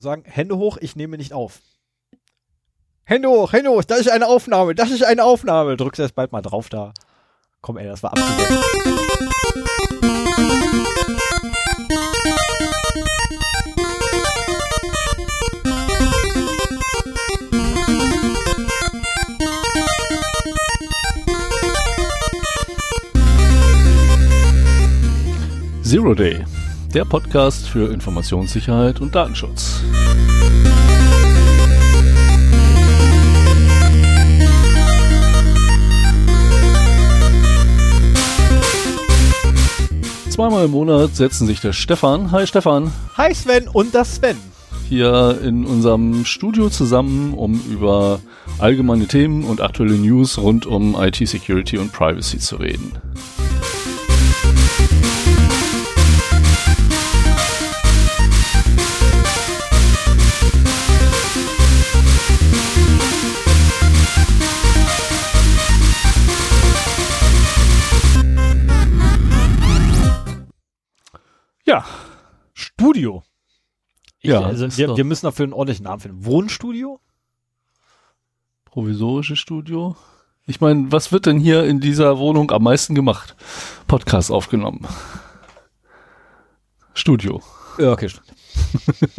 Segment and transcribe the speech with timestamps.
[0.00, 1.60] sagen, Hände hoch, ich nehme nicht auf.
[3.04, 5.76] Hände hoch, Hände hoch, das ist eine Aufnahme, das ist eine Aufnahme.
[5.76, 6.92] Drückst erst bald mal drauf da.
[7.60, 8.48] Komm, ey, das war absolut.
[25.82, 26.44] Zero Day,
[26.94, 29.80] der Podcast für Informationssicherheit und Datenschutz.
[40.28, 44.36] Zweimal im Monat setzen sich der Stefan, hi Stefan, Hi Sven und das Sven.
[44.88, 48.20] hier in unserem Studio zusammen, um über
[48.58, 52.92] allgemeine Themen und aktuelle News rund um IT-Security und Privacy zu reden.
[72.90, 73.22] Studio.
[74.20, 76.24] Ich, Ja, also wir, wir müssen dafür einen ordentlichen Namen finden.
[76.24, 77.00] Wohnstudio?
[78.70, 79.96] provisorisches Studio.
[80.46, 83.36] Ich meine, was wird denn hier in dieser Wohnung am meisten gemacht?
[83.86, 84.86] Podcast aufgenommen.
[86.94, 87.42] Studio.
[87.78, 88.26] Ja, okay, stimmt.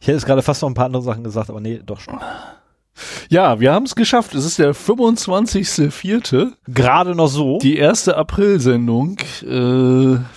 [0.00, 2.18] ich hätte jetzt gerade fast noch ein paar andere Sachen gesagt, aber nee, doch schon.
[3.28, 4.34] Ja, wir haben es geschafft.
[4.34, 6.52] Es ist der 25.04.
[6.68, 7.58] Gerade noch so.
[7.58, 9.46] Die erste April-Sendung äh,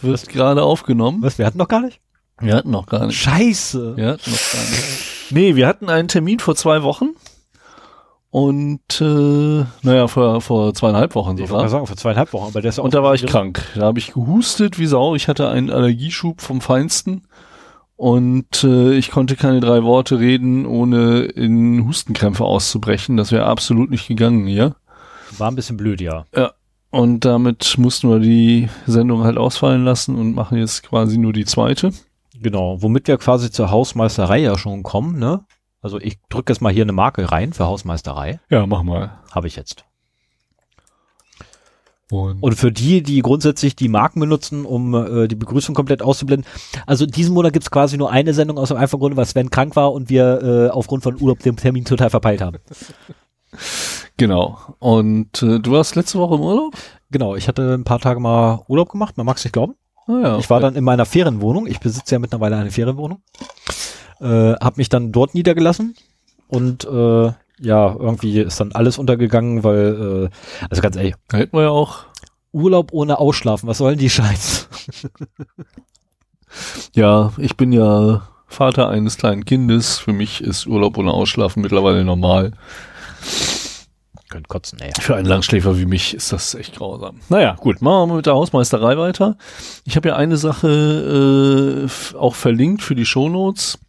[0.02, 1.22] wird gerade aufgenommen.
[1.22, 2.00] Was, wir hatten noch gar nicht?
[2.40, 3.18] Wir hatten noch gar nicht.
[3.18, 3.98] Scheiße.
[3.98, 5.32] Wir hatten noch gar nicht.
[5.32, 7.10] Nee, wir hatten einen Termin vor zwei Wochen.
[8.32, 11.70] Und äh, naja, vor, vor zweieinhalb Wochen Ich wollte sogar.
[11.70, 13.64] sagen, vor zweieinhalb Wochen, aber der ist ja Und da war ich krank.
[13.76, 15.16] Da habe ich gehustet wie Sau.
[15.16, 17.24] Ich hatte einen Allergieschub vom Feinsten.
[18.00, 23.18] Und äh, ich konnte keine drei Worte reden, ohne in Hustenkrämpfe auszubrechen.
[23.18, 24.78] Das wäre absolut nicht gegangen hier.
[25.38, 26.26] War ein bisschen blöd, ja.
[26.92, 31.44] Und damit mussten wir die Sendung halt ausfallen lassen und machen jetzt quasi nur die
[31.44, 31.92] zweite.
[32.42, 35.44] Genau, womit wir quasi zur Hausmeisterei ja schon kommen, ne?
[35.82, 38.40] Also ich drücke jetzt mal hier eine Marke rein für Hausmeisterei.
[38.50, 39.20] Ja, mach mal.
[39.30, 39.84] Habe ich jetzt.
[42.12, 46.50] Und, Und für die, die grundsätzlich die Marken benutzen, um äh, die Begrüßung komplett auszublenden.
[46.88, 49.76] Also diesen Monat gibt's quasi nur eine Sendung aus dem einfachen Grunde, weil Sven krank
[49.76, 52.58] war und wir äh, aufgrund von Urlaub den Termin total verpeilt haben.
[54.18, 54.58] genau.
[54.80, 56.76] Und äh, du warst letzte Woche im Urlaub?
[57.12, 59.76] Genau, ich hatte ein paar Tage mal Urlaub gemacht, man mag's nicht glauben.
[60.08, 60.68] Ah, ja, Ich war okay.
[60.68, 61.68] dann in meiner Ferienwohnung.
[61.68, 63.22] Ich besitze ja mittlerweile eine Ferienwohnung.
[64.20, 65.96] Äh, hab mich dann dort niedergelassen
[66.48, 71.56] und äh, ja, irgendwie ist dann alles untergegangen, weil, äh, also ganz ehrlich, Da hätten
[71.58, 72.06] wir ja auch.
[72.52, 74.68] Urlaub ohne Ausschlafen, was sollen die Scheiß?
[76.94, 80.00] Ja, ich bin ja Vater eines kleinen Kindes.
[80.00, 82.54] Für mich ist Urlaub ohne Ausschlafen mittlerweile normal.
[84.30, 84.92] Könnt kotzen, ey.
[85.00, 87.20] Für einen Langschläfer wie mich ist das echt grausam.
[87.30, 89.38] Naja, gut, machen wir mal mit der Hausmeisterei weiter.
[89.86, 93.80] Ich habe ja eine Sache äh, auch verlinkt für die Shownotes.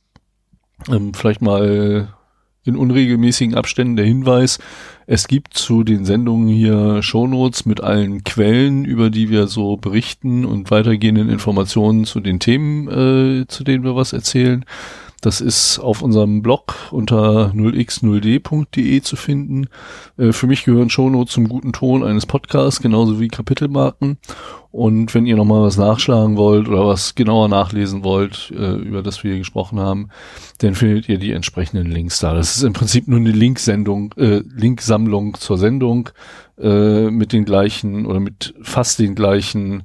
[0.89, 2.09] Ähm, vielleicht mal
[2.65, 4.59] in unregelmäßigen Abständen der Hinweis.
[5.07, 10.45] Es gibt zu den Sendungen hier Shownotes mit allen Quellen, über die wir so berichten
[10.45, 14.65] und weitergehenden Informationen zu den Themen, äh, zu denen wir was erzählen.
[15.21, 19.69] Das ist auf unserem Blog unter 0x0d.de zu finden.
[20.17, 24.19] Äh, für mich gehören Shownotes zum guten Ton eines Podcasts, genauso wie Kapitelmarken.
[24.73, 29.23] Und wenn ihr nochmal was nachschlagen wollt oder was genauer nachlesen wollt, äh, über das
[29.23, 30.09] wir hier gesprochen haben,
[30.59, 32.35] dann findet ihr die entsprechenden Links da.
[32.35, 36.11] Das ist im Prinzip nur eine Linksendung, äh, Linksammlung zur Sendung
[36.59, 39.83] äh, mit den gleichen oder mit fast den gleichen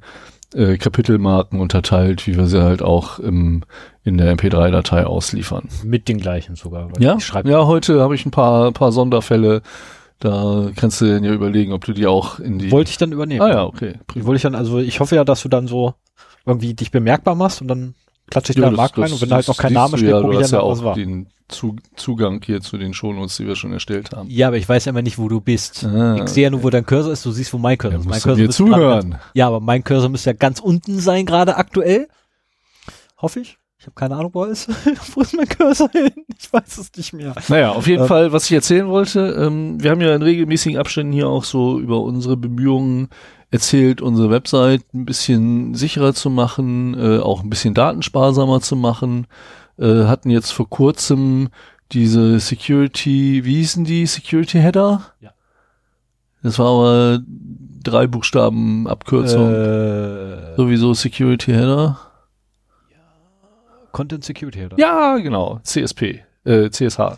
[0.55, 3.63] äh, Kapitelmarken unterteilt, wie wir sie halt auch im,
[4.03, 5.67] in der MP3-Datei ausliefern.
[5.83, 6.89] Mit den gleichen sogar.
[6.99, 9.61] Ja, ja, heute habe ich ein paar, paar Sonderfälle.
[10.19, 12.71] Da kannst du dir ja überlegen, ob du die auch in die.
[12.71, 13.41] wollte ich dann übernehmen.
[13.41, 13.95] ah ja, okay.
[14.15, 15.93] Wollte ich dann, also ich hoffe ja, dass du dann so
[16.45, 17.95] irgendwie dich bemerkbar machst und dann
[18.29, 20.21] klatsche ich da einen Mark rein und wenn da halt noch kein Name steht, ja,
[20.21, 20.95] gucke ich hast dann, ja was auch war.
[20.95, 24.29] den Zu Zugang hier zu den Shownotes, die wir schon erstellt haben.
[24.29, 25.83] Ja, aber ich weiß ja immer nicht, wo du bist.
[25.85, 27.99] Ah, ich sehe ja nur, wo dein Cursor ist, du siehst, wo mein Cursor Ja,
[27.99, 28.09] ist.
[28.09, 29.09] Mein Cursor gerade zuhören.
[29.11, 32.07] Ganz, ja, aber mein Cursor müsste ja ganz unten sein, gerade aktuell.
[33.21, 33.57] Hoffe ich.
[33.77, 34.67] Ich habe keine Ahnung, wo er ist.
[35.13, 36.09] wo ist mein Cursor hin?
[36.39, 37.35] Ich weiß es nicht mehr.
[37.49, 38.07] Naja, auf jeden Ähm.
[38.07, 41.79] Fall, was ich erzählen wollte, ähm, wir haben ja in regelmäßigen Abständen hier auch so
[41.79, 43.09] über unsere Bemühungen
[43.51, 49.27] erzählt, unsere Website ein bisschen sicherer zu machen, äh, auch ein bisschen datensparsamer zu machen.
[49.77, 51.49] Äh, hatten jetzt vor kurzem
[51.91, 54.05] diese Security, wie hießen die?
[54.05, 55.01] Security Header?
[55.21, 55.31] Ja.
[56.41, 57.23] Das war aber
[57.83, 59.51] drei Buchstaben Abkürzung.
[59.51, 61.99] Äh, Sowieso Security Header.
[63.91, 64.77] Content Security Header.
[64.77, 67.17] Ja, genau, CSP, äh, CSH.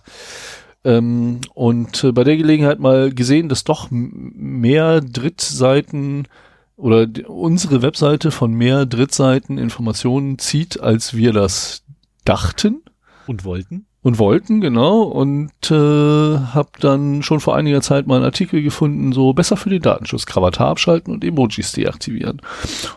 [0.87, 6.29] Ähm, und äh, bei der Gelegenheit mal gesehen, dass doch mehr Drittseiten
[6.77, 11.83] oder unsere Webseite von mehr Drittseiten Informationen zieht, als wir das
[12.23, 12.83] dachten.
[13.25, 13.85] Und wollten.
[14.01, 15.01] Und wollten, genau.
[15.01, 19.69] Und äh, habe dann schon vor einiger Zeit mal einen Artikel gefunden, so besser für
[19.69, 22.41] den Datenschutz, Gravatar abschalten und Emojis deaktivieren.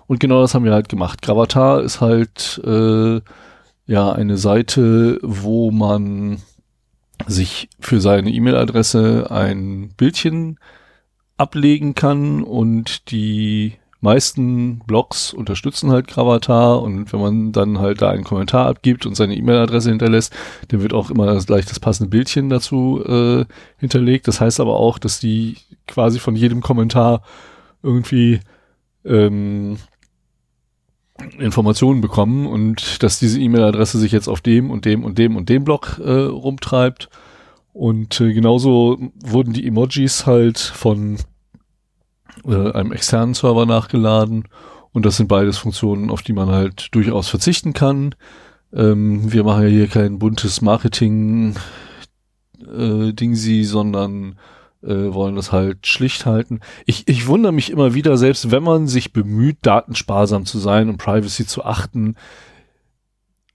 [0.06, 1.22] Und genau das haben wir halt gemacht.
[1.22, 3.20] Gravatar ist halt äh,
[3.86, 6.40] ja eine Seite, wo man
[7.26, 10.58] sich für seine E-Mail-Adresse ein Bildchen
[11.36, 18.10] ablegen kann und die meisten Blogs unterstützen halt Gravatar und wenn man dann halt da
[18.10, 20.34] einen Kommentar abgibt und seine E-Mail-Adresse hinterlässt,
[20.68, 23.44] dann wird auch immer gleich das passende Bildchen dazu äh,
[23.78, 24.26] hinterlegt.
[24.26, 25.56] Das heißt aber auch, dass die
[25.86, 27.22] quasi von jedem Kommentar
[27.82, 28.40] irgendwie
[29.04, 29.76] ähm,
[31.38, 35.48] Informationen bekommen und dass diese E-Mail-Adresse sich jetzt auf dem und dem und dem und
[35.48, 37.08] dem Blog äh, rumtreibt.
[37.72, 41.18] Und äh, genauso wurden die Emojis halt von
[42.44, 44.44] äh, einem externen Server nachgeladen.
[44.92, 48.14] Und das sind beides Funktionen, auf die man halt durchaus verzichten kann.
[48.72, 51.54] Ähm, wir machen ja hier kein buntes Marketing
[52.66, 54.36] äh, sondern
[54.82, 56.60] äh, wollen das halt schlicht halten.
[56.86, 60.98] Ich, ich wundere mich immer wieder, selbst wenn man sich bemüht, datensparsam zu sein und
[60.98, 62.16] Privacy zu achten,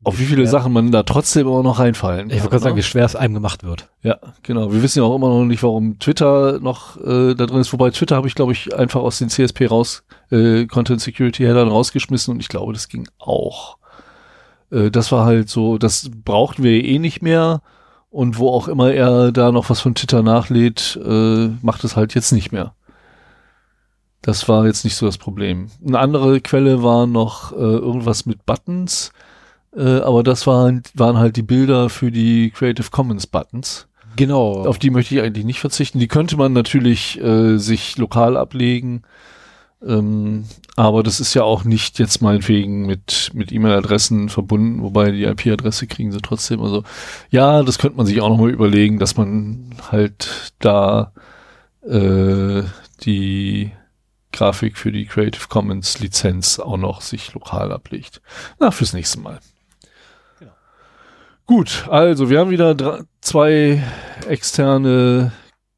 [0.06, 0.50] auf wie viele ja.
[0.50, 2.80] Sachen man da trotzdem immer noch reinfallen Ich wollte gerade sagen, ne?
[2.80, 3.90] wie schwer es einem gemacht wird.
[4.04, 4.72] Ja, genau.
[4.72, 7.74] Wir wissen ja auch immer noch nicht, warum Twitter noch äh, da drin ist.
[7.74, 11.70] Wobei Twitter habe ich, glaube ich, einfach aus den CSP raus, äh, Content Security Headern
[11.70, 13.80] rausgeschmissen und ich glaube, das ging auch.
[14.70, 17.64] Äh, das war halt so, das brauchten wir eh nicht mehr.
[18.16, 22.16] Und wo auch immer er da noch was von Twitter nachlädt, äh, macht es halt
[22.16, 22.74] jetzt nicht mehr.
[24.22, 25.70] Das war jetzt nicht so das Problem.
[25.86, 29.12] Eine andere Quelle war noch äh, irgendwas mit Buttons
[29.76, 33.88] äh, aber das waren, waren halt die Bilder für die Creative Commons Buttons.
[34.16, 34.66] Genau.
[34.66, 36.00] Auf die möchte ich eigentlich nicht verzichten.
[36.00, 39.04] Die könnte man natürlich äh, sich lokal ablegen.
[39.86, 40.46] Ähm,
[40.76, 45.88] aber das ist ja auch nicht jetzt meinetwegen mit, mit E-Mail-Adressen verbunden, wobei die IP-Adresse
[45.88, 46.62] kriegen sie trotzdem.
[46.62, 46.84] Also
[47.30, 51.14] ja, das könnte man sich auch nochmal überlegen, dass man halt da
[51.84, 52.64] äh,
[53.02, 53.72] die
[54.32, 58.22] Grafik für die Creative Commons Lizenz auch noch sich lokal ablegt.
[58.60, 59.40] Na, fürs nächste Mal.
[61.46, 63.84] Gut, also wir haben wieder drei, zwei
[64.28, 65.32] externe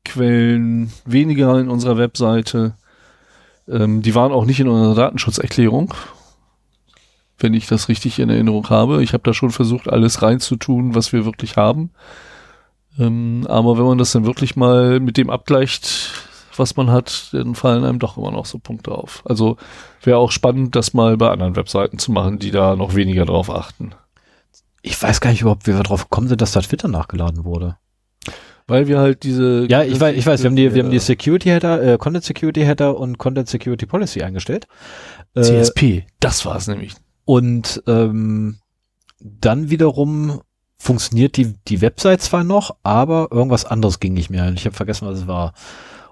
[0.06, 2.76] Quellen weniger in unserer Webseite.
[3.68, 5.94] Ähm, die waren auch nicht in unserer Datenschutzerklärung,
[7.40, 9.04] wenn ich das richtig in Erinnerung habe.
[9.04, 11.92] Ich habe da schon versucht, alles reinzutun, was wir wirklich haben.
[13.00, 16.12] Ähm, aber wenn man das dann wirklich mal mit dem abgleicht,
[16.56, 19.22] was man hat, dann fallen einem doch immer noch so Punkte auf.
[19.26, 19.58] Also
[20.02, 23.50] wäre auch spannend, das mal bei anderen Webseiten zu machen, die da noch weniger drauf
[23.52, 23.94] achten
[24.88, 27.78] ich weiß gar nicht überhaupt, wie wir drauf gekommen sind, dass da Twitter nachgeladen wurde.
[28.68, 29.66] Weil wir halt diese.
[29.70, 32.26] Ja, ich weiß, ich weiß, wir haben die, wir haben die Security Header, äh, Content
[32.26, 34.68] Security Header und Content Security Policy eingestellt.
[35.36, 36.94] Äh, CSP, das war es nämlich.
[37.24, 38.58] Und ähm,
[39.20, 40.42] dann wiederum
[40.78, 44.52] funktioniert die, die Website zwar noch, aber irgendwas anderes ging nicht mehr.
[44.54, 45.54] Ich habe vergessen, was es war.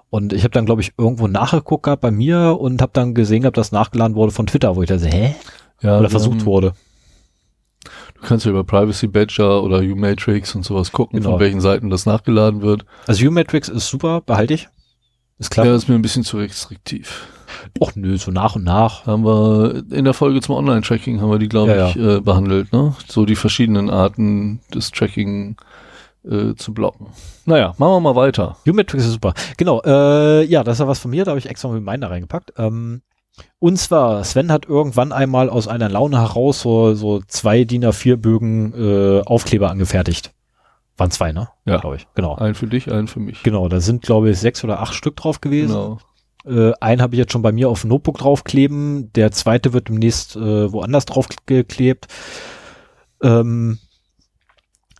[0.08, 3.42] Und ich habe dann, glaube ich, irgendwo nachgeguckt gehabt bei mir und habe dann gesehen
[3.42, 5.34] gehabt, dass nachgeladen wurde von Twitter, wo ich da so, hä?
[5.82, 6.72] Ja, Oder versucht haben, wurde.
[8.20, 11.32] Du kannst ja über Privacy Badger oder U-Matrix und sowas gucken, genau.
[11.32, 12.84] von welchen Seiten das nachgeladen wird.
[13.06, 14.68] Also U-Matrix ist super, behalte ich.
[15.38, 15.66] Ist klar.
[15.66, 17.28] Ja, ist mir ein bisschen zu restriktiv.
[17.78, 19.06] Och nö, so nach und nach.
[19.06, 22.16] Haben wir in der Folge zum Online-Tracking haben wir die, glaube ja, ich, ja.
[22.16, 22.94] Äh, behandelt, ne?
[23.06, 25.56] So die verschiedenen Arten des Tracking
[26.24, 27.08] äh, zu blocken.
[27.44, 28.56] Naja, machen wir mal weiter.
[28.66, 29.34] U-Matrix ist super.
[29.56, 32.02] Genau, äh, ja, das ist ja was von mir, da habe ich extra mal meinen
[32.02, 32.54] reingepackt.
[32.56, 33.02] Ähm,
[33.58, 38.16] und zwar, Sven hat irgendwann einmal aus einer Laune heraus so, so zwei DIN A4
[38.16, 40.32] Bögen äh, Aufkleber angefertigt.
[40.96, 41.48] Waren zwei, ne?
[41.64, 42.06] Ja, glaube ich.
[42.14, 42.36] Genau.
[42.36, 43.42] Einen für dich, einen für mich.
[43.42, 45.98] Genau, da sind, glaube ich, sechs oder acht Stück drauf gewesen.
[46.44, 46.70] Genau.
[46.70, 49.12] Äh, einen habe ich jetzt schon bei mir auf dem Notebook draufkleben.
[49.14, 52.06] Der zweite wird demnächst äh, woanders draufgeklebt.
[53.22, 53.78] Ähm,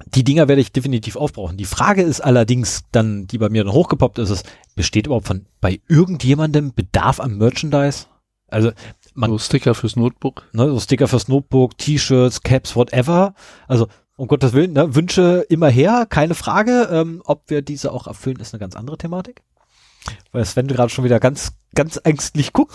[0.04, 1.56] die Dinger werde ich definitiv aufbrauchen.
[1.56, 5.46] Die Frage ist allerdings dann, die bei mir dann hochgepoppt ist, ist besteht überhaupt von
[5.60, 8.06] bei irgendjemandem Bedarf am Merchandise?
[8.48, 8.70] Also
[9.14, 10.44] man, so Sticker fürs Notebook.
[10.52, 13.34] Ne, so Sticker fürs Notebook, T-Shirts, Caps, whatever.
[13.66, 16.88] Also um Gottes Willen, ne, Wünsche immer her, keine Frage.
[16.90, 19.42] Ähm, ob wir diese auch erfüllen, ist eine ganz andere Thematik.
[20.32, 22.74] Weil Sven gerade schon wieder ganz, ganz ängstlich guckt.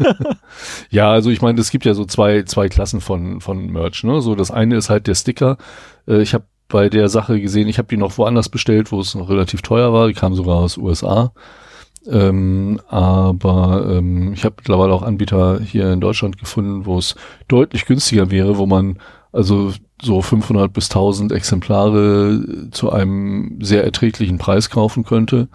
[0.90, 4.04] ja, also ich meine, es gibt ja so zwei, zwei Klassen von, von Merch.
[4.04, 4.20] Ne?
[4.20, 5.56] So das eine ist halt der Sticker.
[6.06, 9.14] Äh, ich habe bei der Sache gesehen, ich habe die noch woanders bestellt, wo es
[9.14, 10.08] noch relativ teuer war.
[10.08, 11.32] Die kam sogar aus USA.
[12.08, 17.14] Ähm, aber ähm, ich habe mittlerweile auch Anbieter hier in Deutschland gefunden, wo es
[17.48, 18.98] deutlich günstiger wäre, wo man
[19.32, 25.48] also so 500 bis 1000 Exemplare zu einem sehr erträglichen Preis kaufen könnte.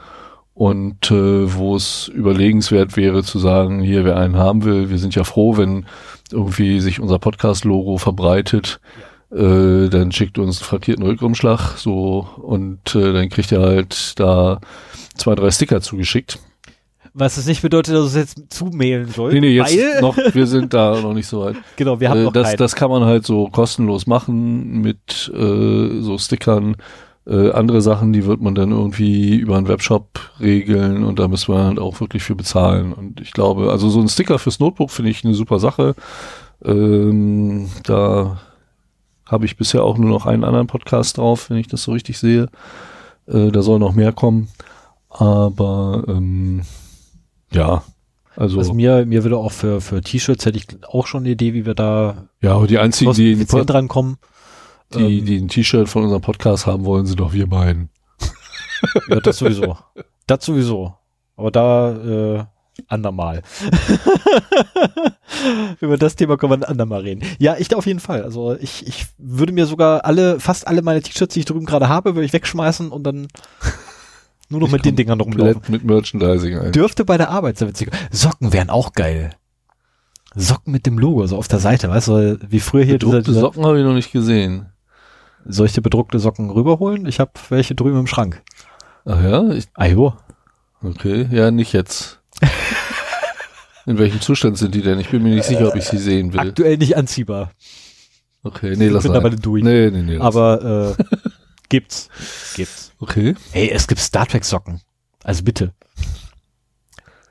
[0.55, 5.15] Und äh, wo es überlegenswert wäre zu sagen, hier wer einen haben will, wir sind
[5.15, 5.87] ja froh, wenn
[6.31, 8.79] irgendwie sich unser Podcast-Logo verbreitet,
[9.33, 14.59] äh, dann schickt uns einen frankierten Rückumschlag so und äh, dann kriegt ihr halt da
[15.15, 16.39] zwei, drei Sticker zugeschickt.
[17.15, 19.33] Was es nicht bedeutet, dass es jetzt zumailen soll.
[19.33, 21.55] Nee, nee, jetzt noch, wir sind da noch nicht so weit.
[21.75, 26.01] Genau, wir haben äh, noch das, das kann man halt so kostenlos machen mit äh,
[26.01, 26.75] so Stickern.
[27.25, 31.53] Äh, andere Sachen, die wird man dann irgendwie über einen Webshop regeln und da müssen
[31.53, 32.91] wir halt auch wirklich für bezahlen.
[32.91, 35.95] Und ich glaube, also so ein Sticker fürs Notebook finde ich eine super Sache.
[36.65, 38.41] Ähm, da
[39.25, 42.17] habe ich bisher auch nur noch einen anderen Podcast drauf, wenn ich das so richtig
[42.17, 42.49] sehe.
[43.27, 44.49] Äh, da soll noch mehr kommen.
[45.09, 46.63] Aber ähm,
[47.51, 47.83] ja,
[48.35, 51.53] also, also mir, mir würde auch für, für T-Shirts hätte ich auch schon eine Idee,
[51.53, 54.17] wie wir da ja, aber die einzigen, die in drankommen.
[54.93, 57.89] Die, ähm, die ein T-Shirt von unserem Podcast haben wollen, sind doch wir beiden.
[59.09, 59.77] ja, das sowieso.
[60.25, 60.95] Das sowieso.
[61.35, 62.45] Aber da äh,
[62.87, 63.41] andermal.
[65.79, 67.23] Über das Thema können wir ein andermal reden.
[67.39, 68.23] Ja, ich auf jeden Fall.
[68.23, 71.89] Also ich, ich würde mir sogar alle, fast alle meine T-Shirts, die ich drüben gerade
[71.89, 73.27] habe, würde ich wegschmeißen und dann
[74.49, 75.61] nur noch ich mit den Dingern rumlaufen.
[75.67, 76.71] Mit Merchandising ein.
[76.71, 77.91] Dürfte bei der Arbeit sehr witzig.
[78.11, 79.31] Socken wären auch geil.
[80.35, 83.39] Socken mit dem Logo, so auf der Seite, weißt du, wie früher hier diese, diese
[83.39, 84.67] Socken habe ich noch nicht gesehen.
[85.45, 87.05] Soll ich dir bedruckte Socken rüberholen?
[87.05, 88.41] Ich habe welche drüben im Schrank.
[89.05, 89.49] Ach ja?
[89.49, 90.13] Ich, ah jo.
[90.81, 92.22] Okay, ja, nicht jetzt.
[93.85, 94.99] In welchem Zustand sind die denn?
[94.99, 96.39] Ich bin mir nicht sicher, ob ich sie sehen will.
[96.39, 97.51] Aktuell nicht anziehbar.
[98.43, 99.17] Okay, nee, lass mal.
[99.17, 99.63] aber durch.
[99.63, 100.17] Nee, nee, nee.
[100.17, 101.03] Aber äh,
[101.69, 102.09] gibt's.
[102.55, 102.93] Gibt's.
[102.99, 103.35] Okay.
[103.51, 104.81] Hey, es gibt Star Trek Socken.
[105.23, 105.73] Also bitte.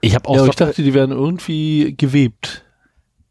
[0.00, 0.36] Ich habe auch.
[0.36, 2.64] Ja, ich dachte, die werden irgendwie gewebt.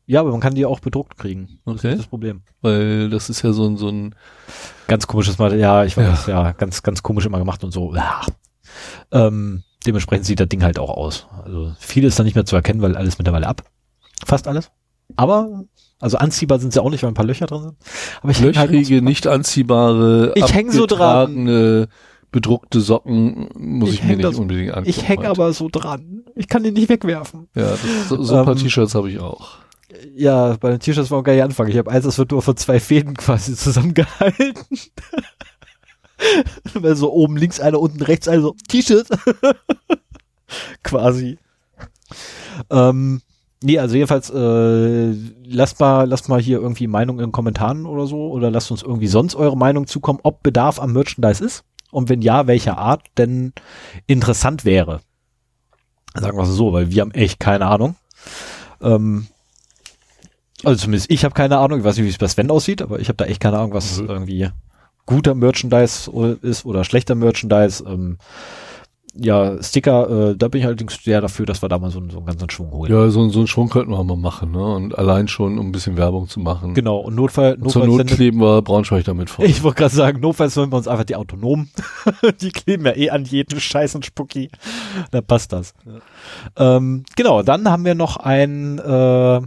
[0.06, 1.60] Ja, aber man kann die auch bedruckt kriegen.
[1.66, 1.82] Okay.
[1.82, 2.42] Das ist das Problem.
[2.62, 4.16] Weil das ist ja so ein, so ein
[4.88, 5.58] ganz komisches Mal.
[5.58, 6.44] Ja, ich weiß, ja.
[6.44, 7.96] ja, ganz, ganz komisch immer gemacht und so.
[7.96, 8.22] Ja.
[9.12, 11.28] Ähm, dementsprechend sieht das Ding halt auch aus.
[11.44, 13.64] Also viel ist da nicht mehr zu erkennen, weil alles mittlerweile ab.
[14.26, 14.72] Fast alles.
[15.16, 15.66] Aber
[16.00, 17.76] also anziehbar sind sie auch nicht, weil ein paar Löcher drin sind.
[18.22, 21.88] Aber ich halt Löchrige, halt nicht anziehbare, ich häng so dran.
[22.32, 24.90] bedruckte Socken muss ich, ich mir nicht das, unbedingt angucken.
[24.90, 26.24] Ich hänge aber so dran.
[26.36, 27.50] Ich kann den nicht wegwerfen.
[27.56, 29.58] Ja, das, so, so ein paar ähm, T-Shirts habe ich auch.
[30.16, 31.70] Ja, bei den T-Shirts war auch gar nicht anfangen.
[31.70, 34.54] Ich habe eins, das wird nur von zwei Fäden quasi zusammengehalten.
[36.74, 39.08] Weil so oben links einer, unten rechts einer so T-Shirt.
[40.84, 41.38] quasi.
[42.70, 43.22] Ähm,
[43.63, 45.12] nee, also jedenfalls, äh,
[45.46, 48.84] lasst mal, lasst mal hier irgendwie Meinung in den Kommentaren oder so oder lasst uns
[48.84, 53.04] irgendwie sonst eure Meinung zukommen, ob Bedarf am Merchandise ist und wenn ja, welcher Art
[53.18, 53.54] denn
[54.08, 55.01] interessant wäre.
[56.13, 57.96] Sagen wir es so, weil wir haben echt keine Ahnung.
[58.82, 59.28] Ähm,
[60.63, 63.00] also zumindest ich habe keine Ahnung, ich weiß nicht, wie es bei Sven aussieht, aber
[63.00, 64.10] ich habe da echt keine Ahnung, was mhm.
[64.10, 64.50] irgendwie
[65.12, 66.10] guter Merchandise
[66.41, 67.84] ist oder schlechter Merchandise.
[67.86, 68.18] Ähm,
[69.13, 72.18] ja, Sticker, äh, da bin ich allerdings sehr dafür, dass wir da mal so, so
[72.18, 72.91] einen ganzen Schwung holen.
[72.91, 74.63] Ja, so, so einen Schwung könnten wir mal machen, ne?
[74.63, 76.74] Und allein schon, um ein bisschen Werbung zu machen.
[76.74, 79.44] Genau, und Notfall, und Notfall zur Not kleben wir Braunschweig damit vor.
[79.44, 81.70] Ich wollte gerade sagen, notfalls sollen wir uns einfach die Autonomen,
[82.41, 84.50] die kleben ja eh an jeden scheißen Spucki.
[85.12, 85.74] Da passt das.
[85.86, 86.77] Ja.
[86.77, 89.41] Ähm, genau, dann haben wir noch ein äh,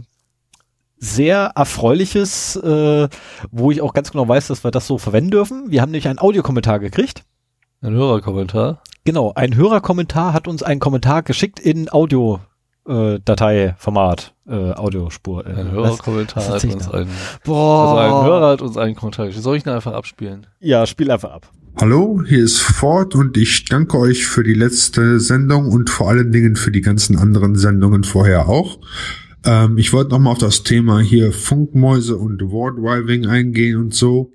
[1.05, 3.07] sehr erfreuliches, äh,
[3.51, 5.69] wo ich auch ganz genau weiß, dass wir das so verwenden dürfen.
[5.69, 7.23] Wir haben nämlich einen Audiokommentar gekriegt.
[7.81, 8.81] Ein Hörerkommentar?
[9.03, 12.39] Genau, ein Hörerkommentar hat uns einen Kommentar geschickt in Audio.
[12.87, 15.45] Äh, Dateiformat, äh, Audiospur.
[15.45, 17.09] Äh, ein Hörerkommentar hat uns einen,
[17.43, 17.99] Boah.
[17.99, 19.43] also ein Hörer hat uns einen Kommentar geschickt.
[19.43, 20.45] Soll ich ihn einfach abspielen?
[20.59, 21.51] Ja, spiel einfach ab.
[21.81, 26.31] Hallo, hier ist Ford und ich danke euch für die letzte Sendung und vor allen
[26.31, 28.77] Dingen für die ganzen anderen Sendungen vorher auch.
[29.45, 34.33] Ähm, ich wollte nochmal auf das Thema hier Funkmäuse und Wardriving eingehen und so.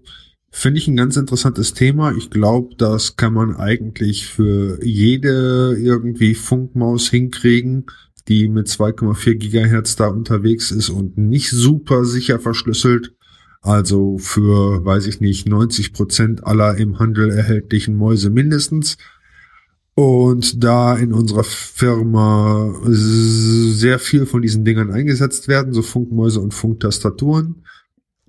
[0.52, 2.12] Finde ich ein ganz interessantes Thema.
[2.16, 7.86] Ich glaube, das kann man eigentlich für jede irgendwie Funkmaus hinkriegen,
[8.28, 13.14] die mit 2,4 Gigahertz da unterwegs ist und nicht super sicher verschlüsselt.
[13.62, 18.96] Also für, weiß ich nicht, 90 Prozent aller im Handel erhältlichen Mäuse mindestens.
[19.94, 26.54] Und da in unserer Firma sehr viel von diesen Dingern eingesetzt werden, so Funkmäuse und
[26.54, 27.64] Funktastaturen,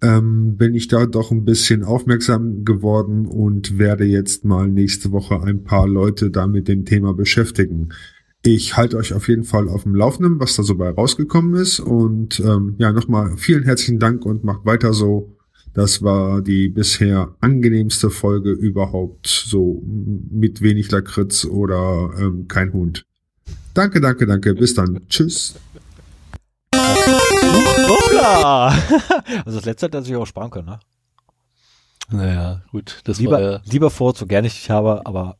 [0.01, 5.41] ähm, bin ich da doch ein bisschen aufmerksam geworden und werde jetzt mal nächste Woche
[5.43, 7.89] ein paar Leute da mit dem Thema beschäftigen.
[8.43, 11.79] Ich halte euch auf jeden Fall auf dem Laufenden, was da so bei rausgekommen ist.
[11.79, 15.37] Und ähm, ja, nochmal vielen herzlichen Dank und macht weiter so.
[15.73, 23.05] Das war die bisher angenehmste Folge überhaupt, so mit wenig Lakritz oder ähm, kein Hund.
[23.73, 24.53] Danke, danke, danke.
[24.53, 24.99] Bis dann.
[25.07, 25.55] Tschüss.
[26.75, 28.73] Hoppla!
[29.45, 30.79] Also das letzte hätte er sich auch sparen können, ne?
[32.09, 32.99] Naja, gut.
[33.05, 35.37] Das lieber, war ja, lieber Ford, so gerne ich dich habe, aber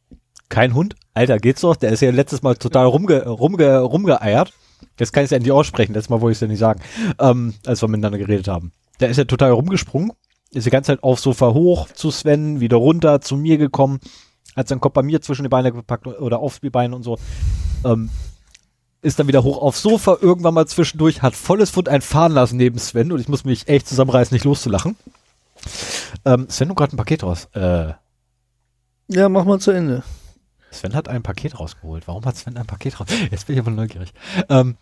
[0.48, 0.96] kein Hund.
[1.14, 1.76] Alter, geht's doch.
[1.76, 4.54] Der ist ja letztes Mal total rumge, rumge, rumgeeiert.
[4.98, 5.94] Jetzt kann ich es ja endlich aussprechen.
[5.94, 6.82] Letztes Mal wollte ich es ja nicht sagen,
[7.20, 8.72] ähm, als wir miteinander geredet haben.
[9.00, 10.12] Der ist ja total rumgesprungen.
[10.54, 14.00] Ist die ganze Zeit aufs Sofa hoch zu Sven, wieder runter zu mir gekommen.
[14.56, 17.18] Hat seinen Kopf bei mir zwischen die Beine gepackt oder auf die Beine und so.
[17.86, 18.10] Ähm,
[19.02, 22.58] ist dann wieder hoch aufs Sofa, irgendwann mal zwischendurch, hat volles Fund ein fahren lassen
[22.58, 24.96] neben Sven und ich muss mich echt zusammenreißen, nicht loszulachen.
[26.26, 27.48] Ähm, Sven, du gerade ein Paket raus.
[27.54, 27.94] Äh,
[29.08, 30.04] ja, mach mal zu Ende.
[30.70, 32.08] Sven hat ein Paket rausgeholt.
[32.08, 33.08] Warum hat Sven ein Paket raus?
[33.30, 34.14] Jetzt bin ich aber neugierig.
[34.50, 34.78] Ähm,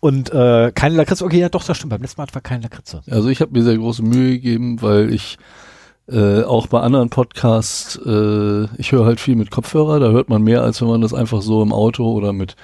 [0.00, 1.24] und äh, keine Lakritze.
[1.24, 1.90] Okay, ja doch, das stimmt.
[1.90, 3.02] Beim letzten Mal war keine Lakritze.
[3.10, 5.38] Also ich habe mir sehr große Mühe gegeben, weil ich
[6.08, 10.42] äh, auch bei anderen Podcasts, äh, ich höre halt viel mit Kopfhörer, da hört man
[10.42, 12.54] mehr, als wenn man das einfach so im Auto oder mit,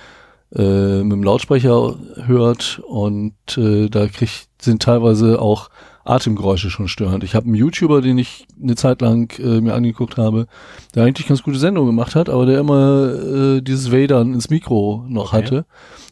[0.55, 1.97] äh, mit dem Lautsprecher
[2.27, 2.81] hört.
[2.87, 5.71] Und äh, da krieg, sind teilweise auch
[6.05, 7.23] Atemgeräusche schon störend.
[7.25, 10.47] Ich habe einen YouTuber, den ich eine Zeit lang äh, mir angeguckt habe,
[10.95, 15.05] der eigentlich ganz gute Sendung gemacht hat, aber der immer äh, dieses Wadern ins Mikro
[15.09, 15.37] noch okay.
[15.37, 15.67] hatte.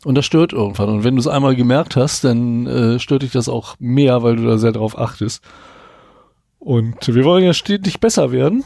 [0.05, 0.89] Und das stört irgendwann.
[0.89, 4.37] Und wenn du es einmal gemerkt hast, dann äh, stört dich das auch mehr, weil
[4.37, 5.43] du da sehr drauf achtest.
[6.59, 8.65] Und wir wollen ja stetig besser werden.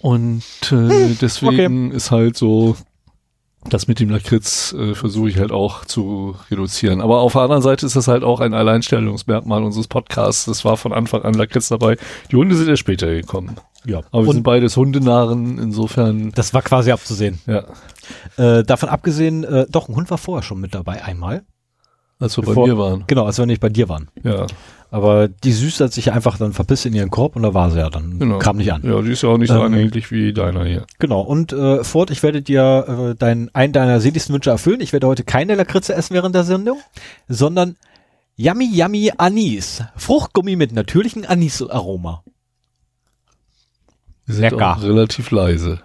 [0.00, 1.96] Und äh, deswegen okay.
[1.96, 2.76] ist halt so,
[3.64, 7.00] das mit dem Lakritz äh, versuche ich halt auch zu reduzieren.
[7.00, 10.46] Aber auf der anderen Seite ist das halt auch ein Alleinstellungsmerkmal unseres Podcasts.
[10.46, 11.96] Das war von Anfang an Lakritz dabei.
[12.30, 13.56] Die Hunde sind ja später gekommen.
[13.84, 13.98] Ja.
[14.10, 16.32] Aber wir Und sind beides Hundenarren, insofern.
[16.32, 17.40] Das war quasi abzusehen.
[17.46, 17.64] Ja.
[18.36, 21.42] Äh, davon abgesehen, äh, doch, ein Hund war vorher schon mit dabei, einmal.
[22.20, 23.04] Als wir Bevor, bei mir waren.
[23.06, 24.08] Genau, als wir nicht bei dir waren.
[24.24, 24.46] Ja.
[24.90, 27.78] Aber die Süße hat sich einfach dann verpisst in ihren Korb und da war sie
[27.78, 28.18] ja dann.
[28.18, 28.38] Genau.
[28.38, 28.82] Kam nicht an.
[28.84, 30.86] Ja, die ist ja auch nicht so ähm, anhänglich wie deiner hier.
[30.98, 31.20] Genau.
[31.20, 34.80] Und äh, Ford, ich werde dir äh, dein, einen deiner seligsten Wünsche erfüllen.
[34.80, 36.78] Ich werde heute keine Lakritze essen während der Sendung,
[37.28, 37.76] sondern
[38.36, 39.82] Yummy Yummy Anis.
[39.96, 42.22] Fruchtgummi mit natürlichem Anisaroma.
[44.26, 44.78] Lecker.
[44.82, 45.80] relativ leise.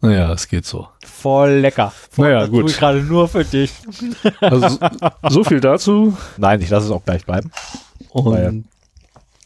[0.00, 0.88] Naja, es geht so.
[1.04, 1.92] Voll lecker.
[2.10, 2.62] Voll, naja, gut.
[2.62, 3.72] Tue ich gerade nur für dich.
[4.40, 4.78] Also,
[5.28, 6.16] so viel dazu.
[6.36, 7.50] Nein, ich lasse es auch gleich bleiben.
[8.10, 8.64] Und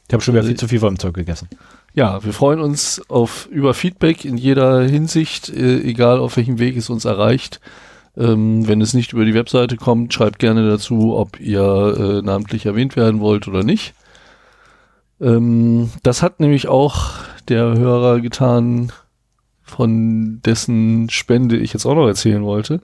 [0.09, 1.49] ich habe schon wieder viel zu viel von dem Zeug gegessen.
[1.95, 6.77] Ja, wir freuen uns auf über Feedback in jeder Hinsicht, äh, egal auf welchem Weg
[6.77, 7.61] es uns erreicht.
[8.17, 12.67] Ähm, wenn es nicht über die Webseite kommt, schreibt gerne dazu, ob ihr äh, namentlich
[12.67, 13.95] erwähnt werden wollt oder nicht.
[15.21, 17.13] Ähm, das hat nämlich auch
[17.49, 18.93] der Hörer getan,
[19.73, 22.81] von dessen Spende ich jetzt auch noch erzählen wollte.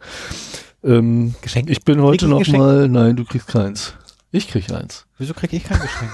[0.82, 1.68] Ähm, Geschenk?
[1.70, 2.58] Ich bin heute noch Geschenk?
[2.58, 3.94] mal, nein, du kriegst keins.
[4.30, 5.06] Ich krieg eins.
[5.18, 6.10] Wieso krieg ich kein Geschenk?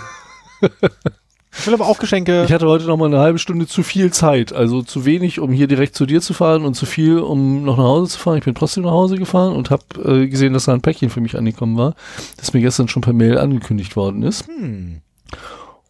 [1.56, 2.44] ich will aber auch Geschenke.
[2.44, 5.52] Ich hatte heute noch mal eine halbe Stunde zu viel Zeit, also zu wenig, um
[5.52, 8.38] hier direkt zu dir zu fahren und zu viel, um noch nach Hause zu fahren.
[8.38, 11.20] Ich bin trotzdem nach Hause gefahren und habe äh, gesehen, dass da ein Päckchen für
[11.20, 11.94] mich angekommen war,
[12.36, 14.48] das mir gestern schon per Mail angekündigt worden ist.
[14.48, 15.02] Hm.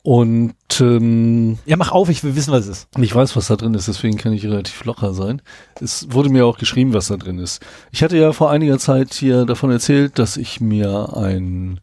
[0.07, 2.89] Und ähm, ja, mach auf, ich will wissen, was es ist.
[2.99, 5.41] Ich weiß, was da drin ist, deswegen kann ich relativ locker sein.
[5.81, 7.65] Es wurde mir auch geschrieben, was da drin ist.
[7.91, 11.81] Ich hatte ja vor einiger Zeit hier davon erzählt, dass ich mir ein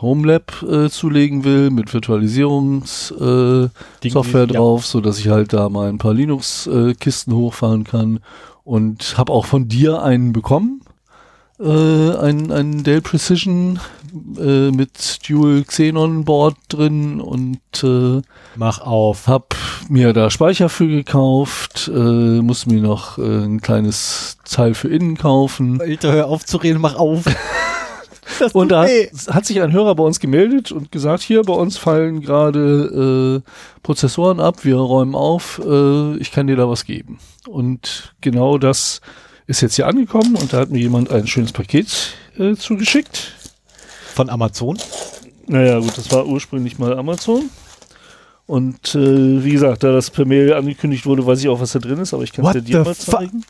[0.00, 3.70] Homelab äh, zulegen will mit Virtualisierungssoftware
[4.42, 4.88] äh, drauf, ja.
[4.88, 8.18] so dass ich halt da mal ein paar Linux-Kisten äh, hochfahren kann
[8.64, 10.80] und habe auch von dir einen bekommen
[11.60, 13.78] äh, ein, ein Dell Precision
[14.38, 18.22] äh, mit Dual Xenon Board drin und äh,
[18.56, 19.26] mach auf.
[19.26, 19.54] Hab
[19.88, 21.98] mir da Speicher für gekauft, äh,
[22.40, 25.80] muss mir noch äh, ein kleines Teil für innen kaufen.
[25.80, 27.24] Alter, hör auf zu reden, mach auf.
[28.52, 28.90] und da hat,
[29.28, 33.50] hat, sich ein Hörer bei uns gemeldet und gesagt, hier bei uns fallen gerade äh,
[33.82, 37.18] Prozessoren ab, wir räumen auf, äh, ich kann dir da was geben.
[37.46, 39.00] Und genau das
[39.50, 43.32] ist jetzt hier angekommen und da hat mir jemand ein schönes Paket äh, zugeschickt.
[44.14, 44.78] Von Amazon?
[45.48, 47.50] Naja, gut, das war ursprünglich mal Amazon.
[48.46, 51.80] Und äh, wie gesagt, da das per Mail angekündigt wurde, weiß ich auch, was da
[51.80, 53.44] drin ist, aber ich kann es dir mal zeigen.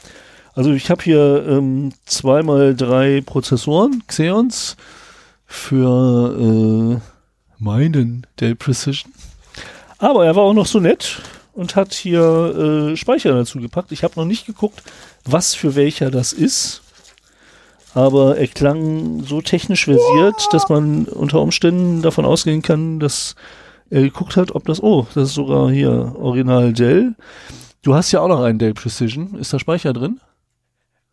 [0.54, 4.76] Also ich habe hier ähm, zweimal drei Prozessoren, Xeons,
[5.46, 9.12] für äh, meinen Dell Precision.
[9.98, 11.20] Aber er war auch noch so nett
[11.52, 13.92] und hat hier äh, Speicher dazu gepackt.
[13.92, 14.82] Ich habe noch nicht geguckt,
[15.24, 16.82] was für welcher das ist.
[17.94, 23.34] Aber er klang so technisch versiert, dass man unter Umständen davon ausgehen kann, dass
[23.90, 27.16] er geguckt hat, ob das, oh, das ist sogar hier Original Dell.
[27.82, 29.34] Du hast ja auch noch einen Dell Precision.
[29.34, 30.20] Ist da Speicher drin?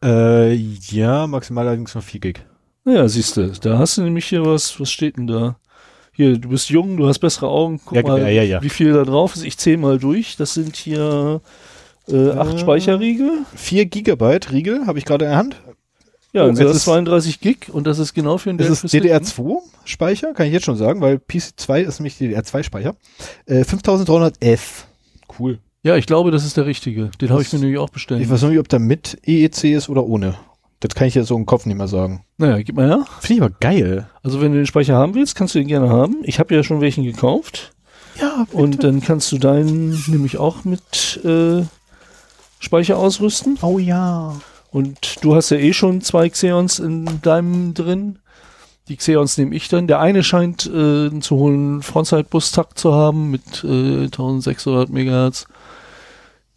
[0.03, 2.45] Äh, ja, maximal allerdings noch 4 Gig.
[2.85, 5.57] Naja, siehst du, da hast du nämlich hier was, was steht denn da?
[6.13, 8.93] Hier, du bist jung, du hast bessere Augen, guck ja, mal, ja, ja, wie viel
[8.93, 9.43] da drauf ist.
[9.43, 10.35] Ich zähle mal durch.
[10.35, 11.41] Das sind hier
[12.09, 13.31] äh, acht äh, Speicherriegel.
[13.55, 15.55] 4 Gigabyte Riegel habe ich gerade in der Hand.
[16.33, 19.07] Ja, Oh, das ist- 32 Gig und das ist genau für den Das ist Precision.
[19.17, 22.95] DDR2-Speicher, kann ich jetzt schon sagen, weil PC2 ist nämlich DDR2-Speicher.
[23.45, 24.85] Äh, 5311.
[25.39, 25.59] Cool.
[25.83, 27.11] Ja, ich glaube, das ist der richtige.
[27.21, 28.21] Den habe ich mir nämlich auch bestellt.
[28.21, 30.35] Ich weiß noch nicht, ob der mit EEC ist oder ohne.
[30.79, 32.23] Das kann ich jetzt so im Kopf nicht mehr sagen.
[32.37, 33.05] naja, gib mal her.
[33.21, 34.09] Finde ich aber geil.
[34.21, 36.17] Also wenn du den Speicher haben willst, kannst du den gerne haben.
[36.23, 37.71] Ich habe ja schon welchen gekauft.
[38.19, 41.61] Ja, Und dann kannst du deinen nämlich auch mit äh,
[42.59, 43.57] Speicher ausrüsten.
[43.61, 44.35] oh ja.
[44.71, 48.19] Und du hast ja eh schon zwei Xeons in deinem drin.
[48.89, 49.87] Die Xeons nehme ich dann.
[49.87, 55.45] Der eine scheint äh, einen zu hohen Frontside-Bus-Takt zu haben mit äh, 1600 Megahertz.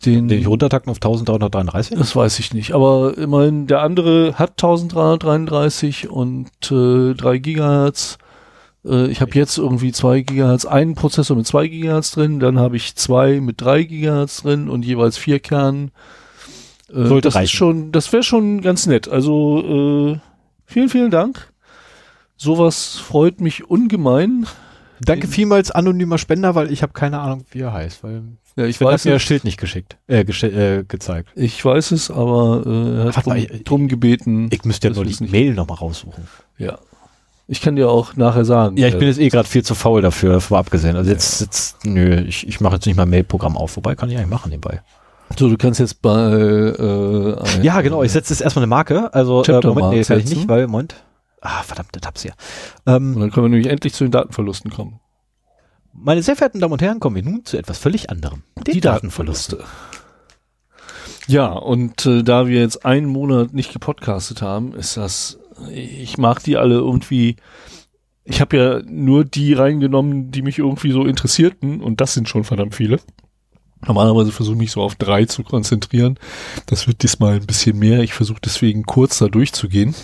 [0.04, 1.98] Den, Den ich runtertacken auf 1333?
[1.98, 2.72] das weiß ich nicht.
[2.72, 8.18] Aber immerhin, der andere hat 1333 und äh, 3 Gigahertz.
[8.84, 12.76] Äh, ich habe jetzt irgendwie 2 Gigahertz, einen Prozessor mit 2 Gigahertz drin, dann habe
[12.76, 15.90] ich zwei mit 3 Gigahertz drin und jeweils vier Kernen.
[16.92, 17.44] Äh, Sollte das reichen.
[17.44, 19.08] Ist schon, das wäre schon ganz nett.
[19.08, 20.18] Also äh,
[20.66, 21.52] vielen, vielen Dank.
[22.36, 24.46] Sowas freut mich ungemein.
[25.02, 28.02] Danke vielmals, anonymer Spender, weil ich habe keine Ahnung, wie er heißt.
[28.02, 28.22] Weil
[28.56, 31.30] Ja, ich Sven hat weiß mir das Schild nicht geschickt, äh, äh, gezeigt.
[31.36, 34.48] ich weiß es, aber äh, er hat Warte drum, mal, ich- drum gebeten.
[34.52, 36.24] Ich müsste ja nur die Mail nochmal raussuchen.
[36.58, 36.78] ja.
[37.50, 38.76] Ich kann dir auch nachher sagen.
[38.76, 40.94] Ja, ich äh, bin jetzt eh gerade viel zu faul dafür, davon abgesehen.
[40.94, 44.08] Also jetzt, jetzt nö, ich, ich mache jetzt nicht mal ein Mailprogramm auf, wobei kann
[44.08, 44.82] ich eigentlich machen nebenbei.
[45.36, 49.12] So, du kannst jetzt bei äh, Ja, genau, ich setze jetzt erstmal eine Marke.
[49.12, 50.94] Also, äh, Moment, nee, Mark kann ich nicht, weil, Moment.
[51.40, 52.34] Ah, verdammt, das hab's hier.
[52.86, 55.00] Ähm, Und dann können wir nämlich endlich zu den Datenverlusten kommen.
[55.92, 58.44] meine sehr verehrten Damen und Herren, kommen wir nun zu etwas völlig anderem.
[58.64, 58.74] Den
[61.26, 65.38] Ja, und äh, da wir jetzt einen Monat nicht gepodcastet haben, ist das,
[65.72, 67.36] ich mag die alle irgendwie,
[68.24, 72.44] ich habe ja nur die reingenommen, die mich irgendwie so interessierten und das sind schon
[72.44, 73.00] verdammt viele.
[73.86, 76.18] Normalerweise versuche ich mich so auf drei zu konzentrieren.
[76.66, 78.00] Das wird diesmal ein bisschen mehr.
[78.00, 79.94] Ich versuche deswegen kurz da durchzugehen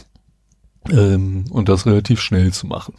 [0.90, 2.94] ähm, und das relativ schnell zu machen.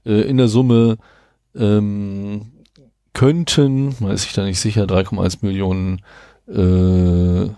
[0.05, 0.97] Äh, in der Summe
[1.55, 2.51] ähm,
[3.13, 6.01] könnten, weiß ich da nicht sicher, 3,1 Millionen
[6.47, 7.49] äh,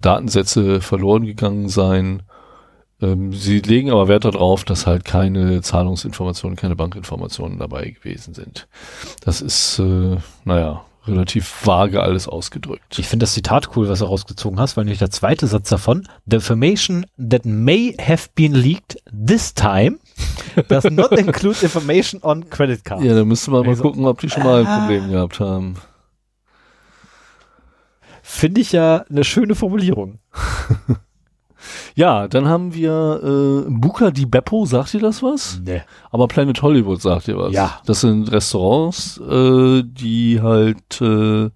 [0.00, 2.22] Datensätze verloren gegangen sein.
[3.02, 8.68] Ähm, sie legen aber Wert darauf, dass halt keine Zahlungsinformationen, keine Bankinformationen dabei gewesen sind.
[9.22, 12.98] Das ist, äh, naja, relativ vage alles ausgedrückt.
[12.98, 16.08] Ich finde das Zitat cool, was du rausgezogen hast, weil nämlich der zweite Satz davon,
[16.24, 19.98] the information that may have been leaked this time
[20.68, 23.04] does not include information on credit cards.
[23.04, 25.76] Ja, da müsste man mal Also- gucken, ob die schon mal ein Problem gehabt haben.
[28.22, 30.18] Finde ich ja eine schöne Formulierung.
[31.94, 35.60] Ja, dann haben wir äh, Buca di Beppo, sagt ihr das was?
[35.64, 35.82] Nee.
[36.10, 37.52] Aber Planet Hollywood sagt ihr was.
[37.52, 37.80] Ja.
[37.86, 41.50] Das sind Restaurants, äh, die halt äh,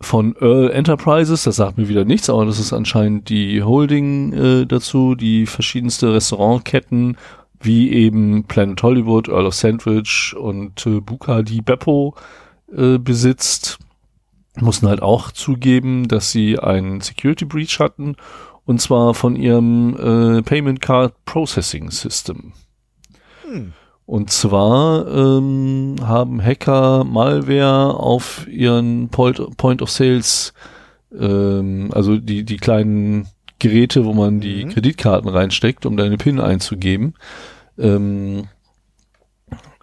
[0.00, 4.66] von Earl Enterprises, das sagt mir wieder nichts, aber das ist anscheinend die Holding äh,
[4.66, 7.16] dazu, die verschiedenste Restaurantketten,
[7.60, 12.14] wie eben Planet Hollywood, Earl of Sandwich und äh, Buca di Beppo
[12.72, 13.78] äh, besitzt,
[14.62, 18.16] mussten halt auch zugeben, dass sie einen Security Breach hatten
[18.64, 22.52] und zwar von ihrem äh, Payment Card Processing System.
[23.42, 23.72] Hm.
[24.04, 30.54] Und zwar ähm, haben Hacker Malware auf ihren Point, Point of Sales,
[31.18, 34.70] ähm, also die, die kleinen Geräte, wo man die Mhm.
[34.70, 37.14] Kreditkarten reinsteckt, um deine PIN einzugeben,
[37.78, 38.44] ähm,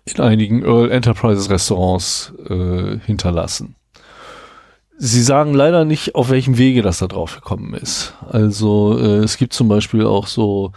[0.06, 3.76] in einigen Earl Enterprises Restaurants äh, hinterlassen.
[4.98, 8.14] Sie sagen leider nicht, auf welchem Wege das da drauf gekommen ist.
[8.30, 10.72] Also äh, es gibt zum Beispiel auch so,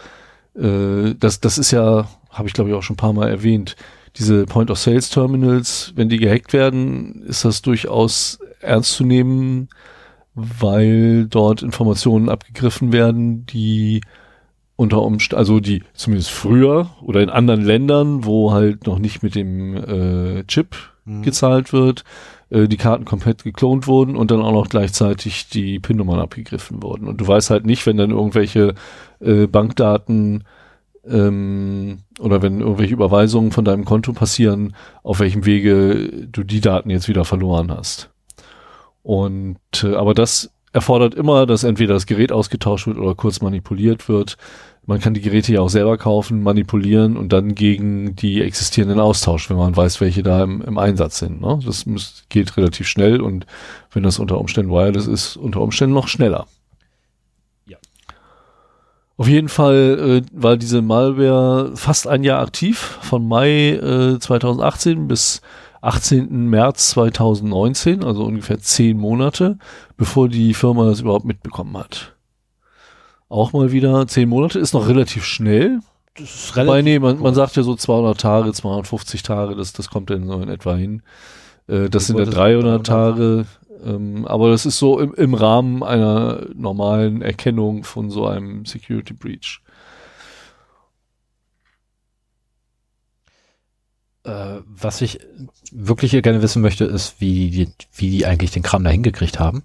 [0.56, 3.76] äh, das, das ist ja, habe ich glaube ich auch schon ein paar Mal erwähnt,
[4.16, 9.68] diese Point-of-Sales-Terminals, wenn die gehackt werden, ist das durchaus ernst zu nehmen,
[10.34, 14.00] weil dort Informationen abgegriffen werden, die
[14.74, 19.34] unter Umständen, also die zumindest früher oder in anderen Ländern, wo halt noch nicht mit
[19.34, 20.76] dem äh, Chip
[21.08, 21.22] Mhm.
[21.22, 22.04] gezahlt wird,
[22.50, 27.08] äh, die Karten komplett geklont wurden und dann auch noch gleichzeitig die PIN-Nummern abgegriffen wurden.
[27.08, 28.74] Und du weißt halt nicht, wenn dann irgendwelche
[29.20, 30.44] äh, Bankdaten
[31.06, 36.90] ähm, oder wenn irgendwelche Überweisungen von deinem Konto passieren, auf welchem Wege du die Daten
[36.90, 38.10] jetzt wieder verloren hast.
[39.02, 44.08] Und äh, aber das erfordert immer, dass entweder das Gerät ausgetauscht wird oder kurz manipuliert
[44.08, 44.36] wird.
[44.88, 49.50] Man kann die Geräte ja auch selber kaufen, manipulieren und dann gegen die existierenden austauschen,
[49.50, 51.42] wenn man weiß, welche da im, im Einsatz sind.
[51.42, 51.60] Ne?
[51.62, 53.44] Das muss, geht relativ schnell und
[53.92, 56.46] wenn das unter Umständen wireless ist, unter Umständen noch schneller.
[57.66, 57.76] Ja.
[59.18, 65.06] Auf jeden Fall äh, war diese Malware fast ein Jahr aktiv, von Mai äh, 2018
[65.06, 65.42] bis
[65.82, 66.48] 18.
[66.48, 69.58] März 2019, also ungefähr zehn Monate,
[69.98, 72.14] bevor die Firma das überhaupt mitbekommen hat.
[73.28, 75.80] Auch mal wieder zehn Monate ist noch relativ schnell.
[76.16, 79.72] Das ist relativ Weil, nee, man, man sagt ja so 200 Tage, 250 Tage, das,
[79.72, 81.02] das kommt dann so in etwa hin.
[81.68, 83.46] Äh, das ich sind ja 300 Tage.
[83.84, 89.14] Ähm, aber das ist so im, im Rahmen einer normalen Erkennung von so einem Security
[89.14, 89.60] Breach.
[94.24, 95.20] Äh, was ich
[95.70, 99.62] wirklich gerne wissen möchte, ist, wie die, wie die eigentlich den Kram da hingekriegt haben.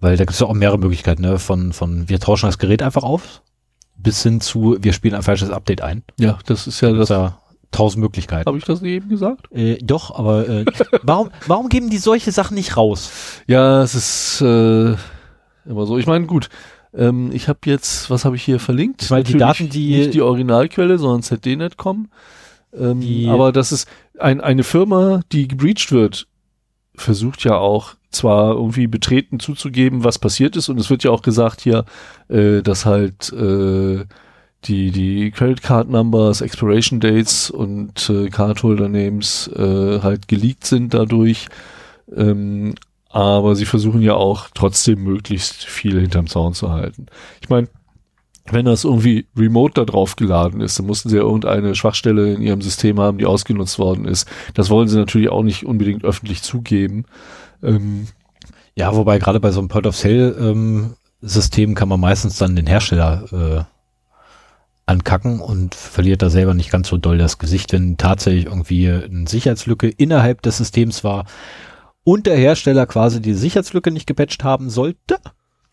[0.00, 1.38] Weil da gibt es ja auch mehrere Möglichkeiten, ne?
[1.38, 3.42] Von, von wir tauschen das Gerät einfach auf,
[3.96, 6.02] bis hin zu wir spielen ein falsches Update ein.
[6.18, 7.08] Ja, das ist ja das.
[7.08, 8.46] das ja tausend Möglichkeiten.
[8.46, 9.50] Habe ich das eben gesagt?
[9.52, 10.64] Äh, doch, aber äh,
[11.02, 13.10] warum, warum geben die solche Sachen nicht raus?
[13.46, 14.96] Ja, es ist äh,
[15.64, 15.98] immer so.
[15.98, 16.48] Ich meine, gut,
[16.94, 19.10] ähm, ich habe jetzt, was habe ich hier verlinkt?
[19.10, 22.08] Weil die Daten, die nicht die Originalquelle, sondern ZDNet.com.
[22.72, 26.28] Ähm, aber das ist ein, eine Firma, die gebreached wird,
[26.94, 31.22] versucht ja auch zwar irgendwie betreten zuzugeben, was passiert ist, und es wird ja auch
[31.22, 31.84] gesagt hier,
[32.28, 34.04] äh, dass halt äh,
[34.64, 40.92] die, die Credit Card Numbers, Expiration Dates und äh, Cardholder Names äh, halt geleakt sind
[40.92, 41.48] dadurch.
[42.14, 42.74] Ähm,
[43.08, 47.06] aber sie versuchen ja auch trotzdem möglichst viel hinterm Zaun zu halten.
[47.40, 47.68] Ich meine,
[48.52, 52.42] wenn das irgendwie remote da drauf geladen ist, dann mussten sie ja irgendeine Schwachstelle in
[52.42, 54.28] ihrem System haben, die ausgenutzt worden ist.
[54.54, 57.04] Das wollen sie natürlich auch nicht unbedingt öffentlich zugeben.
[57.62, 58.06] Ähm,
[58.74, 62.56] ja, wobei gerade bei so einem Point of Sale ähm, System kann man meistens dann
[62.56, 63.64] den Hersteller äh,
[64.86, 69.28] ankacken und verliert da selber nicht ganz so doll das Gesicht, wenn tatsächlich irgendwie eine
[69.28, 71.26] Sicherheitslücke innerhalb des Systems war
[72.04, 75.18] und der Hersteller quasi die Sicherheitslücke nicht gepatcht haben sollte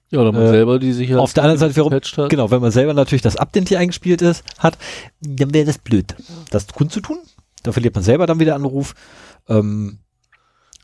[0.10, 1.22] ja, oder man äh, selber die Sicherheit.
[1.22, 2.30] Auf der anderen Seite wiederum, hat.
[2.30, 4.78] genau, wenn man selber natürlich das Update hier eingespielt ist, hat,
[5.22, 6.16] dann wäre das blöd,
[6.50, 7.18] das kundzutun.
[7.64, 8.94] Da verliert man selber dann wieder Anruf.
[9.50, 10.00] Ähm,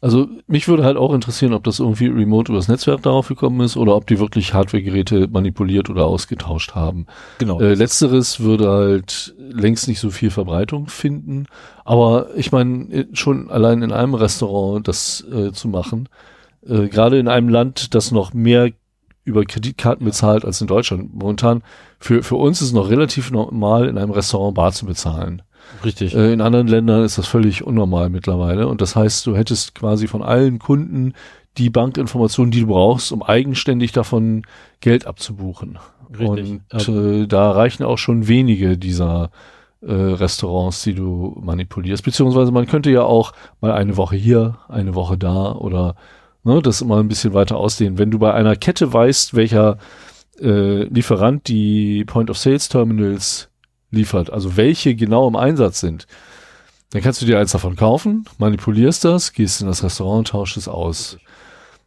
[0.03, 3.77] also mich würde halt auch interessieren, ob das irgendwie remote übers Netzwerk darauf gekommen ist
[3.77, 7.05] oder ob die wirklich Hardware-Geräte manipuliert oder ausgetauscht haben.
[7.37, 7.61] Genau.
[7.61, 11.45] Äh, letzteres würde halt längst nicht so viel Verbreitung finden.
[11.85, 16.09] Aber ich meine, schon allein in einem Restaurant das äh, zu machen,
[16.67, 18.71] äh, gerade in einem Land, das noch mehr
[19.23, 21.13] über Kreditkarten bezahlt als in Deutschland.
[21.13, 21.63] Momentan
[21.99, 25.43] für, für uns ist es noch relativ normal, in einem Restaurant Bar zu bezahlen.
[25.83, 26.15] Richtig.
[26.15, 28.67] Äh, in anderen Ländern ist das völlig unnormal mittlerweile.
[28.67, 31.13] Und das heißt, du hättest quasi von allen Kunden
[31.57, 34.43] die Bankinformationen, die du brauchst, um eigenständig davon
[34.79, 35.77] Geld abzubuchen.
[36.17, 36.61] Richtig.
[36.71, 39.31] Und äh, da reichen auch schon wenige dieser
[39.81, 42.03] äh, Restaurants, die du manipulierst.
[42.03, 45.95] Beziehungsweise man könnte ja auch mal eine Woche hier, eine Woche da oder
[46.43, 47.97] ne, das immer ein bisschen weiter ausdehnen.
[47.97, 49.77] Wenn du bei einer Kette weißt, welcher
[50.39, 53.49] äh, Lieferant die Point-of-Sales-Terminals
[53.93, 56.07] liefert, also welche genau im Einsatz sind,
[56.91, 60.67] dann kannst du dir eins davon kaufen, manipulierst das, gehst in das Restaurant, tauschst es
[60.67, 61.17] aus.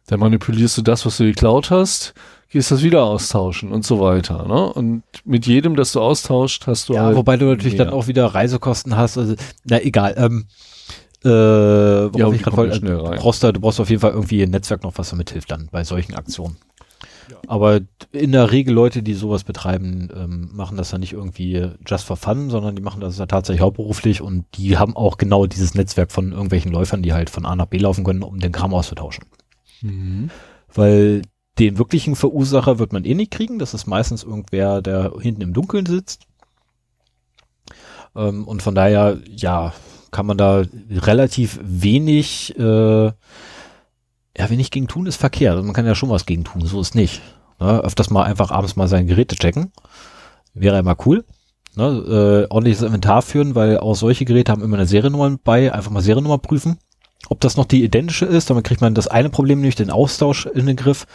[0.07, 2.13] Dann manipulierst du das, was du geklaut hast,
[2.49, 4.47] gehst das wieder austauschen und so weiter.
[4.47, 4.73] Ne?
[4.73, 7.85] Und mit jedem, das du austauscht, hast du ja, halt wobei du natürlich mehr.
[7.85, 9.17] dann auch wieder Reisekosten hast.
[9.17, 10.15] Also, na egal.
[10.17, 10.45] Ähm,
[11.25, 14.51] äh, ja, ich gerade wollte, du brauchst, da, du brauchst auf jeden Fall irgendwie ein
[14.51, 16.57] Netzwerk noch, was damit hilft dann bei solchen Aktionen.
[17.29, 17.37] Ja.
[17.47, 22.05] Aber in der Regel Leute, die sowas betreiben, ähm, machen das ja nicht irgendwie just
[22.05, 25.73] for fun, sondern die machen das ja tatsächlich hauptberuflich und die haben auch genau dieses
[25.75, 28.73] Netzwerk von irgendwelchen Läufern, die halt von A nach B laufen können, um den Kram
[28.73, 29.25] auszutauschen.
[29.81, 30.29] Mhm.
[30.73, 31.21] Weil
[31.59, 33.59] den wirklichen Verursacher wird man eh nicht kriegen.
[33.59, 36.27] Das ist meistens irgendwer, der hinten im Dunkeln sitzt.
[38.15, 39.73] Ähm, und von daher, ja,
[40.11, 43.11] kann man da relativ wenig, äh,
[44.37, 45.55] ja, wenig gegen tun, ist verkehrt.
[45.55, 47.21] Also man kann ja schon was gegen tun, so ist nicht.
[47.59, 47.79] Ne?
[47.79, 49.71] Öfters mal einfach abends mal seine Geräte checken.
[50.53, 51.25] Wäre immer cool.
[51.75, 52.45] Ne?
[52.47, 55.73] Äh, ordentliches Inventar führen, weil auch solche Geräte haben immer eine Seriennummer bei.
[55.73, 56.77] Einfach mal Seriennummer prüfen.
[57.29, 60.45] Ob das noch die identische ist, damit kriegt man das eine Problem nämlich, den Austausch
[60.45, 61.07] in den Griff,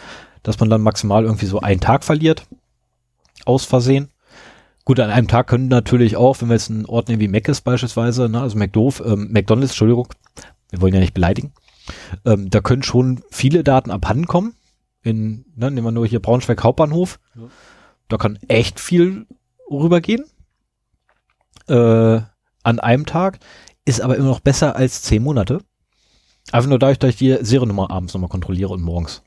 [0.43, 2.45] dass man dann maximal irgendwie so einen Tag verliert.
[3.45, 4.09] Aus Versehen.
[4.85, 7.47] Gut, an einem Tag können natürlich auch, wenn wir jetzt einen Ort nehmen wie Mac
[7.47, 10.09] ist beispielsweise, ne, also McDoof, ähm, McDonalds, Entschuldigung,
[10.69, 11.53] wir wollen ja nicht beleidigen,
[12.25, 14.55] Ähm, da können schon viele Daten abhanden kommen.
[15.01, 17.19] In, ne, nehmen wir nur hier Braunschweig Hauptbahnhof.
[17.35, 17.43] Ja.
[18.07, 19.27] Da kann echt viel
[19.69, 20.25] rübergehen.
[21.67, 22.21] Äh,
[22.63, 23.39] an einem Tag.
[23.85, 25.59] Ist aber immer noch besser als zehn Monate.
[26.51, 29.23] Einfach nur dadurch, dass ich die Seriennummer abends nochmal kontrolliere und morgens.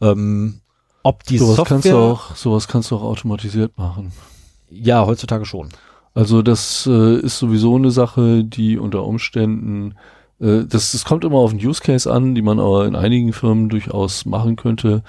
[0.00, 0.60] Ähm,
[1.02, 4.12] ob die sowas Software, kannst du auch, sowas kannst du auch automatisiert machen.
[4.68, 5.68] Ja, heutzutage schon.
[6.14, 9.94] Also das äh, ist sowieso eine Sache, die unter Umständen
[10.38, 13.68] das, das kommt immer auf den Use Case an, die man aber in einigen Firmen
[13.68, 15.02] durchaus machen könnte,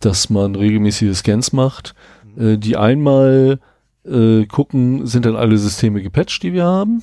[0.00, 1.94] dass man regelmäßige Scans macht,
[2.36, 2.48] mhm.
[2.48, 3.60] äh, die einmal
[4.04, 7.02] äh, gucken, sind dann alle Systeme gepatcht, die wir haben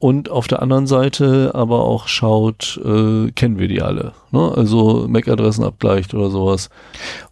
[0.00, 4.14] und auf der anderen Seite aber auch schaut, äh, kennen wir die alle.
[4.30, 4.50] Ne?
[4.56, 6.70] Also MAC-Adressen abgleicht oder sowas.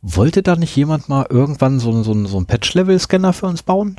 [0.03, 3.99] Wollte da nicht jemand mal irgendwann so, so, so einen Patch-Level-Scanner für uns bauen?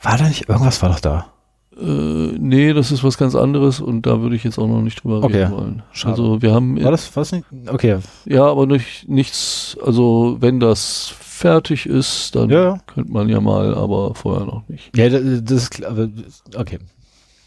[0.00, 1.33] War da nicht, irgendwas war doch da.
[1.80, 5.02] Äh, nee, das ist was ganz anderes und da würde ich jetzt auch noch nicht
[5.02, 5.44] drüber okay.
[5.44, 5.82] reden wollen.
[5.92, 6.12] Schade.
[6.12, 6.82] Also wir haben.
[6.82, 7.46] War das was nicht?
[7.66, 7.98] Okay.
[8.26, 12.78] Ja, aber nicht, nichts, also wenn das fertig ist, dann ja.
[12.86, 14.96] könnte man ja mal, aber vorher noch nicht.
[14.96, 16.08] Ja, das ist klar.
[16.56, 16.78] Okay.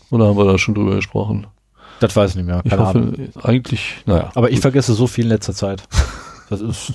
[0.09, 1.47] Oder haben wir da schon drüber gesprochen?
[1.99, 2.61] Das weiß ich nicht mehr.
[2.63, 3.29] Keine ich hoffe, Ahnung.
[3.43, 4.29] eigentlich, naja.
[4.35, 5.83] Aber ich vergesse so viel in letzter Zeit.
[6.49, 6.93] Das ist.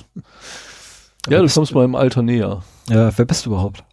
[1.29, 2.63] ja, du kommst meinem Alter näher.
[2.89, 3.83] Ja, wer bist du überhaupt?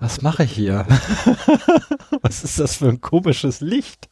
[0.00, 0.86] Was mache ich hier?
[2.22, 4.08] Was ist das für ein komisches Licht?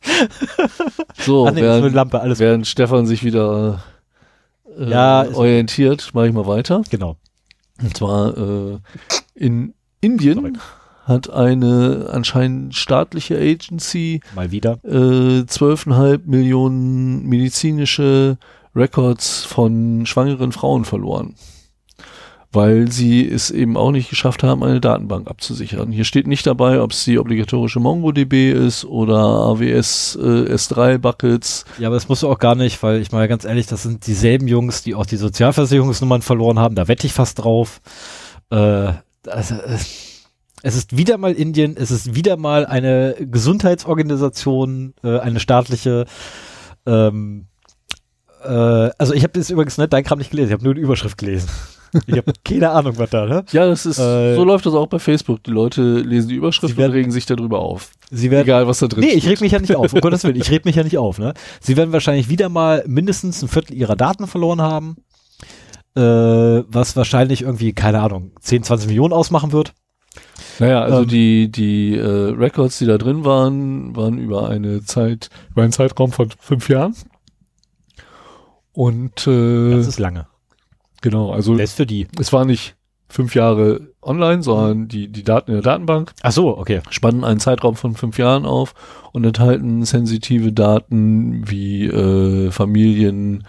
[1.19, 3.83] So, Ach, nee, während, Lampe, alles während Stefan sich wieder
[4.79, 6.83] äh, ja, orientiert, mache ich mal weiter.
[6.91, 7.17] Genau.
[7.81, 8.79] Und zwar äh,
[9.35, 10.53] in Indien Sorry.
[11.05, 18.37] hat eine anscheinend staatliche Agency mal wieder äh, 12,5 Millionen medizinische
[18.75, 21.35] Records von schwangeren Frauen verloren.
[22.53, 25.91] Weil sie es eben auch nicht geschafft haben, eine Datenbank abzusichern.
[25.91, 31.65] Hier steht nicht dabei, ob es die obligatorische MongoDB ist oder AWS äh, S3 Buckets.
[31.79, 34.07] Ja, aber das musst du auch gar nicht, weil ich mal ganz ehrlich, das sind
[34.07, 36.75] dieselben Jungs, die auch die Sozialversicherungsnummern verloren haben.
[36.75, 37.81] Da wette ich fast drauf.
[38.51, 38.93] Äh,
[39.27, 39.79] also, äh,
[40.63, 46.07] es ist wieder mal Indien, es ist wieder mal eine Gesundheitsorganisation, äh, eine staatliche.
[46.87, 47.47] Ähm,
[48.45, 50.81] äh, also ich habe das übrigens nicht dein Kram nicht gelesen, ich habe nur die
[50.81, 51.49] Überschrift gelesen.
[52.07, 53.45] Ich habe keine Ahnung, was da, ne?
[53.53, 55.43] Ja, das ist, äh, so läuft das auch bei Facebook.
[55.45, 57.91] Die Leute lesen die Überschrift werden, und regen sich darüber auf.
[58.11, 59.25] Sie werden, Egal, was da drin Nee, steht.
[59.25, 61.19] ich reg mich ja nicht auf, um Gottes Willen, ich reg mich ja nicht auf,
[61.19, 61.35] ne?
[61.61, 64.97] Sie werden wahrscheinlich wieder mal mindestens ein Viertel ihrer Daten verloren haben,
[65.95, 69.75] äh, was wahrscheinlich irgendwie, keine Ahnung, 10, 20 Millionen ausmachen wird.
[70.59, 75.29] Naja, also ähm, die, die äh, Records, die da drin waren, waren über eine Zeit,
[75.51, 76.95] über einen Zeitraum von fünf Jahren.
[78.73, 80.27] Und äh, das ist lange.
[81.03, 82.07] Genau, also das für die.
[82.19, 82.77] Es war nicht
[83.09, 86.13] fünf Jahre online, sondern die, die Daten in der Datenbank.
[86.23, 86.81] Ach so, okay.
[86.89, 88.75] Spannen einen Zeitraum von fünf Jahren auf
[89.13, 93.45] und enthalten sensitive Daten wie äh, Familien,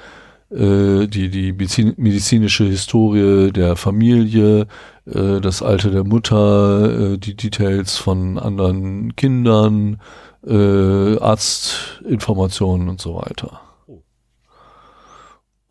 [0.52, 4.68] äh, die, die medizinische Historie der Familie,
[5.06, 10.02] äh, das Alter der Mutter, äh, die Details von anderen Kindern,
[10.46, 13.62] äh, Arztinformationen und so weiter.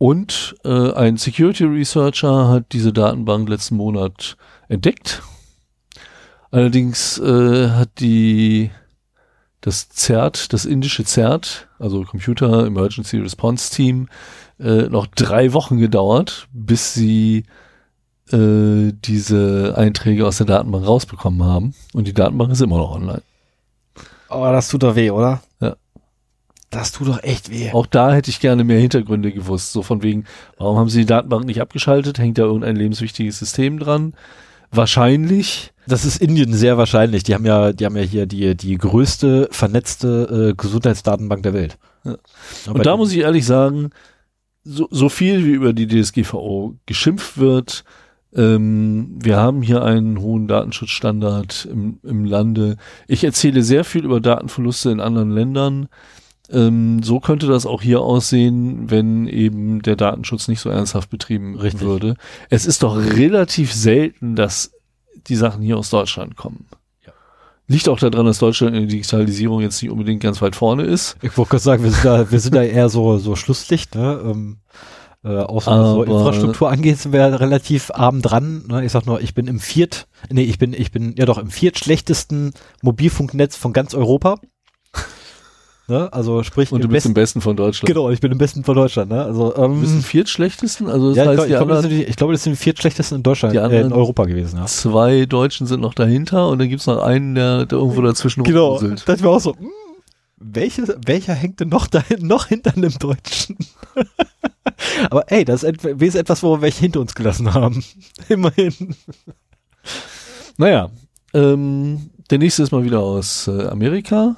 [0.03, 4.35] Und äh, ein Security Researcher hat diese Datenbank letzten Monat
[4.67, 5.23] entdeckt.
[6.51, 8.69] Allerdings äh, hat die
[9.61, 14.09] das CERT, das indische CERT, also Computer Emergency Response Team,
[14.59, 17.45] äh, noch drei Wochen gedauert, bis sie
[18.33, 21.75] äh, diese Einträge aus der Datenbank rausbekommen haben.
[21.93, 23.21] Und die Datenbank ist immer noch online.
[24.27, 25.41] Aber das tut doch weh, oder?
[26.73, 27.71] Das tut doch echt weh.
[27.71, 29.71] Auch da hätte ich gerne mehr Hintergründe gewusst.
[29.71, 30.25] So von wegen,
[30.57, 32.17] warum haben sie die Datenbank nicht abgeschaltet?
[32.17, 34.13] Hängt da irgendein lebenswichtiges System dran?
[34.71, 35.71] Wahrscheinlich.
[35.87, 37.23] Das ist Indien sehr wahrscheinlich.
[37.23, 41.77] Die haben ja, die haben ja hier die, die größte vernetzte äh, Gesundheitsdatenbank der Welt.
[42.03, 42.15] Ja.
[42.67, 43.91] Und da muss ich ehrlich sagen,
[44.63, 47.83] so, so viel wie über die DSGVO geschimpft wird,
[48.35, 52.77] ähm, wir haben hier einen hohen Datenschutzstandard im, im Lande.
[53.07, 55.87] Ich erzähle sehr viel über Datenverluste in anderen Ländern.
[56.49, 61.55] Ähm, so könnte das auch hier aussehen, wenn eben der Datenschutz nicht so ernsthaft betrieben
[61.57, 61.81] Richtig.
[61.81, 62.15] würde.
[62.49, 64.71] Es ist doch relativ selten, dass
[65.27, 66.67] die Sachen hier aus Deutschland kommen.
[67.67, 71.15] Liegt auch daran, dass Deutschland in der Digitalisierung jetzt nicht unbedingt ganz weit vorne ist.
[71.21, 74.21] Ich wollte gerade sagen, wir sind da, wir sind da eher so, so Schlusslicht, ne?
[74.25, 74.57] Ähm,
[75.23, 78.65] äh, auch was so Infrastruktur angeht, sind wir relativ arm dran.
[78.67, 78.83] Ne?
[78.83, 81.49] Ich sag nur, ich bin im viert, nee, ich bin, ich bin ja doch im
[81.49, 84.41] viertschlechtesten Mobilfunknetz von ganz Europa.
[85.93, 86.11] Ne?
[86.11, 86.71] Also sprich.
[86.71, 87.87] Und du bist besten, im besten von Deutschland.
[87.87, 89.11] Genau, ich bin im besten von Deutschland.
[89.11, 89.23] Ne?
[89.23, 90.89] Also, ähm, du bist im viertschlechtesten?
[90.89, 93.17] Also das ja, heißt, ich, glaub, ich, glaube, die, ich glaube, das sind die viertschlechtesten
[93.17, 94.57] in Deutschland, äh, in Europa gewesen.
[94.57, 94.65] Ja.
[94.65, 98.73] Zwei Deutschen sind noch dahinter und dann gibt's noch einen, der, der irgendwo dazwischen Genau,
[98.73, 99.03] rumruselt.
[99.07, 99.51] das wäre auch so.
[99.51, 99.59] Mh.
[99.59, 99.69] Hm.
[100.39, 103.55] welche, welcher hängt denn noch da noch hinter einem Deutschen?
[105.11, 107.83] Aber ey, das ist etwas, wo wir welche hinter uns gelassen haben.
[108.29, 108.95] Immerhin.
[110.57, 110.89] Naja,
[111.35, 114.35] ähm, der nächste ist mal wieder aus äh, Amerika.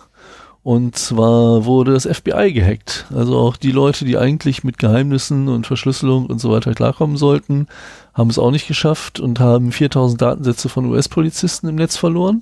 [0.66, 3.06] Und zwar wurde das FBI gehackt.
[3.14, 7.68] Also auch die Leute, die eigentlich mit Geheimnissen und Verschlüsselung und so weiter klarkommen sollten,
[8.16, 12.42] haben es auch nicht geschafft und haben 4000 Datensätze von US-Polizisten im Netz verloren.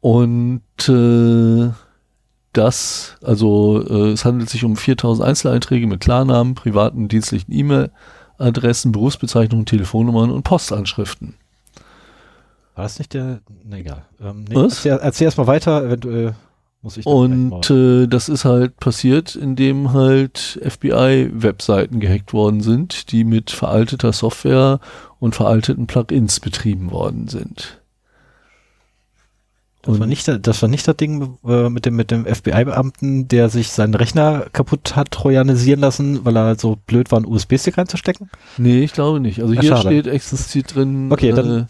[0.00, 1.72] Und äh,
[2.54, 9.66] das, also äh, es handelt sich um 4000 Einzeleinträge mit Klarnamen, privaten dienstlichen E-Mail-Adressen, Berufsbezeichnungen,
[9.66, 11.34] Telefonnummern und Postanschriften.
[12.78, 13.40] War das nicht der?
[13.64, 14.04] Ne, egal.
[14.20, 14.86] Ähm, nee, Was?
[14.86, 16.36] Erzähl, erzähl erst mal weiter, eventuell
[16.80, 23.24] muss ich Und äh, das ist halt passiert, indem halt FBI-Webseiten gehackt worden sind, die
[23.24, 24.78] mit veralteter Software
[25.18, 27.80] und veralteten Plugins betrieben worden sind.
[29.82, 33.48] Das war nicht, das war nicht das Ding äh, mit dem, mit dem FBI-Beamten, der
[33.48, 38.30] sich seinen Rechner kaputt hat trojanisieren lassen, weil er so blöd war, einen USB-Stick reinzustecken?
[38.56, 39.40] Nee, ich glaube nicht.
[39.40, 39.88] Also hier schade.
[39.88, 41.64] steht explizit drin, okay, dann, äh,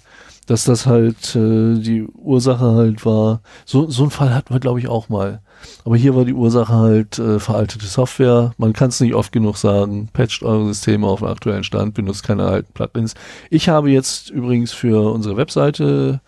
[0.48, 3.42] dass das halt äh, die Ursache halt war.
[3.66, 5.42] So, so ein Fall hatten wir, glaube ich, auch mal.
[5.84, 8.52] Aber hier war die Ursache halt äh, veraltete Software.
[8.56, 10.08] Man kann es nicht oft genug sagen.
[10.10, 13.12] Patcht eure Systeme auf den aktuellen Stand, benutzt keine alten Plugins.
[13.50, 16.22] Ich habe jetzt übrigens für unsere Webseite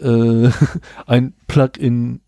[0.00, 0.48] äh,
[1.06, 2.20] ein Plugin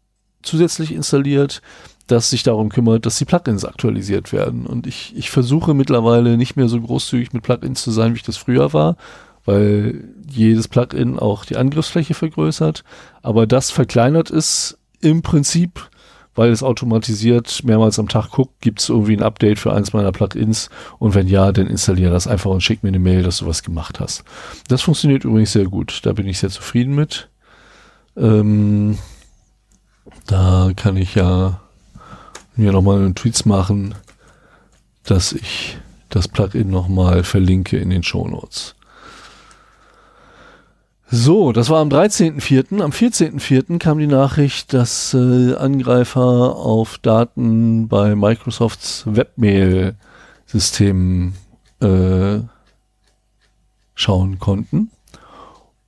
[0.42, 1.62] zusätzlich installiert,
[2.06, 4.66] das sich darum kümmert, dass die Plugins aktualisiert werden.
[4.66, 8.24] Und ich, ich versuche mittlerweile nicht mehr so großzügig mit Plugins zu sein, wie ich
[8.24, 8.98] das früher war
[9.44, 12.84] weil jedes Plugin auch die Angriffsfläche vergrößert,
[13.22, 15.88] aber das verkleinert es im Prinzip,
[16.34, 20.12] weil es automatisiert mehrmals am Tag guckt, gibt es irgendwie ein Update für eins meiner
[20.12, 23.46] Plugins und wenn ja, dann installiere das einfach und schick mir eine Mail, dass du
[23.46, 24.24] was gemacht hast.
[24.68, 27.28] Das funktioniert übrigens sehr gut, da bin ich sehr zufrieden mit.
[28.16, 28.98] Ähm,
[30.26, 31.60] da kann ich ja
[32.56, 33.94] mir nochmal einen Tweets machen,
[35.04, 35.78] dass ich
[36.08, 38.74] das Plugin nochmal verlinke in den Show Notes.
[41.12, 42.80] So, das war am 13.04.
[42.80, 43.78] Am 14.04.
[43.78, 51.32] kam die Nachricht, dass äh, Angreifer auf Daten bei Microsofts Webmail-System
[51.80, 52.38] äh,
[53.96, 54.92] schauen konnten.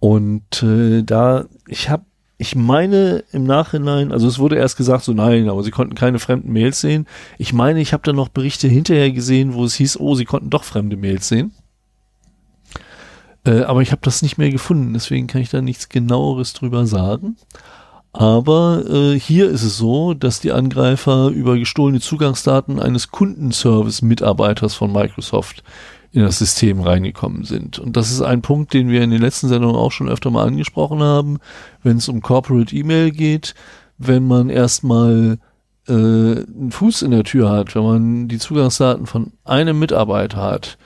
[0.01, 2.05] Und äh, da, ich habe,
[2.37, 6.19] ich meine im Nachhinein, also es wurde erst gesagt, so nein, aber sie konnten keine
[6.19, 7.07] fremden Mails sehen.
[7.39, 10.51] Ich meine, ich habe da noch Berichte hinterher gesehen, wo es hieß, oh, sie konnten
[10.51, 11.53] doch fremde Mails sehen.
[13.45, 16.87] Äh, aber ich habe das nicht mehr gefunden, deswegen kann ich da nichts genaueres drüber
[16.87, 17.37] sagen.
[18.13, 24.93] Aber äh, hier ist es so, dass die Angreifer über gestohlene Zugangsdaten eines Kundenservice-Mitarbeiters von
[24.93, 25.65] Microsoft
[26.13, 27.79] in das System reingekommen sind.
[27.79, 30.47] Und das ist ein Punkt, den wir in den letzten Sendungen auch schon öfter mal
[30.47, 31.39] angesprochen haben,
[31.83, 33.55] wenn es um Corporate E-Mail geht,
[33.97, 35.39] wenn man erstmal
[35.89, 40.77] äh, einen Fuß in der Tür hat, wenn man die Zugangsdaten von einem Mitarbeiter hat,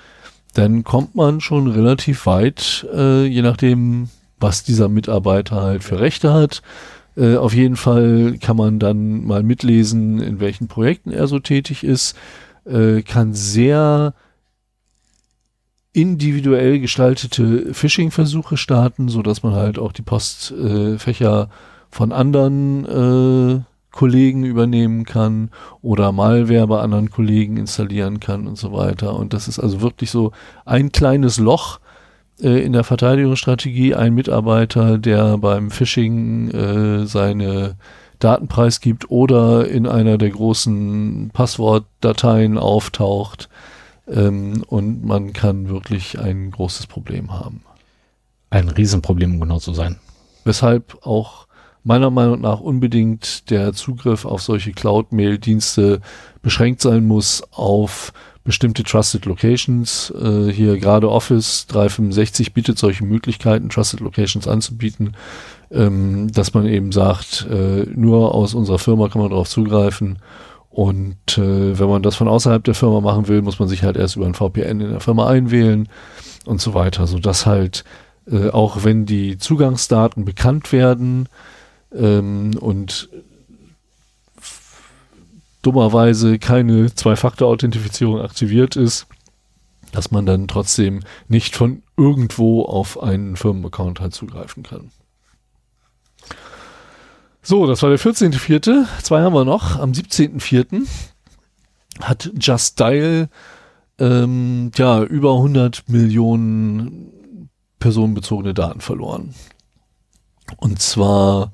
[0.56, 4.08] dann kommt man schon relativ weit, äh, je nachdem,
[4.40, 6.62] was dieser Mitarbeiter halt für Rechte hat.
[7.16, 11.84] Äh, auf jeden Fall kann man dann mal mitlesen, in welchen Projekten er so tätig
[11.84, 12.16] ist,
[12.64, 14.14] äh, kann sehr
[15.92, 21.48] individuell gestaltete Phishing-Versuche starten, so dass man halt auch die Postfächer
[21.90, 28.72] von anderen äh, Kollegen übernehmen kann oder Malware bei anderen Kollegen installieren kann und so
[28.72, 29.16] weiter.
[29.16, 30.32] Und das ist also wirklich so
[30.66, 31.80] ein kleines Loch
[32.40, 33.94] äh, in der Verteidigungsstrategie.
[33.94, 37.76] Ein Mitarbeiter, der beim Phishing äh, seine
[38.18, 43.48] Daten preisgibt oder in einer der großen Passwortdateien auftaucht.
[44.08, 47.62] Ähm, und man kann wirklich ein großes Problem haben.
[48.50, 49.96] Ein Riesenproblem, um genau zu sein.
[50.44, 51.45] Weshalb auch
[51.86, 56.00] meiner Meinung nach unbedingt der Zugriff auf solche Cloud-Mail-Dienste
[56.42, 58.12] beschränkt sein muss auf
[58.42, 60.10] bestimmte Trusted Locations.
[60.10, 65.14] Äh, hier gerade Office 365 bietet solche Möglichkeiten, Trusted Locations anzubieten,
[65.70, 70.18] ähm, dass man eben sagt, äh, nur aus unserer Firma kann man darauf zugreifen.
[70.70, 73.96] Und äh, wenn man das von außerhalb der Firma machen will, muss man sich halt
[73.96, 75.88] erst über ein VPN in der Firma einwählen
[76.46, 77.84] und so weiter, so dass halt
[78.30, 81.28] äh, auch wenn die Zugangsdaten bekannt werden,
[81.92, 83.08] ähm, und
[85.62, 89.06] dummerweise keine Zwei-Faktor-Authentifizierung aktiviert ist,
[89.92, 94.90] dass man dann trotzdem nicht von irgendwo auf einen Firmenaccount halt zugreifen kann.
[97.42, 98.86] So, das war der 14.4.
[99.02, 99.78] Zwei haben wir noch.
[99.78, 100.86] Am 17.4.
[102.00, 103.28] hat Just Dial
[103.98, 109.34] ähm, ja, über 100 Millionen personenbezogene Daten verloren.
[110.58, 111.52] Und zwar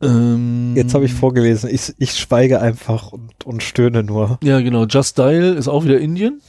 [0.00, 4.38] Ähm, Jetzt habe ich vorgelesen, ich, ich schweige einfach und, und stöhne nur.
[4.42, 4.86] Ja, genau.
[4.86, 6.40] Just Dial ist auch wieder Indien.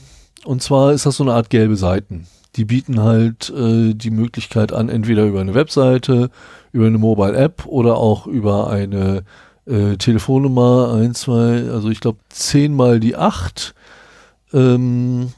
[0.45, 2.28] Und zwar ist das so eine Art gelbe Seiten.
[2.55, 6.30] Die bieten halt äh, die Möglichkeit an, entweder über eine Webseite,
[6.72, 9.24] über eine Mobile App oder auch über eine
[9.65, 13.76] äh, Telefonnummer 1, 2, also ich glaube 10 mal die 8,
[14.53, 15.32] ähm,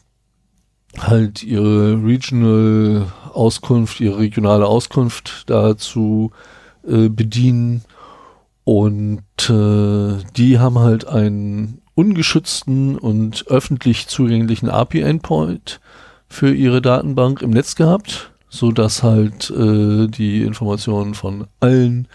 [0.99, 6.31] halt ihre Regional Auskunft, ihre regionale Auskunft dazu
[6.87, 7.83] äh, bedienen.
[8.63, 15.81] Und äh, die haben halt einen ungeschützten und öffentlich zugänglichen API-Endpoint
[16.27, 22.07] für ihre Datenbank im Netz gehabt, so dass halt äh, die Informationen von allen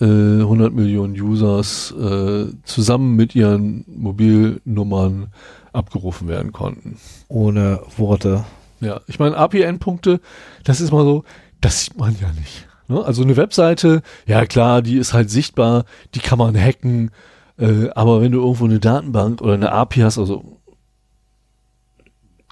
[0.00, 5.28] äh, 100 Millionen Users äh, zusammen mit ihren Mobilnummern
[5.76, 6.98] abgerufen werden konnten.
[7.28, 8.44] Ohne Worte.
[8.80, 10.20] Ja, ich meine, API-Endpunkte,
[10.64, 11.24] das ist mal so,
[11.60, 12.66] das sieht man ja nicht.
[12.88, 13.04] Ne?
[13.04, 17.10] Also eine Webseite, ja klar, die ist halt sichtbar, die kann man hacken,
[17.58, 20.60] äh, aber wenn du irgendwo eine Datenbank oder eine API hast, also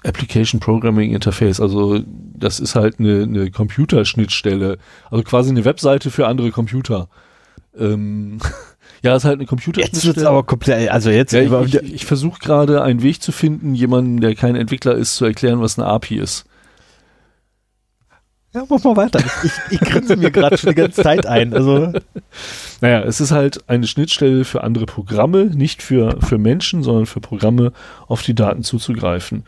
[0.03, 4.77] Application Programming Interface, also das ist halt eine, eine Computerschnittstelle,
[5.09, 7.07] also quasi eine Webseite für andere Computer.
[7.77, 8.39] Ähm,
[9.05, 10.13] ja, ist halt eine Computerschnittstelle.
[10.13, 11.31] Jetzt wird's aber komplett, also jetzt.
[11.31, 15.15] Ja, ich, ich, ich versuche gerade einen Weg zu finden, jemanden, der kein Entwickler ist,
[15.15, 16.45] zu erklären, was eine API ist.
[18.55, 19.19] Ja, mach mal weiter.
[19.19, 21.53] Ich, ich, ich grinse mir gerade schon die ganze Zeit ein.
[21.53, 21.93] Also.
[22.81, 27.19] Naja, es ist halt eine Schnittstelle für andere Programme, nicht für, für Menschen, sondern für
[27.19, 27.73] Programme,
[28.07, 29.43] auf die Daten zuzugreifen.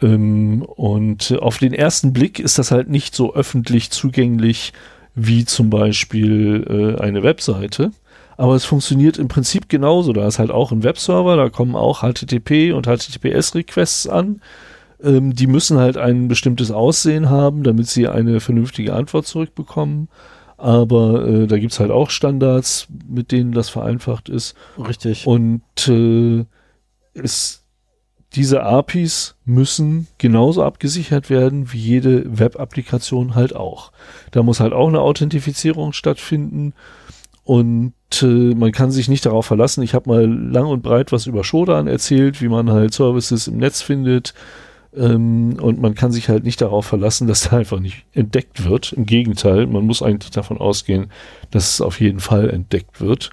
[0.00, 4.72] Ähm, und auf den ersten Blick ist das halt nicht so öffentlich zugänglich
[5.14, 7.92] wie zum Beispiel äh, eine Webseite.
[8.36, 10.12] Aber es funktioniert im Prinzip genauso.
[10.12, 14.40] Da ist halt auch ein Webserver, da kommen auch HTTP und HTTPS-Requests an.
[15.02, 20.08] Ähm, die müssen halt ein bestimmtes Aussehen haben, damit sie eine vernünftige Antwort zurückbekommen.
[20.56, 24.54] Aber äh, da gibt's halt auch Standards, mit denen das vereinfacht ist.
[24.78, 25.26] Richtig.
[25.26, 26.44] Und äh,
[27.14, 27.64] es
[28.34, 33.92] diese APIs müssen genauso abgesichert werden wie jede Web-Applikation halt auch.
[34.32, 36.72] Da muss halt auch eine Authentifizierung stattfinden
[37.44, 37.92] und
[38.22, 39.82] äh, man kann sich nicht darauf verlassen.
[39.82, 43.58] Ich habe mal lang und breit was über Shodan erzählt, wie man halt Services im
[43.58, 44.34] Netz findet
[44.96, 48.92] ähm, und man kann sich halt nicht darauf verlassen, dass da einfach nicht entdeckt wird.
[48.92, 51.10] Im Gegenteil, man muss eigentlich davon ausgehen,
[51.50, 53.30] dass es auf jeden Fall entdeckt wird.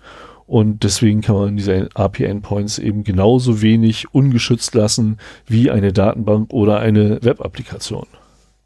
[0.48, 6.80] Und deswegen kann man diese API-Endpoints eben genauso wenig ungeschützt lassen wie eine Datenbank oder
[6.80, 8.06] eine Web-Applikation.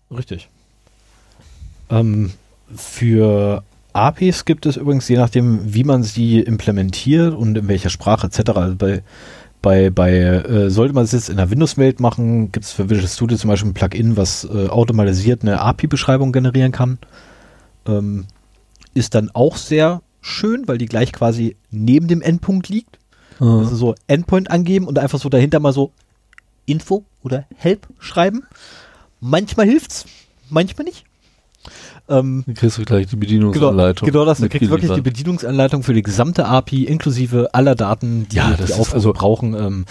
[0.09, 0.49] Richtig.
[1.91, 2.31] Ähm,
[2.75, 3.63] für
[3.95, 8.49] APIs gibt es übrigens, je nachdem, wie man sie implementiert und in welcher Sprache etc.
[8.51, 9.03] Also bei,
[9.61, 13.07] bei, bei äh, sollte man es jetzt in der Windows-Welt machen, gibt es für Visual
[13.07, 16.99] Studio zum Beispiel ein Plugin, was äh, automatisiert eine API-Beschreibung generieren kann.
[17.87, 18.25] Ähm,
[18.93, 22.99] ist dann auch sehr schön, weil die gleich quasi neben dem Endpunkt liegt.
[23.39, 23.47] Mhm.
[23.47, 25.93] Also so Endpoint angeben und einfach so dahinter mal so
[26.65, 28.43] Info oder Help schreiben.
[29.21, 30.05] Manchmal hilft's,
[30.49, 31.04] manchmal nicht.
[32.07, 34.05] Ähm, dann kriegst du gleich die Bedienungsanleitung.
[34.05, 38.27] Genau, genau das, du kriegst wirklich die Bedienungsanleitung für die gesamte API inklusive aller Daten,
[38.29, 39.55] die, ja, die auch also brauchen.
[39.55, 39.85] Ähm,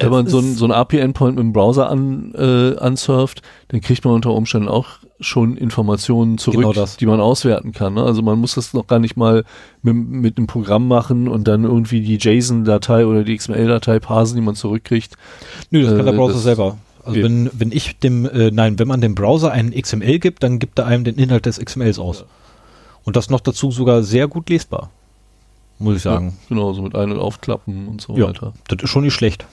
[0.00, 4.04] wenn man so ein, so ein API-Endpoint mit dem Browser an, äh, ansurft, dann kriegt
[4.04, 4.86] man unter Umständen auch
[5.20, 7.94] schon Informationen zurück, genau die man auswerten kann.
[7.94, 8.04] Ne?
[8.04, 9.44] Also man muss das noch gar nicht mal
[9.82, 14.42] mit, mit einem Programm machen und dann irgendwie die JSON-Datei oder die XML-Datei parsen, die
[14.42, 15.14] man zurückkriegt.
[15.70, 16.78] Nö, das kann der äh, Browser selber.
[17.08, 20.58] Also wenn, wenn ich dem, äh, nein, wenn man dem Browser einen XML gibt, dann
[20.58, 22.20] gibt er einem den Inhalt des XMLs aus.
[22.20, 22.26] Ja.
[23.04, 24.90] Und das noch dazu sogar sehr gut lesbar.
[25.78, 26.28] Muss ich sagen.
[26.28, 28.52] Ja, genau, so mit Ein- und Aufklappen und so ja, weiter.
[28.68, 29.46] Das ist schon nicht schlecht.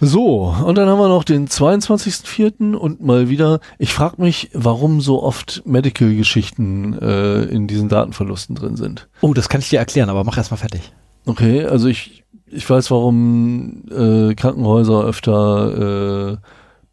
[0.00, 2.74] So, und dann haben wir noch den 22.04.
[2.74, 8.76] und mal wieder, ich frage mich, warum so oft Medical-Geschichten äh, in diesen Datenverlusten drin
[8.76, 9.08] sind.
[9.22, 10.92] Oh, das kann ich dir erklären, aber mach erst mal fertig.
[11.26, 12.17] Okay, also ich,
[12.50, 16.36] ich weiß, warum äh, Krankenhäuser öfter äh,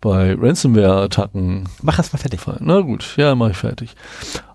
[0.02, 1.68] bei Ransomware-Attacken.
[1.82, 2.42] Mach erst mal fertig.
[2.60, 3.96] Na gut, ja, mach ich fertig.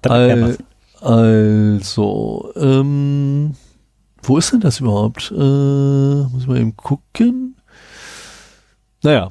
[0.03, 0.57] Al
[1.01, 3.55] also, ähm,
[4.23, 5.33] wo ist denn das überhaupt?
[5.35, 7.57] Äh, muss ich mal eben gucken.
[9.03, 9.31] Naja,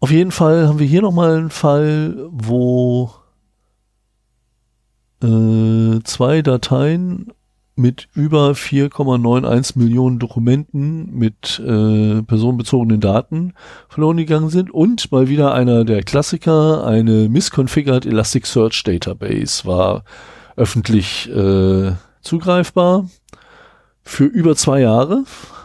[0.00, 3.10] auf jeden Fall haben wir hier nochmal einen Fall, wo
[5.22, 7.32] äh, zwei Dateien
[7.80, 13.54] mit über 4,91 Millionen Dokumenten mit äh, personenbezogenen Daten
[13.88, 20.04] verloren gegangen sind und mal wieder einer der Klassiker, eine misconfigured Elasticsearch Database war
[20.56, 23.08] öffentlich äh, zugreifbar
[24.02, 25.24] für über zwei Jahre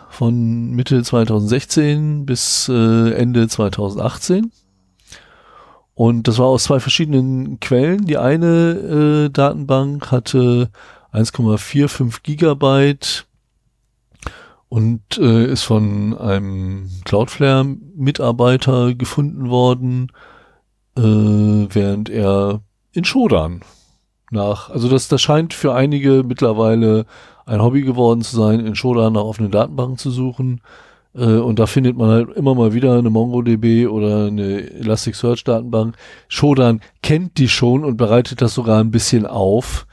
[0.10, 4.52] von Mitte 2016 bis äh, Ende 2018.
[5.94, 8.06] Und das war aus zwei verschiedenen Quellen.
[8.06, 10.70] Die eine äh, Datenbank hatte
[11.16, 13.26] 1,45 Gigabyte
[14.68, 20.12] und äh, ist von einem Cloudflare-Mitarbeiter gefunden worden,
[20.98, 22.62] äh, während er
[22.92, 23.62] in Shodan
[24.32, 27.06] nach, also das, das scheint für einige mittlerweile
[27.46, 30.62] ein Hobby geworden zu sein, in Shodan nach offenen Datenbanken zu suchen.
[31.14, 35.96] Äh, und da findet man halt immer mal wieder eine MongoDB oder eine Elasticsearch Datenbank.
[36.28, 39.88] Shodan kennt die schon und bereitet das sogar ein bisschen auf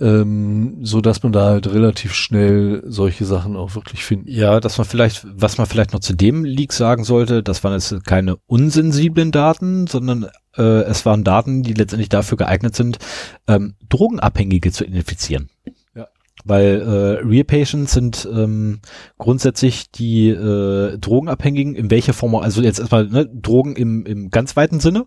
[0.00, 4.34] ähm, so dass man da halt relativ schnell solche Sachen auch wirklich findet.
[4.34, 7.72] Ja, dass man vielleicht, was man vielleicht noch zu dem Leak sagen sollte, das waren
[7.72, 10.26] jetzt keine unsensiblen Daten, sondern
[10.56, 12.98] äh, es waren Daten, die letztendlich dafür geeignet sind,
[13.46, 15.50] ähm, Drogenabhängige zu identifizieren.
[15.94, 16.06] Ja.
[16.44, 18.80] Weil äh, Real Patients sind ähm,
[19.18, 24.56] grundsätzlich die äh, Drogenabhängigen, in welcher Form, also jetzt erstmal ne, Drogen im, im ganz
[24.56, 25.06] weiten Sinne,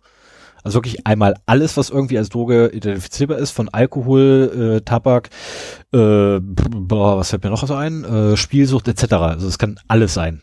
[0.63, 5.29] also wirklich einmal alles, was irgendwie als Droge identifizierbar ist, von Alkohol, äh, Tabak,
[5.93, 9.13] äh, boah, was fällt mir noch so ein, äh, Spielsucht etc.
[9.13, 10.41] Also es kann alles sein.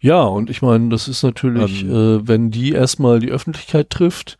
[0.00, 4.38] Ja, und ich meine, das ist natürlich, ähm, äh, wenn die erstmal die Öffentlichkeit trifft,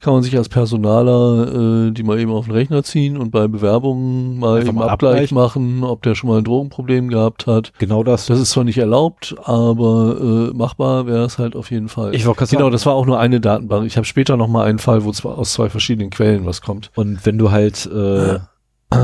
[0.00, 3.48] kann man sich als Personaler äh, die mal eben auf den Rechner ziehen und bei
[3.48, 7.72] Bewerbungen mal eben Abgleich machen, ob der schon mal ein Drogenproblem gehabt hat.
[7.78, 8.26] Genau das.
[8.26, 12.14] Das ist zwar nicht erlaubt, aber äh, machbar wäre es halt auf jeden Fall.
[12.14, 12.72] Ich genau, sagen.
[12.72, 13.86] das war auch nur eine Datenbank.
[13.86, 16.90] Ich habe später noch mal einen Fall, wo zwar aus zwei verschiedenen Quellen was kommt.
[16.94, 18.38] Und wenn du halt äh,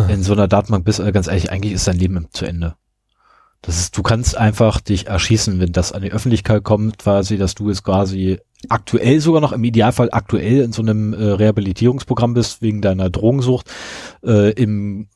[0.08, 2.74] in so einer Datenbank bist, äh, ganz ehrlich, eigentlich ist dein Leben zu Ende.
[3.62, 7.54] Das ist, du kannst einfach dich erschießen, wenn das an die Öffentlichkeit kommt, quasi, dass
[7.54, 8.38] du jetzt quasi
[8.68, 13.70] aktuell sogar noch, im Idealfall aktuell in so einem äh, Rehabilitierungsprogramm bist, wegen deiner Drogensucht.
[14.24, 15.08] Äh, Im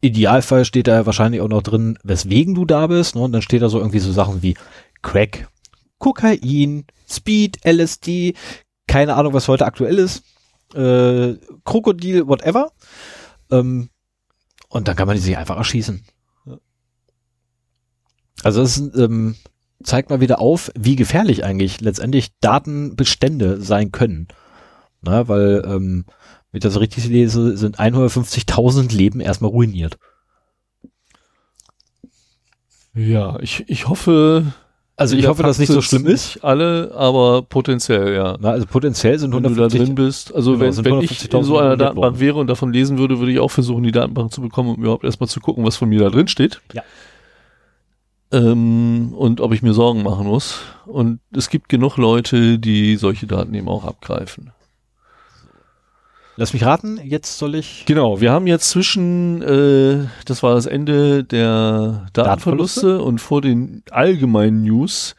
[0.00, 3.14] Idealfall steht da wahrscheinlich auch noch drin, weswegen du da bist.
[3.14, 3.22] Ne?
[3.22, 4.54] Und dann steht da so irgendwie so Sachen wie
[5.02, 5.48] Crack,
[5.98, 8.34] Kokain, Speed, LSD,
[8.86, 10.24] keine Ahnung, was heute aktuell ist,
[10.74, 11.34] äh,
[11.64, 12.72] Krokodil, whatever.
[13.50, 13.90] Ähm,
[14.68, 16.04] und dann kann man die sich einfach erschießen.
[18.42, 19.36] Also es ist, ähm,
[19.82, 24.28] zeigt mal wieder auf, wie gefährlich eigentlich letztendlich Datenbestände sein können.
[25.02, 26.04] Na, weil, ähm,
[26.50, 29.98] wenn ich das richtig lese, sind 150.000 Leben erstmal ruiniert.
[32.94, 34.52] Ja, ich, ich hoffe,
[34.96, 36.44] also ich hoffe, dass nicht so schlimm ist.
[36.44, 38.36] Alle, aber potenziell, ja.
[38.40, 40.34] Na, also potenziell sind 150, wenn du da drin bist.
[40.34, 43.32] Also genau, wenn, wenn ich in so einer Datenbank wäre und davon lesen würde, würde
[43.32, 46.00] ich auch versuchen, die Datenbank zu bekommen, um überhaupt erstmal zu gucken, was von mir
[46.00, 46.60] da drin steht.
[46.74, 46.82] Ja
[48.32, 50.60] ähm, und ob ich mir Sorgen machen muss.
[50.86, 54.52] Und es gibt genug Leute, die solche Daten eben auch abgreifen.
[56.36, 57.84] Lass mich raten, jetzt soll ich.
[57.86, 63.02] Genau, wir haben jetzt zwischen, äh, das war das Ende der Datenverluste, Datenverluste?
[63.02, 65.16] und vor den allgemeinen News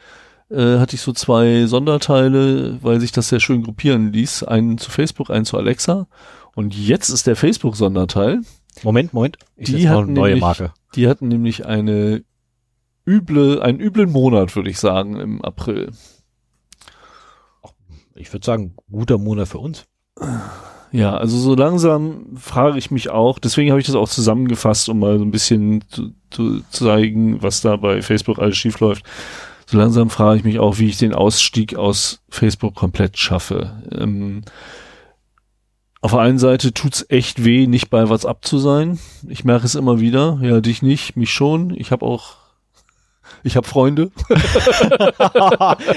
[0.49, 4.43] äh, hatte ich so zwei Sonderteile, weil sich das sehr schön gruppieren ließ.
[4.43, 6.07] Einen zu Facebook, einen zu Alexa.
[6.55, 8.41] Und jetzt ist der Facebook-Sonderteil.
[8.83, 9.37] Moment, Moment.
[9.57, 10.73] Ich die hatten eine neue nämlich, Marke.
[10.95, 12.23] Die hatten nämlich eine
[13.05, 15.91] üble, einen üblen Monat, würde ich sagen, im April.
[18.15, 19.85] Ich würde sagen, guter Monat für uns.
[20.91, 24.99] Ja, also so langsam frage ich mich auch, deswegen habe ich das auch zusammengefasst, um
[24.99, 29.05] mal so ein bisschen zu, zu zeigen, was da bei Facebook alles schief läuft.
[29.65, 33.81] So langsam frage ich mich auch, wie ich den Ausstieg aus Facebook komplett schaffe.
[33.97, 34.41] Ähm,
[36.01, 38.99] auf der einen Seite tut's echt weh, nicht bei WhatsApp zu sein.
[39.29, 40.39] Ich merke es immer wieder.
[40.41, 41.73] Ja, dich nicht, mich schon.
[41.73, 42.40] Ich habe auch
[43.43, 44.11] ich habe Freunde.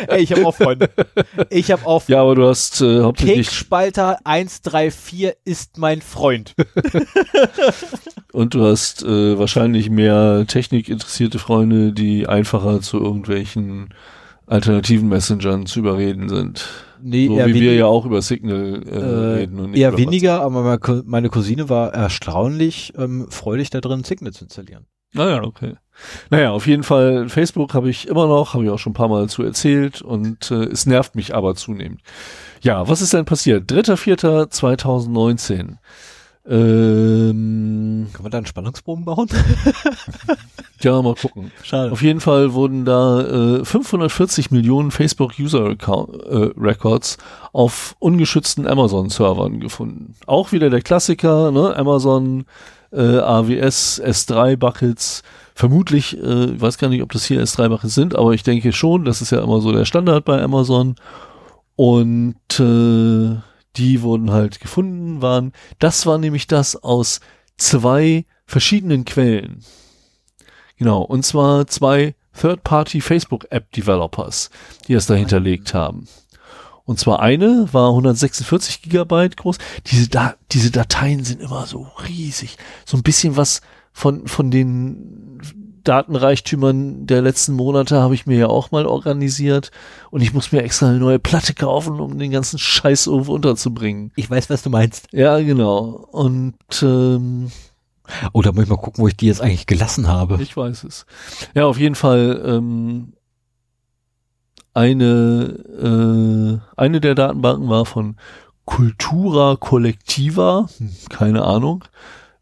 [0.08, 0.90] Ey, ich habe auch Freunde.
[1.50, 6.54] Ich habe auch Ja, aber du hast äh, hauptsächlich Spalter 134 ist mein Freund.
[8.32, 13.94] Und du hast äh, wahrscheinlich mehr technikinteressierte Freunde, die einfacher zu irgendwelchen
[14.46, 16.66] alternativen Messengern zu überreden sind.
[17.02, 19.60] Nee, so wie wir ja auch über Signal äh, äh, reden.
[19.60, 24.44] Und nicht eher weniger, aber meine Cousine war erstaunlich ähm, freudig da drin, Signal zu
[24.44, 24.86] installieren.
[25.14, 25.76] Naja, okay.
[26.28, 29.08] Naja, auf jeden Fall, Facebook habe ich immer noch, habe ich auch schon ein paar
[29.08, 32.00] Mal zu erzählt und äh, es nervt mich aber zunehmend.
[32.60, 33.70] Ja, was ist denn passiert?
[33.70, 35.76] 3.4.2019.
[36.46, 39.28] Ähm, Können wir da einen Spannungsbogen bauen?
[40.82, 41.50] ja, mal gucken.
[41.62, 41.90] Schade.
[41.90, 47.16] Auf jeden Fall wurden da äh, 540 Millionen Facebook User Account, äh, Records
[47.52, 50.16] auf ungeschützten Amazon-Servern gefunden.
[50.26, 51.74] Auch wieder der Klassiker, ne?
[51.76, 52.44] Amazon
[52.94, 55.22] äh, AWS S3 Buckets
[55.54, 59.22] vermutlich, äh, weiß gar nicht, ob das hier S3-Buckets sind, aber ich denke schon, das
[59.22, 60.96] ist ja immer so der Standard bei Amazon.
[61.76, 63.40] Und äh,
[63.76, 67.20] die wurden halt gefunden, waren, das war nämlich das aus
[67.56, 69.64] zwei verschiedenen Quellen.
[70.76, 74.50] Genau, und zwar zwei Third-Party Facebook-App-Developers,
[74.88, 76.08] die es da hinterlegt haben.
[76.84, 79.58] Und zwar eine war 146 Gigabyte groß.
[79.86, 82.58] Diese, da diese Dateien sind immer so riesig.
[82.84, 83.62] So ein bisschen was
[83.92, 85.40] von, von den
[85.84, 89.70] Datenreichtümern der letzten Monate habe ich mir ja auch mal organisiert.
[90.10, 94.12] Und ich muss mir extra eine neue Platte kaufen, um den ganzen Scheiß irgendwo unterzubringen.
[94.16, 95.08] Ich weiß, was du meinst.
[95.12, 96.06] Ja, genau.
[96.10, 97.50] Und ähm,
[98.32, 100.38] Oh, da muss ich mal gucken, wo ich die jetzt eigentlich gelassen habe.
[100.42, 101.06] Ich weiß es.
[101.54, 103.14] Ja, auf jeden Fall ähm,
[104.74, 108.16] eine, äh, eine der Datenbanken war von
[108.64, 111.84] Cultura Collectiva, hm, keine Ahnung,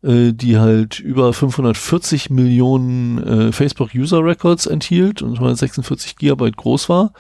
[0.03, 6.89] äh, die halt über 540 Millionen äh, Facebook User Records enthielt und 146 Gigabyte groß
[6.89, 7.13] war.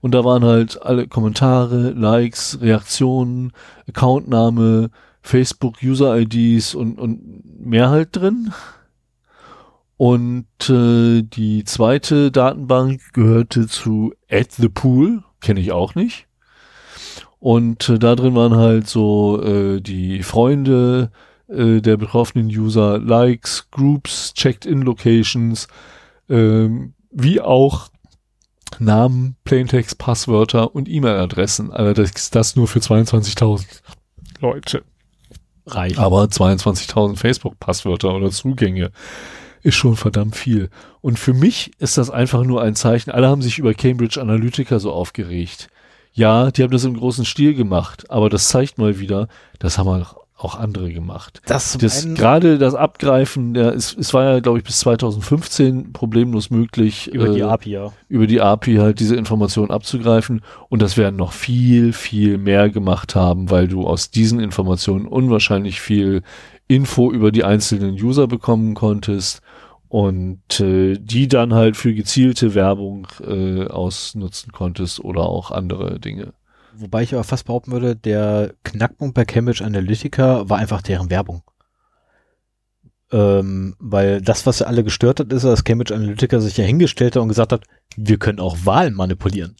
[0.00, 3.52] Und da waren halt alle Kommentare, Likes, Reaktionen,
[3.88, 4.90] Accountname,
[5.22, 8.52] Facebook User IDs und, und mehr halt drin.
[9.98, 16.28] Und äh, die zweite Datenbank gehörte zu At the Pool, kenne ich auch nicht.
[17.40, 21.10] Und äh, da drin waren halt so äh, die Freunde
[21.48, 25.66] äh, der betroffenen User, Likes, Groups, Checked-in-Locations,
[26.28, 27.88] ähm, wie auch
[28.78, 31.72] Namen, Plaintext, Passwörter und E-Mail-Adressen.
[31.72, 33.64] Allerdings das nur für 22.000
[34.40, 34.84] Leute
[35.66, 35.98] reichen.
[35.98, 38.92] Aber 22.000 Facebook-Passwörter oder Zugänge
[39.62, 40.70] ist schon verdammt viel.
[41.00, 43.10] Und für mich ist das einfach nur ein Zeichen.
[43.10, 45.68] Alle haben sich über Cambridge Analytica so aufgeregt.
[46.12, 49.28] Ja, die haben das im großen Stil gemacht, aber das zeigt mal wieder,
[49.58, 50.04] das haben
[50.38, 51.42] auch andere gemacht.
[51.46, 56.50] Das, das gerade das Abgreifen, der es, es war ja, glaube ich, bis 2015 problemlos
[56.50, 57.92] möglich über äh, die API, ja.
[58.08, 63.16] über die API halt diese Informationen abzugreifen und das werden noch viel, viel mehr gemacht
[63.16, 66.22] haben, weil du aus diesen Informationen unwahrscheinlich viel
[66.68, 69.40] Info über die einzelnen User bekommen konntest
[69.88, 76.34] und äh, die dann halt für gezielte Werbung äh, ausnutzen konntest oder auch andere Dinge.
[76.74, 81.42] Wobei ich aber fast behaupten würde, der Knackpunkt bei Cambridge Analytica war einfach deren Werbung.
[83.10, 87.22] Ähm, weil das, was alle gestört hat, ist, dass Cambridge Analytica sich ja hingestellt hat
[87.22, 87.64] und gesagt hat,
[87.96, 89.56] wir können auch Wahlen manipulieren.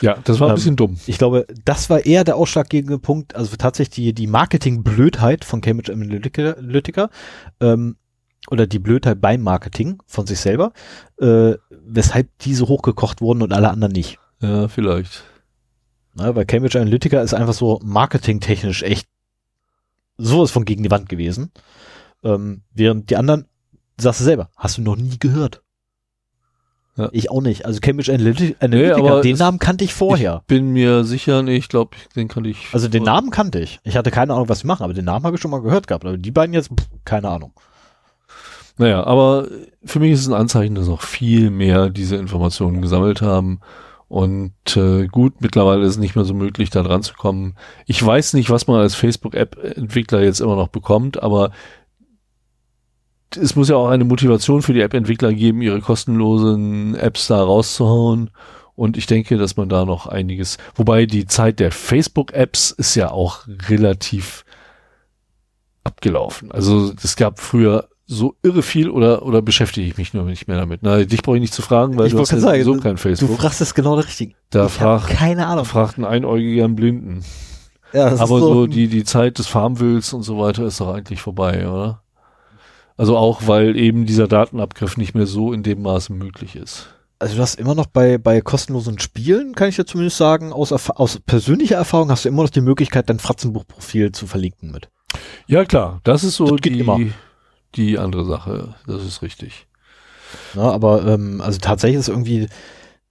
[0.00, 0.98] Ja, das war ein ähm, bisschen dumm.
[1.06, 5.92] Ich glaube, das war eher der ausschlaggebende Punkt, also tatsächlich die, die Marketing-Blödheit von Cambridge
[5.92, 7.10] Analytica,
[7.60, 7.96] ähm,
[8.48, 10.72] oder die Blödheit beim Marketing von sich selber,
[11.20, 14.18] äh, weshalb diese hochgekocht wurden und alle anderen nicht.
[14.40, 15.24] Ja, vielleicht.
[16.14, 19.08] Na, weil Cambridge Analytica ist einfach so marketingtechnisch echt
[20.16, 21.52] sowas von gegen die Wand gewesen.
[22.22, 23.46] Ähm, während die anderen,
[23.98, 25.62] sagst du selber, hast du noch nie gehört.
[26.96, 27.08] Ja.
[27.12, 27.64] Ich auch nicht.
[27.64, 30.40] Also Cambridge Analytica, nee, den Namen kannte ich vorher.
[30.42, 32.66] Ich bin mir sicher, nee, ich glaube, den kannte ich.
[32.72, 33.80] Also den Namen kannte ich.
[33.84, 35.86] Ich hatte keine Ahnung, was sie machen, aber den Namen habe ich schon mal gehört
[35.86, 36.04] gehabt.
[36.04, 37.52] Aber die beiden jetzt, pff, keine Ahnung.
[38.80, 39.46] Naja, aber
[39.84, 43.60] für mich ist es ein Anzeichen, dass noch viel mehr diese Informationen gesammelt haben
[44.08, 47.56] und äh, gut, mittlerweile ist es nicht mehr so möglich, da dran zu kommen.
[47.84, 51.50] Ich weiß nicht, was man als Facebook-App-Entwickler jetzt immer noch bekommt, aber
[53.38, 58.30] es muss ja auch eine Motivation für die App-Entwickler geben, ihre kostenlosen Apps da rauszuhauen.
[58.76, 63.10] Und ich denke, dass man da noch einiges, wobei die Zeit der Facebook-Apps ist ja
[63.10, 64.46] auch relativ
[65.84, 66.50] abgelaufen.
[66.50, 70.56] Also es gab früher so irre viel oder, oder beschäftige ich mich nur nicht mehr
[70.56, 70.80] damit?
[70.82, 72.96] Na, dich brauche ich nicht zu fragen, weil ich du hast ja sagen, so kein
[72.96, 73.30] Facebook.
[73.30, 74.34] Du fragst es genau richtig.
[74.50, 75.64] Da ich frag, keine Ahnung.
[75.64, 77.24] fragt ein Einäugiger einen Blinden.
[77.92, 80.80] Ja, das Aber ist so, so die, die Zeit des Farmwills und so weiter ist
[80.80, 82.02] doch eigentlich vorbei, oder?
[82.96, 86.88] Also auch, weil eben dieser Datenabgriff nicht mehr so in dem Maße möglich ist.
[87.20, 90.72] Also du hast immer noch bei, bei kostenlosen Spielen, kann ich dir zumindest sagen, aus,
[90.72, 94.88] aus persönlicher Erfahrung hast du immer noch die Möglichkeit, dein Fratzenbuchprofil zu verlinken mit.
[95.46, 96.00] Ja, klar.
[96.02, 96.98] Das ist so das die, immer
[97.76, 98.74] die andere Sache.
[98.86, 99.66] Das ist richtig.
[100.54, 102.48] Ja, aber ähm, also tatsächlich ist irgendwie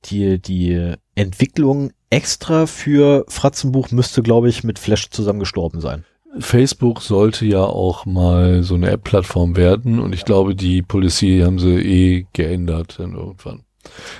[0.05, 6.05] die, die Entwicklung extra für Fratzenbuch müsste, glaube ich, mit Flash zusammen gestorben sein.
[6.39, 11.60] Facebook sollte ja auch mal so eine App-Plattform werden und ich glaube, die Policy haben
[11.60, 13.64] sie eh geändert dann irgendwann.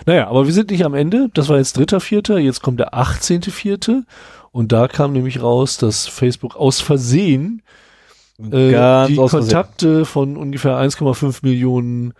[0.06, 1.30] Naja, aber wir sind nicht am Ende.
[1.34, 2.40] Das war jetzt dritter, vierter.
[2.40, 3.44] Jetzt kommt der 18.
[3.44, 4.06] vierte.
[4.52, 7.62] Und da kam nämlich raus, dass Facebook aus Versehen
[8.40, 12.14] äh, die Kontakte von ungefähr 1,5 Millionen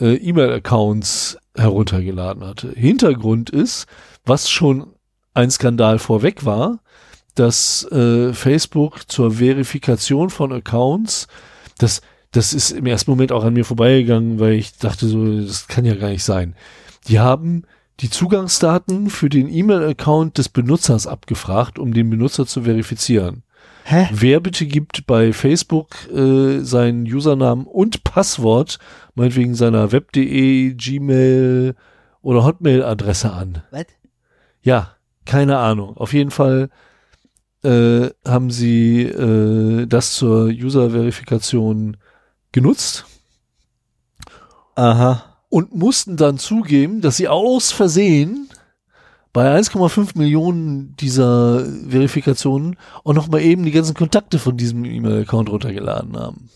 [0.00, 2.72] äh, E-Mail-Accounts heruntergeladen hatte.
[2.72, 3.86] Hintergrund ist,
[4.24, 4.86] was schon
[5.34, 6.80] ein Skandal vorweg war,
[7.34, 11.28] dass äh, Facebook zur Verifikation von Accounts,
[11.78, 15.68] das, das ist im ersten Moment auch an mir vorbeigegangen, weil ich dachte so, das
[15.68, 16.54] kann ja gar nicht sein.
[17.08, 17.64] Die haben
[18.00, 23.44] die Zugangsdaten für den E-Mail-Account des Benutzers abgefragt, um den Benutzer zu verifizieren.
[23.84, 24.08] Hä?
[24.12, 28.78] Wer bitte gibt bei Facebook äh, seinen Usernamen und Passwort,
[29.14, 31.74] meinetwegen seiner web.de, Gmail
[32.20, 33.62] oder Hotmail-Adresse an?
[33.70, 33.86] Was?
[34.62, 35.96] Ja, Keine Ahnung.
[35.96, 36.68] Auf jeden Fall
[37.62, 41.96] äh, haben sie äh, das zur User-Verifikation
[42.50, 43.06] genutzt.
[44.74, 45.24] Aha.
[45.48, 48.48] Und mussten dann zugeben, dass sie aus Versehen
[49.32, 55.50] bei 1,5 Millionen dieser Verifikationen auch noch mal eben die ganzen Kontakte von diesem E-Mail-Account
[55.50, 56.50] runtergeladen haben.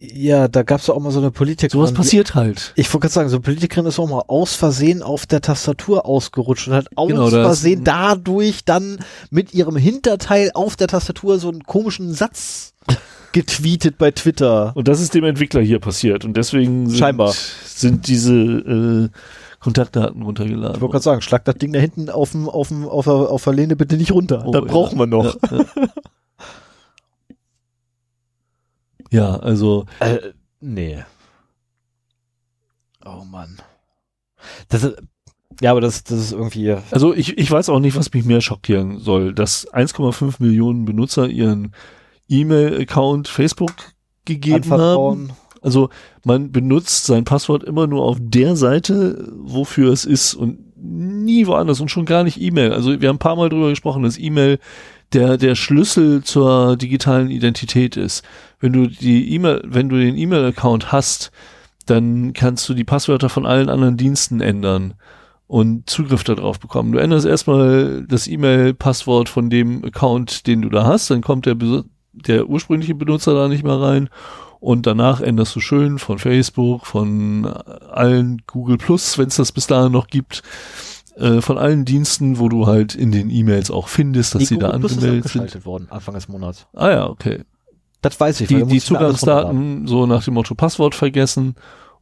[0.00, 1.80] Ja, da gab's auch mal so eine Politikerin.
[1.80, 2.72] Sowas passiert halt.
[2.74, 6.04] Ich wollte gerade sagen, so eine Politikerin ist auch mal aus Versehen auf der Tastatur
[6.04, 8.98] ausgerutscht und hat aus Genau, Versehen dadurch dann
[9.30, 12.74] mit ihrem Hinterteil auf der Tastatur so einen komischen Satz
[13.32, 14.72] getweetet bei Twitter.
[14.74, 16.24] Und das ist dem Entwickler hier passiert.
[16.24, 17.32] Und deswegen sind, Scheinbar.
[17.64, 19.08] sind diese äh,
[19.64, 20.76] Kontaktdaten runtergeladen.
[20.76, 23.14] Ich wollte gerade sagen, schlag das Ding da hinten auf, dem, auf, dem, auf, der,
[23.14, 24.44] auf der Lehne bitte nicht runter.
[24.46, 24.68] Oh, das ja.
[24.68, 25.34] brauchen wir noch.
[25.50, 25.64] Ja, ja.
[29.10, 30.18] ja, also Äh,
[30.60, 31.02] nee.
[33.06, 33.56] Oh Mann.
[34.68, 34.96] Das ist,
[35.62, 38.42] ja, aber das, das ist irgendwie, Also ich, ich weiß auch nicht, was mich mehr
[38.42, 41.74] schockieren soll, dass 1,5 Millionen Benutzer ihren
[42.28, 43.72] E-Mail-Account Facebook
[44.26, 45.32] gegeben haben.
[45.64, 45.88] Also
[46.24, 51.80] man benutzt sein Passwort immer nur auf der Seite, wofür es ist und nie woanders
[51.80, 52.72] und schon gar nicht E-Mail.
[52.72, 54.58] Also wir haben ein paar Mal drüber gesprochen, dass E-Mail
[55.14, 58.22] der, der Schlüssel zur digitalen Identität ist.
[58.60, 61.30] Wenn du die E-Mail, wenn du den E-Mail-Account hast,
[61.86, 64.94] dann kannst du die Passwörter von allen anderen Diensten ändern
[65.46, 66.92] und Zugriff darauf bekommen.
[66.92, 71.56] Du änderst erstmal das E-Mail-Passwort von dem Account, den du da hast, dann kommt der,
[72.12, 74.10] der ursprüngliche Benutzer da nicht mehr rein
[74.64, 79.66] und danach änderst du schön von Facebook, von allen Google Plus, wenn es das bis
[79.66, 80.42] dahin noch gibt,
[81.16, 84.58] äh, von allen Diensten, wo du halt in den E-Mails auch findest, dass Die sie
[84.58, 85.66] da Google Plus ist angemeldet sind.
[85.66, 86.66] worden, Anfang des Monats.
[86.72, 87.42] Ah ja, okay.
[88.00, 88.48] Das weiß ich.
[88.48, 88.80] Die, da die.
[88.80, 91.56] Zugangsdaten so nach dem Motto Passwort vergessen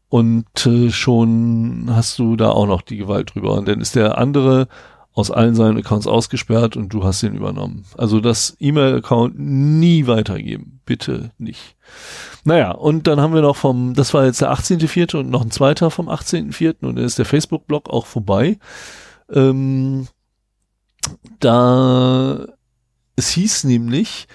[0.08, 3.54] und äh, schon hast du da auch noch die Gewalt drüber.
[3.54, 4.68] Und dann ist der andere
[5.14, 7.84] aus allen seinen Accounts ausgesperrt und du hast den übernommen.
[7.98, 10.80] Also das E-Mail-Account nie weitergeben.
[10.86, 11.76] Bitte nicht.
[12.44, 15.16] Naja, und dann haben wir noch vom, das war jetzt der 18.04.
[15.16, 16.84] und noch ein zweiter vom 18.04.
[16.84, 18.58] und dann ist der Facebook-Blog auch vorbei.
[19.30, 20.08] Ähm,
[21.38, 22.46] da,
[23.16, 24.26] es hieß nämlich,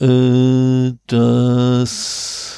[0.00, 2.50] äh, dass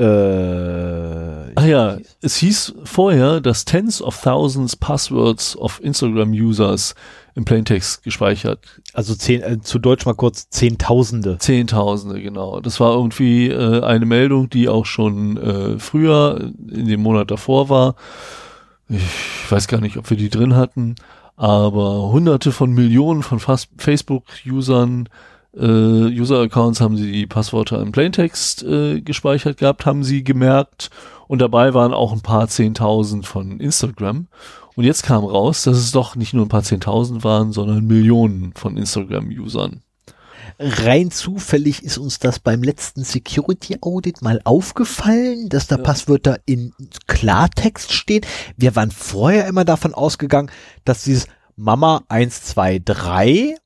[0.00, 0.58] Äh,
[1.58, 6.94] Ah ja, es hieß vorher, dass tens of thousands Passwords of Instagram Users
[7.38, 8.58] im Plaintext gespeichert.
[8.92, 11.38] Also zehn, äh, zu Deutsch mal kurz Zehntausende.
[11.38, 12.60] Zehntausende, genau.
[12.60, 17.68] Das war irgendwie äh, eine Meldung, die auch schon äh, früher in dem Monat davor
[17.68, 17.94] war.
[18.88, 20.96] Ich weiß gar nicht, ob wir die drin hatten,
[21.36, 25.08] aber hunderte von Millionen von Facebook-Usern,
[25.56, 30.90] äh, User-Accounts haben sie die Passwörter im Plaintext äh, gespeichert gehabt, haben sie gemerkt.
[31.28, 34.26] Und dabei waren auch ein paar Zehntausend von Instagram.
[34.78, 38.52] Und jetzt kam raus, dass es doch nicht nur ein paar Zehntausend waren, sondern Millionen
[38.52, 39.82] von Instagram-Usern.
[40.60, 45.82] Rein zufällig ist uns das beim letzten Security Audit mal aufgefallen, dass da Ja.
[45.82, 46.74] Passwörter in
[47.08, 48.24] Klartext stehen.
[48.56, 50.52] Wir waren vorher immer davon ausgegangen,
[50.84, 51.26] dass dieses
[51.56, 53.56] Mama 123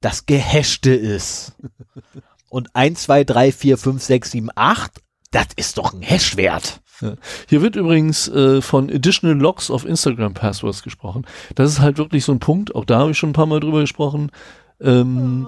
[0.00, 1.54] das Gehashte ist.
[2.48, 4.92] Und 1, 2, 3, 4, 5, 6, 7, 8,
[5.32, 6.80] das ist doch ein Hashwert.
[7.48, 11.26] Hier wird übrigens äh, von Additional Logs of Instagram Passwords gesprochen.
[11.54, 13.60] Das ist halt wirklich so ein Punkt, auch da habe ich schon ein paar Mal
[13.60, 14.30] drüber gesprochen.
[14.80, 15.46] Ähm,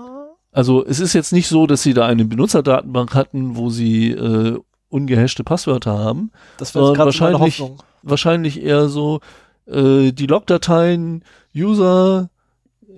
[0.52, 4.58] also es ist jetzt nicht so, dass sie da eine Benutzerdatenbank hatten, wo sie äh,
[4.88, 6.30] ungehashte Passwörter haben.
[6.58, 7.62] Das wäre wahrscheinlich,
[8.02, 9.20] Wahrscheinlich eher so
[9.66, 11.24] äh, die Logdateien
[11.54, 12.30] User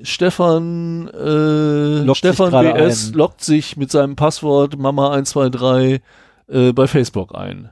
[0.03, 3.15] Stefan äh, Stefan BS ein.
[3.15, 6.01] loggt sich mit seinem Passwort Mama123
[6.49, 7.71] äh, bei Facebook ein.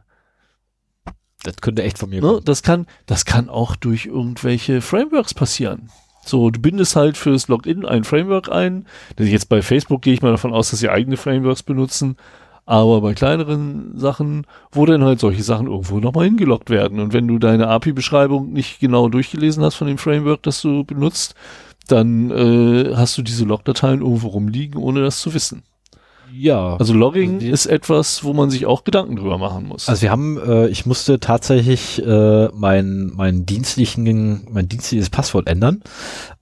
[1.42, 2.28] Das könnte echt von mir Ne?
[2.28, 2.44] kommen.
[2.44, 5.90] Das kann, das kann auch durch irgendwelche Frameworks passieren.
[6.24, 8.86] So, du bindest halt fürs Login ein Framework ein.
[9.18, 12.16] Denn jetzt bei Facebook gehe ich mal davon aus, dass sie eigene Frameworks benutzen.
[12.64, 17.00] Aber bei kleineren Sachen, wo dann halt solche Sachen irgendwo nochmal hingeloggt werden.
[17.00, 21.34] Und wenn du deine API-Beschreibung nicht genau durchgelesen hast von dem Framework, das du benutzt,
[21.88, 25.64] dann äh, hast du diese Logdateien irgendwo rumliegen, ohne das zu wissen.
[26.32, 26.76] Ja.
[26.76, 29.88] Also Logging Also ist etwas, wo man sich auch Gedanken drüber machen muss.
[29.88, 35.82] Also wir haben, äh, ich musste tatsächlich äh, mein, mein dienstlichen, mein dienstliches Passwort ändern,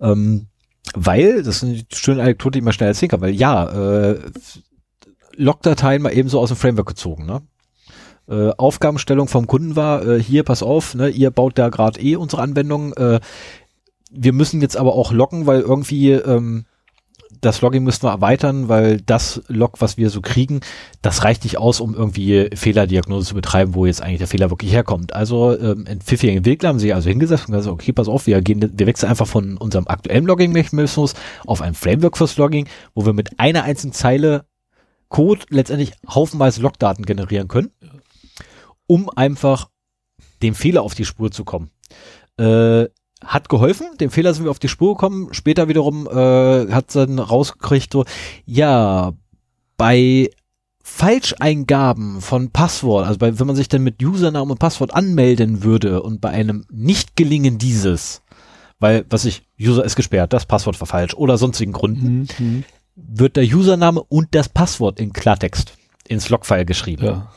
[0.01, 0.47] ähm,
[0.95, 4.19] weil, das ist eine schöne Anekdote, die ich mal schnell erzählen kann, weil ja, äh,
[5.37, 7.43] Logdateien mal eben so aus dem Framework gezogen, ne?
[8.29, 12.17] Äh, Aufgabenstellung vom Kunden war, äh, hier, pass auf, ne, ihr baut da gerade eh
[12.17, 13.19] unsere Anwendung, äh,
[14.11, 16.67] wir müssen jetzt aber auch loggen, weil irgendwie ähm,
[17.41, 20.61] das Logging müssen wir erweitern, weil das Log, was wir so kriegen,
[21.03, 24.73] das reicht nicht aus, um irgendwie Fehlerdiagnose zu betreiben, wo jetzt eigentlich der Fehler wirklich
[24.73, 25.15] herkommt.
[25.15, 28.41] Also ähm, in pfiffigen Entwickler haben sie also hingesetzt und gesagt, okay, pass auf, wir
[28.43, 31.15] gehen, wir wechseln einfach von unserem aktuellen Logging-Mechanismus
[31.47, 34.45] auf ein Framework fürs Logging, wo wir mit einer einzigen Zeile
[35.09, 37.71] Code letztendlich haufenweise Logdaten generieren können,
[38.87, 39.69] um einfach
[40.43, 41.71] dem Fehler auf die Spur zu kommen.
[42.39, 42.87] Äh,
[43.25, 45.29] hat geholfen, dem Fehler sind wir auf die Spur gekommen.
[45.33, 48.05] Später wiederum äh, hat dann rausgekriegt, so,
[48.47, 49.13] ja,
[49.77, 50.31] bei
[50.83, 56.03] Falscheingaben von Passwort, also bei, wenn man sich dann mit Username und Passwort anmelden würde
[56.03, 58.23] und bei einem Nicht-Gelingen dieses,
[58.79, 62.65] weil, was ich, User ist gesperrt, das Passwort war falsch oder sonstigen Gründen, mhm.
[62.97, 65.75] wird der Username und das Passwort in Klartext
[66.09, 67.05] ins Logfile geschrieben.
[67.05, 67.33] Ja.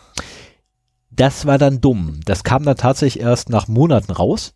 [1.11, 2.21] Das war dann dumm.
[2.25, 4.55] Das kam dann tatsächlich erst nach Monaten raus.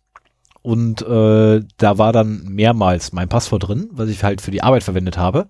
[0.62, 4.82] Und äh, da war dann mehrmals mein Passwort drin, was ich halt für die Arbeit
[4.82, 5.46] verwendet habe.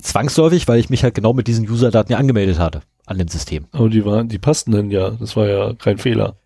[0.00, 3.66] Zwangsläufig, weil ich mich halt genau mit diesen User-Daten ja angemeldet hatte an dem System.
[3.72, 5.10] Aber die waren, die passten dann ja.
[5.10, 6.36] Das war ja kein Fehler.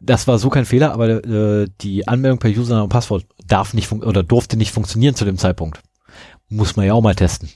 [0.00, 3.90] Das war so kein Fehler, aber äh, die Anmeldung per Username und Passwort darf nicht
[3.92, 5.80] oder durfte nicht funktionieren zu dem Zeitpunkt.
[6.48, 7.48] Muss man ja auch mal testen.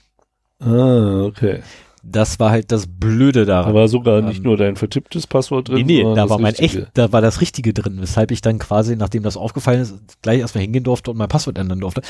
[0.58, 1.60] Ah, okay.
[2.02, 3.74] Das war halt das Blöde daran.
[3.74, 5.86] Da war sogar nicht ähm, nur dein vertipptes Passwort drin.
[5.86, 8.96] Nee, nee, da war mein echt, da war das Richtige drin, weshalb ich dann quasi,
[8.96, 12.02] nachdem das aufgefallen ist, gleich erstmal hingehen durfte und mein Passwort ändern durfte.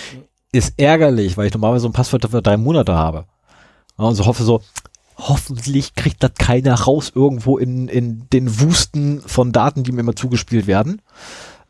[0.52, 3.24] Ist ärgerlich, weil ich normalerweise so ein Passwort für drei Monate habe.
[3.96, 4.62] Und so hoffe so,
[5.16, 10.16] hoffentlich kriegt das keiner raus irgendwo in, in den Wusten von Daten, die mir immer
[10.16, 11.02] zugespielt werden.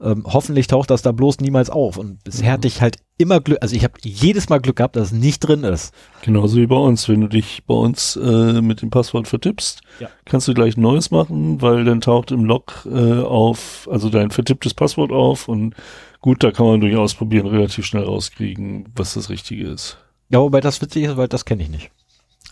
[0.02, 1.98] Ähm, hoffentlich taucht das da bloß niemals auf.
[1.98, 2.52] Und bisher mhm.
[2.52, 5.40] hatte ich halt immer Glück, also ich habe jedes Mal Glück gehabt, dass es nicht
[5.40, 5.92] drin ist.
[6.22, 7.08] Genauso wie bei uns.
[7.08, 10.08] Wenn du dich bei uns äh, mit dem Passwort vertippst, ja.
[10.24, 14.30] kannst du gleich ein neues machen, weil dann taucht im Log äh, auf, also dein
[14.30, 15.74] vertipptes Passwort auf und
[16.20, 19.98] gut, da kann man durchaus probieren, relativ schnell rauskriegen, was das Richtige ist.
[20.30, 21.90] Ja, wobei das witzig ist, weil das kenne ich nicht.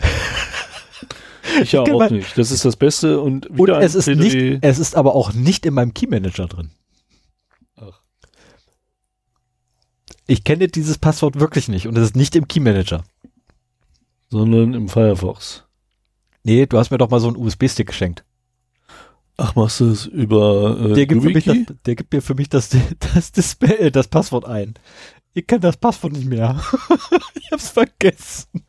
[1.63, 2.37] ich ja auch nicht.
[2.37, 5.75] Das ist das Beste und und es ist nicht, es ist aber auch nicht in
[5.75, 6.73] meinem Key Manager drin.
[10.29, 13.03] Ich kenne dieses Passwort wirklich nicht und es ist nicht im Key Manager.
[14.29, 15.65] Sondern im Firefox.
[16.45, 18.25] Nee, du hast mir doch mal so einen USB-Stick geschenkt.
[19.39, 21.57] Ach, machst du es über äh, der, gibt das,
[21.87, 22.69] der gibt mir für mich das,
[23.15, 24.75] das Display, äh, das Passwort ein.
[25.33, 26.61] Ich kenne das Passwort nicht mehr.
[27.35, 28.65] ich hab's vergessen.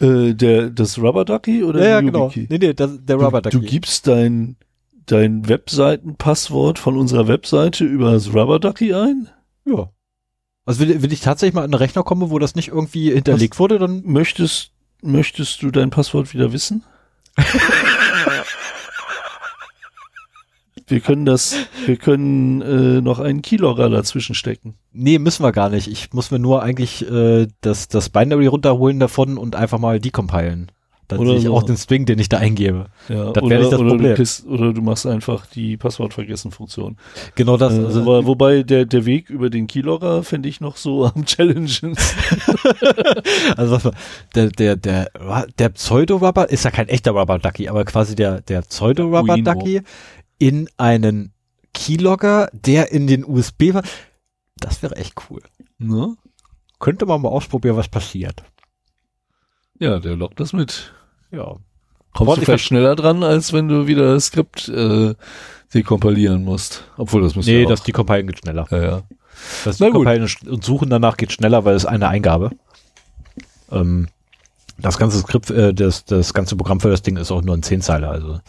[0.00, 2.32] Äh, der, das Rubber Ducky oder ja, ja genau.
[2.34, 3.56] Nee, nee, das, der Rubber Ducky.
[3.56, 4.56] Du gibst dein,
[5.06, 9.28] dein Webseitenpasswort von unserer Webseite über das Rubber Ducky ein?
[9.64, 9.90] Ja.
[10.66, 13.54] Also wenn, wenn ich tatsächlich mal in einen Rechner komme, wo das nicht irgendwie hinterlegt
[13.54, 14.02] Was wurde, dann.
[14.04, 14.70] Möchtest,
[15.02, 16.84] möchtest du dein Passwort wieder wissen?
[20.86, 21.56] wir können das,
[21.86, 24.74] wir können äh, noch einen Keylogger dazwischen stecken.
[24.92, 25.88] Nee, müssen wir gar nicht.
[25.88, 30.70] Ich muss mir nur eigentlich äh, das, das Binary runterholen davon und einfach mal decompilen.
[31.08, 31.54] Dann oder sehe ich so.
[31.54, 32.86] auch den String, den ich da eingebe.
[33.08, 34.10] Ja, das wäre nicht das oder Problem.
[34.10, 36.96] Du kist, oder du machst einfach die Passwortvergessen-Funktion.
[37.34, 37.74] Genau das.
[37.74, 41.26] Äh, also aber, wobei der, der Weg über den Keylogger fände ich noch so am
[41.26, 41.96] Challengen.
[43.56, 43.90] also
[44.34, 45.10] der, der, der,
[45.58, 49.82] der Pseudo-Rubber ist ja kein echter Rubber-Ducky, aber quasi der, der Pseudo-Rubber-Ducky
[50.38, 51.32] in einen
[51.74, 53.82] Keylogger, der in den USB war.
[54.56, 55.42] Das wäre echt cool.
[55.78, 56.16] Ne?
[56.78, 58.42] Könnte man mal ausprobieren, was passiert.
[59.78, 60.92] Ja, der lockt das mit.
[61.30, 61.56] Ja.
[62.12, 65.14] Kommst du vielleicht schneller dran, als wenn du wieder das Skript äh,
[65.74, 66.84] dekompilieren musst.
[66.96, 68.66] Obwohl das müsste Nee, ja das Decompilen geht schneller.
[68.70, 69.02] Ja, ja.
[69.64, 72.50] Das Decompilen und Suchen danach geht schneller, weil es eine Eingabe.
[73.72, 74.08] Ähm,
[74.78, 77.62] das ganze Skript, äh, das, das ganze Programm für das Ding ist auch nur ein
[77.62, 78.40] Zehnzeiler, also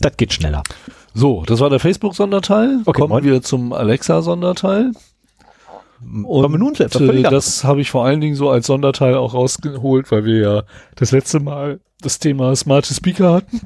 [0.00, 0.62] das geht schneller.
[1.14, 2.80] So, das war der Facebook-Sonderteil.
[2.84, 3.24] Okay, Kommen moin.
[3.24, 4.92] wir zum Alexa-Sonderteil.
[6.96, 10.38] Und äh, das habe ich vor allen Dingen so als Sonderteil auch rausgeholt, weil wir
[10.40, 10.62] ja
[10.94, 13.60] das letzte Mal das Thema smarte Speaker hatten,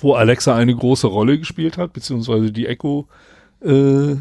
[0.00, 3.08] wo Alexa eine große Rolle gespielt hat, beziehungsweise die Echo
[3.62, 4.16] äh,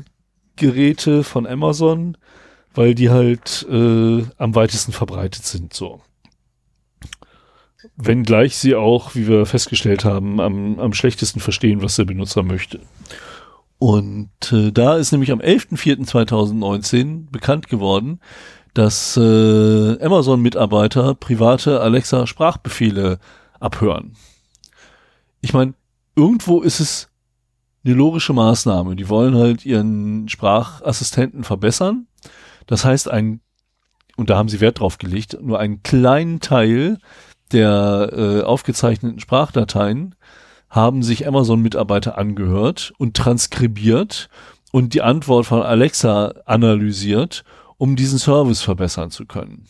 [0.55, 2.17] Geräte von Amazon,
[2.73, 6.01] weil die halt äh, am weitesten verbreitet sind so.
[7.95, 12.79] Wenngleich sie auch, wie wir festgestellt haben, am, am schlechtesten verstehen, was der Benutzer möchte.
[13.79, 18.19] Und äh, da ist nämlich am 11.04.2019 bekannt geworden,
[18.73, 23.19] dass äh, Amazon-Mitarbeiter private Alexa-Sprachbefehle
[23.59, 24.15] abhören.
[25.41, 25.73] Ich meine,
[26.15, 27.09] irgendwo ist es
[27.85, 28.97] eine logische Maßnahme.
[28.97, 32.07] Die wollen halt ihren Sprachassistenten verbessern.
[32.67, 33.39] Das heißt, ein,
[34.17, 36.99] und da haben sie Wert drauf gelegt, nur einen kleinen Teil
[37.53, 40.15] der äh, aufgezeichneten Sprachdateien
[40.69, 44.29] haben sich Amazon-Mitarbeiter angehört und transkribiert
[44.71, 47.43] und die Antwort von Alexa analysiert,
[47.77, 49.65] um diesen Service verbessern zu können.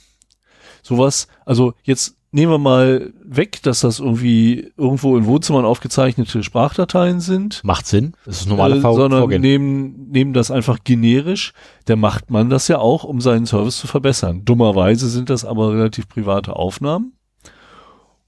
[0.81, 7.21] Sowas, also jetzt nehmen wir mal weg, dass das irgendwie irgendwo in Wohnzimmern aufgezeichnete Sprachdateien
[7.21, 7.63] sind.
[7.63, 8.13] Macht Sinn.
[8.25, 9.41] Das ist normale äh, sondern Vorgehen.
[9.41, 11.53] Nehmen, nehmen das einfach generisch.
[11.87, 14.45] Der macht man das ja auch, um seinen Service zu verbessern.
[14.45, 17.13] Dummerweise sind das aber relativ private Aufnahmen.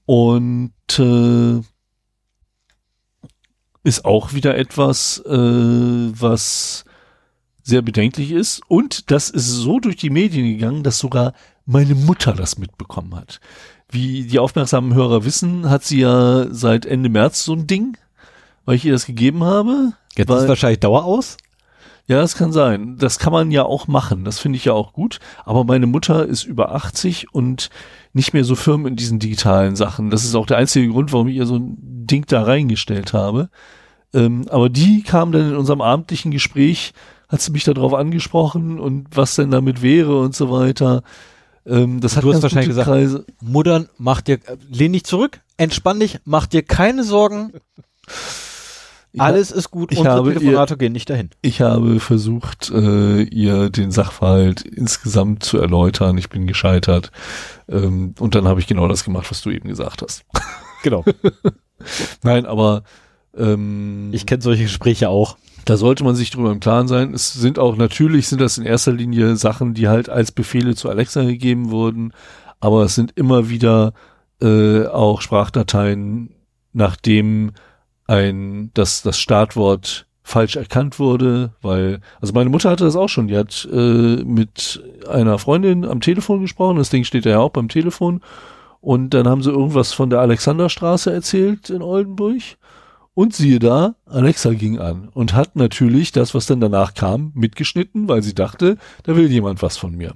[0.04, 1.60] Und äh,
[3.84, 6.84] ist auch wieder etwas, äh, was
[7.62, 8.60] sehr bedenklich ist.
[8.68, 13.40] Und das ist so durch die Medien gegangen, dass sogar meine Mutter das mitbekommen hat.
[13.88, 17.96] Wie die aufmerksamen Hörer wissen, hat sie ja seit Ende März so ein Ding,
[18.64, 19.92] weil ich ihr das gegeben habe.
[20.16, 21.36] Jetzt ist wahrscheinlich Dauer aus.
[22.06, 22.96] Ja, das kann sein.
[22.98, 24.24] Das kann man ja auch machen.
[24.24, 25.20] Das finde ich ja auch gut.
[25.44, 27.70] Aber meine Mutter ist über 80 und
[28.12, 30.10] nicht mehr so firm in diesen digitalen Sachen.
[30.10, 33.48] Das ist auch der einzige Grund, warum ich ihr so ein Ding da reingestellt habe.
[34.12, 36.92] Ähm, aber die kam dann in unserem abendlichen Gespräch,
[37.28, 41.02] hat sie mich darauf angesprochen und was denn damit wäre und so weiter.
[41.64, 43.24] Ähm, das hat du hast wahrscheinlich gesagt, Kreise.
[43.40, 44.38] Muttern, mach dir,
[44.68, 47.52] lehn dich zurück, entspann dich, mach dir keine Sorgen.
[49.18, 51.30] Alles ist gut, ich unsere Telefonate ihr, gehen nicht dahin.
[51.42, 56.16] Ich habe versucht, äh, ihr den Sachverhalt insgesamt zu erläutern.
[56.16, 57.10] Ich bin gescheitert.
[57.68, 60.24] Ähm, und dann habe ich genau das gemacht, was du eben gesagt hast.
[60.82, 61.04] Genau.
[62.24, 62.82] Nein, aber
[63.36, 65.36] ähm, ich kenne solche Gespräche auch.
[65.64, 67.14] Da sollte man sich drüber im Klaren sein.
[67.14, 70.90] Es sind auch natürlich sind das in erster Linie Sachen, die halt als Befehle zu
[70.90, 72.12] Alexa gegeben wurden,
[72.58, 73.92] aber es sind immer wieder
[74.40, 76.34] äh, auch Sprachdateien,
[76.72, 77.52] nachdem
[78.06, 83.28] ein das das Startwort falsch erkannt wurde, weil also meine Mutter hatte das auch schon.
[83.28, 86.76] Die hat äh, mit einer Freundin am Telefon gesprochen.
[86.76, 88.20] Das Ding steht ja auch beim Telefon.
[88.80, 92.42] Und dann haben sie irgendwas von der Alexanderstraße erzählt in Oldenburg.
[93.14, 98.08] Und siehe da, Alexa ging an und hat natürlich das, was dann danach kam, mitgeschnitten,
[98.08, 100.14] weil sie dachte, da will jemand was von mir.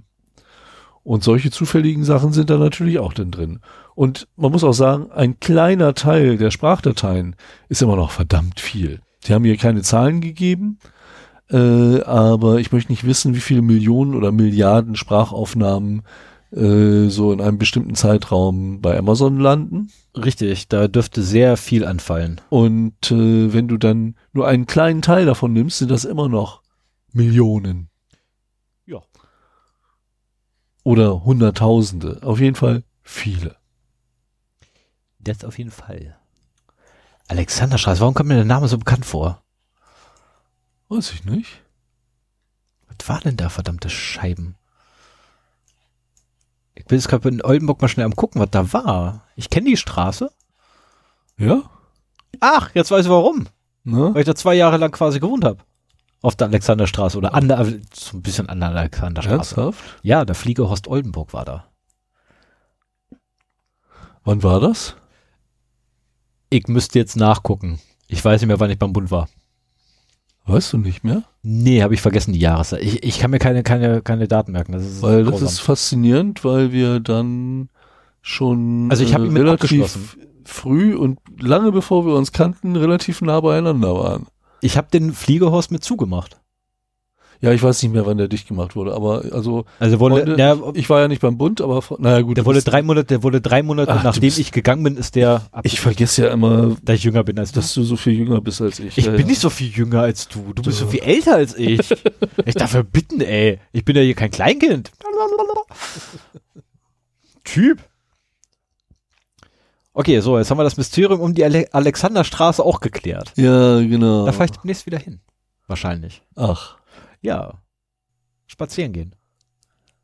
[1.07, 3.61] Und solche zufälligen Sachen sind da natürlich auch dann drin.
[3.95, 7.37] Und man muss auch sagen, ein kleiner Teil der Sprachdateien
[7.69, 8.99] ist immer noch verdammt viel.
[9.23, 10.81] Sie haben mir keine Zahlen gegeben,
[11.49, 16.03] äh, aber ich möchte nicht wissen, wie viele Millionen oder Milliarden Sprachaufnahmen
[16.51, 19.91] äh, so in einem bestimmten Zeitraum bei Amazon landen.
[20.17, 22.41] Richtig, da dürfte sehr viel anfallen.
[22.49, 26.63] Und äh, wenn du dann nur einen kleinen Teil davon nimmst, sind das immer noch
[27.13, 27.91] Millionen.
[30.87, 32.21] Oder Hunderttausende.
[32.23, 33.57] Auf jeden Fall viele.
[35.19, 36.17] Das auf jeden Fall.
[37.27, 39.43] Alexanderstraße, warum kommt mir der Name so bekannt vor?
[40.89, 41.61] Weiß ich nicht.
[42.87, 44.55] Was war denn da, verdammte Scheiben?
[46.77, 49.25] Ich bin jetzt gerade in Oldenburg mal schnell am gucken, was da war.
[49.35, 50.31] Ich kenne die Straße.
[51.37, 51.69] Ja?
[52.39, 53.49] Ach, jetzt weiß ich warum.
[53.83, 54.15] Na?
[54.15, 55.65] Weil ich da zwei Jahre lang quasi gewohnt habe.
[56.27, 57.65] Auf der Alexanderstraße oder an der,
[57.95, 59.61] so ein bisschen an der Alexanderstraße.
[59.61, 59.85] Ernsthaft?
[60.03, 61.69] Ja, der Fliegehorst Oldenburg war da.
[64.25, 64.97] Wann war das?
[66.51, 67.79] Ich müsste jetzt nachgucken.
[68.09, 69.29] Ich weiß nicht mehr, wann ich beim Bund war.
[70.47, 71.23] Weißt du nicht mehr?
[71.43, 72.83] Nee, habe ich vergessen die Jahreszeit.
[72.83, 74.73] Ich, ich kann mir keine, keine, keine Daten merken.
[74.73, 75.41] Das ist weil grausam.
[75.43, 77.69] das ist faszinierend, weil wir dann
[78.21, 83.95] schon also ich äh, relativ früh und lange bevor wir uns kannten, relativ nah beieinander
[83.95, 84.27] waren.
[84.61, 86.41] Ich habe den Fliegehorst mit zugemacht.
[87.41, 90.39] Ja, ich weiß nicht mehr, wann der dicht gemacht wurde, aber also, also wurde, Freunde,
[90.39, 92.39] ja, ich war ja nicht beim Bund, aber naja gut.
[92.39, 95.43] Der wurde drei Monate, der wurde drei Monate, Ach, nachdem ich gegangen bin, ist der.
[95.63, 97.61] Ich vergesse ja immer, dass ich jünger bin als du.
[97.61, 98.97] Dass du so viel jünger bist als ich.
[98.97, 99.27] Ich ja, bin ja.
[99.27, 100.53] nicht so viel jünger als du.
[100.55, 101.81] Du bist so viel älter als ich.
[102.47, 103.59] ich darf ja bitten, ey.
[103.73, 104.91] Ich bin ja hier kein Kleinkind.
[107.45, 107.81] typ.
[109.99, 113.33] Okay, so, jetzt haben wir das Mysterium um die Ale Alexanderstraße auch geklärt.
[113.37, 114.27] Ja, genau.
[114.27, 115.21] Da fahre ich demnächst wieder hin.
[115.69, 116.21] Wahrscheinlich.
[116.35, 116.77] Ach.
[117.23, 117.63] Ja.
[118.47, 119.15] Spazieren gehen.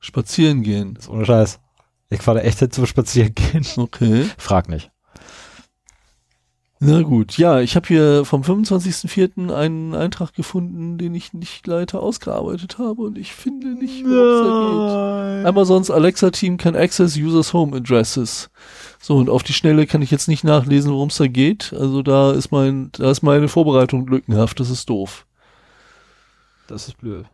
[0.00, 0.94] Spazieren gehen.
[0.94, 1.60] Das ist ohne Scheiß.
[2.08, 3.66] Ich fahre da echt hin zum Spazieren gehen.
[3.76, 4.30] Okay.
[4.38, 4.90] Frag nicht.
[6.80, 9.54] Na gut, ja, ich habe hier vom 25.04.
[9.54, 15.42] einen Eintrag gefunden, den ich nicht leider ausgearbeitet habe und ich finde nicht, worum es
[15.42, 15.46] geht.
[15.46, 18.50] Amazons Alexa Team can access users home addresses.
[19.04, 21.74] So, und auf die Schnelle kann ich jetzt nicht nachlesen, worum es da geht.
[21.76, 25.26] Also da ist mein, da ist meine Vorbereitung lückenhaft, das ist doof.
[26.68, 27.26] Das ist blöd.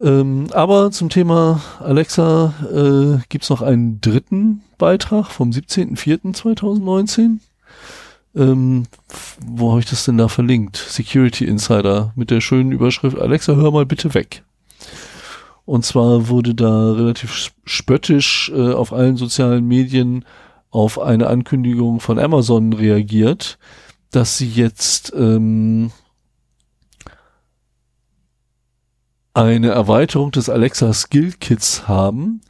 [0.00, 7.38] Ähm, aber zum Thema Alexa äh, gibt noch einen dritten Beitrag vom 17.04.2019.
[8.34, 8.86] Ähm,
[9.46, 10.76] wo habe ich das denn da verlinkt?
[10.76, 14.42] Security Insider mit der schönen Überschrift Alexa, hör mal bitte weg.
[15.64, 20.24] Und zwar wurde da relativ spöttisch äh, auf allen sozialen Medien
[20.70, 23.58] auf eine Ankündigung von Amazon reagiert,
[24.10, 25.90] dass sie jetzt ähm,
[29.34, 32.40] eine Erweiterung des Alexa Skill Kits haben,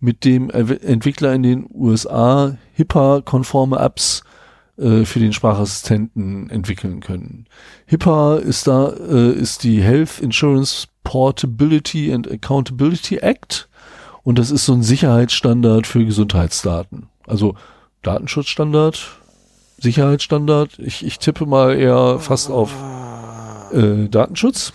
[0.00, 4.22] mit dem Entwickler in den USA HIPAA-konforme Apps
[4.76, 7.46] äh, für den Sprachassistenten entwickeln können.
[7.86, 13.68] HIPAA ist da, äh, ist die Health Insurance Portability and Accountability Act
[14.22, 17.08] und das ist so ein Sicherheitsstandard für Gesundheitsdaten.
[17.28, 17.54] Also
[18.02, 19.18] Datenschutzstandard,
[19.78, 20.78] Sicherheitsstandard.
[20.78, 22.74] Ich, ich tippe mal eher fast auf
[23.72, 24.72] äh, Datenschutz.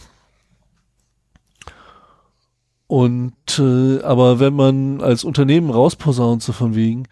[2.87, 7.07] Und äh, aber wenn man als Unternehmen rausposaunt, so von wegen,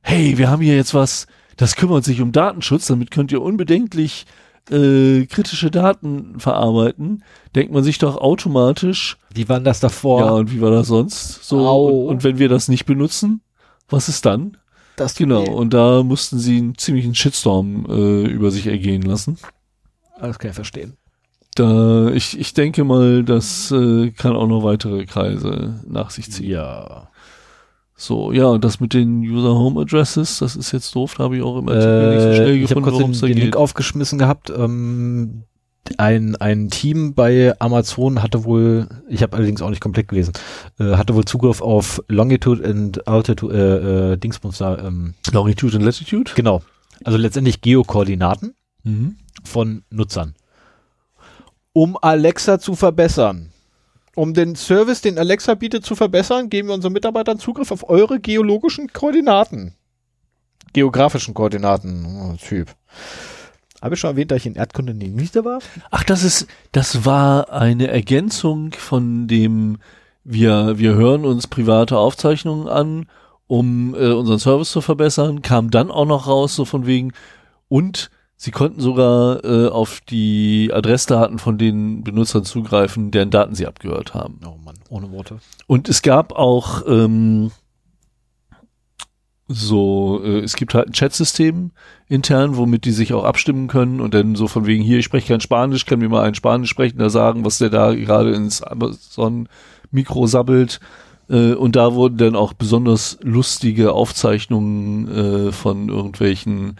[0.00, 1.26] hey, wir haben hier jetzt was,
[1.56, 4.26] das kümmert sich um Datenschutz, damit könnt ihr unbedenklich
[4.70, 9.18] äh, kritische Daten verarbeiten, denkt man sich doch automatisch.
[9.32, 10.20] Wie war das davor?
[10.20, 11.44] Ja, und wie war das sonst?
[11.44, 13.40] So, und, und, wenn wir das nicht benutzen,
[13.88, 14.56] was ist dann?
[14.96, 19.38] Das genau, und da mussten sie einen ziemlichen Shitstorm äh, über sich ergehen lassen.
[20.20, 20.96] Das kann ich verstehen.
[21.56, 26.50] Da, ich, ich denke mal, das äh, kann auch noch weitere Kreise nach sich ziehen.
[26.50, 27.08] Ja.
[27.96, 31.36] So, ja, und das mit den User Home Addresses, das ist jetzt doof, da habe
[31.36, 33.44] ich auch im Artikel äh, nicht so schnell gefunden, worum es da den geht.
[33.44, 34.50] Link aufgeschmissen gehabt.
[34.50, 35.44] Ähm,
[35.98, 40.32] ein, ein Team bei Amazon hatte wohl, ich habe allerdings auch nicht komplett gelesen,
[40.78, 44.78] äh, hatte wohl Zugriff auf Longitude and Altitude, äh, äh, Dingsbums da.
[44.78, 46.32] Ähm, Longitude and Latitude?
[46.34, 46.62] Genau.
[47.04, 49.16] Also letztendlich Geokoordinaten mhm.
[49.44, 50.34] von Nutzern.
[51.72, 53.50] Um Alexa zu verbessern.
[54.16, 58.20] Um den Service, den Alexa bietet, zu verbessern, geben wir unseren Mitarbeitern Zugriff auf eure
[58.20, 59.74] geologischen Koordinaten.
[60.72, 62.06] Geografischen Koordinaten.
[62.06, 62.74] Oh, typ.
[63.84, 65.58] Habe ich schon erwähnt, dass ich in Erdkunde nicht war?
[65.90, 69.76] Ach, das ist, das war eine Ergänzung von dem,
[70.24, 73.06] wir, wir hören uns private Aufzeichnungen an,
[73.46, 77.12] um äh, unseren Service zu verbessern, kam dann auch noch raus, so von wegen,
[77.68, 83.66] und sie konnten sogar äh, auf die Adressdaten von den Benutzern zugreifen, deren Daten sie
[83.66, 84.40] abgehört haben.
[84.46, 85.40] Oh Mann, ohne Worte.
[85.66, 87.50] Und es gab auch ähm,
[89.46, 91.70] so, äh, es gibt halt ein Chatsystem
[92.08, 95.28] intern, womit die sich auch abstimmen können und dann so von wegen hier, ich spreche
[95.28, 99.48] kein Spanisch, kann mir mal ein Spanisch sprechender sagen, was der da gerade ins Amazon
[99.90, 100.80] Mikro sabbelt.
[101.28, 106.76] Äh, und da wurden dann auch besonders lustige Aufzeichnungen äh, von irgendwelchen,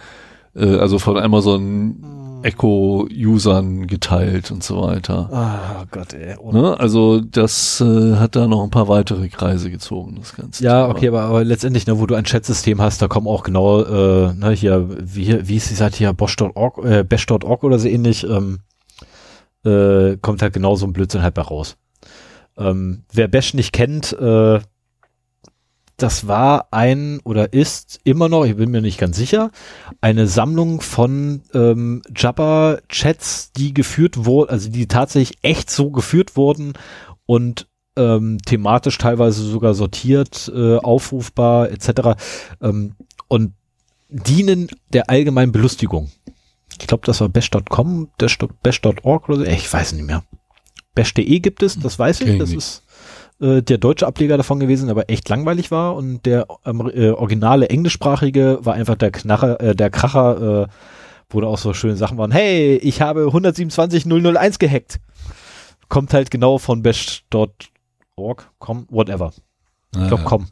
[0.54, 5.30] äh, also von Amazon Echo-Usern geteilt und so weiter.
[5.32, 6.36] Ah, Gott, ey.
[6.52, 6.78] Ne?
[6.78, 10.62] Also das äh, hat da noch ein paar weitere Kreise gezogen, das Ganze.
[10.62, 10.94] Ja, Thema.
[10.94, 14.34] okay, aber, aber letztendlich, ne, wo du ein Chatsystem hast, da kommen auch genau, äh,
[14.34, 18.60] ne, hier, wie, wie ist die Seite hier, bosch.org, äh, bash.org oder so ähnlich, ähm,
[19.64, 21.76] äh, kommt halt genau so ein Blödsinn halt bei raus.
[22.58, 24.60] Ähm, wer Bash nicht kennt, äh,
[25.96, 29.50] das war ein oder ist immer noch, ich bin mir nicht ganz sicher,
[30.00, 36.72] eine Sammlung von ähm, Jabba-Chats, die geführt wurden, also die tatsächlich echt so geführt wurden
[37.26, 42.20] und ähm, thematisch teilweise sogar sortiert, äh, aufrufbar etc.
[42.60, 42.96] Ähm,
[43.28, 43.52] und
[44.08, 46.10] dienen der allgemeinen Belustigung.
[46.80, 48.08] Ich glaube, das war bash.com,
[48.62, 50.24] bash.org oder so, ich weiß nicht mehr.
[50.94, 52.83] Bash.de gibt es, das weiß ich, das ist
[53.44, 57.68] äh, der deutsche Ableger davon gewesen, aber echt langweilig war und der ähm, äh, originale
[57.68, 60.66] englischsprachige war einfach der Knacher, äh, der Kracher, äh,
[61.28, 62.30] wo da auch so schöne Sachen waren.
[62.30, 65.00] Hey, ich habe 127.001 gehackt.
[65.88, 69.32] Kommt halt genau von bash.org, com, whatever.
[69.94, 70.46] Ich glaube, com.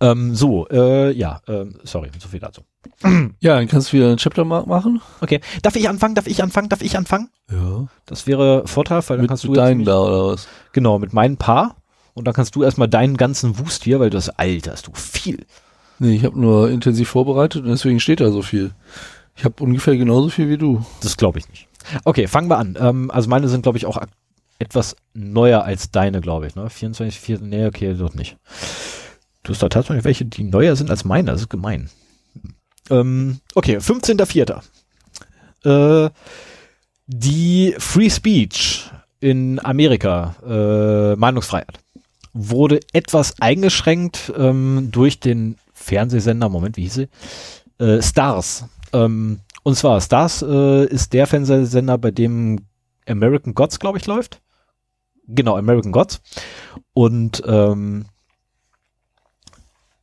[0.00, 2.62] Ähm, so, äh, ja, äh, sorry, so viel dazu.
[3.40, 5.00] Ja, dann kannst du wieder ein Chapter machen.
[5.20, 5.40] Okay.
[5.62, 6.14] Darf ich anfangen?
[6.14, 6.68] Darf ich anfangen?
[6.68, 7.28] Darf ich anfangen?
[7.50, 7.86] Ja.
[8.06, 10.48] Das wäre Vorteil, weil dann mit, kannst mit du deinen da oder was?
[10.72, 11.76] Genau, mit meinen Paar.
[12.14, 14.92] Und dann kannst du erstmal deinen ganzen Wust hier, weil du hast alt, hast du
[14.94, 15.44] viel.
[15.98, 18.72] Nee, ich habe nur intensiv vorbereitet und deswegen steht da so viel.
[19.36, 20.84] Ich habe ungefähr genauso viel wie du.
[21.02, 21.68] Das glaube ich nicht.
[22.04, 22.76] Okay, fangen wir an.
[22.80, 24.00] Ähm, also meine sind, glaube ich, auch
[24.58, 26.54] etwas neuer als deine, glaube ich.
[26.54, 26.70] Ne?
[26.70, 28.36] 24, 4, nee, okay, dort nicht.
[29.42, 31.32] Du hast da tatsächlich welche, die neuer sind als meine.
[31.32, 31.90] Das ist gemein.
[32.90, 34.62] Ähm, okay, 15.04.
[35.64, 36.10] Äh,
[37.06, 38.90] die Free Speech
[39.20, 41.78] in Amerika, äh, Meinungsfreiheit,
[42.32, 47.08] wurde etwas eingeschränkt ähm, durch den Fernsehsender, Moment, wie hieß sie?
[47.78, 48.66] Äh, Stars.
[48.92, 52.60] Ähm, und zwar, Stars äh, ist der Fernsehsender, bei dem
[53.06, 54.40] American Gods, glaube ich, läuft.
[55.26, 56.20] Genau, American Gods.
[56.92, 58.06] Und ähm,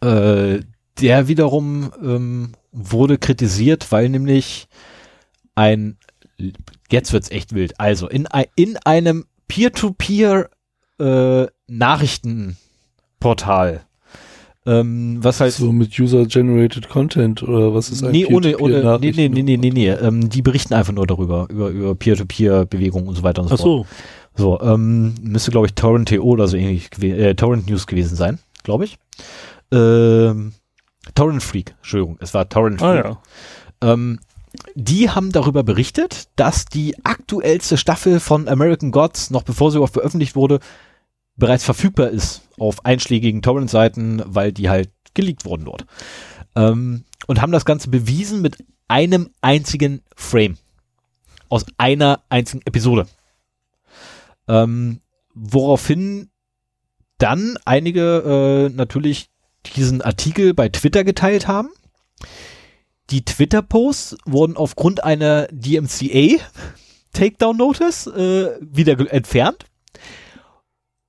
[0.01, 0.59] äh,
[0.99, 4.67] der wiederum ähm, wurde kritisiert, weil nämlich
[5.55, 5.97] ein,
[6.89, 10.49] jetzt wird's echt wild, also in, in einem Peer-to-Peer
[10.99, 13.81] -Peer, äh, Nachrichtenportal,
[14.65, 18.29] ähm, was halt so mit User-generated Content oder was ist eigentlich?
[18.29, 21.47] Nee, ohne, ohne, nee, nee, nee, nee, nee, nee, ähm, die berichten einfach nur darüber,
[21.49, 23.87] über, über Peer-to-Peer-Bewegungen und so weiter und so Ach fort.
[24.35, 28.39] So, ähm, müsste glaube ich Torrent.to oder so ähnlich, äh, Torrent News gewesen sein.
[28.63, 28.97] glaube ich.
[29.71, 30.53] Ähm,
[31.15, 33.05] Torrent Freak, Entschuldigung, es war Torrent Ah Freak.
[33.05, 33.21] ja.
[33.93, 34.19] Ähm,
[34.75, 39.93] die haben darüber berichtet, dass die aktuellste Staffel von American Gods, noch bevor sie überhaupt
[39.93, 40.59] veröffentlicht wurde,
[41.35, 45.85] bereits verfügbar ist auf einschlägigen Torrent-Seiten, weil die halt geleakt wurden dort.
[46.55, 48.57] Ähm, und haben das Ganze bewiesen mit
[48.87, 50.57] einem einzigen Frame.
[51.49, 53.07] Aus einer einzigen Episode.
[54.47, 54.99] Ähm,
[55.33, 56.29] woraufhin
[57.17, 59.30] dann einige äh, natürlich
[59.75, 61.69] diesen Artikel bei Twitter geteilt haben.
[63.09, 66.41] Die Twitter-Posts wurden aufgrund einer DMCA
[67.13, 69.65] Takedown Notice äh, wieder entfernt.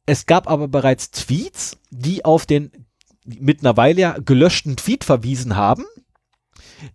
[0.05, 2.73] Es gab aber bereits Tweets, die auf den
[3.24, 5.85] mittlerweile ja gelöschten Tweet verwiesen haben,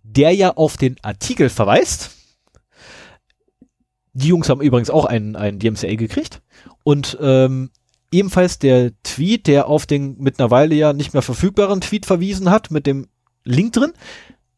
[0.04, 2.12] der ja auf den Artikel verweist.
[4.12, 6.42] Die Jungs haben übrigens auch einen, einen DMCA gekriegt.
[6.84, 7.72] Und ähm,
[8.12, 12.86] ebenfalls der Tweet, der auf den mittlerweile ja nicht mehr verfügbaren Tweet verwiesen hat, mit
[12.86, 13.08] dem
[13.44, 13.94] Link drin,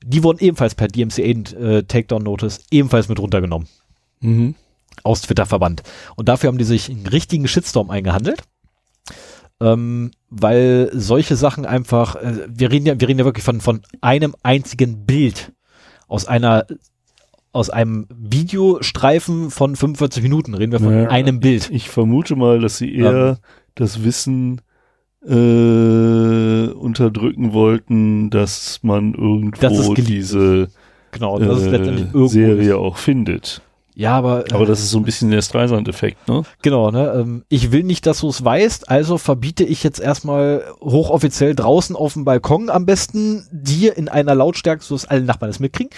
[0.04, 3.68] die wurden ebenfalls per DMCA äh, Takedown Notice ebenfalls mit runtergenommen
[4.22, 4.56] Mhm.
[5.04, 5.82] aus Twitter verbannt.
[6.18, 8.44] Und dafür haben die sich einen richtigen Shitstorm eingehandelt.
[9.62, 13.82] Ähm, weil solche Sachen einfach, äh, wir reden ja, wir reden ja wirklich von, von
[14.00, 15.52] einem einzigen Bild
[16.08, 16.66] aus einer,
[17.52, 21.10] aus einem Videostreifen von 45 Minuten, reden wir von Ja.
[21.10, 21.70] einem Bild.
[21.72, 23.36] Ich vermute mal, dass sie eher Ähm.
[23.76, 24.62] das Wissen
[25.26, 29.60] äh, unterdrücken wollten, dass man irgendwo
[29.94, 30.70] geleakt diese
[31.12, 32.28] Genau, das äh.
[32.28, 33.62] Serie auch findet.
[33.96, 36.44] Ja, aber, Aber das ist so ein bisschen der Streisand-Effekt, ne?
[36.62, 37.12] Genau, ne?
[37.18, 41.98] Ähm, ich will nicht, dass du es weißt, also verbiete ich jetzt erstmal hochoffiziell draußen
[41.98, 45.90] auf dem Balkon am besten dir in einer Lautstärke, so dass alle Nachbarn es mitkriegen,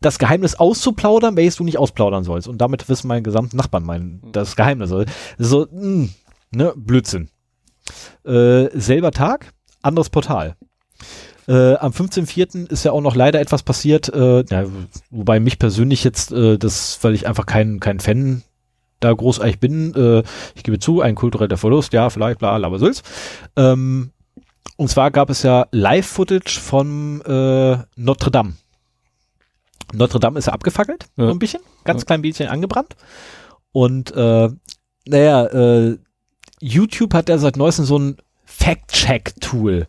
[0.00, 2.48] das Geheimnis auszuplaudern, welches du nicht ausplaudern sollst.
[2.48, 4.92] Und damit wissen meine gesamten Nachbarn mein, das Geheimnis.
[5.38, 6.08] So, mh,
[6.50, 7.28] ne, Blödsinn.
[8.24, 9.52] Äh, selber Tag,
[9.82, 10.56] anderes Portal.
[11.48, 12.70] Äh, am 15.04.
[12.70, 14.64] ist ja auch noch leider etwas passiert, äh, ja,
[15.10, 18.42] wobei mich persönlich jetzt, äh, das, weil ich einfach kein, kein Fan
[19.00, 20.22] da großartig bin, äh,
[20.54, 23.02] ich gebe zu, ein kultureller Verlust, ja, vielleicht, bla, aber soll's.
[23.56, 24.10] Ähm,
[24.76, 28.54] und zwar gab es ja Live-Footage von äh, Notre Dame.
[29.94, 31.26] Notre Dame ist abgefackelt, Ja.
[31.26, 32.96] so ein bisschen, ganz klein bisschen angebrannt.
[33.72, 34.48] Und äh,
[35.06, 35.98] naja, äh,
[36.60, 39.86] YouTube hat ja seit neuestem so ein Fact-Check-Tool.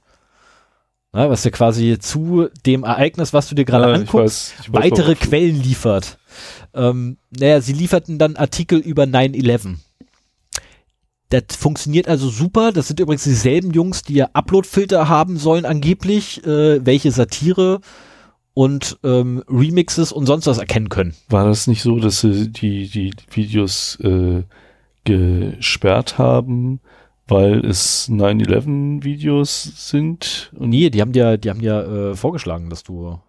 [1.12, 4.54] Na, was dir quasi zu dem Ereignis, was du dir gerade Ja, ich anguckst, weiß-
[4.62, 6.20] ich weiß, weitere Quellen liefert.
[6.74, 9.78] Ähm, naja, sie lieferten dann Artikel über 9-11.
[11.30, 12.72] Das funktioniert also super.
[12.72, 17.82] Das sind übrigens dieselben Jungs, die ja Upload-Filter haben sollen angeblich, äh, welche Satire
[18.60, 21.16] und ähm, Remixes und sonst was erkennen können.
[21.30, 24.44] War das nicht so, dass sie die, die Videos äh,
[25.06, 26.82] gesperrt haben,
[27.26, 30.52] weil es 9-11-Videos sind?
[30.58, 33.22] Und Nee, die haben dir, die haben dir äh, vorgeschlagen, dass du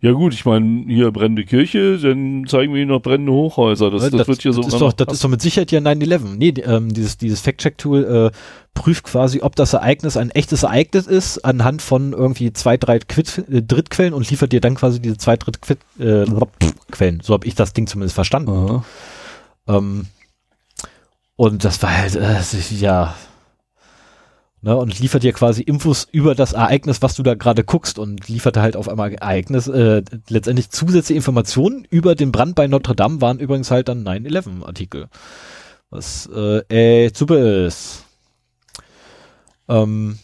[0.00, 3.90] ja gut, ich meine, hier brennende Kirche, dann zeigen wir ihnen noch brennende Hochhäuser.
[3.90, 6.36] Das, das, wird hier so ist doch, das ist doch mit Sicherheit ja 9-11.
[6.36, 8.36] Nee, ähm, dieses, dieses Fact-Check-Tool äh,
[8.74, 13.44] prüft quasi, ob das Ereignis ein echtes Ereignis ist, anhand von irgendwie zwei, drei Quid,
[13.50, 15.80] äh, Drittquellen und liefert dir dann quasi diese zwei Drittquellen.
[15.98, 17.22] Äh.
[17.22, 18.82] So habe ich das Ding zumindest verstanden.
[19.68, 20.06] Ähm,
[21.36, 22.40] und das war halt, äh,
[22.78, 23.14] ja.
[24.64, 28.28] Ne, und liefert dir quasi Infos über das Ereignis, was du da gerade guckst und
[28.28, 33.20] lieferte halt auf einmal Ereignis, äh, letztendlich zusätzliche Informationen über den Brand bei Notre Dame
[33.20, 35.08] waren übrigens halt dann 9-11-Artikel.
[35.90, 36.60] Was äh,
[37.04, 38.04] echt super ist.
[39.68, 40.20] Ähm,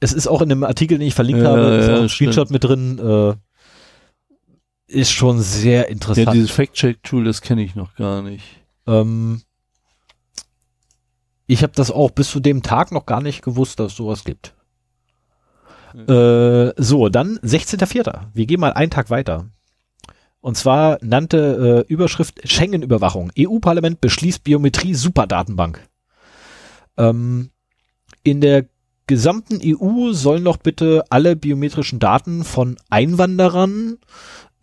[0.00, 2.32] es ist auch in dem Artikel, den ich verlinkt Ja, habe, ist auch ein stimmt.
[2.32, 3.34] Screenshot mit drin, äh,
[4.88, 6.26] ist schon sehr interessant.
[6.26, 8.42] Ja, dieses Fact-Check-Tool, das kenne ich noch gar nicht.
[8.88, 9.42] Ähm,
[11.50, 14.22] ich habe das auch bis zu dem Tag noch gar nicht gewusst, dass es sowas
[14.22, 14.54] gibt.
[15.94, 18.28] Äh, so, dann 16.04.
[18.32, 19.48] Wir gehen mal einen Tag weiter.
[20.40, 23.32] Und zwar nannte äh, Überschrift Schengen-Überwachung.
[23.36, 25.80] EU-Parlament beschließt Biometrie-Superdatenbank.
[26.96, 27.50] Ähm,
[28.22, 28.66] in der
[29.08, 33.98] gesamten EU sollen doch bitte alle biometrischen Daten von Einwanderern,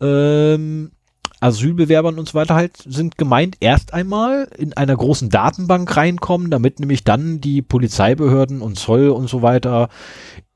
[0.00, 0.92] ähm,
[1.40, 6.80] Asylbewerbern und so weiter halt sind gemeint, erst einmal in einer großen Datenbank reinkommen, damit
[6.80, 9.88] nämlich dann die Polizeibehörden und Zoll und so weiter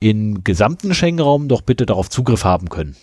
[0.01, 2.97] im gesamten Schengen-Raum doch bitte darauf Zugriff haben können.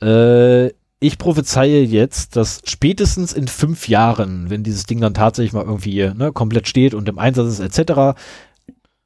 [0.00, 0.70] Äh,
[1.00, 6.10] ich prophezeie jetzt, dass spätestens in fünf Jahren, wenn dieses Ding dann tatsächlich mal irgendwie
[6.14, 8.18] ne, komplett steht und im Einsatz ist etc.,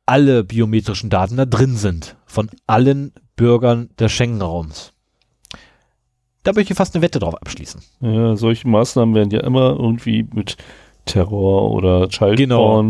[0.06, 2.16] alle biometrischen Daten da drin sind.
[2.24, 4.92] Von allen Bürgern des Schengen-Raums.
[6.48, 7.78] Da möchte ich fast eine Wette drauf abschließen.
[8.00, 10.56] Ja, solche Maßnahmen werden ja immer irgendwie mit
[11.04, 12.82] Terror oder Child Genau.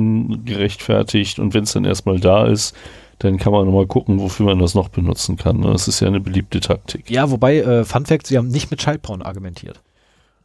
[0.44, 2.76] Gerechtfertigt und wenn es dann erstmal da ist,
[3.18, 5.58] dann kann man nochmal gucken, wofür man das noch benutzen kann.
[5.58, 5.72] ne?
[5.72, 7.10] Das ist ja eine beliebte Taktik.
[7.10, 9.80] Ja, wobei, äh, Fun Fact, sie haben nicht mit Childporn argumentiert.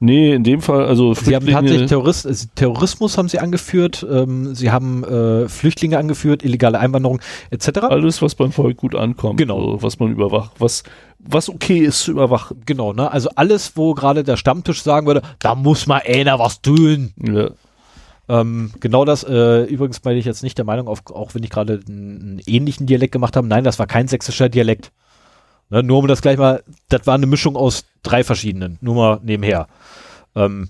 [0.06, 4.06] Nee, in dem Fall, also Sie haben Flüchtlinge- tatsächlich Terrorist, äh, Terrorismus haben sie angeführt,
[4.12, 7.22] ähm, sie haben äh, Flüchtlinge angeführt, illegale Einwanderung
[7.52, 7.84] etc.
[7.84, 9.82] alles, was beim Volk gut ankommt, Genau.
[9.82, 10.84] was man überwacht, was,
[11.20, 12.62] was okay ist zu überwachen.
[12.66, 13.10] Genau, ne?
[13.12, 17.14] Also alles, wo gerade der Stammtisch sagen würde, da muss mal einer was tun.
[17.26, 17.52] Ja.
[18.28, 21.80] Ähm, genau das, äh, übrigens bin ich jetzt nicht der Meinung, auch wenn ich gerade
[21.88, 24.92] einen ähnlichen Dialekt gemacht habe, nein, das war kein sächsischer Dialekt.
[25.69, 29.19] Ne, nur um das gleich mal, das war eine Mischung aus drei verschiedenen, nur mal
[29.23, 29.68] nebenher.
[30.35, 30.69] Ähm,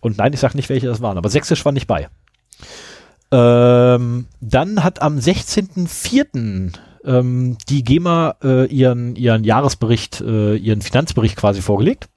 [0.00, 2.08] und nein, ich sag nicht, welche das waren, aber sächsisch war nicht bei.
[3.30, 6.72] Ähm, dann hat am 16.04.
[7.04, 12.08] Ähm, die GEMA äh, ihren, ihren Jahresbericht, äh, ihren Finanzbericht quasi vorgelegt.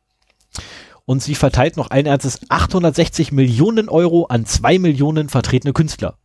[1.06, 6.18] Und sie verteilt noch ein ernstes 860 Millionen Euro an zwei Millionen vertretene Künstler.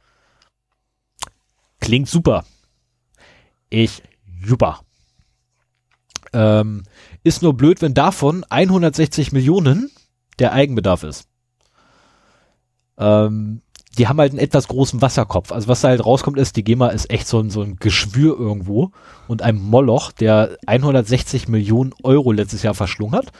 [1.80, 2.44] Klingt super.
[3.68, 4.02] Ich
[4.44, 4.80] super.
[6.32, 6.84] Ähm,
[7.24, 9.90] ist nur blöd, wenn davon 160 Millionen
[10.38, 11.26] der Eigenbedarf ist.
[12.98, 13.62] Ähm,
[13.98, 15.50] die haben halt einen etwas großen Wasserkopf.
[15.50, 18.38] Also was da halt rauskommt ist, die GEMA ist echt so ein, so ein Geschwür
[18.38, 18.92] irgendwo
[19.26, 23.32] und ein Moloch, der 160 Millionen Euro letztes Jahr verschlungen hat.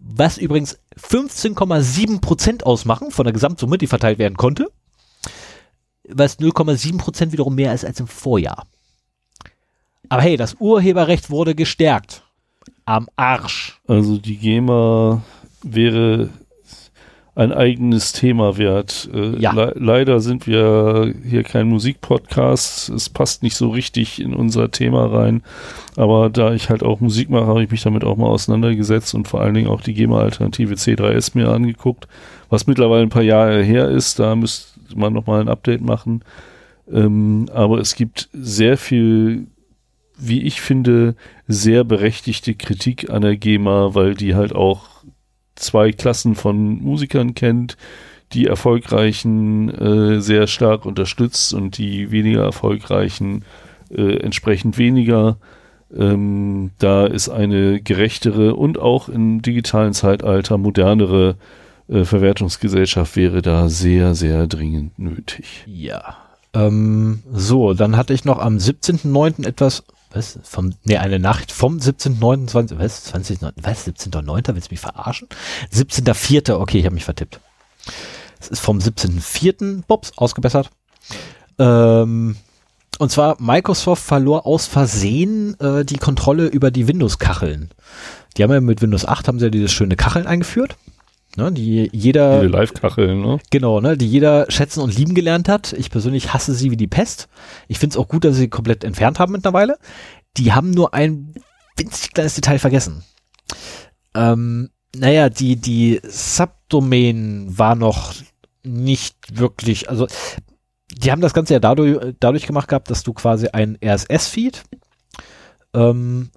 [0.00, 4.68] Was übrigens 15,7 Prozent ausmachen von der Gesamtsumme, die verteilt werden konnte.
[6.08, 8.66] Was 0,7 Prozent wiederum mehr ist als im Vorjahr.
[10.08, 12.22] Aber hey, das Urheberrecht wurde gestärkt.
[12.84, 13.80] Am Arsch.
[13.88, 15.22] Also die GEMA
[15.62, 16.28] wäre
[17.34, 19.10] ein eigenes Thema wert.
[19.12, 19.52] Äh, Ja.
[19.52, 22.88] le leider sind wir hier kein Musikpodcast.
[22.90, 25.42] Es passt nicht so richtig in unser Thema rein.
[25.96, 29.28] Aber da ich halt auch Musik mache, habe ich mich damit auch mal auseinandergesetzt und
[29.28, 32.08] vor allen Dingen auch die GEMA-Alternative C3S mir angeguckt,
[32.48, 34.18] was mittlerweile ein paar Jahre her ist.
[34.18, 36.22] Da müsste man nochmal ein Update machen.
[36.90, 39.48] Ähm, aber es gibt sehr viel,
[40.16, 41.14] wie ich finde,
[41.46, 44.88] sehr berechtigte Kritik an der GEMA, weil die halt auch
[45.54, 47.76] zwei Klassen von Musikern kennt,
[48.32, 53.44] die erfolgreichen äh, sehr stark unterstützt und die weniger erfolgreichen
[53.90, 55.38] äh, entsprechend weniger.
[55.96, 61.36] Ähm, da ist eine gerechtere und auch im digitalen Zeitalter modernere
[61.88, 65.64] äh, Verwertungsgesellschaft wäre da sehr, sehr dringend nötig.
[65.66, 66.16] Ja.
[66.52, 69.46] Ähm, so, dann hatte ich noch am 17.09.
[69.46, 69.84] etwas,
[70.16, 74.80] was, vom, nee, eine Nacht vom 17.09., 20, was, 20, was, 17.09., willst du mich
[74.80, 75.28] verarschen?
[75.72, 77.40] 17.04., okay, ich habe mich vertippt.
[78.40, 80.70] Es ist vom 17.04., Bobs, ausgebessert.
[81.58, 82.36] Ähm,
[82.98, 87.70] und zwar, Microsoft verlor aus Versehen äh, die Kontrolle über die Windows-Kacheln.
[88.36, 90.76] Die haben ja mit Windows 8 haben sie ja diese schöne Kacheln eingeführt.
[91.36, 93.38] Ne, die jeder Diese Live-Kacheln, ne?
[93.50, 95.74] Genau, ne, die jeder schätzen und lieben gelernt hat.
[95.74, 97.28] Ich persönlich hasse sie wie die Pest.
[97.68, 99.78] Ich finde es auch gut, dass sie sie komplett entfernt haben mittlerweile.
[100.38, 101.34] Die haben nur ein
[101.76, 103.04] winzig kleines Detail vergessen.
[104.14, 108.14] Ähm, naja, die, die Subdomain war noch
[108.62, 110.06] nicht wirklich, also
[110.90, 114.62] die haben das Ganze ja dadurch, dadurch gemacht gehabt, dass du quasi ein RSS-Feed
[115.74, 116.30] ähm,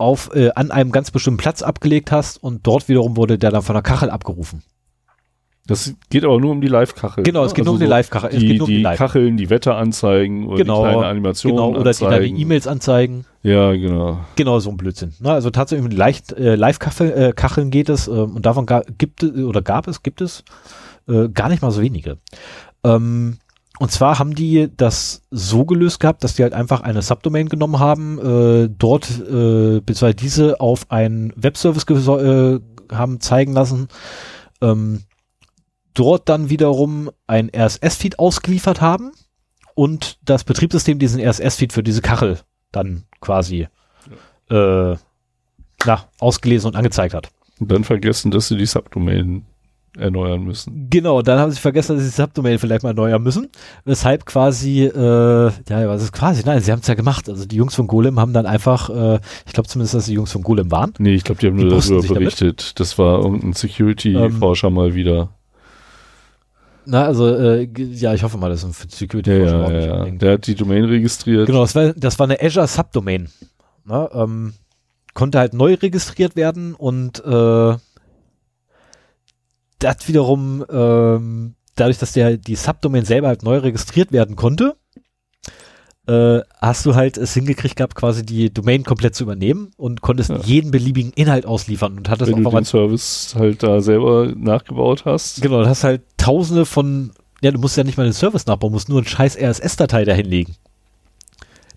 [0.00, 3.62] auf, äh, an einem ganz bestimmten Platz abgelegt hast und dort wiederum wurde der dann
[3.62, 4.62] von der Kachel abgerufen.
[5.66, 7.22] Das geht aber nur um die Live-Kachel.
[7.22, 8.30] Genau, es geht nur um die Live-Kachel.
[8.32, 8.98] Es Die, um die die Live.
[8.98, 12.34] Kacheln, die Wetter anzeigen oder Genau, die kleine Animation Genau, oder anzeigen.
[12.34, 13.24] die E-Mails anzeigen.
[13.44, 14.18] Ja, genau.
[14.34, 15.12] Genau, so ein Blödsinn.
[15.20, 15.30] Ne?
[15.30, 18.66] Also tatsächlich um leicht, äh, Live-Kacheln äh, geht es ähm, und davon
[18.98, 20.42] gibt es oder gab es, gibt es
[21.08, 22.16] äh, gar nicht mal so wenige.
[22.82, 23.36] Ähm,
[23.80, 27.78] und zwar haben die das so gelöst gehabt, dass die halt einfach eine Subdomain genommen
[27.78, 32.60] haben, äh, dort äh, beziehungsweise diese auf einen Webservice äh,
[32.92, 33.88] haben zeigen lassen,
[34.60, 35.04] ähm,
[35.94, 39.12] dort dann wiederum ein RSS-Feed ausgeliefert haben
[39.74, 42.38] und das Betriebssystem diesen RSS-Feed für diese Kachel
[42.72, 43.66] dann quasi
[44.50, 44.94] äh,
[45.86, 47.30] na, ausgelesen und angezeigt hat.
[47.58, 49.46] Und dann vergessen, dass sie die Subdomain
[49.98, 50.86] erneuern müssen.
[50.88, 53.48] Genau, dann haben sie vergessen, dass sie die Subdomain vielleicht mal erneuern müssen.
[53.84, 56.42] Weshalb quasi, äh, ja, was ist quasi?
[56.44, 57.28] Nein, sie haben es ja gemacht.
[57.28, 60.30] Also die Jungs von Golem haben dann einfach, äh, ich glaube zumindest, dass die Jungs
[60.32, 60.92] von Golem waren.
[60.98, 62.18] Nee, ich glaube, die haben Die nur darüber sich damit?
[62.18, 62.78] berichtet.
[62.78, 65.30] Das war irgendein Security-Forscher mal wieder.
[66.86, 70.10] Na, also, äh, ja, ich hoffe mal, dass ein security Ja, ja, ja.
[70.10, 71.46] Der hat die Domain registriert.
[71.46, 73.28] Genau, das war, das war eine Azure Subdomain.
[73.84, 74.54] Na, ähm,
[75.14, 77.74] konnte halt neu registriert werden und äh,
[79.80, 84.76] das wiederum, ähm, dadurch, dass der die Subdomain selber halt neu registriert werden konnte,
[86.06, 90.30] äh, hast du halt es hingekriegt gehabt, quasi die Domain komplett zu übernehmen und konntest
[90.30, 90.38] ja.
[90.42, 95.04] jeden beliebigen Inhalt ausliefern und hattest Wenn auch du den Service halt da selber nachgebaut
[95.04, 95.42] hast.
[95.42, 97.12] Genau, du hast halt tausende von,
[97.42, 100.56] ja, du musst ja nicht mal den Service nachbauen, musst nur ein scheiß RSS-Datei dahinlegen.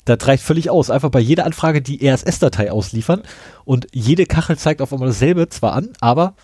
[0.06, 0.90] Das reicht völlig aus.
[0.90, 3.22] Einfach bei jeder Anfrage die RSS-Datei ausliefern
[3.66, 6.36] und jede Kachel zeigt auf einmal dasselbe zwar an, aber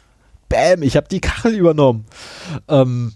[0.50, 2.06] bam, ich habe die Kachel übernommen.
[2.68, 3.14] Ähm,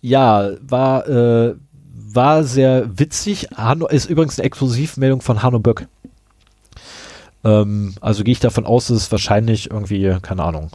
[0.00, 1.54] ja, war, äh,
[1.92, 3.48] war sehr witzig.
[3.54, 5.86] Hanno ist übrigens eine Exklusivmeldung von Hanno Böck.
[7.44, 10.70] Ähm, also gehe ich davon aus, dass es wahrscheinlich irgendwie, keine Ahnung,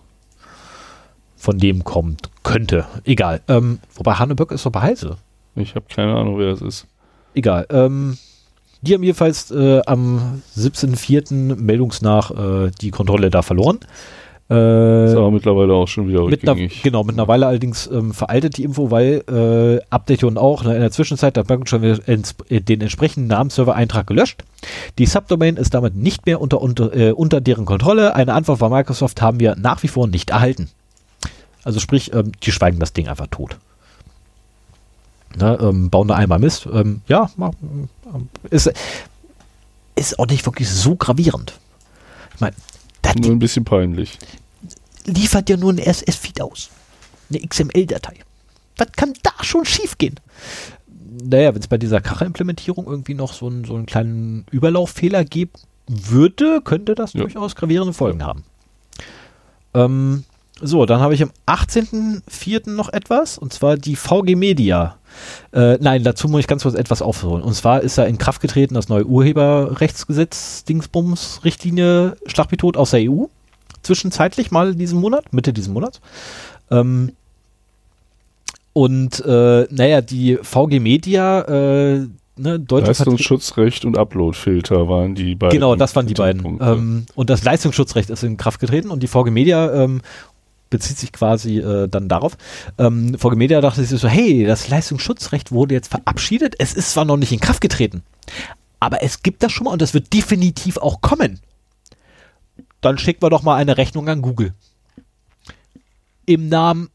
[1.35, 2.29] von dem kommt.
[2.43, 2.85] Könnte.
[3.03, 3.41] Egal.
[3.47, 5.17] Ähm, wobei Hanno Böck ist doch bei Heise.
[5.55, 6.87] Ich habe keine Ahnung, wer das ist.
[7.33, 7.65] Egal.
[7.69, 8.17] Ähm,
[8.81, 11.55] die haben jedenfalls äh, am 17.04.
[11.55, 13.79] meldungsnach äh, die Kontrolle da verloren.
[14.51, 16.75] Äh, ist aber mittlerweile auch schon wieder rückgängig.
[16.75, 20.81] Mit genau, mittlerweile allerdings ähm, veraltet die Info, weil äh, Update und auch ne, in
[20.81, 24.43] der Zwischenzeit hat Merkel schon äh, den entsprechenden Namensserver-Eintrag gelöscht.
[24.97, 28.13] Die Subdomain ist damit nicht mehr unter, unter, äh, unter deren Kontrolle.
[28.13, 30.69] Eine Antwort von Microsoft haben wir nach wie vor nicht erhalten.
[31.63, 33.55] Also sprich, ähm, die schweigen das Ding einfach tot.
[35.39, 36.67] Ne, ähm, bauen da einmal Mist.
[36.73, 37.87] Ähm, ja, ähm,
[38.49, 38.69] ist,
[39.95, 41.53] ist auch nicht wirklich so gravierend.
[42.35, 42.55] Ich meine,
[43.21, 44.17] nur ein bisschen peinlich
[45.05, 46.69] liefert ja nur ein RSS-Feed aus.
[47.29, 48.15] Eine XML-Datei.
[48.77, 50.19] Was kann da schon schiefgehen?
[51.23, 55.51] Naja, wenn es bei dieser Kache-Implementierung irgendwie noch so, ein, so einen kleinen Überlauffehler geben
[55.87, 57.21] würde, könnte das ja.
[57.21, 58.43] durchaus gravierende Folgen haben.
[59.73, 60.23] Ähm,
[60.61, 62.69] so, dann habe ich am 18.04.
[62.69, 64.97] noch etwas, und zwar die VG Media.
[65.53, 67.43] Äh, nein, dazu muss ich ganz kurz etwas aufholen.
[67.43, 73.11] Und zwar ist ja in Kraft getreten das neue Urheberrechtsgesetz, Dingsbums, Richtlinie, Schlagpitod aus der
[73.11, 73.25] EU
[73.81, 76.01] zwischenzeitlich mal diesen Monat, Mitte diesen Monats.
[76.69, 77.11] Ähm,
[78.73, 85.53] und äh, naja, die VG Media, äh, ne, Deutsche Leistungsschutzrecht und Uploadfilter waren die beiden.
[85.53, 86.59] Genau, das waren die beiden.
[86.61, 90.01] Ähm, und das Leistungsschutzrecht ist in Kraft getreten und die VG Media ähm,
[90.69, 92.37] bezieht sich quasi äh, dann darauf.
[92.77, 96.55] Ähm, VG Media dachte sich so, hey, das Leistungsschutzrecht wurde jetzt verabschiedet.
[96.57, 98.03] Es ist zwar noch nicht in Kraft getreten,
[98.79, 101.41] aber es gibt das schon mal und das wird definitiv auch kommen
[102.81, 104.53] dann schicken wir doch mal eine Rechnung an Google.
[106.25, 106.89] Im Namen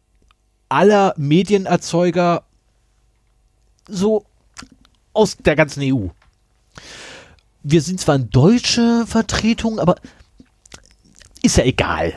[0.69, 2.43] aller Medienerzeuger
[3.89, 4.25] so
[5.13, 6.09] aus der ganzen EU.
[7.63, 9.97] Wir sind zwar eine deutsche Vertretung, aber
[11.43, 12.15] ist ja egal.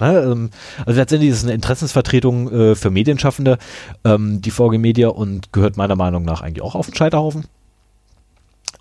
[0.00, 0.50] Ne, ähm,
[0.84, 3.58] also letztendlich ist es eine Interessensvertretung äh, für Medienschaffende,
[4.04, 7.44] ähm, die VG Media und gehört meiner Meinung nach eigentlich auch auf den Scheiterhaufen.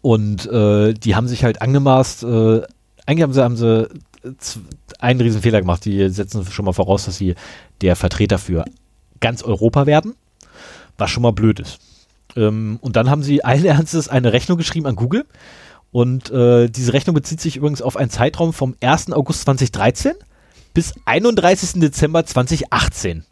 [0.01, 2.61] Und äh, die haben sich halt angemaßt, äh,
[3.05, 3.89] eigentlich haben sie, haben sie
[4.99, 5.85] einen riesen Fehler gemacht.
[5.85, 7.35] Die setzen schon mal voraus, dass sie
[7.81, 8.65] der Vertreter für
[9.19, 10.15] ganz Europa werden,
[10.97, 11.79] was schon mal blöd ist.
[12.35, 15.25] Ähm, und dann haben sie allen Ernstes eine Rechnung geschrieben an Google.
[15.91, 19.11] Und äh, diese Rechnung bezieht sich übrigens auf einen Zeitraum vom 1.
[19.11, 20.13] August 2013
[20.73, 21.79] bis 31.
[21.81, 23.23] Dezember 2018.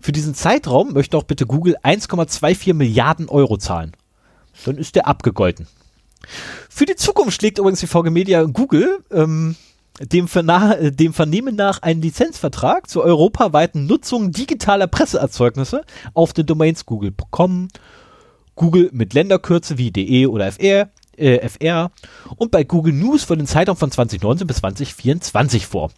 [0.00, 3.92] Für diesen Zeitraum möchte auch bitte Google 1,24 Milliarden Euro zahlen.
[4.64, 5.66] Dann ist der abgegolten.
[6.70, 9.54] Für die Zukunft schlägt übrigens die VG Media Google ähm,
[10.00, 16.86] dem, Verna dem Vernehmen nach einen Lizenzvertrag zur europaweiten Nutzung digitaler Presseerzeugnisse auf den Domains
[16.86, 17.68] google.com,
[18.54, 21.90] Google mit Länderkürze wie de oder fr, äh, fr
[22.36, 25.90] und bei Google News für den Zeitraum von 2019 bis 2024 vor.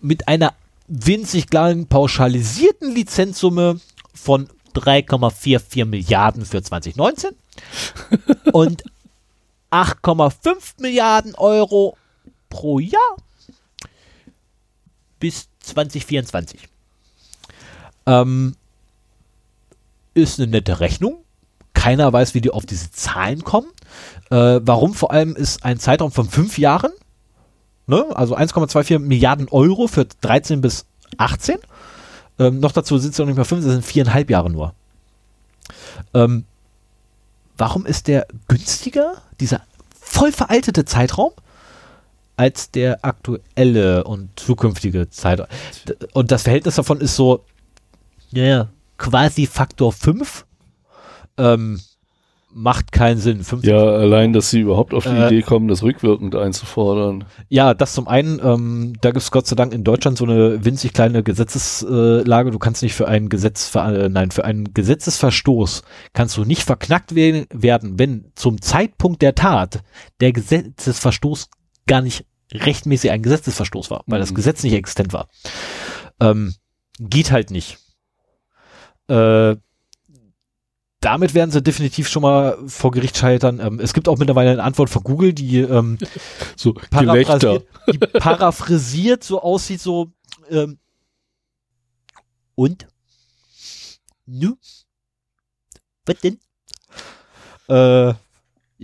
[0.00, 0.52] Mit einer
[0.86, 3.80] winzig kleinen pauschalisierten Lizenzsumme
[4.12, 7.30] von 3,44 Milliarden für 2019
[8.52, 8.84] und
[9.70, 11.96] 8,5 Milliarden Euro
[12.54, 13.16] pro Jahr
[15.18, 16.68] bis 2024.
[18.06, 18.54] Ähm,
[20.14, 21.24] ist eine nette Rechnung.
[21.72, 23.66] Keiner weiß, wie die auf diese Zahlen kommen.
[24.30, 26.92] Äh, warum vor allem ist ein Zeitraum von fünf Jahren,
[27.88, 28.06] ne?
[28.14, 30.86] also 1,24 Milliarden Euro für 13 bis
[31.18, 31.58] 18.
[32.38, 34.74] Ähm, noch dazu sind es noch nicht mal fünf, das sind viereinhalb Jahre nur.
[36.14, 36.44] Ähm,
[37.58, 39.62] warum ist der günstiger, dieser
[40.00, 41.32] voll veraltete Zeitraum,
[42.36, 45.46] als der aktuelle und zukünftige Zeit.
[46.12, 47.44] Und das Verhältnis davon ist so,
[48.30, 50.44] ja, quasi Faktor 5.
[51.36, 51.80] Ähm,
[52.54, 53.42] macht keinen Sinn.
[53.42, 57.24] 50 ja, allein, dass sie überhaupt auf die äh, Idee kommen, das rückwirkend einzufordern.
[57.48, 60.64] Ja, das zum einen, ähm, da gibt es Gott sei Dank in Deutschland so eine
[60.64, 62.50] winzig kleine Gesetzeslage.
[62.52, 65.82] Du kannst nicht für einen Gesetz, äh, nein, für einen Gesetzesverstoß
[66.12, 69.82] kannst du nicht verknackt werden, wenn zum Zeitpunkt der Tat
[70.20, 71.48] der Gesetzesverstoß
[71.86, 74.22] gar nicht rechtmäßig ein Gesetzesverstoß war, weil mhm.
[74.22, 75.28] das Gesetz nicht existent war.
[76.20, 76.54] Ähm,
[76.98, 77.78] geht halt nicht.
[79.08, 79.56] Äh,
[81.00, 83.60] damit werden sie definitiv schon mal vor Gericht scheitern.
[83.60, 85.98] Ähm, es gibt auch mittlerweile eine Antwort von Google, die ähm,
[86.56, 90.12] so paraphrasiert, die paraphrasiert so aussieht, so
[90.48, 90.78] ähm,
[92.54, 92.86] und?
[94.26, 94.56] Nu?
[96.06, 96.38] Was denn?
[97.68, 98.14] Äh,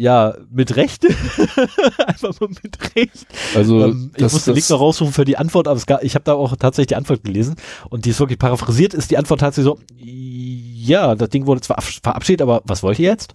[0.01, 1.05] ja, mit Recht.
[2.07, 3.27] Einfach mal mit Recht.
[3.55, 6.15] Also ähm, ich musste den Link noch raussuchen für die Antwort, aber es gab, ich
[6.15, 7.57] habe da auch tatsächlich die Antwort gelesen
[7.91, 11.83] und die ist wirklich paraphrasiert, ist die Antwort tatsächlich so, ja, das Ding wurde zwar
[11.83, 13.35] verabschiedet, aber was wollt ihr jetzt?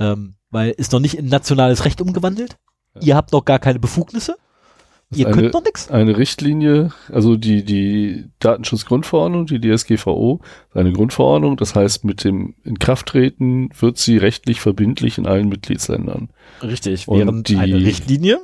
[0.00, 2.56] Ähm, weil ist noch nicht in nationales Recht umgewandelt.
[2.96, 3.00] Ja.
[3.02, 4.36] Ihr habt noch gar keine Befugnisse.
[5.14, 5.88] Ihr eine, könnt noch nichts?
[5.88, 10.40] Eine Richtlinie, also die, die Datenschutzgrundverordnung, die DSGVO,
[10.74, 11.56] eine Grundverordnung.
[11.56, 16.30] Das heißt, mit dem Inkrafttreten wird sie rechtlich verbindlich in allen Mitgliedsländern.
[16.60, 18.40] Richtig, während die, eine Richtlinie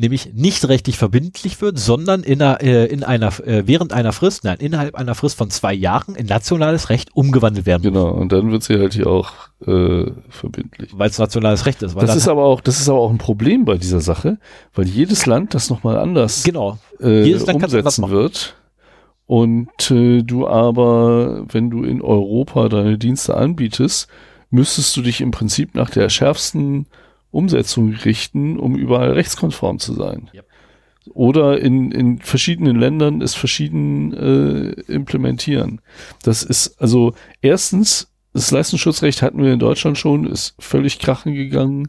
[0.00, 4.44] nämlich nicht rechtlich verbindlich wird, sondern in einer, äh, in einer äh, während einer Frist,
[4.44, 7.92] nein, innerhalb einer Frist von zwei Jahren in nationales Recht umgewandelt werden muss.
[7.92, 9.32] Genau, und dann wird sie halt hier auch
[9.66, 10.90] äh, verbindlich.
[10.94, 11.96] Weil es nationales Recht ist.
[11.96, 14.38] das ist aber auch, das ist aber auch ein Problem bei dieser Sache,
[14.74, 16.78] weil jedes Land das nochmal anders genau.
[17.00, 18.56] äh, jedes Land umsetzen wird.
[19.26, 24.08] Und äh, du aber, wenn du in Europa deine Dienste anbietest,
[24.50, 26.86] müsstest du dich im Prinzip nach der schärfsten
[27.30, 30.30] Umsetzung richten, um überall rechtskonform zu sein.
[30.34, 30.46] Yep.
[31.12, 35.80] Oder in, in verschiedenen Ländern es verschieden äh, implementieren.
[36.22, 41.88] Das ist also erstens, das Leistungsschutzrecht hatten wir in Deutschland schon, ist völlig krachen gegangen.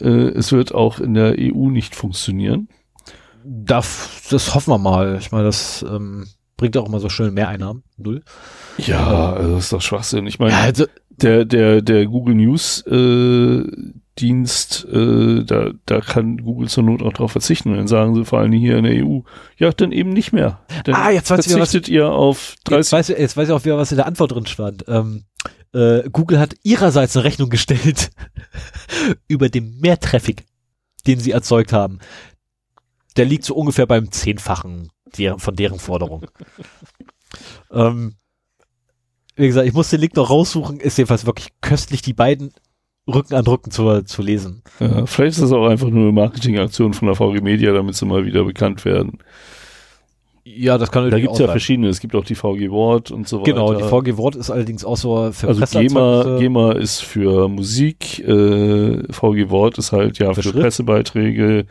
[0.00, 2.68] Äh, es wird auch in der EU nicht funktionieren.
[3.44, 5.16] Das, das hoffen wir mal.
[5.18, 6.26] Ich meine, das ähm,
[6.56, 7.82] bringt auch immer so schön Mehreinnahmen.
[7.96, 8.22] Null.
[8.78, 10.26] Ja, also das ist doch Schwachsinn.
[10.26, 10.86] Ich meine, ja, also,
[11.22, 13.64] der, der, der Google News äh,
[14.18, 17.70] Dienst, äh, da, da kann Google zur Not auch darauf verzichten.
[17.70, 19.20] Und dann sagen sie vor allem hier in der EU,
[19.56, 20.60] ja, dann eben nicht mehr.
[20.84, 22.78] Dann ah, jetzt weiß verzichtet ich, was, ihr auf 30.
[22.78, 24.84] Jetzt weiß, ich, jetzt weiß ich auch wieder, was in der Antwort drin stand.
[24.86, 25.24] Ähm,
[25.72, 28.10] äh, Google hat ihrerseits eine Rechnung gestellt
[29.28, 30.44] über den Mehrtraffic,
[31.06, 31.98] den sie erzeugt haben.
[33.16, 36.26] Der liegt so ungefähr beim Zehnfachen der, von deren Forderung.
[37.72, 38.16] ähm,
[39.36, 42.52] wie gesagt, ich muss den Link noch raussuchen, ist jedenfalls wirklich köstlich, die beiden
[43.08, 44.62] Rücken an Rücken zu, zu lesen.
[44.78, 48.06] Ja, vielleicht ist das auch einfach nur eine Marketingaktion von der VG Media, damit sie
[48.06, 49.18] mal wieder bekannt werden.
[50.44, 51.54] Ja, das kann Da gibt es ja sein.
[51.54, 51.88] verschiedene.
[51.88, 53.78] Es gibt auch die VG Wort und so genau, weiter.
[53.78, 58.18] Genau, die VG Wort ist allerdings auch so für Also GEMA, GEMA ist für Musik,
[58.20, 61.66] äh, VG Wort ist halt ja für, für Pressebeiträge.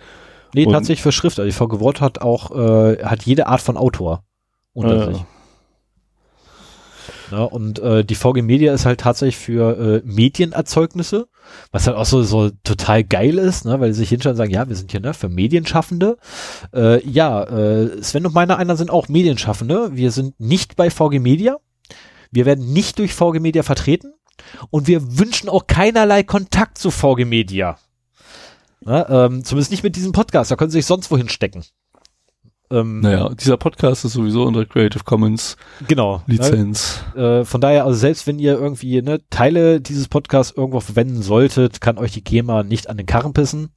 [0.54, 1.40] Nee, tatsächlich für Schrift.
[1.40, 4.24] Also die VG Wort hat auch, äh, hat jede Art von Autor
[4.74, 5.14] unter ja.
[5.14, 5.24] sich.
[7.32, 7.48] Ne?
[7.48, 11.28] Und äh, die VG Media ist halt tatsächlich für äh, Medienerzeugnisse,
[11.72, 13.80] was halt auch so, so total geil ist, ne?
[13.80, 16.18] weil sie sich hinstellen und sagen, ja, wir sind hier ne, für Medienschaffende.
[16.74, 19.92] Äh, ja, äh, Sven und meiner einer sind auch Medienschaffende.
[19.94, 21.58] Wir sind nicht bei VG Media.
[22.32, 24.14] Wir werden nicht durch VG Media vertreten
[24.70, 27.78] und wir wünschen auch keinerlei Kontakt zu VG Media.
[28.82, 29.06] Ne?
[29.10, 31.64] Ähm, zumindest nicht mit diesem Podcast, da können sie sich sonst wohin stecken.
[32.72, 35.58] Ähm, naja, dieser Podcast ist sowieso unter Creative Commons
[35.88, 37.04] genau, Lizenz.
[37.16, 37.40] Ne?
[37.42, 41.82] Äh, von daher, also selbst wenn ihr irgendwie ne, Teile dieses Podcasts irgendwo verwenden solltet,
[41.82, 43.70] kann euch die GEMA nicht an den Karren pissen.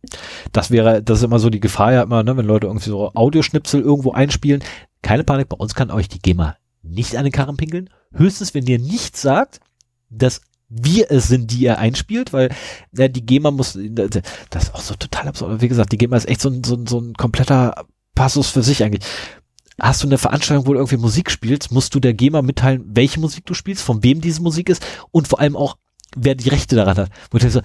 [0.52, 3.10] Das wäre, das ist immer so die Gefahr ja immer, ne, wenn Leute irgendwie so
[3.14, 4.62] Audioschnipsel irgendwo einspielen.
[5.02, 7.90] Keine Panik, bei uns kann euch die GEMA nicht an den Karren pinkeln.
[8.12, 9.60] Höchstens, wenn ihr nicht sagt,
[10.08, 12.50] dass wir es sind, die ihr einspielt, weil
[12.96, 15.60] ja, die GEMA muss, das ist auch so total absurd.
[15.60, 18.62] Wie gesagt, die GEMA ist echt so ein, so ein, so ein kompletter Passus für
[18.62, 19.04] sich eigentlich.
[19.80, 23.18] Hast du eine Veranstaltung, wo du irgendwie Musik spielst, musst du der GEMA mitteilen, welche
[23.18, 25.76] Musik du spielst, von wem diese Musik ist und vor allem auch,
[26.16, 27.10] wer die Rechte daran hat.
[27.32, 27.60] So,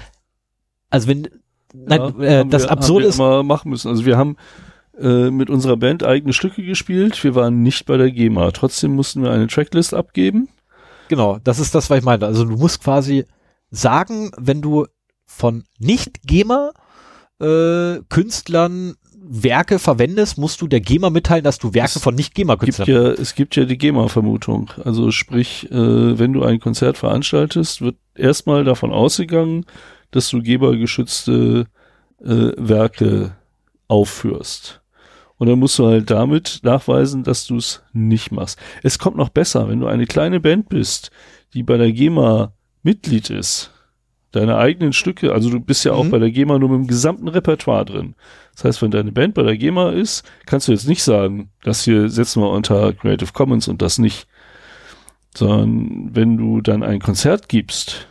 [0.89, 1.27] also wenn,
[1.73, 3.17] nein, ja, äh, das wir, Absurde ist.
[3.19, 3.89] Mal machen müssen.
[3.89, 4.37] Also wir haben
[4.99, 7.23] äh, mit unserer Band eigene Stücke gespielt.
[7.23, 8.51] Wir waren nicht bei der GEMA.
[8.51, 10.49] Trotzdem mussten wir eine Tracklist abgeben.
[11.09, 12.25] Genau, das ist das, was ich meinte.
[12.25, 13.25] Also du musst quasi
[13.69, 14.87] sagen, wenn du
[15.25, 16.71] von nicht GEMA
[17.39, 18.95] äh, Künstlern
[19.31, 23.35] Werke verwendest, musst du der GEMA mitteilen, dass du Werke es von Nicht-GEMA-Künstlern ja, Es
[23.35, 24.71] gibt ja die GEMA-Vermutung.
[24.83, 29.65] Also sprich, äh, wenn du ein Konzert veranstaltest, wird erstmal davon ausgegangen,
[30.09, 31.67] dass du GEMA-geschützte
[32.21, 33.35] äh, Werke
[33.87, 34.81] aufführst.
[35.37, 38.57] Und dann musst du halt damit nachweisen, dass du es nicht machst.
[38.81, 41.11] Es kommt noch besser, wenn du eine kleine Band bist,
[41.53, 43.71] die bei der GEMA Mitglied ist,
[44.31, 46.11] deine eigenen Stücke, also du bist ja auch mhm.
[46.11, 48.15] bei der GEMA nur mit dem gesamten Repertoire drin.
[48.55, 51.83] Das heißt, wenn deine Band bei der GEMA ist, kannst du jetzt nicht sagen, das
[51.83, 54.27] hier setzen wir unter Creative Commons und das nicht.
[55.35, 58.07] Sondern wenn du dann ein Konzert gibst,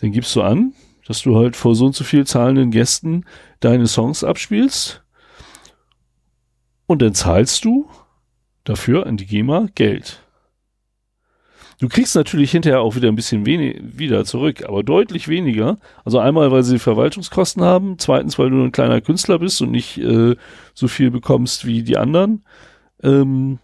[0.00, 0.74] dann gibst du an,
[1.06, 3.24] dass du halt vor so und so viel zahlenden Gästen
[3.60, 5.02] deine Songs abspielst
[6.86, 7.88] und dann zahlst du
[8.64, 10.23] dafür an die GEMA Geld.
[11.80, 15.78] Du kriegst natürlich hinterher auch wieder ein bisschen wenig wieder zurück, aber deutlich weniger.
[16.04, 19.98] Also einmal, weil sie Verwaltungskosten haben, zweitens, weil du ein kleiner Künstler bist und nicht
[19.98, 20.36] äh,
[20.74, 22.44] so viel bekommst wie die anderen.
[23.02, 23.58] Ähm,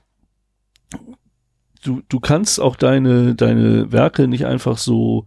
[1.85, 5.27] du, du kannst auch deine, deine Werke nicht einfach so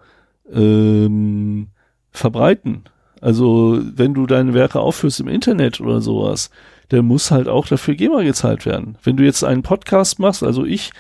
[0.52, 1.68] ähm,
[2.12, 2.84] verbreiten.
[3.22, 6.50] Also wenn du deine Werke aufführst im Internet oder sowas,
[6.90, 8.98] dann muss halt auch dafür GEMA gezahlt werden.
[9.04, 10.92] Wenn du jetzt einen Podcast machst, also ich,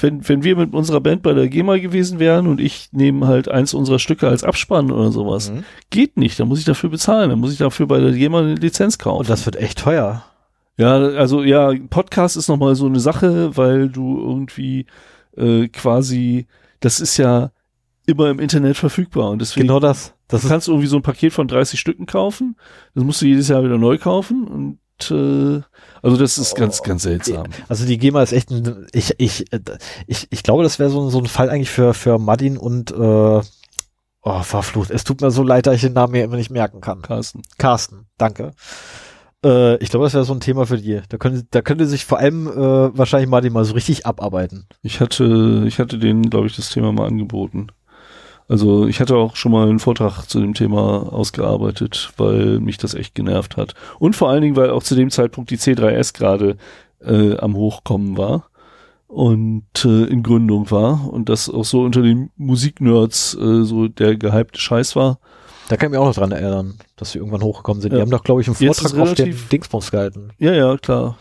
[0.00, 3.48] wenn, wenn wir mit unserer Band bei der GEMA gewesen wären und ich nehme halt
[3.48, 5.64] eins unserer Stücke als Abspann oder sowas, mhm.
[5.90, 8.54] geht nicht, dann muss ich dafür bezahlen, dann muss ich dafür bei der GEMA eine
[8.54, 9.20] Lizenz kaufen.
[9.20, 10.24] Und das wird echt teuer.
[10.76, 14.86] Ja, also ja, Podcast ist nochmal so eine Sache, weil du irgendwie
[15.36, 16.46] äh, quasi,
[16.80, 17.50] das ist ja
[18.06, 20.14] immer im Internet verfügbar und deswegen genau das.
[20.28, 22.56] Das kannst du irgendwie so ein Paket von 30 Stücken kaufen,
[22.94, 24.78] das musst du jedes Jahr wieder neu kaufen und
[25.10, 25.62] äh,
[26.02, 27.46] also das ist ganz, oh, ganz seltsam.
[27.68, 29.60] Also die GEMA ist echt ein, ich, ich, äh,
[30.06, 33.40] ich, ich glaube, das wäre so, so ein Fall eigentlich für, für Martin und äh,
[34.24, 34.90] Oh, verflucht.
[34.90, 37.02] Es tut mir so leid, dass ich den Namen mir immer nicht merken kann.
[37.02, 37.42] Carsten.
[37.58, 38.52] Carsten, danke.
[39.44, 41.02] Äh, ich glaube, das wäre so ein Thema für die.
[41.08, 44.66] Da könnte, da könnte sich vor allem äh, wahrscheinlich Martin mal so richtig abarbeiten.
[44.82, 47.68] Ich hatte, ich hatte denen, glaube ich, das Thema mal angeboten.
[48.48, 52.94] Also ich hatte auch schon mal einen Vortrag zu dem Thema ausgearbeitet, weil mich das
[52.94, 53.74] echt genervt hat.
[53.98, 56.56] Und vor allen Dingen, weil auch zu dem Zeitpunkt die C3S gerade
[57.00, 58.48] äh, am Hochkommen war
[59.06, 64.16] und äh, in Gründung war und das auch so unter den Musiknerds äh, so der
[64.16, 65.18] gehypte Scheiß war.
[65.68, 67.92] Da kann ich mich auch noch dran erinnern, dass sie irgendwann hochgekommen sind.
[67.92, 67.98] Ja.
[67.98, 70.30] Die haben doch, glaube ich, einen Vortrag auf der Dingsbums gehalten.
[70.38, 71.18] Ja, ja, klar.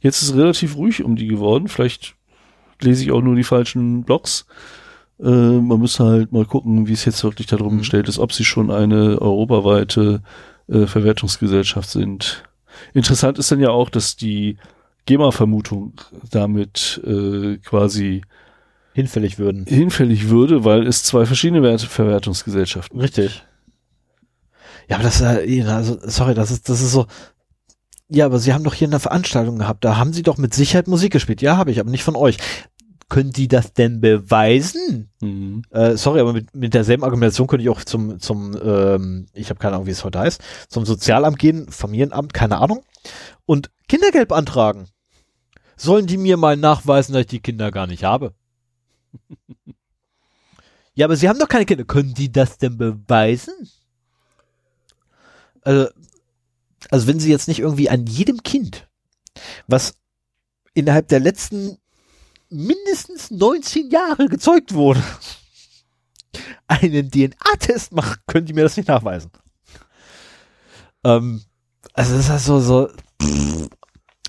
[0.00, 1.68] Jetzt ist es relativ ruhig um die geworden.
[1.68, 2.14] Vielleicht
[2.80, 4.46] lese ich auch nur die falschen Blogs.
[5.22, 5.28] Äh,
[5.60, 7.78] man müsste halt mal gucken, wie es jetzt wirklich darum mhm.
[7.78, 10.22] gestellt ist, ob sie schon eine europaweite
[10.68, 12.44] äh, Verwertungsgesellschaft sind.
[12.94, 14.56] Interessant ist dann ja auch, dass die
[15.06, 15.94] GEMA-Vermutung
[16.30, 18.22] damit äh, quasi
[18.92, 19.66] hinfällig würden.
[19.66, 23.00] Hinfällig würde, weil es zwei verschiedene Wert Verwertungsgesellschaften.
[23.00, 23.42] Richtig.
[24.88, 27.06] Ja, aber das ist, also, sorry, das ist, das ist so.
[28.08, 29.84] Ja, aber Sie haben doch hier eine Veranstaltung gehabt.
[29.84, 31.42] Da haben Sie doch mit Sicherheit Musik gespielt.
[31.42, 32.38] Ja, habe ich, aber nicht von euch.
[33.10, 35.10] Können Sie das denn beweisen?
[35.20, 35.62] Mhm.
[35.70, 39.58] Äh, sorry, aber mit, mit derselben Argumentation könnte ich auch zum, zum ähm, ich habe
[39.58, 42.84] keine Ahnung, wie es heute heißt, zum Sozialamt gehen, Familienamt, keine Ahnung,
[43.46, 44.86] und Kindergeld beantragen.
[45.76, 48.32] Sollen die mir mal nachweisen, dass ich die Kinder gar nicht habe?
[50.94, 51.84] ja, aber sie haben doch keine Kinder.
[51.84, 53.54] Können die das denn beweisen?
[55.62, 55.88] Also,
[56.90, 58.88] also wenn sie jetzt nicht irgendwie an jedem Kind,
[59.66, 59.94] was
[60.74, 61.79] innerhalb der letzten
[62.50, 65.02] mindestens 19 Jahre gezeugt wurde,
[66.66, 69.30] einen DNA-Test machen, können die mir das nicht nachweisen.
[71.04, 71.42] Ähm,
[71.94, 72.88] also das ist halt so, so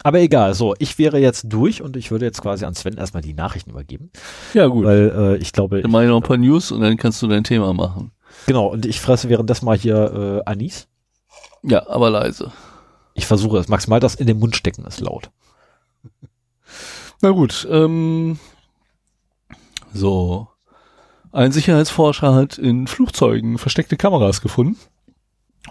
[0.03, 3.21] aber egal, so, ich wäre jetzt durch und ich würde jetzt quasi an Sven erstmal
[3.21, 4.11] die Nachrichten übergeben.
[4.53, 4.85] Ja, gut.
[4.85, 5.81] Weil äh, ich glaube.
[5.81, 8.11] Dann mache ich noch ein paar News und dann kannst du dein Thema machen.
[8.47, 10.87] Genau, und ich fresse währenddessen mal hier äh, Anis.
[11.63, 12.51] Ja, aber leise.
[13.13, 13.67] Ich versuche es.
[13.67, 15.29] Maximal das in den Mund stecken ist laut.
[17.21, 18.39] Na gut, ähm,
[19.93, 20.47] so.
[21.31, 24.77] Ein Sicherheitsforscher hat in Flugzeugen versteckte Kameras gefunden.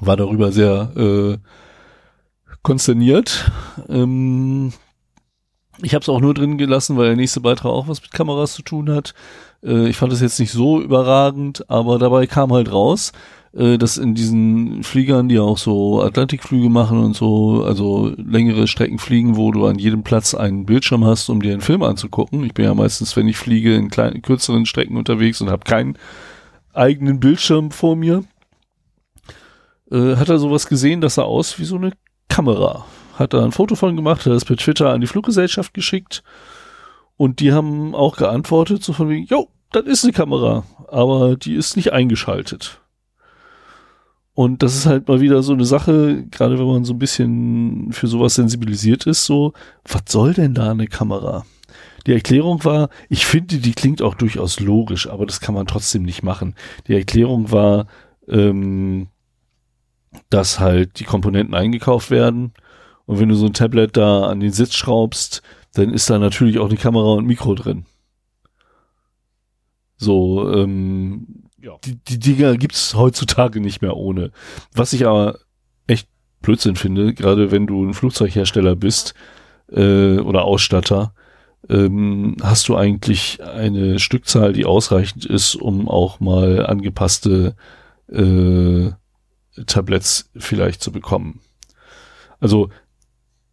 [0.01, 1.39] War darüber sehr äh,
[2.63, 3.51] konsterniert.
[3.89, 4.73] Ähm,
[5.83, 8.55] ich habe es auch nur drin gelassen, weil der nächste Beitrag auch was mit Kameras
[8.55, 9.15] zu tun hat.
[9.63, 13.13] Äh, ich fand es jetzt nicht so überragend, aber dabei kam halt raus,
[13.53, 18.99] äh, dass in diesen Fliegern, die auch so Atlantikflüge machen und so, also längere Strecken
[18.99, 22.45] fliegen, wo du an jedem Platz einen Bildschirm hast, um dir einen Film anzugucken.
[22.45, 25.99] Ich bin ja meistens, wenn ich fliege, in kleinen, kürzeren Strecken unterwegs und habe keinen
[26.73, 28.25] eigenen Bildschirm vor mir.
[29.91, 31.93] Äh, hat er sowas gesehen, das sah aus wie so eine
[32.29, 32.87] Kamera.
[33.17, 36.23] Hat da ein Foto von gemacht, hat das per Twitter an die Fluggesellschaft geschickt
[37.17, 41.55] und die haben auch geantwortet, so von wegen, jo, das ist eine Kamera, aber die
[41.55, 42.80] ist nicht eingeschaltet.
[44.35, 47.93] Und das ist halt mal wieder so eine Sache, gerade wenn man so ein bisschen
[47.93, 49.53] für sowas sensibilisiert ist, so,
[49.85, 51.45] was soll denn da eine Kamera?
[52.07, 56.03] Die Erklärung war, ich finde, die klingt auch durchaus logisch, aber das kann man trotzdem
[56.03, 56.55] nicht machen.
[56.87, 57.87] Die Erklärung war,
[58.29, 59.09] ähm,
[60.31, 62.53] dass halt die Komponenten eingekauft werden.
[63.07, 65.43] Und wenn du so ein Tablet da an den Sitz schraubst,
[65.75, 67.85] dann ist da natürlich auch eine Kamera und Mikro drin.
[69.97, 71.77] So, ähm, ja.
[71.85, 74.33] die, die Dinger gibt's heutzutage nicht mehr ohne.
[74.73, 75.39] Was ich aber
[75.87, 76.09] echt
[76.43, 79.15] Blödsinn finde, gerade wenn du ein Flugzeughersteller bist
[79.71, 81.15] äh, oder Ausstatter,
[81.69, 87.55] ähm, hast du eigentlich eine Stückzahl, die ausreichend ist, um auch mal angepasste
[88.09, 88.91] äh,
[89.67, 91.41] Tabletts vielleicht zu bekommen.
[92.39, 92.71] Also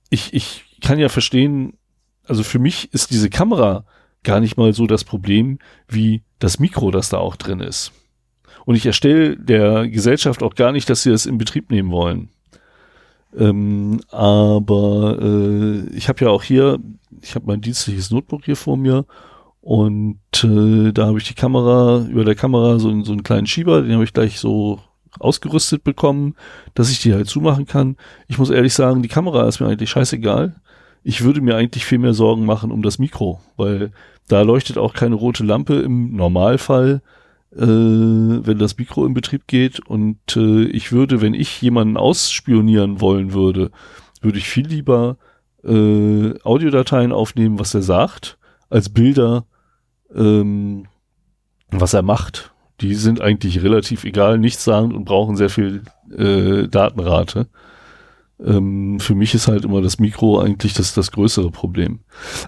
[0.10, 1.78] ich, ich kann ja verstehen,
[2.26, 3.86] also für mich ist diese Kamera
[4.24, 7.92] gar nicht mal so das Problem wie das Mikro, das da auch drin ist.
[8.66, 12.30] Und ich erstelle der Gesellschaft auch gar nicht, dass sie das in Betrieb nehmen wollen.
[13.38, 16.80] Ähm, aber äh, ich habe ja auch hier,
[17.22, 19.06] ich habe mein dienstliches Notebook hier vor mir
[19.62, 23.82] und äh, da habe ich die Kamera, über der Kamera so, so einen kleinen Schieber,
[23.82, 24.80] den habe ich gleich so
[25.20, 26.36] ausgerüstet bekommen,
[26.74, 27.98] dass ich die halt zumachen kann.
[28.28, 30.56] Ich muss ehrlich sagen, die Kamera ist mir eigentlich scheißegal.
[31.08, 33.92] Ich würde mir eigentlich viel mehr Sorgen machen um das Mikro, weil
[34.28, 37.02] da leuchtet auch keine rote Lampe im Normalfall,
[37.56, 39.80] äh, wenn das Mikro in Betrieb geht.
[39.80, 43.72] Und äh, ich würde, wenn ich jemanden ausspionieren wollen würde,
[44.20, 45.16] würde ich viel lieber
[45.64, 48.38] äh, Audiodateien aufnehmen, was er sagt,
[48.70, 49.46] als Bilder,
[50.14, 50.88] ähm,
[51.70, 52.52] was er macht
[52.82, 55.84] die sind eigentlich relativ egal, nichtssagend und brauchen sehr viel
[56.16, 57.48] äh, Datenrate.
[58.44, 62.00] Ähm, für mich ist halt immer das Mikro eigentlich das, das größere Problem.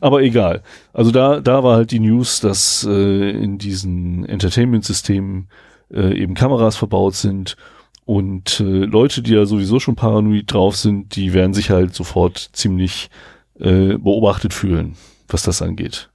[0.02, 0.62] Aber egal.
[0.94, 5.50] Also da, da war halt die News, dass äh, in diesen Entertainment-Systemen
[5.92, 7.58] äh, eben Kameras verbaut sind
[8.10, 12.50] und äh, Leute, die ja sowieso schon paranoid drauf sind, die werden sich halt sofort
[12.54, 13.12] ziemlich
[13.60, 14.96] äh, beobachtet fühlen,
[15.28, 16.10] was das angeht.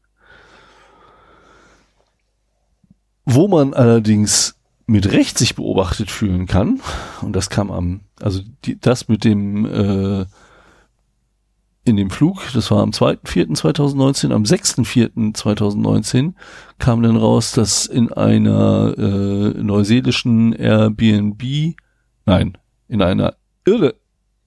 [3.24, 4.56] Wo man allerdings
[4.86, 6.80] mit Recht sich beobachtet fühlen kann,
[7.22, 10.26] und das kam am, also die, das mit dem äh,
[11.86, 16.32] in dem Flug, das war am 2.4.2019, am 6.4.2019
[16.78, 21.74] kam dann raus, dass in einer äh, neuseelischen Airbnb,
[22.24, 22.56] nein,
[22.88, 23.36] in einer
[23.66, 23.96] irre,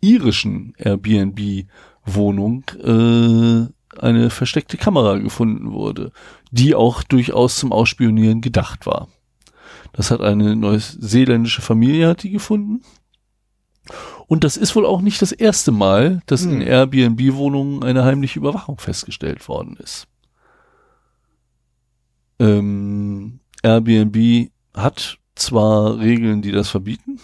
[0.02, 3.68] irischen Airbnb-Wohnung äh,
[3.99, 6.11] eine versteckte Kamera gefunden wurde,
[6.52, 9.10] die auch durchaus zum Ausspionieren gedacht war.
[9.94, 12.81] Das hat eine neuseeländische Familie hat die gefunden.
[14.28, 16.54] Und das ist wohl auch nicht das erste Mal, dass hm.
[16.54, 20.08] in Airbnb-Wohnungen eine heimliche Überwachung festgestellt worden ist.
[22.40, 27.20] Ähm, Airbnb hat zwar Regeln, die das verbieten,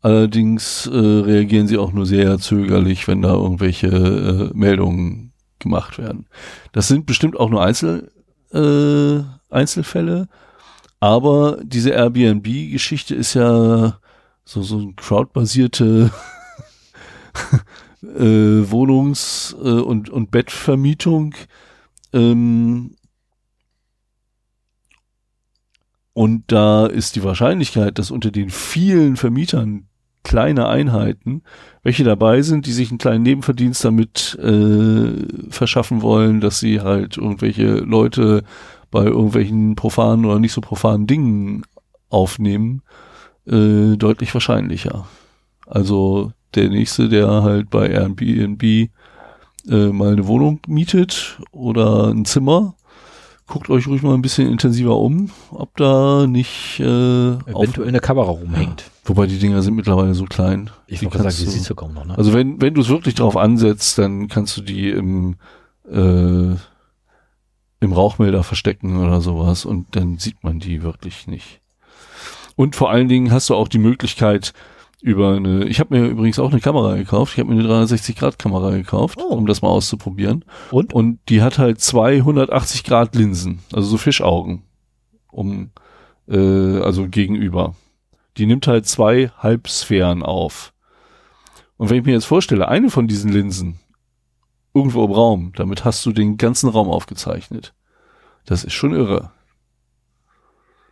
[0.00, 6.26] allerdings äh, reagieren sie auch nur sehr zögerlich, wenn da irgendwelche äh, Meldungen gemacht werden.
[6.72, 8.10] Das sind bestimmt auch nur Einzel,
[8.52, 9.22] äh,
[9.54, 10.28] Einzelfälle,
[10.98, 13.98] aber diese Airbnb-Geschichte ist ja
[14.44, 16.10] so, so ein crowdbasierte
[18.02, 21.34] äh, Wohnungs- äh, und, und Bettvermietung.
[22.12, 22.96] Ähm,
[26.12, 29.88] und da ist die Wahrscheinlichkeit, dass unter den vielen Vermietern
[30.24, 31.42] kleine Einheiten,
[31.82, 37.16] welche dabei sind, die sich einen kleinen Nebenverdienst damit äh, verschaffen wollen, dass sie halt
[37.16, 38.44] irgendwelche Leute
[38.90, 41.64] bei irgendwelchen profanen oder nicht so profanen Dingen
[42.08, 42.82] aufnehmen,
[43.46, 45.06] äh, deutlich wahrscheinlicher.
[45.66, 48.88] Also der nächste, der halt bei Airbnb äh,
[49.68, 52.74] mal eine Wohnung mietet oder ein Zimmer,
[53.46, 58.30] guckt euch ruhig mal ein bisschen intensiver um, ob da nicht äh, eventuell eine Kamera
[58.30, 58.90] rumhängt.
[59.04, 60.70] Wobei die Dinger sind mittlerweile so klein.
[60.86, 62.04] Ich wollte sagen, die siehst du kaum noch.
[62.04, 62.16] Ne?
[62.16, 65.36] Also wenn wenn du es wirklich drauf ansetzt, dann kannst du die im
[65.90, 66.54] äh,
[67.80, 71.61] im Rauchmelder verstecken oder sowas und dann sieht man die wirklich nicht.
[72.56, 74.52] Und vor allen Dingen hast du auch die Möglichkeit,
[75.02, 77.32] über eine, ich habe mir übrigens auch eine Kamera gekauft.
[77.32, 79.34] Ich habe mir eine 360 Grad Kamera gekauft, oh.
[79.34, 80.44] um das mal auszuprobieren.
[80.70, 80.92] Und?
[80.94, 84.62] Und die hat halt 280 Grad Linsen, also so Fischaugen,
[85.32, 85.70] um
[86.28, 87.74] äh, also gegenüber.
[88.36, 90.72] Die nimmt halt zwei Halbsphären auf.
[91.76, 93.80] Und wenn ich mir jetzt vorstelle, eine von diesen Linsen
[94.72, 97.74] irgendwo im Raum, damit hast du den ganzen Raum aufgezeichnet.
[98.46, 99.32] Das ist schon irre.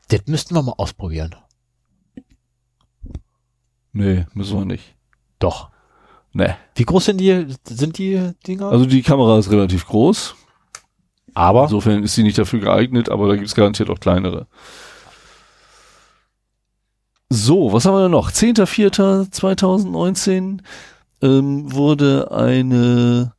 [0.09, 1.37] Das müssten wir mal ausprobieren.
[3.93, 4.97] Nee, müssen wir nicht.
[5.39, 5.71] Doch.
[6.33, 6.55] Nee.
[6.75, 8.71] Wie groß sind die, sind die Dinger?
[8.71, 10.37] Also die Kamera ist relativ groß.
[11.35, 11.65] Aber?
[11.65, 14.47] Insofern ist sie nicht dafür geeignet, aber da gibt es garantiert auch kleinere.
[17.29, 18.31] So, was haben wir denn noch?
[18.31, 20.61] 10.04.2019
[21.23, 23.35] ähm, wurde eine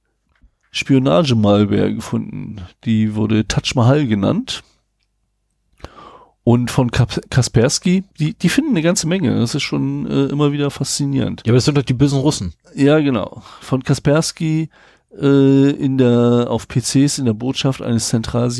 [0.71, 2.61] Spionage-Malware gefunden.
[2.85, 4.63] Die wurde Touch Mahal genannt.
[6.43, 9.39] Und von Kaspersky, die, die finden eine ganze Menge.
[9.39, 11.43] Das ist schon äh, immer wieder faszinierend.
[11.45, 12.53] Ja, aber das sind doch die bösen Russen.
[12.73, 13.43] Ja, genau.
[13.61, 14.69] Von Kaspersky
[15.19, 18.51] äh, in der auf PCs in der Botschaft eines Zentral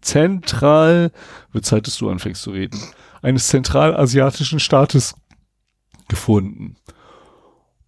[0.00, 1.12] Zentral
[1.52, 2.78] wird Zeit, dass du anfängst zu reden,
[3.22, 5.14] eines zentralasiatischen Staates
[6.08, 6.76] gefunden.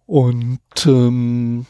[0.05, 1.65] Und ähm,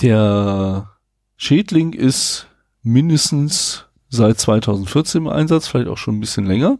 [0.00, 0.90] der
[1.36, 2.46] Schädling ist
[2.82, 6.78] mindestens seit 2014 im Einsatz, vielleicht auch schon ein bisschen länger.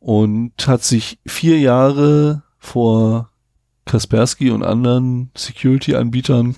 [0.00, 3.30] Und hat sich vier Jahre vor
[3.84, 6.56] Kaspersky und anderen Security-Anbietern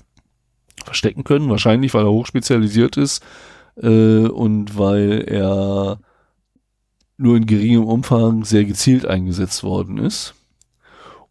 [0.83, 1.49] verstecken können.
[1.49, 3.23] Wahrscheinlich, weil er hochspezialisiert ist
[3.77, 5.99] äh, und weil er
[7.17, 10.33] nur in geringem Umfang sehr gezielt eingesetzt worden ist.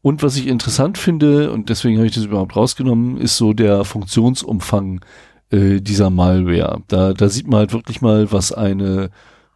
[0.03, 3.85] Und was ich interessant finde, und deswegen habe ich das überhaupt rausgenommen, ist so der
[3.85, 5.05] Funktionsumfang
[5.51, 6.83] äh, dieser Malware.
[6.89, 9.11] Da, da sieht man halt wirklich mal, was eine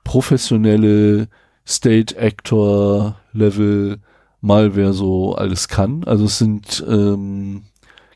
[0.04, 1.28] professionelle
[1.66, 3.98] State Actor Level
[4.40, 6.04] Malware so alles kann.
[6.04, 7.62] Also es sind ähm,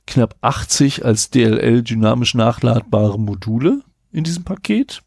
[0.06, 3.80] knapp 80 als DLL dynamisch nachladbare Module
[4.12, 5.02] in diesem Paket.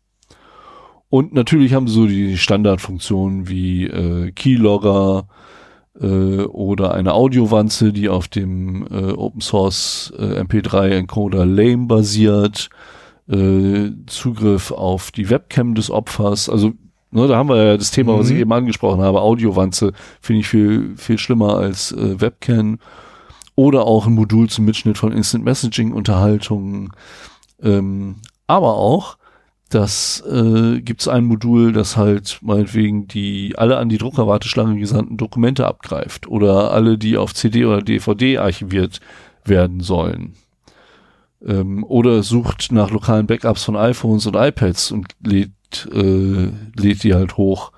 [1.09, 5.27] Und natürlich haben sie so die Standardfunktionen wie äh, Keylogger
[6.01, 12.69] äh, oder eine Audiowanze, die auf dem äh, Open Source äh, MP3 Encoder Lame basiert,
[13.29, 16.49] äh, Zugriff auf die Webcam des Opfers.
[16.49, 16.73] Also
[17.11, 18.19] ne, da haben wir ja das Thema, mhm.
[18.19, 18.41] was ich mhm.
[18.41, 19.21] eben angesprochen habe.
[19.21, 22.79] Audiowanze finde ich viel viel schlimmer als äh, Webcam
[23.55, 26.91] oder auch ein Modul zum Mitschnitt von Instant Messaging Unterhaltungen.
[27.61, 28.15] Ähm,
[28.47, 29.17] aber auch
[29.73, 35.17] das äh, gibt es ein Modul, das halt meinetwegen die alle an die Druckerwarteschlange gesandten
[35.17, 38.99] Dokumente abgreift oder alle, die auf CD oder DVD archiviert
[39.45, 40.33] werden sollen.
[41.45, 45.51] Ähm, oder sucht nach lokalen Backups von iPhones und iPads und lädt,
[45.93, 47.71] äh, lädt die halt hoch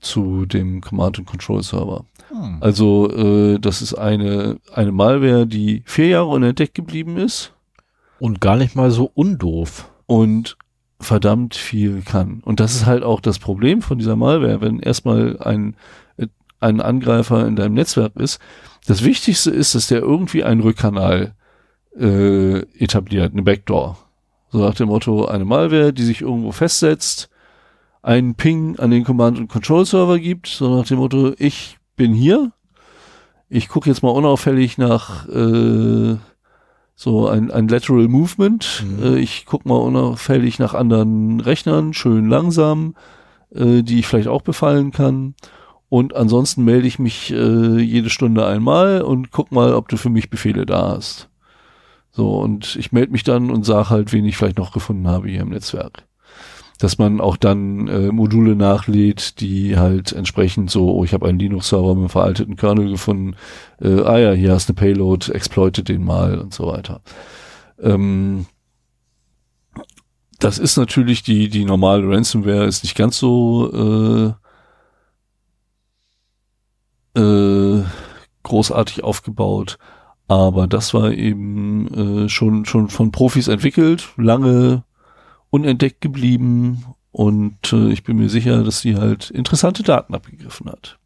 [0.00, 2.04] zu dem Command and Control Server.
[2.30, 2.58] Hm.
[2.60, 7.52] Also äh, das ist eine eine Malware, die vier Jahre unentdeckt geblieben ist
[8.18, 10.56] und gar nicht mal so undoof und
[11.00, 12.40] verdammt viel kann.
[12.44, 15.76] Und das ist halt auch das Problem von dieser Malware, wenn erstmal ein,
[16.60, 18.40] ein Angreifer in deinem Netzwerk ist.
[18.86, 21.34] Das Wichtigste ist, dass der irgendwie einen Rückkanal
[21.98, 23.98] äh, etabliert, eine Backdoor.
[24.50, 27.28] So nach dem Motto, eine Malware, die sich irgendwo festsetzt,
[28.02, 32.52] einen Ping an den Command- und Control-Server gibt, so nach dem Motto, ich bin hier,
[33.50, 36.16] ich gucke jetzt mal unauffällig nach äh,
[37.00, 38.84] so ein, ein Lateral Movement.
[38.84, 39.02] Mhm.
[39.04, 42.96] Äh, ich guck mal unauffällig nach anderen Rechnern, schön langsam,
[43.54, 45.36] äh, die ich vielleicht auch befallen kann.
[45.88, 50.10] Und ansonsten melde ich mich äh, jede Stunde einmal und guck mal, ob du für
[50.10, 51.28] mich Befehle da hast.
[52.10, 55.28] So, und ich melde mich dann und sage halt, wen ich vielleicht noch gefunden habe
[55.28, 56.07] hier im Netzwerk
[56.78, 61.38] dass man auch dann äh, Module nachlädt, die halt entsprechend so, oh, ich habe einen
[61.38, 63.34] Linux-Server mit einem veralteten Kernel gefunden,
[63.80, 67.02] äh, ah ja, hier hast du eine Payload, exploite den mal und so weiter.
[67.80, 68.46] Ähm,
[70.38, 74.34] das ist natürlich die, die normale Ransomware ist nicht ganz so
[77.14, 77.82] äh, äh,
[78.44, 79.78] großartig aufgebaut,
[80.28, 84.84] aber das war eben äh, schon, schon von Profis entwickelt, lange
[85.50, 90.98] unentdeckt geblieben und äh, ich bin mir sicher, dass sie halt interessante Daten abgegriffen hat.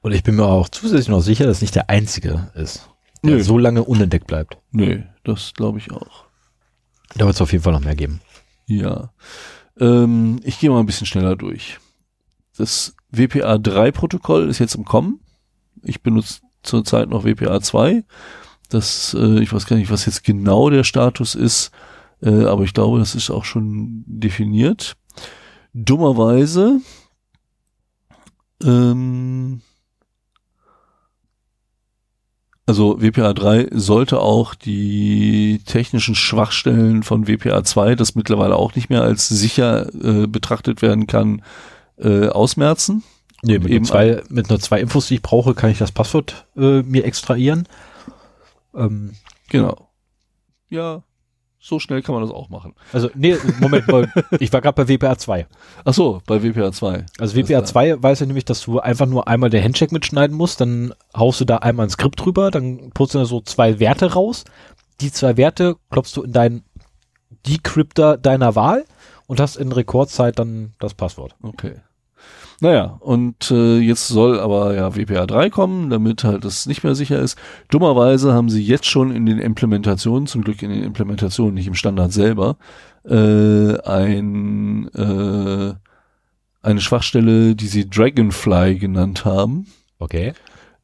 [0.00, 2.88] Und ich bin mir auch zusätzlich noch sicher, dass nicht der einzige ist,
[3.22, 3.42] der Nö.
[3.42, 4.58] so lange unentdeckt bleibt.
[4.72, 6.24] Nö, das glaube ich auch.
[7.16, 8.20] Da wird es auf jeden Fall noch mehr geben.
[8.66, 9.12] Ja.
[9.78, 11.78] Ähm, ich gehe mal ein bisschen schneller durch.
[12.56, 15.20] Das WPA 3 Protokoll ist jetzt im Kommen.
[15.82, 18.04] Ich benutze zurzeit noch WPA 2.
[18.68, 21.72] Das, äh, ich weiß gar nicht, was jetzt genau der Status ist.
[22.22, 24.96] Äh, aber ich glaube, das ist auch schon definiert.
[25.72, 26.80] Dummerweise
[28.62, 29.62] ähm,
[32.66, 38.90] also WPA 3 sollte auch die technischen Schwachstellen von WPA 2, das mittlerweile auch nicht
[38.90, 41.42] mehr als sicher äh, betrachtet werden kann,
[41.98, 43.02] äh, ausmerzen.
[43.42, 46.46] Nee, mit, eben zwei, mit nur zwei Infos, die ich brauche, kann ich das Passwort
[46.56, 47.66] äh, mir extrahieren.
[48.74, 49.14] Ähm,
[49.48, 49.88] genau.
[50.68, 51.02] Ja,
[51.60, 52.74] so schnell kann man das auch machen.
[52.92, 53.84] Also, nee, Moment,
[54.40, 55.46] ich war gerade bei WPA 2.
[55.84, 57.04] Ach so, bei WPA 2.
[57.18, 60.60] Also WPA 2 weiß ja nämlich, dass du einfach nur einmal der Handcheck mitschneiden musst,
[60.60, 64.14] dann haust du da einmal ein Skript drüber, dann putzt du da so zwei Werte
[64.14, 64.44] raus.
[65.02, 66.64] Die zwei Werte klopfst du in deinen
[67.46, 68.84] Decrypter deiner Wahl
[69.26, 71.36] und hast in Rekordzeit dann das Passwort.
[71.42, 71.74] Okay.
[72.62, 76.94] Naja, und äh, jetzt soll aber ja WPA 3 kommen, damit halt das nicht mehr
[76.94, 77.38] sicher ist.
[77.68, 81.74] Dummerweise haben sie jetzt schon in den Implementationen, zum Glück in den Implementationen, nicht im
[81.74, 82.58] Standard selber,
[83.04, 85.74] äh, ein, äh,
[86.62, 89.66] eine Schwachstelle, die sie Dragonfly genannt haben.
[89.98, 90.34] Okay.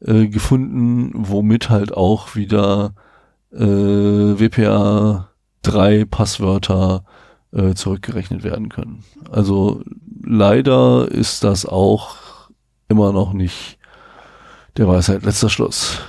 [0.00, 2.94] Äh, gefunden, womit halt auch wieder
[3.52, 5.28] äh, WPA
[5.60, 7.04] 3 Passwörter
[7.52, 9.04] äh, zurückgerechnet werden können.
[9.30, 9.82] Also
[10.26, 12.16] leider ist das auch
[12.88, 13.78] immer noch nicht
[14.76, 16.00] der Weisheit letzter Schluss.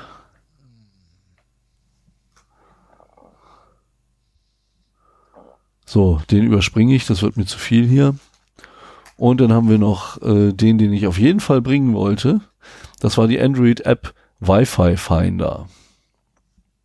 [5.85, 8.15] So, den überspringe ich, das wird mir zu viel hier.
[9.15, 12.41] Und dann haben wir noch äh, den, den ich auf jeden Fall bringen wollte.
[12.99, 15.69] Das war die Android-App Wi-Fi Finder.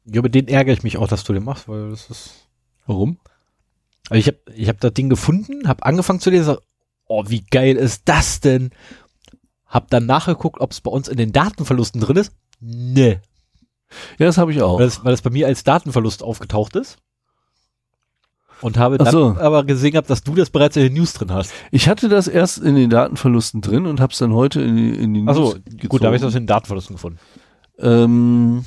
[0.05, 2.43] Ja, über den ärgere ich mich auch, dass du den machst, weil das ist
[2.87, 3.19] Warum?
[4.09, 6.57] Also ich habe ich hab das Ding gefunden, habe angefangen zu lesen,
[7.13, 8.71] oh, wie geil ist das denn?
[9.67, 12.33] Hab dann nachgeguckt, ob es bei uns in den Datenverlusten drin ist.
[12.61, 13.21] Nee.
[14.19, 14.79] Ja, das habe ich auch.
[14.79, 16.99] Weil es, weil es bei mir als Datenverlust aufgetaucht ist.
[18.61, 19.37] Und habe dann so.
[19.41, 21.53] aber gesehen gehabt, dass du das bereits in den News drin hast.
[21.73, 24.95] Ich hatte das erst in den Datenverlusten drin und habe es dann heute in, die-
[24.95, 25.89] in die Achso, gezogen.
[25.89, 27.19] gut, da habe ich das in den Datenverlusten gefunden.
[27.79, 28.65] ähm,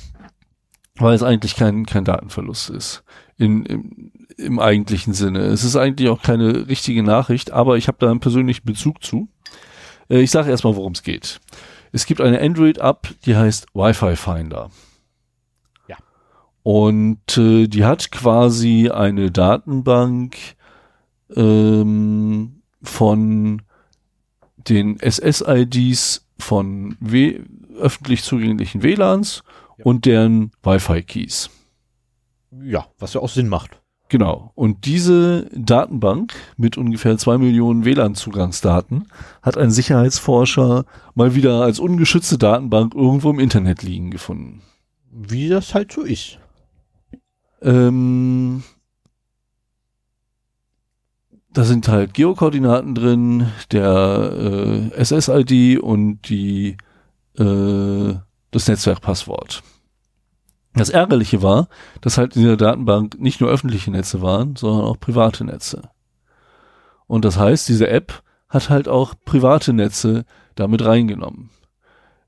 [0.98, 3.04] weil es eigentlich kein, kein Datenverlust ist.
[3.38, 5.40] In, im, Im eigentlichen Sinne.
[5.46, 9.28] Es ist eigentlich auch keine richtige Nachricht, aber ich habe da einen persönlichen Bezug zu.
[10.10, 11.40] Äh, ich sage erstmal, worum es geht.
[11.92, 14.70] Es gibt eine Android-App, die heißt Wi-Fi Finder.
[15.88, 15.96] Ja.
[16.62, 20.36] Und äh, die hat quasi eine Datenbank
[21.34, 23.62] ähm, von
[24.56, 27.40] den SS-IDs von w
[27.78, 29.42] öffentlich zugänglichen WLANs
[29.78, 29.84] Ja.
[29.86, 31.48] und deren Wi-Fi-Keys.
[32.62, 33.80] Ja, was ja auch Sinn macht.
[34.08, 34.52] Genau.
[34.54, 39.08] Und diese Datenbank mit ungefähr zwei Millionen WLAN-Zugangsdaten
[39.42, 40.84] hat ein Sicherheitsforscher
[41.14, 44.62] mal wieder als ungeschützte Datenbank irgendwo im Internet liegen gefunden.
[45.10, 46.38] Wie das halt so ist.
[47.62, 48.62] Ähm,
[51.52, 56.76] da sind halt Geokoordinaten drin, der äh, SSID und die
[57.38, 58.14] äh,
[58.50, 59.62] das Netzwerkpasswort.
[60.76, 61.68] Das Ärgerliche war,
[62.02, 65.82] dass halt in dieser Datenbank nicht nur öffentliche Netze waren, sondern auch private Netze.
[67.06, 70.24] Und das heißt, diese App hat halt auch private Netze
[70.54, 71.50] damit reingenommen.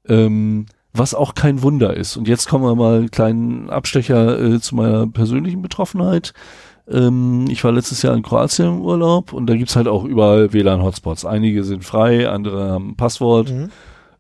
[0.09, 2.16] Ähm, was auch kein Wunder ist.
[2.16, 6.33] Und jetzt kommen wir mal einen kleinen Abstecher äh, zu meiner persönlichen Betroffenheit.
[6.89, 10.53] Ähm, ich war letztes Jahr in Kroatien im Urlaub und da gibt's halt auch überall
[10.53, 11.25] WLAN-Hotspots.
[11.25, 13.51] Einige sind frei, andere haben ein Passwort.
[13.51, 13.70] Mhm.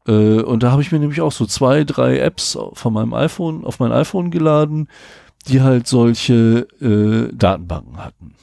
[0.08, 3.64] Äh, und da habe ich mir nämlich auch so zwei, drei Apps von meinem iPhone,
[3.64, 4.88] auf mein iPhone geladen,
[5.46, 8.34] die halt solche äh, Datenbanken hatten.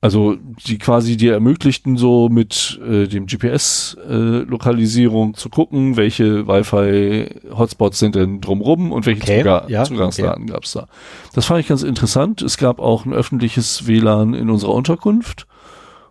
[0.00, 8.16] Also die quasi dir ermöglichten, so mit äh, dem GPS-Lokalisierung zu gucken, welche Wi-Fi-Hotspots sind
[8.16, 10.88] denn drumrum und welche Okay, Zuga ja, Zugangsdaten gab's da.
[11.34, 12.42] Das fand ich ganz interessant.
[12.42, 15.46] Es gab auch ein öffentliches WLAN in unserer Unterkunft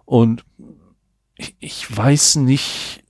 [0.05, 0.45] und
[1.35, 3.00] ich, ich weiß nicht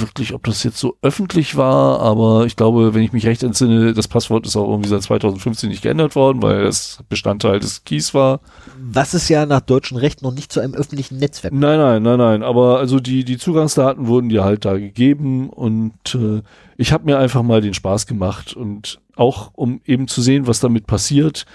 [0.00, 3.94] wirklich, ob das jetzt so öffentlich war, aber ich glaube, wenn ich mich recht entsinne,
[3.94, 8.14] das Passwort ist auch irgendwie seit 2015 nicht geändert worden, weil es Bestandteil des Keys
[8.14, 8.40] war.
[8.78, 11.52] Was ist ja nach deutschem Recht noch nicht zu einem öffentlichen Netzwerk.
[11.52, 12.42] Nein, nein, nein, nein.
[12.42, 16.42] Aber also die, die Zugangsdaten wurden dir halt da gegeben und äh,
[16.76, 20.60] ich habe mir einfach mal den Spaß gemacht und auch um eben zu sehen, was
[20.60, 21.46] damit passiert,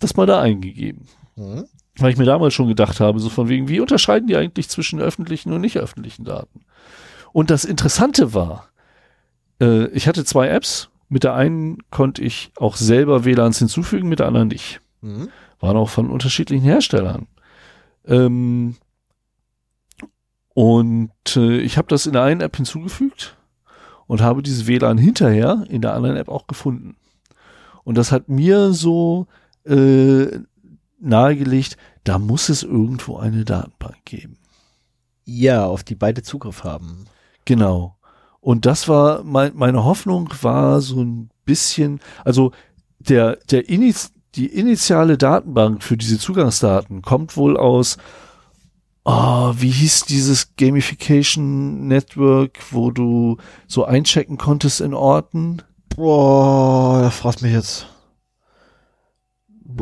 [0.00, 1.06] das mal da eingegeben.
[1.36, 1.64] Mhm.
[1.96, 5.00] Weil ich mir damals schon gedacht habe, so von wegen, wie unterscheiden die eigentlich zwischen
[5.00, 6.60] öffentlichen und nicht öffentlichen Daten?
[7.34, 8.68] Und das Interessante war,
[9.60, 10.88] äh, ich hatte zwei Apps.
[11.08, 15.28] Mit der einen konnte ich auch selber WLANs hinzufügen, mit der anderen nicht Mhm.
[15.60, 17.26] waren auch von unterschiedlichen Herstellern.
[18.06, 18.76] Ähm,
[20.54, 23.36] und äh, ich habe das in der einen App hinzugefügt
[24.06, 26.96] und habe dieses WLAN hinterher in der anderen App auch gefunden.
[27.82, 29.26] Und das hat mir so
[29.66, 30.38] äh,
[31.00, 34.38] nahegelegt, da muss es irgendwo eine Datenbank geben.
[35.24, 37.06] Ja, auf die beide Zugriff haben.
[37.44, 37.96] Genau.
[38.40, 42.52] Und das war mein, meine Hoffnung war so ein bisschen, also
[42.98, 47.96] der der Iniz, die initiale Datenbank für diese Zugangsdaten kommt wohl aus
[49.06, 55.60] Oh, wie hieß dieses Gamification Network, wo du so einchecken konntest in Orten?
[55.94, 57.86] Boah, da fragst mich jetzt.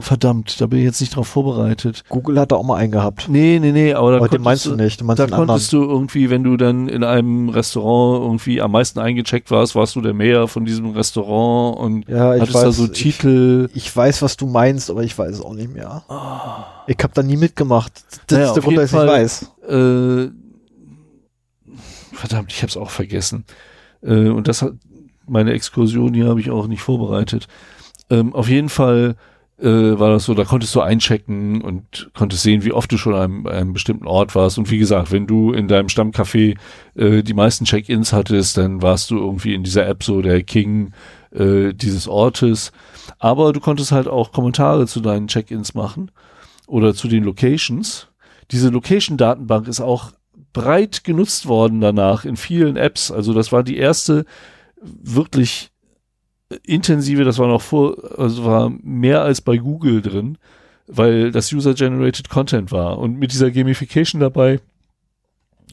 [0.01, 2.05] Verdammt, da bin ich jetzt nicht drauf vorbereitet.
[2.09, 3.29] Google hat da auch mal einen gehabt.
[3.29, 5.01] Nee, nee, nee, aber da Aber den konntest meinst du nicht.
[5.01, 5.49] Du meinst Da den anderen.
[5.49, 9.95] konntest du irgendwie, wenn du dann in einem Restaurant irgendwie am meisten eingecheckt warst, warst
[9.97, 12.63] du der Mehr von diesem Restaurant und Ja, ich hattest weiß.
[12.63, 13.69] da so ich, Titel.
[13.75, 16.03] ich weiß, was du meinst, aber ich weiß es auch nicht mehr.
[16.87, 17.93] Ich habe da nie mitgemacht.
[18.29, 19.07] Das Naja, ist der Grund, dass ich Fall.
[19.09, 19.53] weiß.
[19.69, 20.29] Äh,
[22.13, 23.45] verdammt, ich hab's auch vergessen.
[24.03, 24.73] Äh, und das hat
[25.27, 27.47] meine Exkursion hier habe ich auch nicht vorbereitet.
[28.11, 29.17] Ähm, auf jeden Fall
[29.63, 33.15] äh, war das so, da konntest du einchecken und konntest sehen, wie oft du schon
[33.15, 34.59] an einem, einem bestimmten Ort warst.
[34.59, 36.57] Und wie gesagt, wenn du in deinem Stammcafé
[36.97, 40.93] äh, die meisten Check-ins hattest, dann warst du irgendwie in dieser App so der King
[41.31, 42.73] äh, dieses Ortes.
[43.19, 46.11] Aber du konntest halt auch Kommentare zu deinen Check-ins machen
[46.67, 48.09] oder zu den Locations.
[48.51, 50.13] Diese Location-Datenbank ist auch
[50.53, 53.11] breit genutzt worden danach in vielen Apps.
[53.11, 54.27] Also das war die erste
[54.83, 55.72] wirklich
[56.65, 60.39] intensive, das war noch vor, also war mehr als bei Google drin,
[60.87, 62.99] weil das User-Generated Content war.
[62.99, 64.61] Und mit dieser Gamification dabei,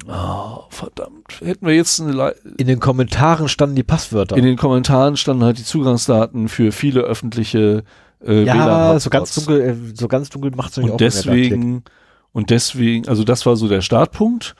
[0.07, 4.37] oh, verdammt, hätten wir jetzt eine, Le- In den Kommentaren standen die Passwörter.
[4.37, 7.83] in den Kommentaren standen halt die Zugangsdaten für viele öffentliche
[8.25, 11.83] äh, ja, so ganz dunkel, äh, so ganz dunkel macht es und auch deswegen
[12.31, 14.55] und deswegen, also das war so der Startpunkt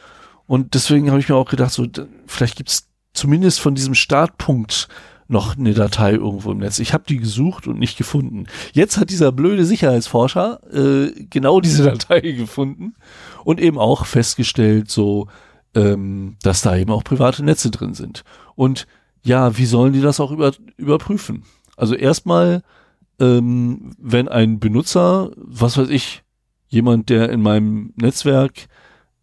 [0.48, 1.86] und deswegen habe ich mir auch gedacht, so
[2.26, 4.88] vielleicht gibt's zumindest von diesem Startpunkt
[5.30, 6.80] noch eine Datei irgendwo im Netz.
[6.80, 8.48] Ich habe die gesucht und nicht gefunden.
[8.74, 12.96] Jetzt hat dieser blöde Sicherheitsforscher äh, genau diese Datei gefunden
[13.44, 15.28] und eben auch festgestellt, so,
[15.76, 18.24] ähm, dass da eben auch private Netze drin sind.
[18.56, 18.88] Und
[19.24, 21.44] ja, wie sollen die das auch über, überprüfen?
[21.78, 22.64] Also erstmal,
[23.20, 26.24] ähm, wenn ein Benutzer, was weiß ich,
[26.70, 28.68] jemand, der in meinem Netzwerk,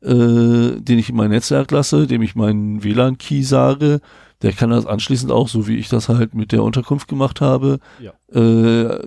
[0.03, 4.01] äh, den ich in mein Netzwerk lasse, dem ich meinen WLAN-Key sage,
[4.43, 7.81] der kann das anschließend auch, so wie ich das halt mit der Unterkunft gemacht habe,
[8.01, 8.13] ja.
[8.33, 9.01] äh,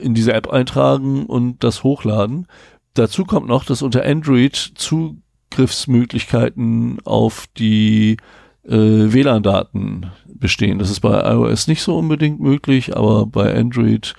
[0.00, 2.48] in diese App eintragen und das hochladen.
[2.94, 8.16] Dazu kommt noch, dass unter Android Zugriffsmöglichkeiten auf die
[8.64, 10.78] äh, WLAN-Daten bestehen.
[10.78, 14.14] Das ist bei iOS nicht so unbedingt möglich, aber bei Android,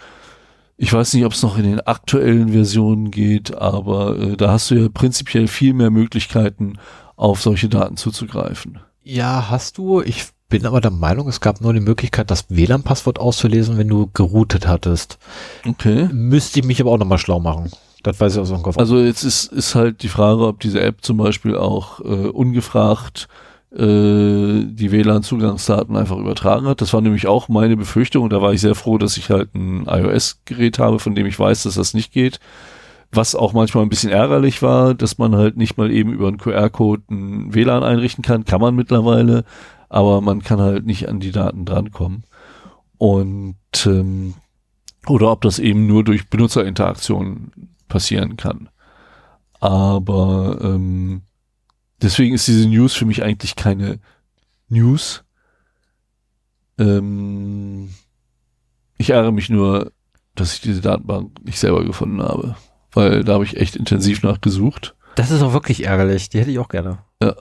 [0.77, 4.69] ich weiß nicht, ob es noch in den aktuellen Versionen geht, aber äh, da hast
[4.71, 6.77] du ja prinzipiell viel mehr Möglichkeiten,
[7.15, 8.79] auf solche Daten zuzugreifen.
[9.03, 10.01] Ja, hast du.
[10.01, 14.11] Ich bin aber der Meinung, es gab nur die Möglichkeit, das WLAN-Passwort auszulesen, wenn du
[14.13, 15.17] geroutet hattest.
[15.67, 16.07] Okay.
[16.11, 17.71] Müsste ich mich aber auch nochmal schlau machen.
[18.03, 18.77] Das weiß ich aus dem Kopf.
[18.77, 23.27] Also jetzt ist, ist halt die Frage, ob diese App zum Beispiel auch äh, ungefragt
[23.71, 26.81] äh, die WLAN-Zugangsdaten einfach übertragen hat.
[26.81, 29.85] Das war nämlich auch meine Befürchtung da war ich sehr froh, dass ich halt ein
[29.87, 32.39] iOS-Gerät habe, von dem ich weiß, dass das nicht geht.
[33.13, 36.37] Was auch manchmal ein bisschen ärgerlich war, dass man halt nicht mal eben über einen
[36.37, 39.45] QR-Code ein WLAN einrichten kann, kann man mittlerweile
[39.91, 42.23] aber man kann halt nicht an die Daten drankommen.
[42.97, 44.35] Und ähm,
[45.05, 47.51] oder ob das eben nur durch Benutzerinteraktion
[47.89, 48.69] passieren kann.
[49.59, 51.23] Aber ähm,
[52.01, 53.99] deswegen ist diese News für mich eigentlich keine
[54.69, 55.25] News.
[56.79, 57.89] Ähm,
[58.97, 59.91] ich ärgere mich nur,
[60.35, 62.55] dass ich diese Datenbank nicht selber gefunden habe,
[62.93, 64.95] weil da habe ich echt intensiv nachgesucht.
[65.15, 66.29] Das ist auch wirklich ärgerlich.
[66.29, 66.99] Die hätte ich auch gerne.
[67.21, 67.35] Ja,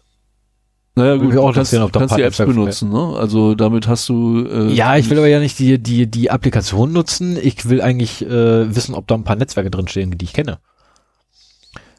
[0.97, 3.15] naja, gut, auch kannst, sehen, ob kannst die Apps benutzen, ne?
[3.17, 4.45] Also damit hast du.
[4.45, 7.39] Äh, ja, ich will aber ja nicht die, die, die Applikation nutzen.
[7.41, 10.59] Ich will eigentlich äh, wissen, ob da ein paar Netzwerke drinstehen, die ich kenne.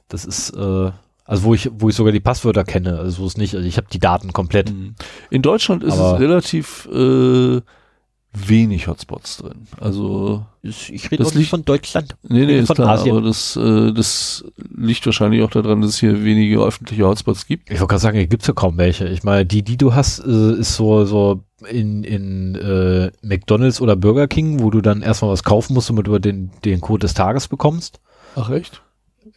[0.09, 0.91] Das ist, äh,
[1.25, 3.77] also wo ich, wo ich sogar die Passwörter kenne, also so ist nicht, also ich
[3.77, 4.71] habe die Daten komplett.
[4.71, 4.95] Mhm.
[5.29, 7.61] In Deutschland ist aber es relativ äh,
[8.33, 9.67] wenig Hotspots drin.
[9.79, 12.15] Also ich, ich rede nicht von Deutschland.
[12.23, 13.15] Nee, nee, ist klar, Asien.
[13.15, 14.45] aber das, äh, das
[14.75, 17.69] liegt wahrscheinlich auch daran, dass es hier wenige öffentliche Hotspots gibt.
[17.69, 19.07] Ich wollte gerade sagen, hier gibt's ja kaum welche.
[19.07, 23.95] Ich meine, die, die du hast, äh, ist so, so in, in äh, McDonalds oder
[23.95, 27.13] Burger King, wo du dann erstmal was kaufen musst, damit du den, den Code des
[27.13, 27.99] Tages bekommst.
[28.35, 28.81] Ach echt?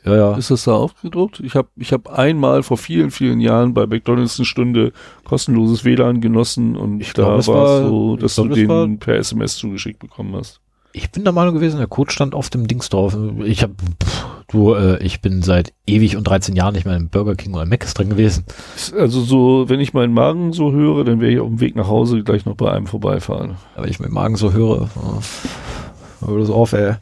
[0.05, 0.37] Ja, ja.
[0.37, 1.41] Ist das da aufgedruckt?
[1.41, 4.93] Ich habe ich hab einmal vor vielen, vielen Jahren bei McDonalds eine Stunde
[5.25, 8.87] kostenloses WLAN genossen und ich da glaub, war es so, dass glaub, du den war,
[8.99, 10.61] per SMS zugeschickt bekommen hast.
[10.97, 13.17] Ich bin der Meinung gewesen, der Code stand auf dem Dings drauf.
[13.45, 13.75] Ich habe,
[14.49, 17.67] du, äh, ich bin seit ewig und 13 Jahren nicht mehr im Burger King oder
[17.67, 18.45] Mac drin gewesen.
[18.97, 21.89] Also so, wenn ich meinen Magen so höre, dann werde ich auf dem Weg nach
[21.89, 23.57] Hause gleich noch bei einem vorbeifahren.
[23.75, 26.95] Aber wenn ich meinen Magen so höre, oh, hör das auf, ey.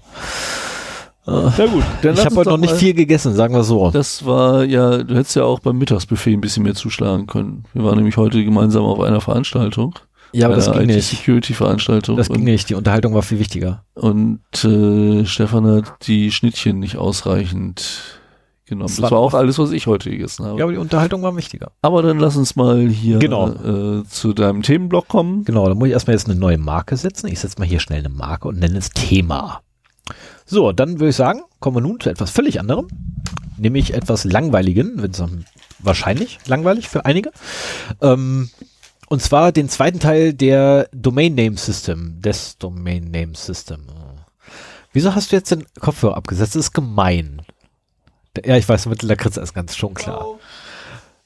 [1.26, 3.90] Ja gut, dann ich habe heute noch nicht viel gegessen, sagen wir so.
[3.90, 7.64] Das war ja, du hättest ja auch beim Mittagsbuffet ein bisschen mehr zuschlagen können.
[7.72, 9.94] Wir waren nämlich heute gemeinsam auf einer Veranstaltung.
[10.32, 11.08] Ja, aber das ging nicht.
[11.08, 12.16] Security-Veranstaltung.
[12.16, 13.84] Das ging nicht, die Unterhaltung war viel wichtiger.
[13.94, 18.18] Und äh, Stefan hat die Schnittchen nicht ausreichend
[18.64, 18.88] genommen.
[18.88, 20.58] Das, das war auch alles, was ich heute gegessen habe.
[20.58, 21.72] Ja, aber die Unterhaltung war wichtiger.
[21.82, 23.50] Aber dann lass uns mal hier genau.
[23.50, 25.44] äh, zu deinem Themenblock kommen.
[25.44, 27.28] Genau, da muss ich erstmal jetzt eine neue Marke setzen.
[27.28, 29.60] Ich setze mal hier schnell eine Marke und nenne es Thema.
[30.52, 32.86] So, dann würde ich sagen, kommen wir nun zu etwas völlig anderem,
[33.56, 35.24] nämlich etwas Langweiligen, wenn es
[35.78, 37.32] wahrscheinlich langweilig für einige.
[38.02, 38.50] Ähm,
[39.08, 43.86] und zwar den zweiten Teil der Domain Name System, des Domain Name System.
[44.92, 46.54] Wieso hast du jetzt den Kopfhörer abgesetzt?
[46.54, 47.40] Das ist gemein.
[48.44, 50.38] Ja, ich weiß, mit Lakritze ist ganz schon klar.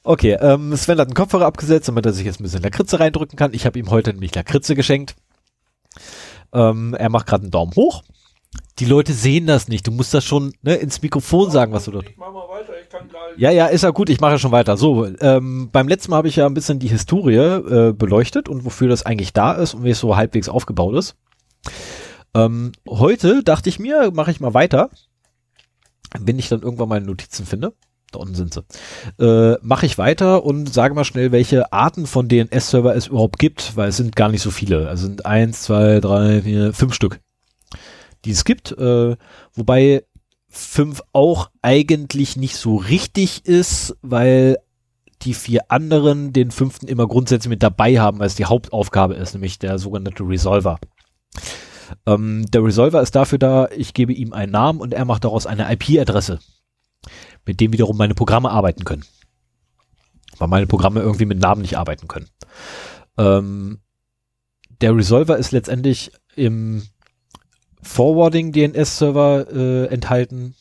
[0.03, 3.37] Okay, ähm, Sven hat den Kopfhörer abgesetzt, damit er sich jetzt ein bisschen Lakritze reindrücken
[3.37, 3.53] kann.
[3.53, 5.17] Ich habe ihm heute nämlich Lakritze geschenkt.
[6.53, 8.03] Ähm, er macht gerade einen Daumen hoch
[8.79, 9.87] die Leute sehen das nicht.
[9.87, 12.09] Du musst das schon ne, ins Mikrofon sagen, was du dort.
[12.09, 13.37] Ich mach mal weiter, ich kann gleich.
[13.37, 14.77] Ja, ja, ist ja gut, ich mache schon weiter.
[14.77, 18.65] So, ähm, beim letzten Mal habe ich ja ein bisschen die Historie äh, beleuchtet und
[18.65, 21.15] wofür das eigentlich da ist und wie es so halbwegs aufgebaut ist.
[22.35, 24.89] Ähm, heute dachte ich mir, mache ich mal weiter,
[26.19, 27.73] wenn ich dann irgendwann meine Notizen finde.
[28.11, 28.63] Da unten sind sie.
[29.19, 33.75] Äh, mache ich weiter und sage mal schnell, welche Arten von DNS-Server es überhaupt gibt,
[33.75, 34.87] weil es sind gar nicht so viele.
[34.87, 37.19] Also sind eins, zwei, drei, vier, fünf Stück
[38.27, 39.15] die es gibt, äh,
[39.53, 40.03] wobei
[40.49, 44.57] fünf auch eigentlich nicht so richtig ist, weil
[45.23, 49.33] die vier anderen den fünften immer grundsätzlich mit dabei haben, weil es die Hauptaufgabe ist,
[49.33, 50.79] nämlich der sogenannte Resolver.
[52.05, 55.45] Ähm, der Resolver ist dafür da, ich gebe ihm einen Namen und er macht daraus
[55.45, 56.39] eine IP-Adresse,
[57.45, 59.05] mit dem wiederum meine Programme arbeiten können.
[60.37, 62.27] Weil meine Programme irgendwie mit Namen nicht arbeiten können.
[63.17, 63.79] Ähm,
[64.81, 66.83] der Resolver ist letztendlich im
[67.87, 70.55] Forwarding DNS-Server äh, enthalten,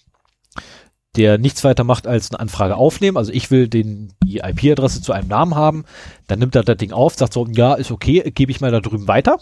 [1.17, 3.17] der nichts weiter macht als eine Anfrage aufnehmen.
[3.17, 5.85] Also ich will den, die IP-Adresse zu einem Namen haben.
[6.29, 8.81] Dann nimmt er das Ding auf, sagt so, ja, ist okay, gebe ich mal da
[8.81, 9.39] drüben weiter.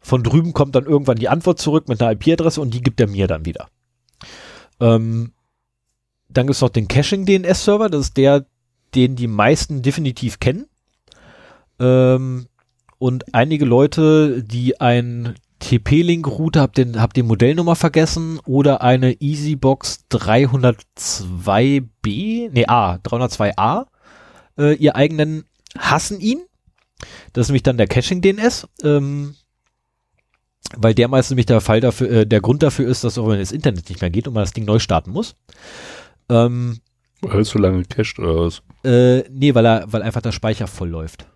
[0.00, 3.06] Von drüben kommt dann irgendwann die Antwort zurück mit einer IP-Adresse und die gibt er
[3.06, 3.68] mir dann wieder.
[4.80, 5.32] Ähm,
[6.28, 8.46] dann gibt es noch den Caching-DNS-Server, das ist der,
[8.94, 10.66] den die meisten definitiv kennen.
[11.78, 12.46] Ähm,
[12.98, 20.06] und einige Leute, die ein TP-Link-Router, hab den, hab die Modellnummer vergessen, oder eine EasyBox
[20.10, 23.86] 302B, nee, A, 302A,
[24.58, 25.44] äh, ihr eigenen,
[25.78, 26.40] hassen ihn.
[27.32, 29.36] Das ist nämlich dann der Caching-DNS, ähm,
[30.76, 33.38] weil der meistens nämlich der Fall dafür, äh, der Grund dafür ist, dass auch wenn
[33.38, 35.36] das Internet nicht mehr geht und man das Ding neu starten muss.
[36.28, 36.80] Ähm,
[37.22, 38.62] weil es so lange cached oder was?
[38.84, 41.26] Äh, nee, weil er, weil einfach der Speicher voll läuft.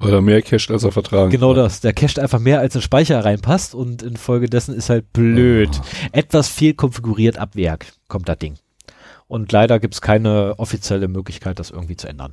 [0.00, 1.62] Weil er mehr cached, als er vertragen Genau kann.
[1.62, 1.80] das.
[1.80, 5.68] Der cached einfach mehr, als ein Speicher reinpasst und infolgedessen ist halt blöd.
[5.72, 5.84] Oh.
[6.12, 8.54] Etwas viel konfiguriert ab Werk kommt das Ding.
[9.28, 12.32] Und leider gibt's keine offizielle Möglichkeit, das irgendwie zu ändern.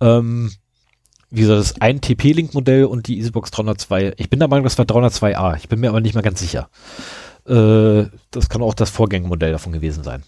[0.00, 0.50] Ähm,
[1.30, 4.14] wie gesagt, das ein TP-Link-Modell und die EasyBox 302.
[4.16, 5.56] Ich bin der Meinung, das war 302a.
[5.58, 6.68] Ich bin mir aber nicht mehr ganz sicher.
[7.46, 10.24] Äh, das kann auch das Vorgängermodell davon gewesen sein.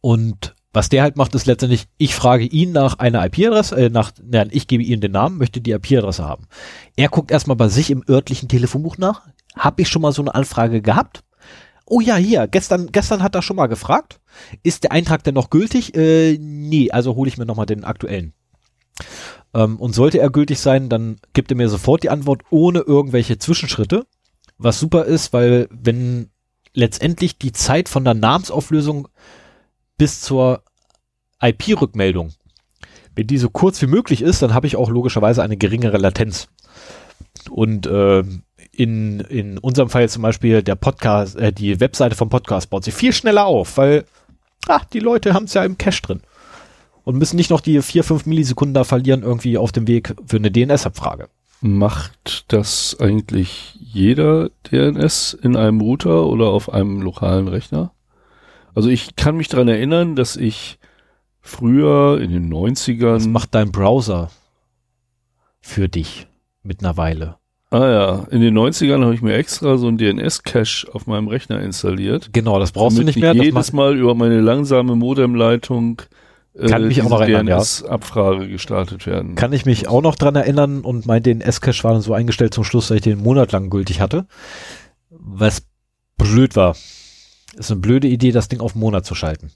[0.00, 4.12] Und was der halt macht, ist letztendlich, ich frage ihn nach einer IP-Adresse, äh, nach,
[4.22, 6.46] nein, ich gebe ihm den Namen, möchte die IP-Adresse haben.
[6.94, 9.22] Er guckt erstmal bei sich im örtlichen Telefonbuch nach.
[9.56, 11.24] Habe ich schon mal so eine Anfrage gehabt?
[11.84, 14.20] Oh ja, hier, gestern, gestern hat er schon mal gefragt.
[14.62, 15.96] Ist der Eintrag denn noch gültig?
[15.96, 18.32] Äh, nee, also hole ich mir nochmal den aktuellen.
[19.54, 23.36] Ähm, und sollte er gültig sein, dann gibt er mir sofort die Antwort ohne irgendwelche
[23.36, 24.06] Zwischenschritte.
[24.58, 26.30] Was super ist, weil wenn
[26.72, 29.08] letztendlich die Zeit von der Namensauflösung
[29.96, 30.62] bis zur
[31.40, 32.32] IP-Rückmeldung,
[33.14, 36.48] wenn die so kurz wie möglich ist, dann habe ich auch logischerweise eine geringere Latenz.
[37.50, 38.22] Und äh,
[38.72, 42.94] in, in unserem Fall zum Beispiel der Podcast, äh, die Webseite vom Podcast baut sich
[42.94, 44.04] viel schneller auf, weil
[44.68, 46.20] ach, die Leute haben es ja im Cache drin
[47.04, 50.36] und müssen nicht noch die vier, fünf Millisekunden da verlieren irgendwie auf dem Weg für
[50.36, 51.28] eine DNS-Abfrage.
[51.60, 57.92] Macht das eigentlich jeder DNS in einem Router oder auf einem lokalen Rechner?
[58.74, 60.77] Also ich kann mich daran erinnern, dass ich
[61.48, 63.14] früher in den 90ern.
[63.14, 64.30] Das macht dein Browser
[65.60, 66.26] für dich
[66.62, 67.36] mittlerweile.
[67.70, 71.60] Ah ja, in den 90ern habe ich mir extra so ein DNS-Cache auf meinem Rechner
[71.60, 72.30] installiert.
[72.32, 73.34] Genau, das brauchst du nicht mehr.
[73.34, 76.00] jedes Mal über meine langsame Modemleitung
[76.66, 78.48] kann äh, mich auch noch erinnern, DNS-Abfrage ja.
[78.48, 79.34] gestartet werden.
[79.34, 82.64] Kann ich mich auch noch dran erinnern und mein DNS-Cache war dann so eingestellt zum
[82.64, 84.26] Schluss, dass ich den einen Monat lang gültig hatte.
[85.10, 85.62] Was
[86.16, 86.74] blöd war.
[87.56, 89.50] Ist eine blöde Idee, das Ding auf einen Monat zu schalten.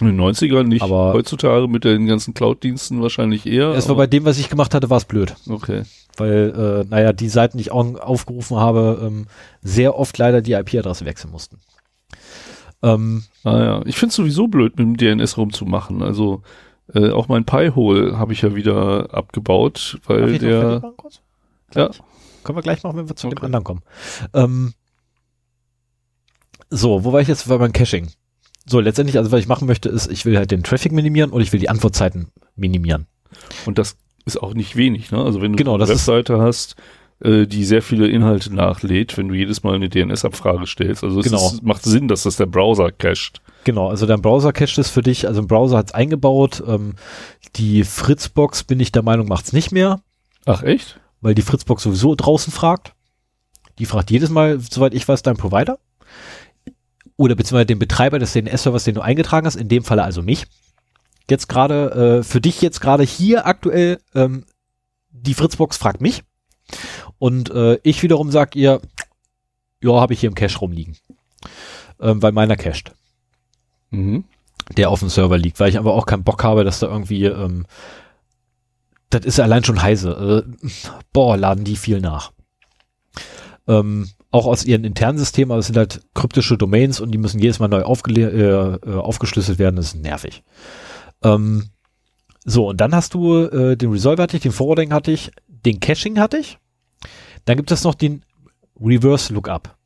[0.00, 0.82] In den 90ern nicht.
[0.82, 3.70] Aber heutzutage mit den ganzen Cloud-Diensten wahrscheinlich eher.
[3.70, 5.34] Es war bei dem, was ich gemacht hatte, war es blöd.
[5.48, 5.84] Okay.
[6.16, 9.26] Weil, äh, naja, die Seiten, die ich aufgerufen habe, ähm,
[9.62, 11.58] sehr oft leider die IP-Adresse wechseln mussten.
[12.82, 16.02] Ähm, ah ja, ich finde es sowieso blöd, mit dem DNS rumzumachen.
[16.02, 16.42] Also
[16.94, 20.82] äh, auch mein Pi-Hole habe ich ja wieder abgebaut, weil der.
[21.74, 21.90] Ja.
[22.44, 23.36] Können wir gleich machen, wenn wir zu okay.
[23.36, 23.82] dem anderen kommen.
[24.32, 24.74] Ähm,
[26.70, 28.08] so, wo war ich jetzt bei meinem Caching?
[28.68, 31.40] So, letztendlich, also was ich machen möchte, ist, ich will halt den Traffic minimieren und
[31.40, 33.06] ich will die Antwortzeiten minimieren.
[33.64, 35.22] Und das ist auch nicht wenig, ne?
[35.22, 36.74] Also wenn du genau, eine Webseite hast,
[37.20, 41.04] äh, die sehr viele Inhalte nachlädt, wenn du jedes Mal eine DNS-Abfrage stellst.
[41.04, 41.46] Also es genau.
[41.46, 43.40] ist, macht Sinn, dass das der Browser cached.
[43.64, 46.62] Genau, also dein Browser cached ist für dich, also ein Browser hat es eingebaut.
[46.66, 46.94] Ähm,
[47.56, 50.00] die Fritzbox, bin ich der Meinung, macht's nicht mehr.
[50.44, 51.00] Ach echt?
[51.20, 52.92] Weil die Fritzbox sowieso draußen fragt.
[53.78, 55.78] Die fragt jedes Mal, soweit ich weiß, dein Provider.
[57.16, 60.46] Oder beziehungsweise den Betreiber des DNS-Servers, den du eingetragen hast, in dem Falle also mich.
[61.30, 64.44] Jetzt gerade, äh, für dich jetzt gerade hier aktuell, ähm,
[65.10, 66.22] die Fritzbox fragt mich.
[67.18, 68.80] Und äh, ich wiederum sag ihr,
[69.82, 70.96] ja, habe ich hier im Cache rumliegen.
[72.00, 72.92] Ähm, weil meiner cached.
[73.90, 74.24] Mhm.
[74.76, 77.24] Der auf dem Server liegt, weil ich aber auch keinen Bock habe, dass da irgendwie,
[77.24, 77.66] ähm,
[79.10, 80.44] das ist allein schon heise.
[80.44, 80.68] Äh,
[81.12, 82.32] boah, laden die viel nach.
[83.68, 87.40] Ähm, auch aus ihren internen Systemen, aber es sind halt kryptische Domains und die müssen
[87.40, 90.42] jedes Mal neu äh, äh, aufgeschlüsselt werden, das ist nervig.
[91.22, 91.70] Ähm,
[92.44, 95.80] so, und dann hast du äh, den Resolve hatte ich, den Forwarding hatte ich, den
[95.80, 96.58] Caching hatte ich.
[97.44, 98.24] Dann gibt es noch den
[98.80, 99.76] Reverse Lookup.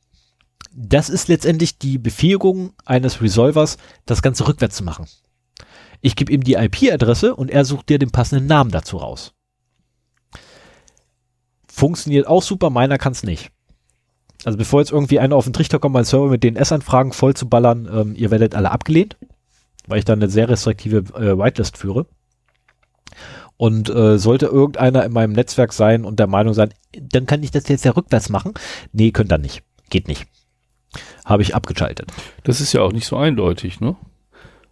[0.73, 3.77] Das ist letztendlich die Befähigung eines Resolvers,
[4.07, 5.07] das Ganze rückwärts zu machen.
[6.01, 9.35] Ich gebe ihm die IP-Adresse und er sucht dir den passenden Namen dazu raus.
[11.67, 13.51] funktioniert auch super, meiner kann es nicht.
[14.45, 17.49] Also bevor jetzt irgendwie einer auf den Trichter kommt, meinen Server mit DNS-Anfragen voll zu
[17.49, 19.17] ballern, ähm, ihr werdet alle abgelehnt,
[19.87, 22.07] weil ich da eine sehr restriktive äh, Whitelist führe.
[23.57, 27.51] Und äh, sollte irgendeiner in meinem Netzwerk sein und der Meinung sein, dann kann ich
[27.51, 28.55] das jetzt ja rückwärts machen.
[28.93, 29.63] Nee, könnt ihr nicht.
[29.91, 30.27] Geht nicht.
[31.27, 32.11] Habe ich abgeschaltet.
[32.45, 33.97] Das ist ja auch nicht so eindeutig, ne?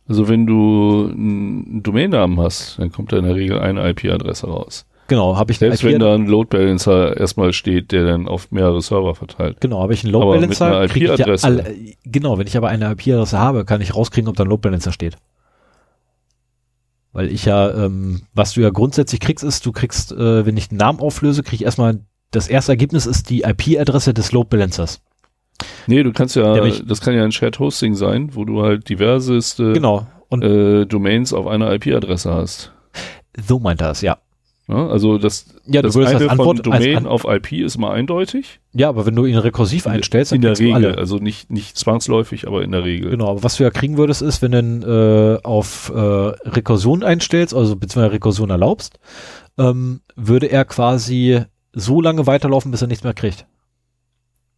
[0.09, 4.87] Also wenn du einen Domainnamen hast, dann kommt da in der Regel eine IP-Adresse raus.
[5.09, 8.81] Genau, habe ich Selbst wenn da ein Load Balancer erstmal steht, der dann auf mehrere
[8.83, 9.61] Server verteilt.
[9.61, 10.67] Genau, habe ich einen Load Balancer.
[10.69, 11.47] mit einer krieg ich ja IP-Adresse.
[11.47, 11.75] alle-
[12.05, 14.93] genau, wenn ich aber eine IP-Adresse habe, kann ich rauskriegen, ob da ein Load Balancer
[14.93, 15.17] steht.
[17.13, 20.69] Weil ich ja, ähm, was du ja grundsätzlich kriegst, ist, du kriegst, äh, wenn ich
[20.69, 25.01] den Namen auflöse, kriege ich erstmal, das erste Ergebnis ist die IP-Adresse des Load Balancers.
[25.87, 26.55] Nee, du kannst ja,
[26.87, 30.07] das kann ja ein Shared Hosting sein, wo du halt diverseste Genau.
[30.29, 32.73] Und äh, Domains auf einer IP-Adresse hast.
[33.41, 34.19] so meint er es, ja.
[34.69, 38.61] Ja, also das, Ja, das eine von Domain An- auf IP ist mal eindeutig.
[38.75, 42.63] Ja, aber wenn du ihn rekursiv einstellst, in der Regel, also nicht, nicht zwangsläufig, aber
[42.63, 43.11] in der Regel.
[43.11, 47.03] Genau, aber was du ja kriegen würdest, ist, wenn du ihn, äh, auf äh, Rekursion
[47.03, 48.99] einstellst, also beziehungsweise Rekursion erlaubst,
[49.57, 51.41] ähm, würde er quasi
[51.73, 53.47] so lange weiterlaufen, bis er nichts mehr kriegt.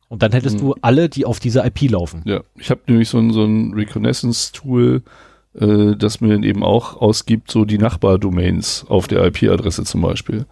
[0.08, 0.60] Und dann hättest Mhm.
[0.60, 2.22] du alle, die auf dieser IP laufen.
[2.24, 5.02] Ja, ich habe nämlich so ein, so ein Reconnaissance-Tool,
[5.58, 10.46] äh, das mir dann eben auch ausgibt, so die Nachbardomains auf der IP-Adresse zum Beispiel.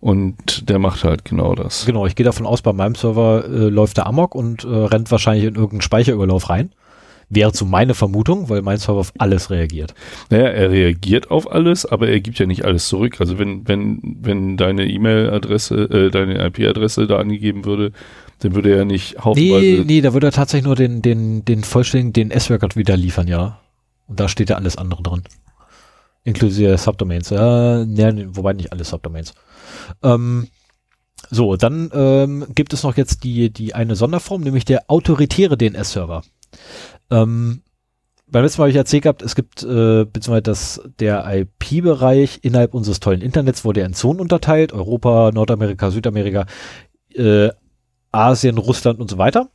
[0.00, 1.84] Und der macht halt genau das.
[1.84, 5.10] Genau, ich gehe davon aus, bei meinem Server äh, läuft der Amok und äh, rennt
[5.10, 6.70] wahrscheinlich in irgendeinen Speicherüberlauf rein.
[7.30, 9.92] Wäre so meine Vermutung, weil mein Server auf alles reagiert.
[10.30, 13.16] Naja, er reagiert auf alles, aber er gibt ja nicht alles zurück.
[13.20, 17.90] Also wenn, wenn, wenn deine E-Mail-Adresse, äh, deine IP-Adresse da angegeben würde,
[18.38, 19.84] dann würde er nicht Nee, haufenweise.
[19.84, 23.58] nee, da würde er tatsächlich nur den, den, den vollständigen DNS-Record wieder liefern, ja.
[24.08, 25.22] Und da steht ja alles andere drin.
[26.24, 27.30] Inklusive Subdomains.
[27.30, 29.34] Ja, ne, wobei nicht alle Subdomains.
[30.02, 30.48] Ähm,
[31.30, 36.22] so, dann ähm, gibt es noch jetzt die, die eine Sonderform, nämlich der autoritäre DNS-Server.
[37.10, 37.62] Ähm,
[38.30, 42.74] beim letzten Mal habe ich erzählt gehabt, es gibt, äh, beziehungsweise das, der IP-Bereich innerhalb
[42.74, 46.46] unseres tollen Internets wurde in Zonen unterteilt, Europa, Nordamerika, Südamerika,
[47.14, 47.50] äh,
[48.12, 49.50] Asien, Russland und so weiter.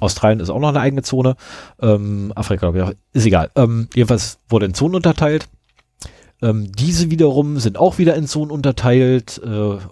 [0.00, 1.36] Australien ist auch noch eine eigene Zone.
[1.80, 3.50] Ähm, Afrika, glaube ich, ist egal.
[3.56, 5.48] Ähm, jedenfalls wurde in Zonen unterteilt.
[6.42, 9.48] Ähm, diese wiederum sind auch wieder in Zonen unterteilt äh,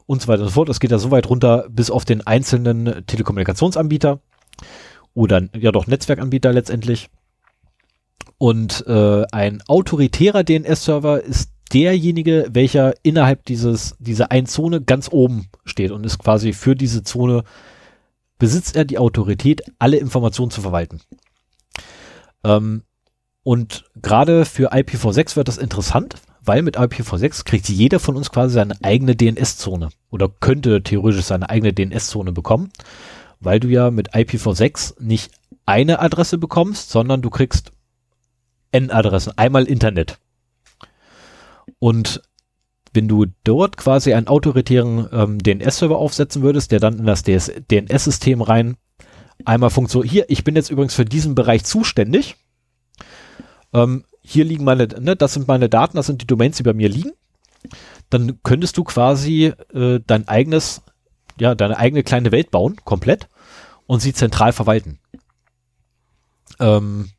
[0.07, 0.69] und so weiter und so fort.
[0.69, 4.21] Es geht ja so weit runter bis auf den einzelnen Telekommunikationsanbieter
[5.15, 7.11] oder ja doch Netzwerkanbieter letztendlich.
[8.39, 15.49] Und äh, ein autoritärer DNS-Server ist derjenige, welcher innerhalb dieses dieser einen Zone ganz oben
[15.65, 17.45] steht und ist quasi für diese Zone
[18.39, 21.01] besitzt er die Autorität, alle Informationen zu verwalten.
[22.45, 22.83] Ähm,
[23.43, 28.55] und gerade für IPv6 wird das interessant, weil mit IPv6 kriegt jeder von uns quasi
[28.55, 32.71] seine eigene DNS-Zone oder könnte theoretisch seine eigene DNS-Zone bekommen,
[33.41, 35.31] weil du ja mit IPv6 nicht
[35.67, 37.73] eine Adresse bekommst, sondern du kriegst
[38.73, 40.19] N-Adressen, einmal Internet.
[41.79, 42.23] Und
[42.99, 48.43] wenn du dort quasi einen autoritären ähm, DNS-Server aufsetzen würdest, der dann in das DNS-System
[48.43, 48.77] rein
[49.45, 52.35] einmal funktioniert, hier, ich bin jetzt übrigens für diesen Bereich zuständig.
[53.73, 56.73] Ähm, hier liegen meine, ne, das sind meine Daten, das sind die Domains, die bei
[56.73, 57.13] mir liegen.
[58.11, 60.83] Dann könntest du quasi äh, dein eigenes,
[61.39, 63.29] ja, deine eigene kleine Welt bauen, komplett,
[63.87, 64.99] und sie zentral verwalten.
[66.59, 67.11] Ähm,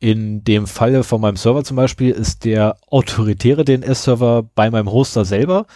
[0.00, 5.24] in dem Falle von meinem Server zum Beispiel ist der autoritäre DNS-Server bei meinem Hoster
[5.26, 5.66] selber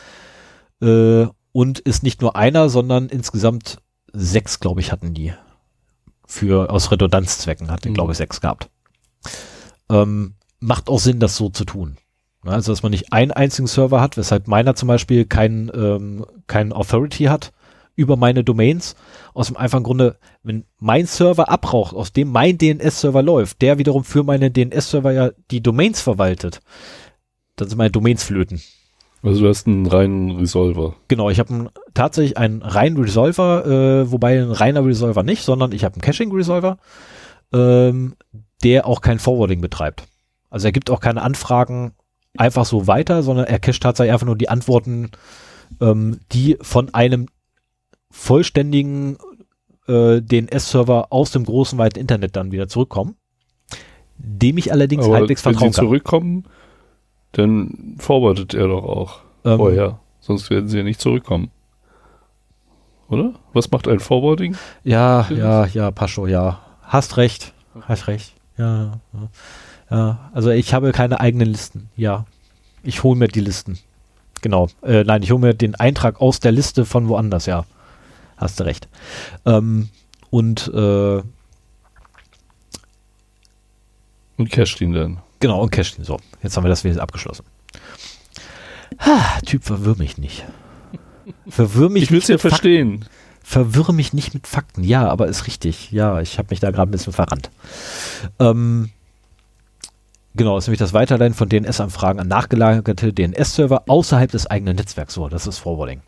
[0.81, 3.79] äh, und ist nicht nur einer, sondern insgesamt
[4.13, 5.33] sechs, glaube ich, hatten die.
[6.27, 7.95] Für aus Redundanzzwecken hatten, Mhm.
[7.95, 8.71] glaube ich, sechs gehabt.
[9.91, 11.99] Ähm, macht auch Sinn, das so zu tun.
[12.47, 16.73] Also, dass man nicht einen einzigen Server hat, weshalb meiner zum Beispiel kein, ähm, kein
[16.73, 17.53] Authority hat
[17.97, 18.95] über meine Domains.
[19.33, 24.05] Aus dem einfachen Grunde, wenn mein Server abraucht, aus dem mein DNS-Server läuft, der wiederum
[24.05, 26.61] für meine DNS-Server ja die Domains verwaltet,
[27.57, 28.61] dann sind meine Domains flöten.
[29.23, 30.97] Also du hast einen reinen Resolver.
[31.09, 35.83] Genau, ich habe tatsächlich einen reinen Resolver, äh, wobei ein reiner Resolver nicht, sondern ich
[35.85, 36.77] habe einen Caching-Resolver,
[37.53, 38.17] ähm,
[38.63, 40.05] der auch kein Forwarding betreibt.
[40.51, 41.93] Also er gibt auch keine Anfragen
[42.37, 45.11] einfach so weiter, sondern er cache tatsächlich einfach nur die Antworten,
[45.81, 47.29] ähm, die von einem
[48.15, 49.19] vollständigen
[49.89, 53.17] äh, DNS-Server aus dem großen weiten Internet dann wieder zurückkommen,
[54.17, 56.45] dem ich allerdings Aber halbwegs wenn sie vertrauen zurückkommen,
[57.33, 59.99] dann forwardet er doch auch Ähm, vorher.
[60.21, 61.51] Sonst werden sie ja nicht zurückkommen.
[63.09, 63.35] Oder?
[63.53, 64.57] Was macht ein Forwarding?
[64.85, 66.61] Ja, ja, ja, Pascho, ja.
[66.83, 67.53] Hast recht.
[67.83, 68.33] Hast recht.
[68.57, 69.29] Ja, ja.
[69.91, 70.31] ja.
[70.33, 71.91] Also ich habe keine eigenen Listen.
[71.97, 72.25] Ja.
[72.83, 73.79] Ich hole mir die Listen.
[74.41, 74.69] genau.
[74.83, 77.65] Äh, nein, ich hole mir den Eintrag aus der Liste von woanders, ja.
[78.37, 78.89] Hast du recht.
[79.45, 79.89] Ähm,
[80.31, 81.23] und äh,
[84.37, 85.19] und cache ihn dann.
[85.41, 86.05] Genau, und cache ihn.
[86.05, 87.45] So, jetzt haben wir das wieder abgeschlossen.
[88.99, 90.45] Ha, typ, verwirr mich nicht.
[91.49, 93.05] Verwirr mich Ich will es ja verstehen.
[93.43, 94.83] Verwirre mich nicht mit Fakten.
[94.83, 95.93] Ja, aber ist richtig.
[95.93, 97.51] Ja, ich habe mich da gerade ein bisschen verrannt.
[98.39, 98.91] Ähm,
[100.35, 105.15] genau, ist nämlich das Weiterleiten von DNS-Anfragen an nachgelagerte DNS-Server außerhalb des eigenen Netzwerks.
[105.15, 106.01] So, das ist Forwarding.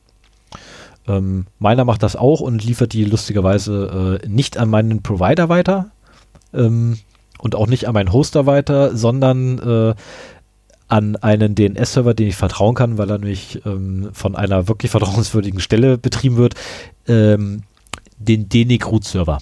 [1.08, 5.90] Ähm, meiner macht das auch und liefert die lustigerweise äh, nicht an meinen Provider weiter
[6.52, 6.98] ähm,
[7.38, 9.94] und auch nicht an meinen Hoster weiter, sondern äh,
[10.88, 15.60] an einen DNS-Server, den ich vertrauen kann, weil er nämlich ähm, von einer wirklich vertrauenswürdigen
[15.60, 16.54] Stelle betrieben wird,
[17.08, 17.62] ähm,
[18.18, 19.38] den DNIC Root Server.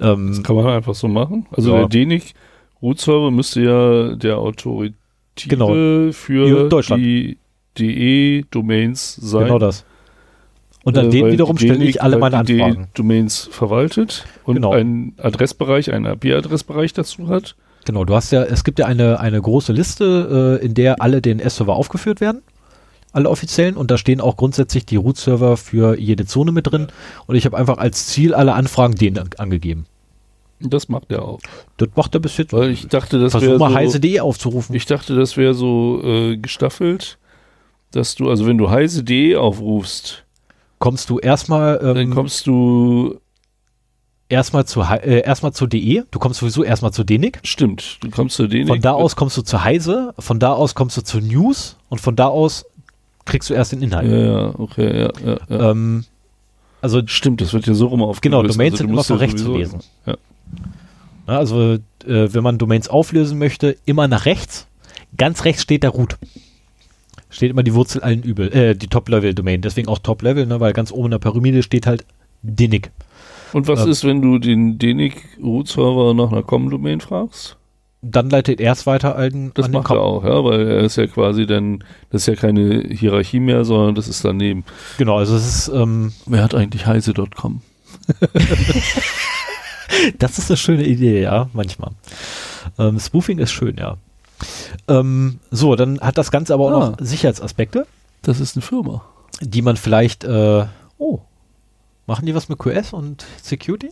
[0.00, 1.46] Ähm, das kann man einfach so machen.
[1.50, 1.86] Also ja.
[1.86, 2.34] der DNIC
[2.80, 4.96] Root Server müsste ja der Autoritative
[5.48, 5.68] genau.
[6.12, 7.38] für die
[7.78, 9.44] DE-Domains sein.
[9.44, 9.84] Genau das.
[10.84, 12.88] Und an äh, den wiederum stelle ich alle meine Anfragen.
[12.94, 14.72] Domains verwaltet und genau.
[14.72, 17.54] einen Adressbereich, einen IP-Adressbereich dazu hat.
[17.84, 21.20] Genau, du hast ja, es gibt ja eine, eine große Liste, äh, in der alle
[21.20, 22.42] DNS-Server aufgeführt werden.
[23.12, 26.88] Alle offiziellen und da stehen auch grundsätzlich die Root-Server für jede Zone mit drin.
[27.26, 29.86] Und ich habe einfach als Ziel alle Anfragen denen angegeben.
[30.60, 31.40] Das macht er auch.
[31.76, 32.52] Das macht er bis jetzt.
[32.52, 34.74] Weil ich dachte, das wäre so, heise.de aufzurufen.
[34.74, 37.18] Ich dachte, das wäre so äh, gestaffelt,
[37.92, 40.24] dass du, also wenn du heise.de aufrufst,
[40.78, 41.78] kommst du erstmal.
[41.82, 43.18] Ähm, dann kommst du
[44.28, 47.38] erstmal zu, äh, erstmal zu DE, du kommst sowieso erstmal zu DENIC.
[47.44, 48.68] Stimmt, du kommst zu DENIC.
[48.68, 52.00] Von da aus kommst du zu Heise, von da aus kommst du zu News und
[52.00, 52.64] von da aus
[53.24, 54.10] kriegst du erst den Inhalt.
[54.10, 55.70] Ja, ja okay, ja, ja, ja.
[55.70, 56.04] Ähm,
[56.80, 58.22] also Stimmt, das wird ja so rum aufgelöst.
[58.22, 59.80] Genau, Domains also, sind immer von rechts zu lesen.
[60.04, 60.16] Ja.
[61.26, 64.66] Na, also, äh, wenn man Domains auflösen möchte, immer nach rechts.
[65.16, 66.16] Ganz rechts steht der Root.
[67.32, 69.62] Steht immer die Wurzel allen Übel, äh, die Top-Level-Domain.
[69.62, 72.04] Deswegen auch Top-Level, ne, weil ganz oben in der Pyramide steht halt
[72.42, 72.92] DINIC.
[73.52, 77.56] Und was ähm, ist, wenn du den DNIC-Root-Server nach einer Com-Domain fragst?
[78.02, 80.96] Dann leitet er es weiter an, das an macht er auch, ja, weil er ist
[80.96, 84.64] ja quasi dann, das ist ja keine Hierarchie mehr, sondern das ist daneben.
[84.98, 87.62] Genau, also es ist, ähm, Wer hat eigentlich heise.com?
[90.18, 91.92] das ist eine schöne Idee, ja, manchmal.
[92.78, 93.98] Ähm, Spoofing ist schön, ja.
[94.88, 97.86] Ähm, so, dann hat das Ganze aber auch ah, noch Sicherheitsaspekte.
[98.22, 99.02] Das ist eine Firma.
[99.40, 100.66] Die man vielleicht, äh,
[100.98, 101.20] oh,
[102.06, 103.90] Machen die was mit QS und Security?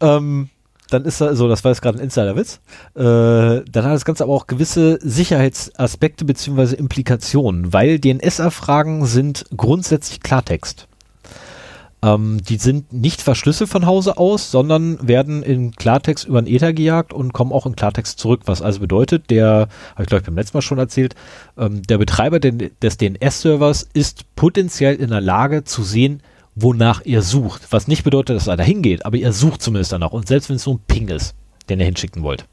[0.00, 0.50] Ähm,
[0.88, 2.60] dann ist da so, das war jetzt gerade ein Insider-Witz.
[2.94, 10.20] Äh, dann hat das Ganze aber auch gewisse Sicherheitsaspekte beziehungsweise Implikationen, weil DNS-Abfragen sind grundsätzlich
[10.20, 10.86] Klartext.
[12.02, 16.72] Ähm, die sind nicht verschlüsselt von Hause aus, sondern werden in Klartext über den Ether
[16.72, 20.26] gejagt und kommen auch in Klartext zurück, was also bedeutet, der, habe ich glaube ich
[20.26, 21.14] beim letzten Mal schon erzählt,
[21.58, 26.22] ähm, der Betreiber des DNS-Servers ist potenziell in der Lage zu sehen,
[26.54, 27.66] wonach ihr sucht.
[27.70, 30.12] Was nicht bedeutet, dass er da hingeht, aber ihr sucht zumindest danach.
[30.12, 31.34] Und selbst wenn es so ein Ping ist,
[31.68, 32.46] den ihr hinschicken wollt.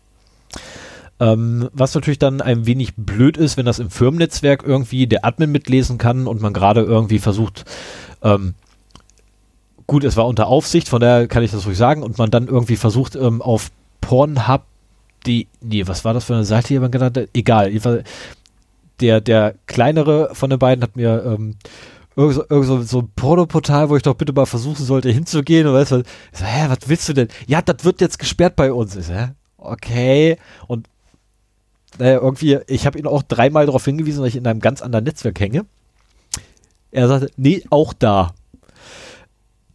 [1.19, 5.51] Ähm, was natürlich dann ein wenig blöd ist, wenn das im Firmennetzwerk irgendwie der Admin
[5.51, 7.65] mitlesen kann und man gerade irgendwie versucht,
[8.21, 8.53] ähm,
[9.87, 12.47] gut, es war unter Aufsicht, von daher kann ich das ruhig sagen, und man dann
[12.47, 14.63] irgendwie versucht, ähm, auf Pornhub
[15.25, 17.29] die, nee, was war das für eine Seite, die man genannt hat?
[17.33, 17.73] Egal,
[18.99, 21.55] der, der kleinere von den beiden hat mir ähm,
[22.15, 25.67] irgend so, irgend so, so ein Pornoportal, wo ich doch bitte mal versuchen sollte hinzugehen
[25.67, 27.27] und weißt du, so, hä, was willst du denn?
[27.45, 28.95] Ja, das wird jetzt gesperrt bei uns.
[28.95, 29.29] Ich so, hä?
[29.57, 30.37] Okay.
[30.67, 30.87] Und
[31.99, 35.05] naja, irgendwie, ich habe ihn auch dreimal darauf hingewiesen, dass ich in einem ganz anderen
[35.05, 35.65] Netzwerk hänge.
[36.91, 38.33] Er sagte, nee, auch da.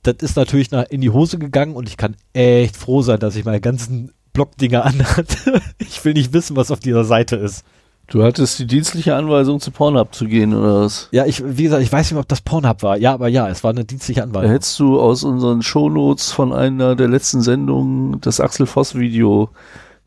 [0.03, 3.37] Das ist natürlich nach, in die Hose gegangen und ich kann echt froh sein, dass
[3.37, 5.61] ich meine ganzen Blockdinger anhatte.
[5.79, 7.65] ich will nicht wissen, was auf dieser Seite ist.
[8.09, 11.09] Du hattest die dienstliche Anweisung zu Pornhub zu gehen, oder was?
[11.12, 12.99] Ja, ich, wie gesagt, ich weiß nicht, ob das Pornhub war.
[12.99, 14.49] Ja, aber ja, es war eine dienstliche Anweisung.
[14.49, 19.51] Da hättest du aus unseren Shownotes von einer der letzten Sendungen das Axel Voss Video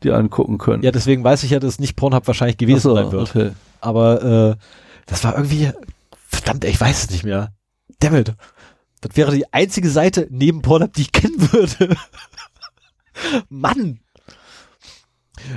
[0.04, 0.82] dir angucken können.
[0.82, 3.30] Ja, deswegen weiß ich ja, dass es nicht Pornhub wahrscheinlich gewesen so, sein wird.
[3.30, 3.50] Okay.
[3.80, 4.56] Aber äh,
[5.06, 5.70] das war irgendwie,
[6.28, 7.52] verdammt, ich weiß es nicht mehr.
[7.98, 8.34] Dammit.
[9.00, 11.96] Das wäre die einzige Seite neben Pornhub, die ich kennen würde.
[13.48, 14.00] Mann.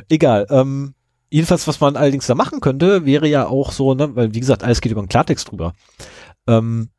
[0.10, 0.46] Egal.
[0.50, 0.94] Ähm,
[1.32, 4.64] Jedenfalls, was man allerdings da machen könnte, wäre ja auch so, ne, weil wie gesagt,
[4.64, 5.76] alles geht über den Klartext drüber.
[6.48, 6.90] Ähm,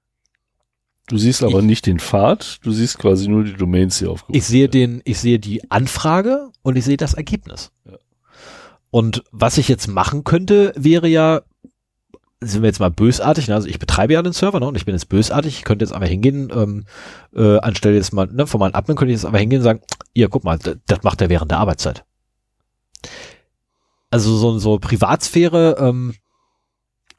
[1.09, 4.37] du siehst aber ich, nicht den Pfad, du siehst quasi nur die Domains, die aufgerufen
[4.37, 7.73] Ich sehe den, ich sehe die Anfrage und ich sehe das Ergebnis.
[7.85, 7.99] Ja.
[8.91, 11.43] Und was ich jetzt machen könnte, wäre ja,
[12.41, 13.55] sind wir jetzt mal bösartig, ne?
[13.55, 14.67] also ich betreibe ja den Server ne?
[14.67, 16.85] und ich bin jetzt bösartig, ich könnte jetzt einfach hingehen, ähm,
[17.35, 19.81] äh, anstelle jetzt mal, ne, von meinem Admin könnte ich jetzt einfach hingehen und sagen,
[20.15, 22.05] ihr guck mal, das macht er während der Arbeitszeit
[24.11, 26.15] also so, so Privatsphäre, ähm,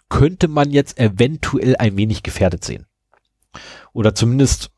[0.10, 2.86] könnte man jetzt eventuell ein wenig gefährdet sehen.
[3.94, 4.72] Oder zumindest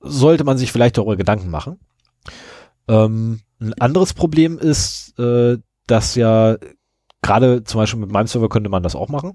[0.00, 1.80] sollte man sich vielleicht darüber Gedanken machen.
[2.86, 6.56] Ähm, ein anderes Problem ist, äh, dass ja
[7.22, 9.34] gerade zum Beispiel mit meinem Server könnte man das auch machen.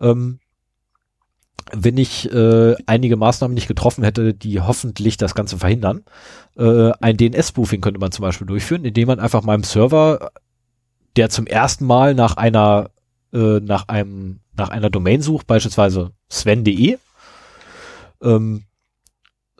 [0.00, 0.38] Ähm,
[1.72, 6.04] wenn ich äh, einige Maßnahmen nicht getroffen hätte, die hoffentlich das Ganze verhindern.
[6.56, 10.30] Äh, ein DNS-Spoofing könnte man zum Beispiel durchführen, indem man einfach meinem Server,
[11.16, 12.90] der zum ersten Mal nach einer
[13.32, 16.98] äh, nach einem nach einer Domain sucht, beispielsweise sven.de,
[18.22, 18.64] ähm,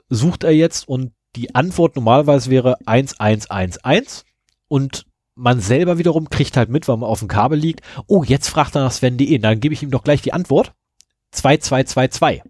[0.09, 4.23] sucht er jetzt und die Antwort normalerweise wäre 1111
[4.67, 5.05] und
[5.35, 8.75] man selber wiederum kriegt halt mit, weil man auf dem Kabel liegt, oh, jetzt fragt
[8.75, 10.73] er nach Sven.de, dann gebe ich ihm doch gleich die Antwort.
[11.31, 12.41] 2222.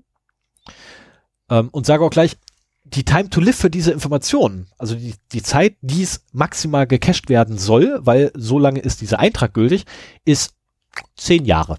[1.50, 2.38] Ähm, und sage auch gleich,
[2.84, 7.30] die Time to Live für diese Informationen, also die, die Zeit, die es maximal gecached
[7.30, 9.86] werden soll, weil so lange ist dieser Eintrag gültig,
[10.24, 10.54] ist
[11.16, 11.78] zehn Jahre.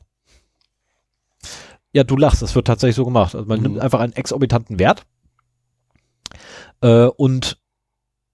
[1.93, 3.35] Ja, du lachst, das wird tatsächlich so gemacht.
[3.37, 3.63] Also man mhm.
[3.63, 5.07] nimmt einfach einen exorbitanten Wert
[6.81, 7.59] äh, und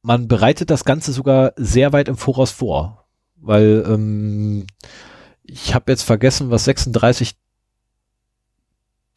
[0.02, 3.06] man bereitet das Ganze sogar sehr weit im Voraus vor,
[3.36, 4.66] weil ähm,
[5.44, 7.36] ich habe jetzt vergessen, was 36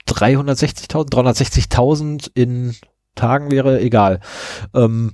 [0.07, 2.75] 360.000, 360.000 in
[3.15, 4.19] Tagen wäre, egal.
[4.73, 5.13] Ähm,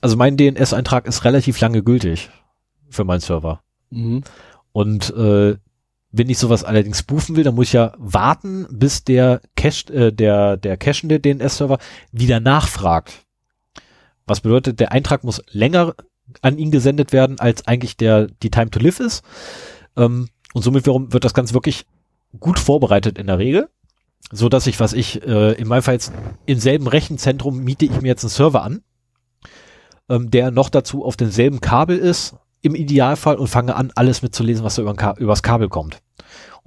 [0.00, 2.30] also mein DNS-Eintrag ist relativ lange gültig
[2.88, 3.60] für meinen Server.
[3.90, 4.22] Mhm.
[4.72, 5.56] Und äh,
[6.10, 10.12] wenn ich sowas allerdings spoofen will, dann muss ich ja warten, bis der Cache, äh,
[10.12, 11.78] der, der cachende DNS-Server
[12.12, 13.26] wieder nachfragt.
[14.28, 15.94] Was bedeutet, der Eintrag muss länger
[16.42, 19.24] an ihn gesendet werden, als eigentlich der, die Time to Live ist.
[19.96, 21.86] Ähm, und somit wird das Ganze wirklich
[22.38, 23.68] gut vorbereitet in der Regel.
[24.30, 26.12] So dass ich, was ich, äh, in meinem Fall jetzt
[26.46, 28.82] im selben Rechenzentrum miete ich mir jetzt einen Server an,
[30.08, 34.64] ähm, der noch dazu auf demselben Kabel ist, im Idealfall, und fange an, alles mitzulesen,
[34.64, 36.02] was da über übers Kabel kommt.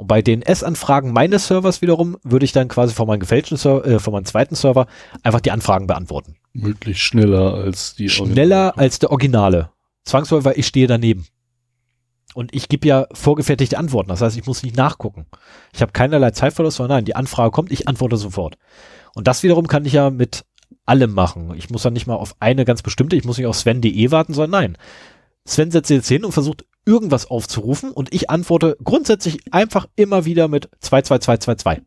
[0.01, 3.99] Und bei DNS-Anfragen meines Servers wiederum würde ich dann quasi von meinem gefälschten Server, äh,
[3.99, 4.87] von meinem zweiten Server
[5.21, 6.37] einfach die Anfragen beantworten.
[6.53, 8.77] Möglich schneller als die Schneller Originale.
[8.77, 9.69] als der Originale.
[10.03, 11.27] Zwangsläufig, weil ich stehe daneben.
[12.33, 14.09] Und ich gebe ja vorgefertigte Antworten.
[14.09, 15.27] Das heißt, ich muss nicht nachgucken.
[15.71, 18.57] Ich habe keinerlei Zeitverlust, sondern nein, die Anfrage kommt, ich antworte sofort.
[19.13, 20.45] Und das wiederum kann ich ja mit
[20.83, 21.53] allem machen.
[21.55, 24.33] Ich muss dann nicht mal auf eine ganz bestimmte, ich muss nicht auf sven.de warten,
[24.33, 24.77] sondern nein.
[25.45, 30.25] Sven setzt sich jetzt hin und versucht irgendwas aufzurufen und ich antworte grundsätzlich einfach immer
[30.25, 31.83] wieder mit 22222.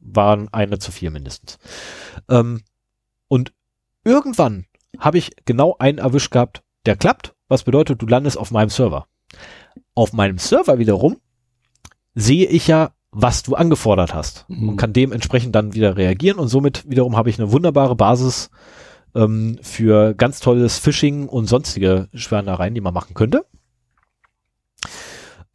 [0.00, 1.58] Waren eine zu viel mindestens.
[2.28, 2.62] Ähm,
[3.28, 3.52] und
[4.04, 4.66] irgendwann
[4.98, 9.06] habe ich genau einen erwischt gehabt, der klappt, was bedeutet, du landest auf meinem Server.
[9.94, 11.16] Auf meinem Server wiederum
[12.14, 14.70] sehe ich ja, was du angefordert hast mhm.
[14.70, 18.50] und kann dementsprechend dann wieder reagieren und somit wiederum habe ich eine wunderbare Basis
[19.14, 23.46] ähm, für ganz tolles Phishing und sonstige Schwärmereien, die man machen könnte.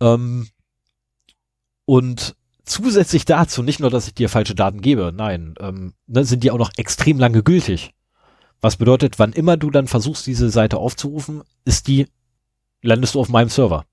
[0.02, 0.48] Ähm,
[1.86, 6.44] und zusätzlich dazu, nicht nur, dass ich dir falsche Daten gebe, nein, ähm, ne, sind
[6.44, 7.92] die auch noch extrem lange gültig.
[8.62, 12.08] Was bedeutet, wann immer du dann versuchst, diese Seite aufzurufen, ist die,
[12.82, 13.86] landest du auf meinem Server.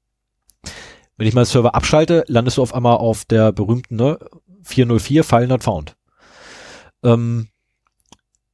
[1.17, 4.19] Wenn ich meinen Server abschalte, landest du auf einmal auf der berühmten ne,
[4.63, 5.97] 404 File not found.
[7.03, 7.49] Ähm,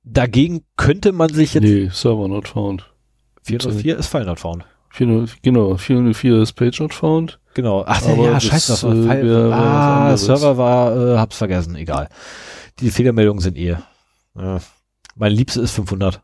[0.04, 1.64] dagegen könnte man sich jetzt.
[1.64, 2.92] Nee, Server not found.
[3.42, 4.64] 404 ist File not found.
[4.90, 7.40] 404, genau, 404 ist Page not found.
[7.54, 7.84] Genau.
[7.86, 9.52] Ach Aber ja, scheiße, das war äh.
[9.52, 12.08] Ah, Server war, äh, hab's vergessen, egal.
[12.80, 13.76] Die Fehlermeldungen sind eh.
[14.36, 14.58] Äh,
[15.16, 16.22] mein liebste ist 500.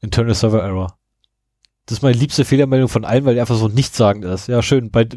[0.00, 0.98] Internal Server Error.
[1.86, 4.46] Das ist meine liebste Fehlermeldung von allen, weil die einfach so nichtssagend ist.
[4.46, 4.90] Ja, schön.
[4.90, 5.08] Bei,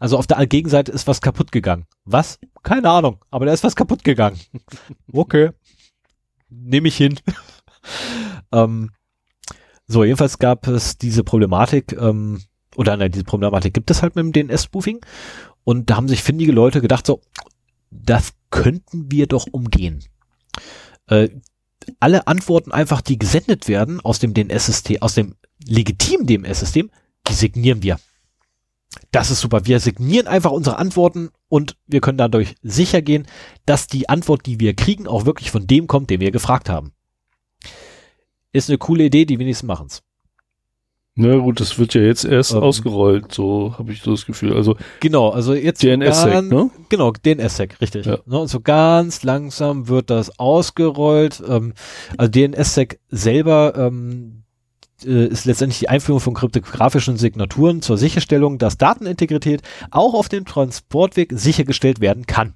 [0.00, 1.84] also auf der Gegenseite ist was kaputt gegangen.
[2.04, 2.38] Was?
[2.62, 3.22] Keine Ahnung.
[3.30, 4.40] Aber da ist was kaputt gegangen.
[5.12, 5.50] okay.
[6.48, 7.18] Nehme ich hin.
[8.52, 8.92] ähm,
[9.86, 12.40] so, jedenfalls gab es diese Problematik, ähm,
[12.76, 15.00] oder nein, diese Problematik gibt es halt mit dem DNS-Spoofing.
[15.64, 17.20] Und da haben sich findige Leute gedacht, so,
[17.90, 20.04] das könnten wir doch umgehen.
[21.06, 21.28] Äh,
[22.00, 25.34] alle Antworten einfach, die gesendet werden aus dem DNS-System, aus dem
[25.66, 26.90] legitimen DNS-System,
[27.28, 27.98] die signieren wir.
[29.10, 29.66] Das ist super.
[29.66, 33.26] Wir signieren einfach unsere Antworten und wir können dadurch sicher gehen,
[33.66, 36.92] dass die Antwort, die wir kriegen, auch wirklich von dem kommt, den wir gefragt haben.
[38.52, 40.02] Ist eine coole Idee, die wenigsten machen's.
[41.14, 44.54] Na gut, das wird ja jetzt erst ähm, ausgerollt, so habe ich so das Gefühl.
[44.56, 46.70] Also genau, also jetzt DNSSEC, ne?
[46.88, 48.06] Genau, DNSSEC, richtig.
[48.06, 48.18] Ja.
[48.24, 51.42] Ne, und so ganz langsam wird das ausgerollt.
[51.46, 51.74] Ähm,
[52.16, 54.44] also DNSSEC selber ähm,
[55.04, 59.60] äh, ist letztendlich die Einführung von kryptografischen Signaturen zur Sicherstellung, dass Datenintegrität
[59.90, 62.54] auch auf dem Transportweg sichergestellt werden kann.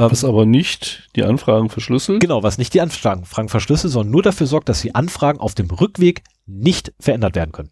[0.00, 2.20] Ähm, was aber nicht die Anfragen verschlüsselt?
[2.20, 5.68] Genau, was nicht die Anfragen verschlüsselt, sondern nur dafür sorgt, dass die Anfragen auf dem
[5.70, 7.70] Rückweg nicht verändert werden können.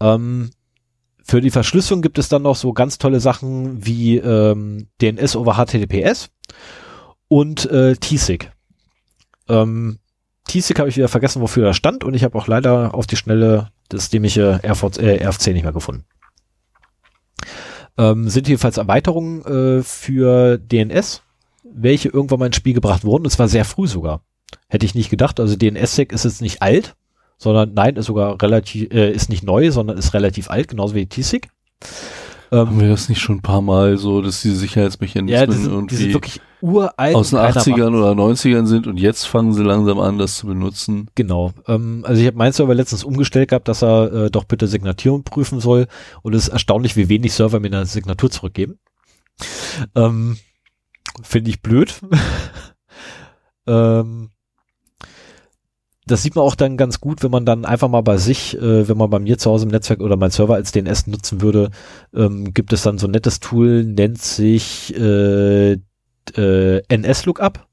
[0.00, 0.50] Ähm,
[1.22, 5.54] für die Verschlüsselung gibt es dann noch so ganz tolle Sachen wie ähm, DNS over
[5.54, 6.30] HTTPS
[7.28, 8.50] und äh, TSIG.
[9.48, 10.00] Ähm,
[10.48, 13.16] TSIG habe ich wieder vergessen, wofür er stand und ich habe auch leider auf die
[13.16, 16.04] Schnelle das dämliche RVC, äh, RFC nicht mehr gefunden.
[18.00, 21.20] Ähm, sind jedenfalls Erweiterungen äh, für DNS,
[21.62, 24.22] welche irgendwann mal ins Spiel gebracht wurden, und zwar sehr früh sogar.
[24.68, 25.38] Hätte ich nicht gedacht.
[25.38, 26.96] Also DNS-Sec ist jetzt nicht alt,
[27.36, 31.06] sondern nein, ist sogar relativ, äh, ist nicht neu, sondern ist relativ alt, genauso wie
[31.06, 31.50] TSIG.
[32.50, 35.62] Ähm, Haben wir das nicht schon ein paar Mal so, dass diese Sicherheitsmechanismen ja, die
[35.62, 39.62] irgendwie die sind wirklich uralt aus den 80ern oder 90ern sind und jetzt fangen sie
[39.62, 41.08] langsam an, das zu benutzen.
[41.14, 41.52] Genau.
[41.66, 45.24] Ähm, also ich habe meinen Server letztens umgestellt gehabt, dass er äh, doch bitte Signaturen
[45.24, 45.86] prüfen soll
[46.22, 48.78] und es ist erstaunlich, wie wenig Server mir eine Signatur zurückgeben.
[49.94, 50.36] Ähm,
[51.22, 52.00] Finde ich blöd.
[53.66, 54.30] ähm,
[56.06, 58.88] das sieht man auch dann ganz gut, wenn man dann einfach mal bei sich, äh,
[58.88, 61.70] wenn man bei mir zu Hause im Netzwerk oder mein Server als DNS nutzen würde,
[62.14, 65.78] ähm, gibt es dann so ein nettes Tool, nennt sich äh,
[66.36, 67.66] äh, NS-Lookup.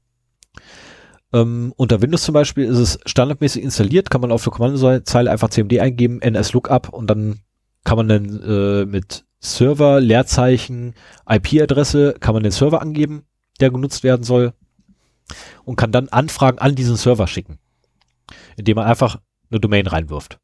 [1.32, 5.50] Ähm, unter Windows zum Beispiel ist es standardmäßig installiert, kann man auf der Kommandozeile einfach
[5.50, 7.40] cmd eingeben, NS-Lookup und dann
[7.84, 10.94] kann man dann äh, mit Server, Leerzeichen,
[11.28, 13.24] IP-Adresse, kann man den Server angeben,
[13.60, 14.54] der genutzt werden soll
[15.64, 17.58] und kann dann Anfragen an diesen Server schicken
[18.56, 19.20] indem man einfach
[19.50, 20.38] eine Domain reinwirft.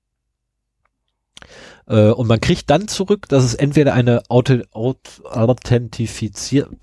[1.87, 6.77] Äh, und man kriegt dann zurück, dass es entweder eine Auto, authentifizierte,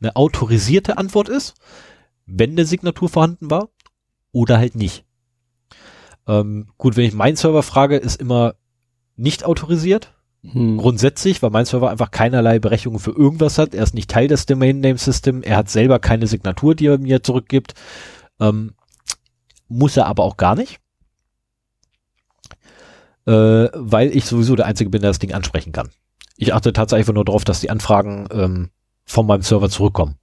[0.00, 1.54] eine autorisierte Antwort ist,
[2.26, 3.68] wenn eine Signatur vorhanden war,
[4.32, 5.04] oder halt nicht.
[6.26, 8.54] Ähm, gut, wenn ich meinen Server frage, ist immer
[9.16, 10.14] nicht autorisiert.
[10.42, 10.76] Hm.
[10.76, 13.74] Grundsätzlich, weil mein Server einfach keinerlei Berechtigung für irgendwas hat.
[13.74, 15.42] Er ist nicht Teil des Domain Name System.
[15.42, 17.74] Er hat selber keine Signatur, die er mir zurückgibt.
[18.38, 18.74] Ähm,
[19.68, 20.78] muss er aber auch gar nicht.
[23.26, 25.90] Äh, weil ich sowieso der Einzige bin, der das Ding ansprechen kann.
[26.36, 28.70] Ich achte tatsächlich nur darauf, dass die Anfragen ähm,
[29.08, 30.16] von meinem Server zurückkommen.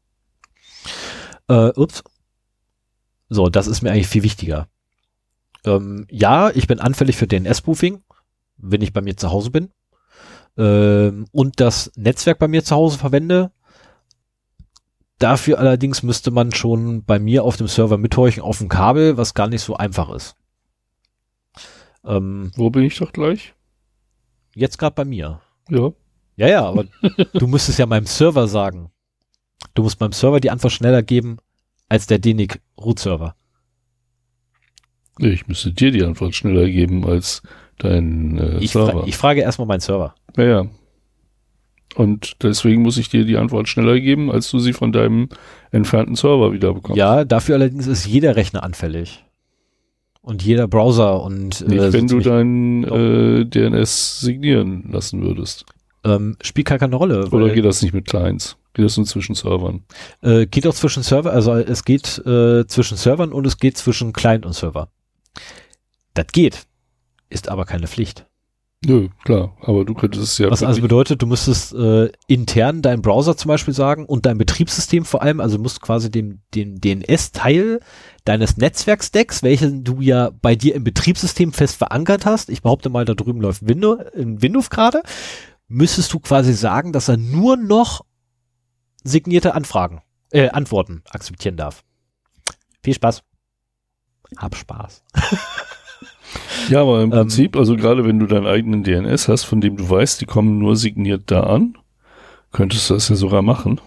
[1.48, 2.04] Äh, ups.
[3.30, 4.68] So, das ist mir eigentlich viel wichtiger.
[5.66, 8.04] Ähm, ja, ich bin anfällig für DNS-Spoofing,
[8.58, 9.72] wenn ich bei mir zu Hause bin.
[10.58, 13.52] Ähm, und das Netzwerk bei mir zu Hause verwende,
[15.18, 19.34] Dafür allerdings müsste man schon bei mir auf dem Server mithorchen auf dem Kabel, was
[19.34, 20.36] gar nicht so einfach ist.
[22.04, 23.54] Ähm, Wo bin ich doch gleich?
[24.54, 25.42] Jetzt gerade bei mir.
[25.70, 25.94] Ja.
[26.38, 26.86] Ja, ja, aber
[27.34, 28.92] du müsstest ja meinem Server sagen.
[29.74, 31.38] Du musst meinem Server die Antwort schneller geben
[31.90, 33.36] als der DNIC Root Server.
[35.20, 37.42] Ich müsste dir die Antwort schneller geben als
[37.78, 38.92] dein äh, ich Server.
[38.92, 40.16] Fra ich frage erstmal meinen Server.
[40.36, 40.66] Ja, ja.
[41.96, 45.30] Und deswegen muss ich dir die Antwort schneller geben, als du sie von deinem
[45.72, 46.98] entfernten Server wieder bekommst.
[46.98, 49.24] Ja, dafür allerdings ist jeder Rechner anfällig.
[50.22, 55.66] Und jeder Browser und äh, Nicht, wenn du dein äh, DNS signieren lassen würdest.
[56.06, 57.28] Ähm, spielt gar keine Rolle.
[57.30, 58.58] Oder geht das nicht mit Clients?
[58.74, 59.84] Geht das nur zwischen Servern?
[60.22, 64.14] Äh, geht auch zwischen Server, also es geht äh, zwischen Servern und es geht zwischen
[64.14, 64.90] Client und Server.
[66.14, 66.68] Das geht,
[67.30, 68.26] ist aber keine Pflicht.
[68.86, 70.52] Nö, klar, aber du könntest es ja.
[70.52, 75.06] Was also bedeutet, du müsstest äh, intern deinen Browser zum Beispiel sagen und dein Betriebssystem
[75.06, 77.80] vor allem, also du musst quasi den, den DNS-Teil
[78.26, 83.06] deines Netzwerkstacks, welchen du ja bei dir im Betriebssystem fest verankert hast, ich behaupte mal,
[83.06, 85.02] da drüben läuft Windows, in Windows gerade,
[85.68, 88.02] müsstest du quasi sagen, dass er nur noch
[89.04, 91.84] signierte Anfragen, äh, Antworten akzeptieren darf.
[92.84, 93.24] Viel Spaß.
[94.38, 95.04] Hab Spaß.
[96.70, 99.78] Ja, aber im ähm, Prinzip, also gerade wenn du deinen eigenen DNS hast, von dem
[99.78, 101.78] du weißt, die kommen nur signiert da an,
[102.52, 103.80] könntest du das ja sogar machen,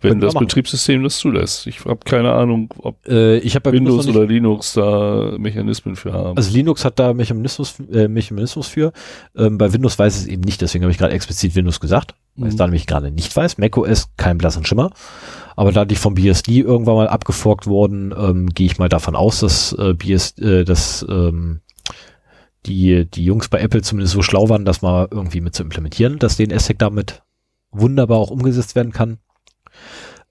[0.00, 1.66] wenn das Betriebssystem das zulässt.
[1.66, 6.36] Ich habe keine Ahnung, ob äh, Windows, oder Linux da Mechanismen für haben.
[6.36, 8.92] Also Linux hat da Mechanismus, äh, Mechanismus für.
[9.36, 12.46] Ähm, bei Windows weiß es eben nicht, deswegen habe ich gerade explizit Windows gesagt, weil
[12.46, 12.50] mhm.
[12.50, 13.58] es da nämlich gerade nicht weiß.
[13.58, 14.90] macOS kein blassen Schimmer.
[15.56, 19.40] Aber da die vom BSD irgendwann mal abgeforkt wurden, ähm, gehe ich mal davon aus,
[19.40, 21.60] dass äh, BS, äh, dass ähm,
[22.66, 26.18] die, die Jungs bei Apple zumindest so schlau waren, das mal irgendwie mit zu implementieren,
[26.18, 27.22] dass den SSEC damit
[27.70, 29.18] wunderbar auch umgesetzt werden kann.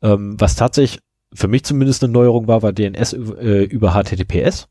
[0.04, 1.02] Ähm, was tatsächlich
[1.34, 4.68] für mich zumindest eine Neuerung war, war DNS äh, über HTTPS.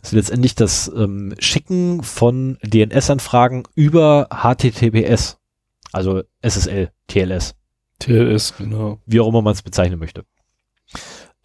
[0.00, 5.38] Das ist letztendlich das ähm, Schicken von DNS-Anfragen über HTTPS,
[5.92, 7.54] also SSL, TLS.
[7.98, 9.00] TLS, genau.
[9.04, 10.24] Wie auch immer man es bezeichnen möchte.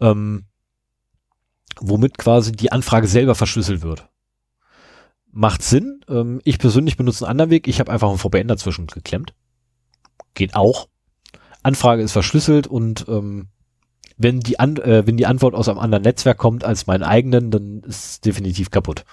[0.00, 0.44] Ähm,
[1.80, 4.08] womit quasi die Anfrage selber verschlüsselt wird
[5.32, 6.04] macht Sinn.
[6.08, 7.66] Ähm, ich persönlich benutze einen anderen Weg.
[7.66, 9.34] Ich habe einfach ein VPN dazwischen geklemmt.
[10.34, 10.88] Geht auch.
[11.62, 13.48] Anfrage ist verschlüsselt und ähm,
[14.16, 17.50] wenn die An äh, wenn die Antwort aus einem anderen Netzwerk kommt als meinen eigenen,
[17.50, 19.04] dann ist es definitiv kaputt.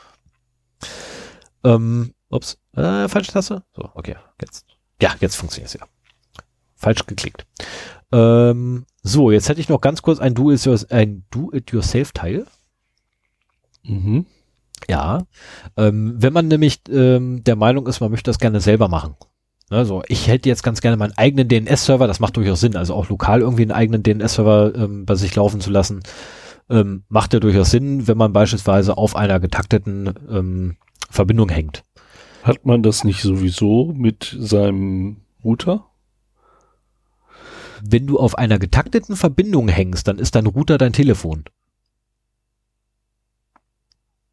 [1.63, 3.63] Ähm, ups, äh, falsche Taste.
[3.75, 4.65] So, okay, jetzt.
[5.01, 5.85] Ja, jetzt funktioniert es ja.
[6.75, 7.45] Falsch geklickt.
[8.11, 12.45] Ähm, so, jetzt hätte ich noch ganz kurz ein Do-it-yourself-Teil.
[13.83, 14.25] Mhm.
[14.87, 15.23] Ja.
[15.77, 19.15] Ähm, wenn man nämlich ähm, der Meinung ist, man möchte das gerne selber machen.
[19.69, 23.09] Also ich hätte jetzt ganz gerne meinen eigenen DNS-Server, das macht durchaus Sinn, also auch
[23.09, 26.01] lokal irgendwie einen eigenen DNS-Server ähm, bei sich laufen zu lassen,
[26.69, 30.77] ähm, macht ja durchaus Sinn, wenn man beispielsweise auf einer getakteten ähm,
[31.09, 31.83] Verbindung hängt.
[32.41, 35.85] Hat man das nicht sowieso mit seinem Router?
[37.83, 41.45] Wenn du auf einer getakteten Verbindung hängst, dann ist dein Router dein Telefon.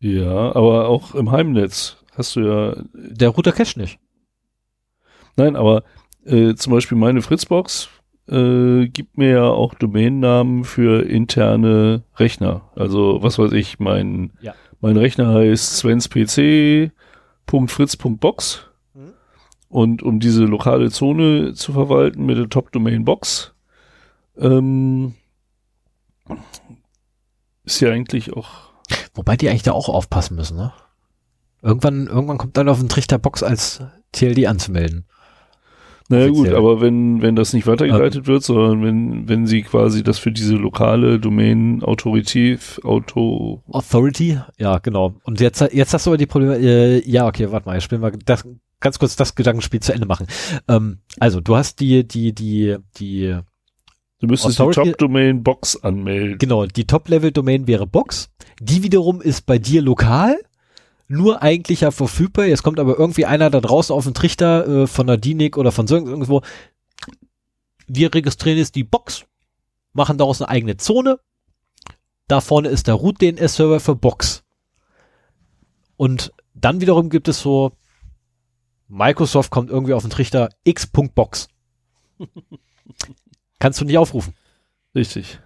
[0.00, 2.76] Ja, aber auch im Heimnetz hast du ja.
[2.92, 3.98] Der Router cache nicht.
[5.36, 5.82] Nein, aber
[6.24, 7.88] äh, zum Beispiel meine Fritzbox
[8.28, 12.70] äh, gibt mir ja auch Domainnamen für interne Rechner.
[12.74, 14.54] Also was weiß ich, mein, Ja.
[14.80, 15.76] mein Rechner heißt
[17.46, 18.62] svenspc.fritz.box
[18.94, 19.12] Mhm.
[19.68, 23.52] und um diese lokale Zone zu verwalten mit der Top-Domain Box
[24.38, 25.14] ähm,
[27.64, 28.66] ist ja eigentlich auch
[29.14, 30.72] Wobei die eigentlich da auch aufpassen müssen, ne?
[31.62, 33.80] Irgendwann, irgendwann kommt dann auf den Trichter Box als
[34.12, 35.06] TLD anzumelden.
[36.08, 40.18] Naja gut, aber wenn, wenn das nicht weitergeleitet wird, sondern wenn, wenn sie quasi das
[40.18, 44.38] für diese lokale Domain autoritiv, auto, Authority?
[44.56, 45.16] Ja, genau.
[45.24, 48.02] Und jetzt, jetzt hast du aber die Probleme, äh, ja, okay, warte mal, jetzt spielen
[48.02, 48.44] wir das,
[48.78, 50.26] ganz kurz das Gedankenspiel zu Ende machen.
[50.68, 53.38] Ähm, also, du hast die, die, die, die,
[54.20, 56.38] du müsstest Authority- die Top-Domain Box anmelden.
[56.38, 58.30] genau, die Top-Level-Domain wäre Box.
[58.60, 60.38] Die wiederum ist bei dir lokal,
[61.08, 62.46] nur eigentlich ja verfügbar.
[62.46, 65.72] Jetzt kommt aber irgendwie einer da draußen auf den Trichter äh, von der DINIC oder
[65.72, 66.42] von so irgendwo.
[67.86, 69.26] Wir registrieren jetzt die Box,
[69.92, 71.20] machen daraus eine eigene Zone.
[72.28, 74.42] Da vorne ist der Root-DNS-Server für Box.
[75.96, 77.72] Und dann wiederum gibt es so,
[78.88, 81.48] Microsoft kommt irgendwie auf den Trichter x.box.
[83.58, 84.34] Kannst du nicht aufrufen.
[84.94, 85.38] Richtig.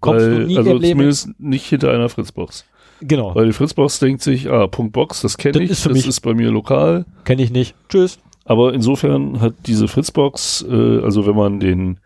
[0.00, 0.98] Kommst Weil, du nie also im Leben.
[0.98, 2.64] zumindest nicht hinter einer Fritzbox.
[3.00, 5.98] Genau, Weil die Fritzbox denkt sich, ah, Punkt Box, das kenne ich, ist für das
[5.98, 6.06] mich.
[6.08, 7.04] ist bei mir lokal.
[7.24, 7.74] kenne ich nicht.
[7.88, 8.18] Tschüss.
[8.44, 11.98] Aber insofern hat diese Fritzbox, äh, also wenn man den,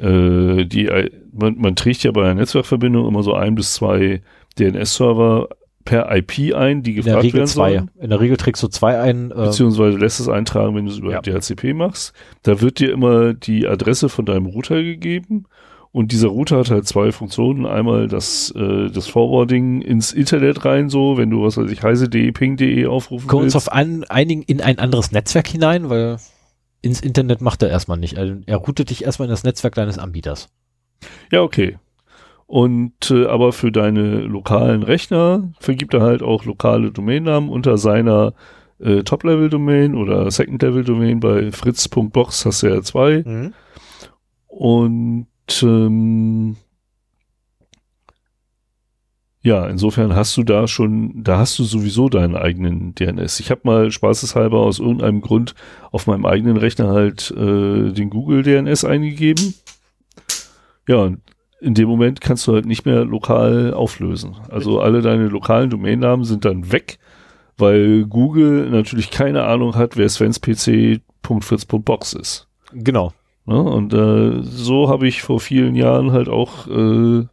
[0.00, 0.88] äh, die,
[1.32, 4.22] man, man trägt ja bei einer Netzwerkverbindung immer so ein bis zwei
[4.58, 5.48] DNS-Server
[5.84, 7.72] per IP ein, die In der gefragt Regel werden zwei.
[7.74, 7.90] sollen.
[8.00, 9.30] In der Regel trägst du zwei ein.
[9.30, 11.20] Äh, Beziehungsweise lässt es eintragen, wenn du es über Ja.
[11.20, 12.14] DHCP machst.
[12.42, 15.44] Da wird dir immer die Adresse von deinem Router gegeben.
[15.94, 17.66] Und dieser Router hat halt zwei Funktionen.
[17.66, 22.32] Einmal das, äh, das Forwarding ins Internet rein, so, wenn du, was weiß ich, heise.de,
[22.32, 23.54] ping.de aufrufen uns willst.
[23.54, 26.16] auf ein, einigen in ein anderes Netzwerk hinein, weil
[26.82, 28.18] ins Internet macht er erstmal nicht.
[28.18, 30.48] Also er routet dich erstmal in das Netzwerk deines Anbieters.
[31.30, 31.78] Ja, okay.
[32.46, 38.34] Und äh, aber für deine lokalen Rechner vergibt er halt auch lokale Domainnamen unter seiner
[38.80, 41.20] äh, Top-Level-Domain oder Second-Level-Domain.
[41.20, 43.52] Bei fritz.box hast du ja zwei.
[44.48, 45.28] Und
[45.62, 46.56] ähm,
[49.44, 53.40] ja, insofern hast du da schon, da hast du sowieso deinen eigenen DNS.
[53.40, 55.54] Ich habe mal spaßeshalber aus irgendeinem Grund
[55.92, 59.52] auf meinem eigenen Rechner halt äh, den Google DNS eingegeben.
[60.88, 61.20] Ja, und
[61.60, 64.36] in dem Moment kannst du halt nicht mehr lokal auflösen.
[64.48, 66.98] Also alle deine lokalen Domainnamen sind dann weg,
[67.58, 72.48] weil Google natürlich keine Ahnung hat, wer svenspc.fritz.box ist.
[72.72, 73.12] Genau.
[73.46, 73.60] Ne?
[73.60, 77.26] Und äh, so habe ich vor vielen Jahren halt auch äh,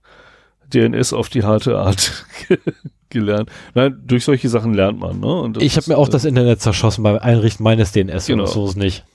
[0.73, 2.25] DNS auf die harte Art
[3.09, 3.49] gelernt.
[3.73, 5.19] Nein, durch solche Sachen lernt man.
[5.19, 5.33] Ne?
[5.41, 8.43] Und Ich habe mir auch äh, das Internet zerschossen beim Einrichten meines DNS Genau.
[8.43, 9.05] oder so ist nicht.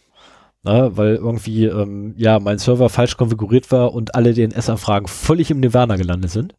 [0.62, 5.60] Na, weil irgendwie, ähm, ja, mein Server falsch konfiguriert war und alle DNS-Anfragen völlig im
[5.60, 6.54] Nirvana gelandet sind.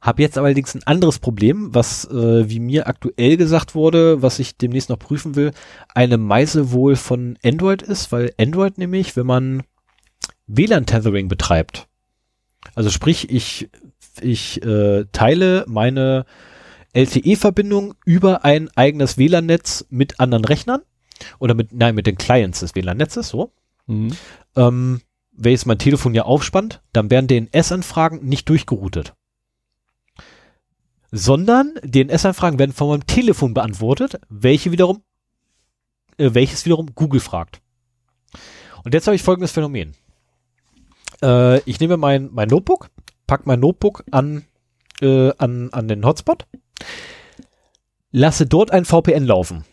[0.00, 4.56] Hab jetzt allerdings ein anderes Problem, was, äh, wie mir aktuell gesagt wurde, was ich
[4.56, 5.52] demnächst noch prüfen will,
[5.94, 9.62] eine Meise wohl von Android ist, weil Android nämlich, wenn man
[10.46, 11.88] WLAN-Tethering betreibt,
[12.74, 13.70] also sprich, ich,
[14.20, 16.26] ich äh, teile meine
[16.92, 20.82] LTE-Verbindung über ein eigenes WLAN-Netz mit anderen Rechnern
[21.38, 23.52] oder mit, nein, mit den Clients des WLAN-Netzes, so.
[23.86, 24.12] mhm.
[24.56, 25.00] Ähm,
[25.40, 29.14] wenn jetzt mein Telefon ja aufspannt, dann werden DNS-Anfragen nicht durchgeroutet.
[31.10, 35.02] Sondern DNS-Anfragen werden von meinem Telefon beantwortet, welche wiederum,
[36.18, 37.60] äh, welches wiederum Google fragt.
[38.84, 39.94] Und jetzt habe ich folgendes Phänomen.
[41.22, 42.90] Äh, ich nehme mein, mein Notebook,
[43.26, 44.44] pack mein Notebook an,
[45.00, 46.46] äh, an, an den Hotspot,
[48.12, 49.64] lasse dort ein VPN laufen.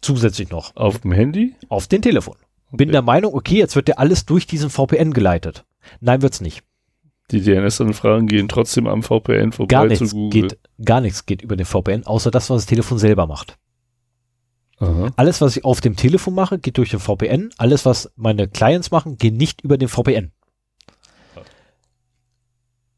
[0.00, 1.54] Zusätzlich noch Auf dem Handy?
[1.68, 2.36] auf den Telefon.
[2.72, 2.92] Bin Okay.
[2.92, 5.64] der Meinung, okay, jetzt wird ja alles durch diesen VPN geleitet.
[6.00, 6.62] Nein, wird's nicht.
[7.30, 11.66] Die DNS-Anfragen gehen trotzdem am VPN vorbei gar nichts Geht, gar nichts geht über den
[11.66, 13.56] VPN, außer das, was das Telefon selber macht.
[14.78, 15.10] Aha.
[15.16, 17.50] Alles, was ich auf dem Telefon mache, geht durch den VPN.
[17.58, 20.32] Alles, was meine Clients machen, geht nicht über den VPN.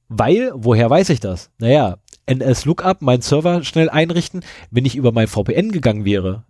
[0.09, 1.51] Weil, woher weiß ich das?
[1.59, 4.45] Naja, NS-Lookup, mein Server schnell einrichten.
[4.71, 6.45] Wenn ich über mein VPN gegangen wäre,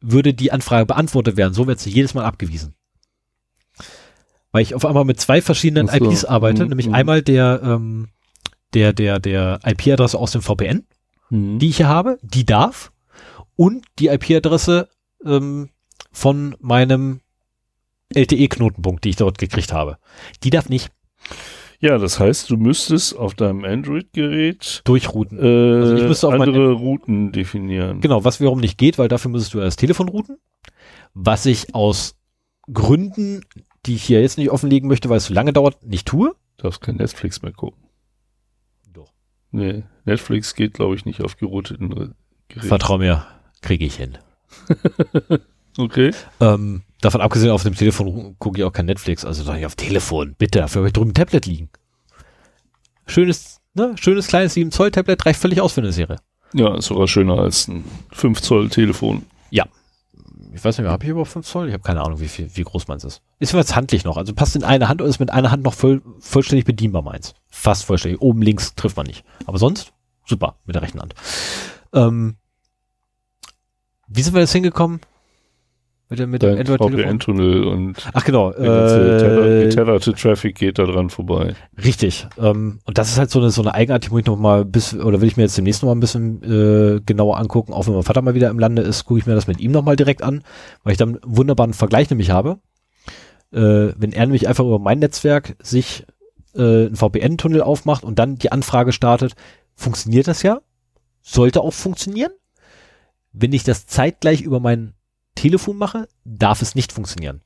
[0.00, 1.54] würde die Anfrage beantwortet werden.
[1.54, 2.74] So wird sie jedes Mal abgewiesen.
[4.52, 5.94] Weil ich auf einmal mit zwei verschiedenen so.
[5.94, 6.68] IPs arbeite, mhm.
[6.70, 6.94] nämlich mhm.
[6.94, 8.08] einmal der, ähm,
[8.74, 10.86] der, der, der IP-Adresse aus dem VPN,
[11.30, 11.58] mhm.
[11.58, 12.92] die ich hier habe, die darf,
[13.56, 14.88] und die IP-Adresse
[15.24, 15.70] ähm,
[16.12, 17.20] von meinem
[18.14, 19.98] LTE-Knotenpunkt, die ich dort gekriegt habe.
[20.42, 20.90] Die darf nicht.
[21.80, 25.38] Ja, das heißt, du müsstest auf deinem Android-Gerät durchrouten.
[25.38, 28.00] Äh, also ich müsste andere Routen definieren.
[28.00, 30.38] Genau, was wiederum nicht geht, weil dafür müsstest du das Telefon routen.
[31.14, 32.16] Was ich aus
[32.72, 33.42] Gründen,
[33.88, 36.34] die ich hier jetzt nicht offenlegen möchte, weil es zu lange dauert, nicht tue.
[36.56, 37.82] Du darfst kein Netflix mehr gucken.
[38.92, 39.12] Doch.
[39.50, 42.14] Nee, Netflix geht, glaube ich, nicht auf gerouteten
[42.48, 42.68] Geräten.
[42.68, 43.26] Vertrau mir,
[43.62, 44.18] kriege ich hin.
[45.78, 46.12] okay.
[46.40, 49.76] Ähm, Davon abgesehen, auf dem Telefon gucke ich auch kein Netflix, also sage ich auf
[49.76, 51.70] Telefon, bitte, dafür habe ich drüben ein Tablet liegen.
[53.06, 56.16] Schönes, ne, schönes kleines 7 Zoll Tablet reicht völlig aus für eine Serie.
[56.54, 59.26] Ja, ist sogar schöner als ein 5 Zoll Telefon.
[59.50, 59.66] Ja.
[60.52, 61.68] Ich weiß nicht mehr, habe ich überhaupt 5 Zoll?
[61.68, 63.22] Ich habe keine Ahnung, wie viel, wie groß meins ist.
[63.38, 65.74] Ist jetzt handlich noch, also passt in eine Hand und ist mit einer Hand noch
[65.74, 67.34] voll, vollständig bedienbar meins.
[67.48, 68.20] Fast vollständig.
[68.20, 69.24] Oben links trifft man nicht.
[69.46, 69.92] Aber sonst,
[70.24, 71.14] super, mit der rechten Hand.
[71.92, 72.36] Ähm,
[74.06, 75.00] wie sind wir jetzt hingekommen?
[76.10, 81.54] Mit, dem, mit dem VPN-Tunnel und Ach genau, äh, getetherte Traffic geht da dran vorbei.
[81.84, 82.26] Richtig.
[82.38, 84.64] Ähm, und das ist halt so eine so eine Eigenart, die muss ich noch mal
[84.64, 87.74] bis oder will ich mir jetzt demnächst noch mal ein bisschen äh, genauer angucken.
[87.74, 89.70] Auch wenn mein Vater mal wieder im Lande ist, gucke ich mir das mit ihm
[89.70, 90.42] noch mal direkt an,
[90.82, 92.58] weil ich dann einen wunderbaren Vergleich nämlich habe.
[93.52, 96.06] Äh, wenn er nämlich einfach über mein Netzwerk sich
[96.54, 99.34] äh, einen VPN-Tunnel aufmacht und dann die Anfrage startet,
[99.74, 100.60] funktioniert das ja?
[101.20, 102.32] Sollte auch funktionieren.
[103.32, 104.94] Wenn ich das zeitgleich über meinen
[105.38, 107.40] Telefon mache, darf es nicht funktionieren.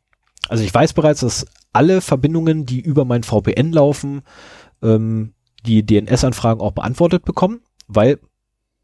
[0.49, 4.23] Also ich weiß bereits, dass alle Verbindungen, die über mein VPN laufen,
[4.83, 8.19] ähm, die DNS-Anfragen auch beantwortet bekommen, weil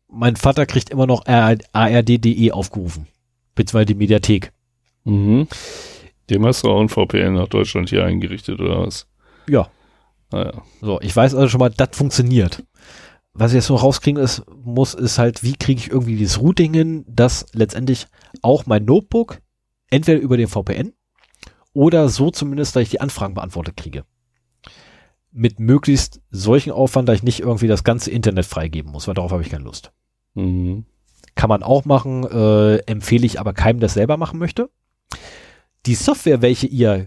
[0.09, 3.09] mein Vater kriegt immer noch ARD.de aufgerufen,
[3.55, 4.53] beziehungsweise die Mediathek.
[5.05, 5.49] Mhm.
[6.31, 9.07] Dem hast du auch ein VPN nach Deutschland hier eingerichtet, oder was?
[9.49, 9.71] Ja.
[10.31, 10.63] Ah, ja.
[10.81, 12.63] So, ich weiß also schon mal, das funktioniert.
[13.33, 16.75] Was ich jetzt noch rauskriegen ist, muss, ist halt, wie kriege ich irgendwie dieses Routing
[16.75, 18.07] hin, dass letztendlich
[18.49, 19.43] auch mein Notebook
[19.91, 20.95] entweder über den VPN
[21.75, 24.05] oder so zumindest, dass ich die Anfragen beantwortet kriege.
[25.31, 29.33] Mit möglichst solchen Aufwand, dass ich nicht irgendwie das ganze Internet freigeben muss, weil darauf
[29.33, 29.93] habe ich keine Lust.
[30.33, 30.87] Mhm.
[31.35, 34.71] Kann man auch machen, äh, empfehle ich aber keinem, der selber machen möchte.
[35.85, 37.07] Die Software, welche ihr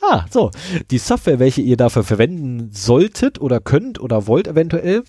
[0.00, 0.50] Ah, so.
[0.90, 5.02] Die Software, welche ihr dafür verwenden solltet oder könnt oder wollt eventuell,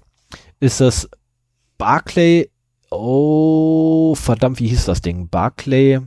[0.60, 1.10] ist das
[1.78, 2.51] Barclay
[2.92, 5.30] Oh, verdammt, wie hieß das Ding?
[5.30, 6.02] Barclay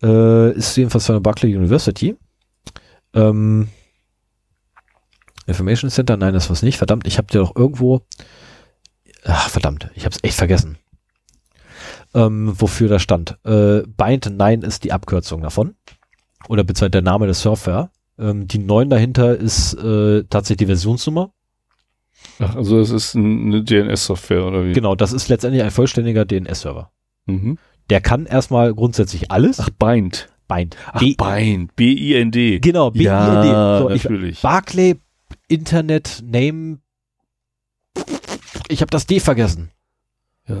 [0.00, 2.16] äh, ist jedenfalls von der Barclay University.
[3.14, 3.68] Ähm,
[5.46, 6.78] Information Center, nein, das war's nicht.
[6.78, 8.02] Verdammt, ich habe dir doch irgendwo.
[9.24, 10.78] Ach, verdammt, ich habe es echt vergessen.
[12.14, 13.36] Ähm, wofür das stand.
[13.44, 15.74] Äh, Bind 9 ist die Abkürzung davon.
[16.48, 17.90] Oder beziehungsweise der Name des Surfer.
[18.18, 21.32] Ähm, die 9 dahinter ist äh, tatsächlich die Versionsnummer.
[22.40, 24.72] Ach, also das ist eine DNS-Software oder wie?
[24.72, 26.90] Genau, das ist letztendlich ein vollständiger DNS-Server.
[27.26, 27.58] Mhm.
[27.90, 29.60] Der kann erstmal grundsätzlich alles.
[29.60, 30.28] Ach, Bind.
[30.48, 30.76] Bind.
[30.92, 31.76] Ach, B Bind.
[31.76, 32.60] B-I-N-D.
[32.60, 33.48] Genau, B-I-N-D.
[33.48, 34.32] Ja, so, natürlich.
[34.36, 34.96] Ich, Barclay
[35.48, 36.78] Internet Name.
[38.68, 39.70] Ich habe das D vergessen.
[40.48, 40.56] Ja,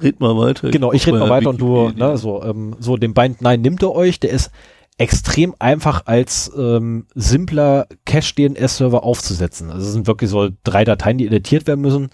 [0.00, 0.70] red mal weiter.
[0.70, 3.82] Genau, ich red mal weiter und du, ne, so, ähm, so den Bind, nein, nimmt
[3.82, 4.50] er euch, der ist
[4.98, 9.70] extrem einfach als ähm, simpler Cache-DNS-Server aufzusetzen.
[9.70, 12.10] Also es sind wirklich so drei Dateien, die editiert werden müssen.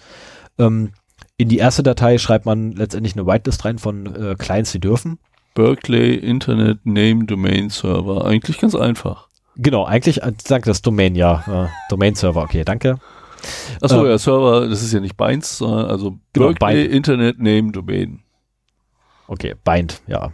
[0.57, 0.91] Ähm,
[1.37, 5.19] in die erste Datei schreibt man letztendlich eine Whitelist rein von äh, Clients, die dürfen.
[5.53, 8.25] Berkeley Internet Name Domain Server.
[8.25, 9.27] Eigentlich ganz einfach.
[9.55, 11.65] Genau, eigentlich, äh, sag das Domain, ja.
[11.65, 12.99] Äh, Domain Server, okay, danke.
[13.81, 16.93] Achso, ähm, ja, Server, das ist ja nicht Binds, sondern also genau, Berkeley Bind.
[16.93, 18.23] Internet Name Domain.
[19.27, 20.31] Okay, Bind, ja.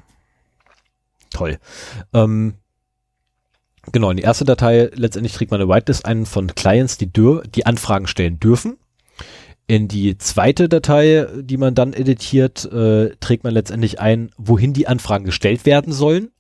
[1.35, 1.59] Toll.
[2.14, 2.53] Ähm,
[3.91, 7.43] genau, in die erste Datei letztendlich trägt man eine Whitelist ein von Clients, die, dür
[7.43, 8.77] die Anfragen stellen dürfen.
[9.67, 14.88] In die zweite Datei, die man dann editiert, äh, trägt man letztendlich ein, wohin die
[14.88, 16.31] Anfragen gestellt werden sollen.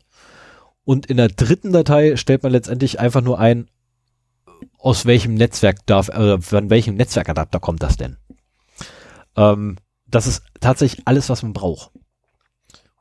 [0.85, 3.67] Und in der dritten Datei stellt man letztendlich einfach nur ein,
[4.77, 8.15] aus welchem Netzwerk darf, äh, von welchem Netzwerkadapter kommt das denn?
[9.35, 9.75] Ähm,
[10.07, 11.91] das ist tatsächlich alles, was man braucht,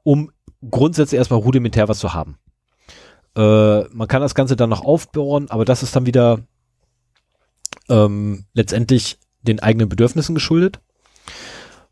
[0.03, 0.33] um
[0.71, 2.39] grundsätzlich erstmal rudimentär was zu haben.
[3.37, 6.41] Äh, man kann das Ganze dann noch aufbauen, aber das ist dann wieder
[7.89, 10.81] ähm, letztendlich den eigenen Bedürfnissen geschuldet,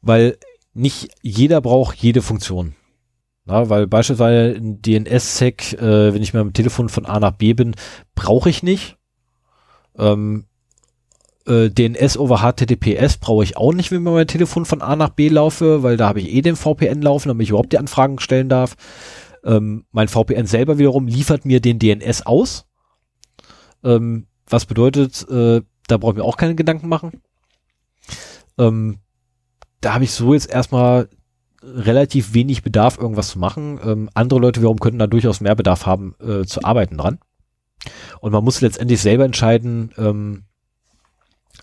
[0.00, 0.38] weil
[0.74, 2.74] nicht jeder braucht jede Funktion.
[3.44, 7.54] Na, weil beispielsweise ein DNS-Sec, äh, wenn ich mit dem Telefon von A nach B
[7.54, 7.74] bin,
[8.14, 8.96] brauche ich nicht.
[9.98, 10.46] Ähm,
[11.46, 15.10] äh, DNS over HTTPS brauche ich auch nicht, wenn ich mein Telefon von A nach
[15.10, 18.18] B laufe, weil da habe ich eh den VPN laufen, damit ich überhaupt die Anfragen
[18.18, 18.76] stellen darf.
[19.44, 22.66] Ähm, mein VPN selber wiederum liefert mir den DNS aus.
[23.82, 27.22] Ähm, was bedeutet, äh, da brauche ich mir auch keine Gedanken machen.
[28.58, 28.98] Ähm,
[29.80, 31.08] da habe ich so jetzt erstmal
[31.62, 33.80] relativ wenig Bedarf, irgendwas zu machen.
[33.84, 37.18] Ähm, andere Leute wiederum könnten da durchaus mehr Bedarf haben, äh, zu arbeiten dran.
[38.20, 40.44] Und man muss letztendlich selber entscheiden, ähm,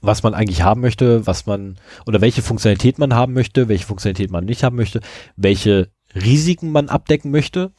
[0.02, 4.32] was man eigentlich haben möchte, was man oder welche Funktionalität man haben möchte, welche Funktionalität
[4.32, 5.02] man nicht haben möchte,
[5.36, 7.72] welche Risiken man abdecken möchte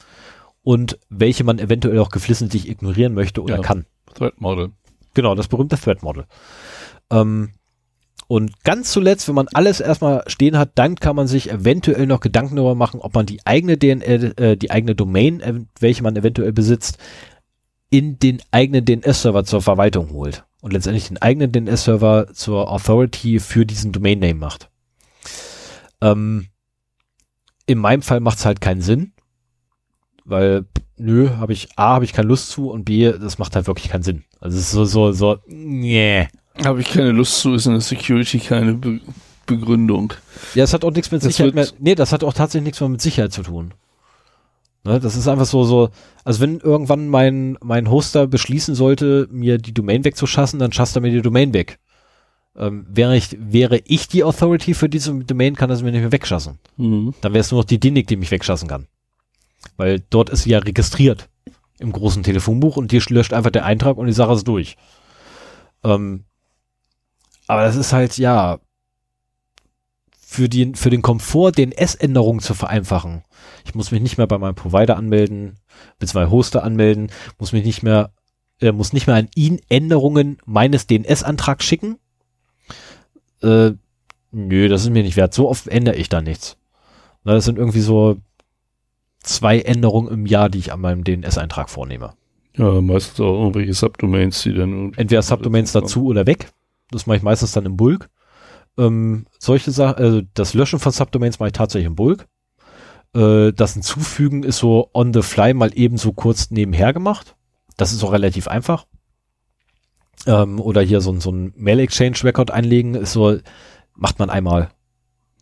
[0.63, 3.85] und welche man eventuell auch geflissentlich ignorieren möchte oder ja, kann.
[4.13, 4.71] Threat Model.
[5.13, 6.25] Genau, das berühmte Threat Model.
[7.09, 7.51] Ähm,
[8.27, 12.21] und ganz zuletzt, wenn man alles erstmal stehen hat, dann kann man sich eventuell noch
[12.21, 16.15] Gedanken darüber machen, ob man die eigene DNL, äh, die eigene Domain, äh, welche man
[16.15, 16.97] eventuell besitzt,
[17.91, 23.65] in den eigenen DNS-Server zur Verwaltung holt und letztendlich den eigenen DNS-Server zur Authority für
[23.65, 24.69] diesen Domain-Name macht.
[26.01, 26.47] Ähm,
[27.67, 29.11] in meinem Fall macht es halt keinen Sinn,
[30.23, 30.65] weil
[30.97, 33.89] nö, habe ich A, habe ich keine Lust zu und B, das macht halt wirklich
[33.89, 34.23] keinen Sinn.
[34.39, 36.27] Also es ist so, so, so, nee.
[36.63, 38.99] Habe ich keine Lust zu, ist in der Security keine Be
[39.47, 40.13] Begründung.
[40.53, 42.79] Ja, es hat auch nichts mit das Sicherheit mehr, nee, das hat auch tatsächlich nichts
[42.79, 43.73] mehr mit Sicherheit zu tun.
[44.83, 45.89] Ne, das ist einfach so, so,
[46.23, 51.01] also wenn irgendwann mein, mein Hoster beschließen sollte, mir die Domain wegzuschassen, dann schasst er
[51.01, 51.77] mir die Domain weg.
[52.55, 56.01] Ähm, wäre, ich, wäre ich die Authority für diese Domain, kann er sie mir nicht
[56.01, 56.57] mehr wegschassen.
[56.77, 57.13] Mhm.
[57.21, 58.87] Dann wäre es nur noch die DINIC, die mich wegschassen kann.
[59.77, 61.29] Weil dort ist sie ja registriert
[61.79, 64.77] im großen Telefonbuch und die löscht einfach der Eintrag und die Sache ist durch.
[65.83, 66.25] Ähm,
[67.47, 68.59] aber das ist halt, ja,
[70.31, 73.23] für, die, für den Komfort, den S-Änderungen zu vereinfachen.
[73.65, 75.57] Ich muss mich nicht mehr bei meinem Provider anmelden,
[75.99, 78.13] beziehungsweise Hoster anmelden, muss mich nicht mehr,
[78.61, 81.97] äh, muss nicht mehr an ihn Änderungen meines DNS-Antrags schicken.
[83.41, 83.71] Äh,
[84.31, 85.33] nö, das ist mir nicht wert.
[85.33, 86.55] So oft ändere ich da nichts.
[87.25, 88.15] Na, das sind irgendwie so
[89.19, 92.13] zwei Änderungen im Jahr, die ich an meinem DNS-Eintrag vornehme.
[92.55, 96.53] Ja, meistens auch irgendwelche Subdomains, die dann entweder Subdomains dazu oder weg.
[96.89, 98.09] Das mache ich meistens dann im Bulk.
[98.77, 102.27] Ähm, solche Sachen, also das Löschen von Subdomains mache ich tatsächlich im Bulk.
[103.15, 107.35] Äh, das Hinzufügen ist so on the fly mal eben so kurz nebenher gemacht.
[107.77, 108.85] Das ist auch relativ einfach.
[110.27, 113.37] Ähm, oder hier so, so ein Mail Exchange Record einlegen ist so,
[113.95, 114.69] macht man einmal.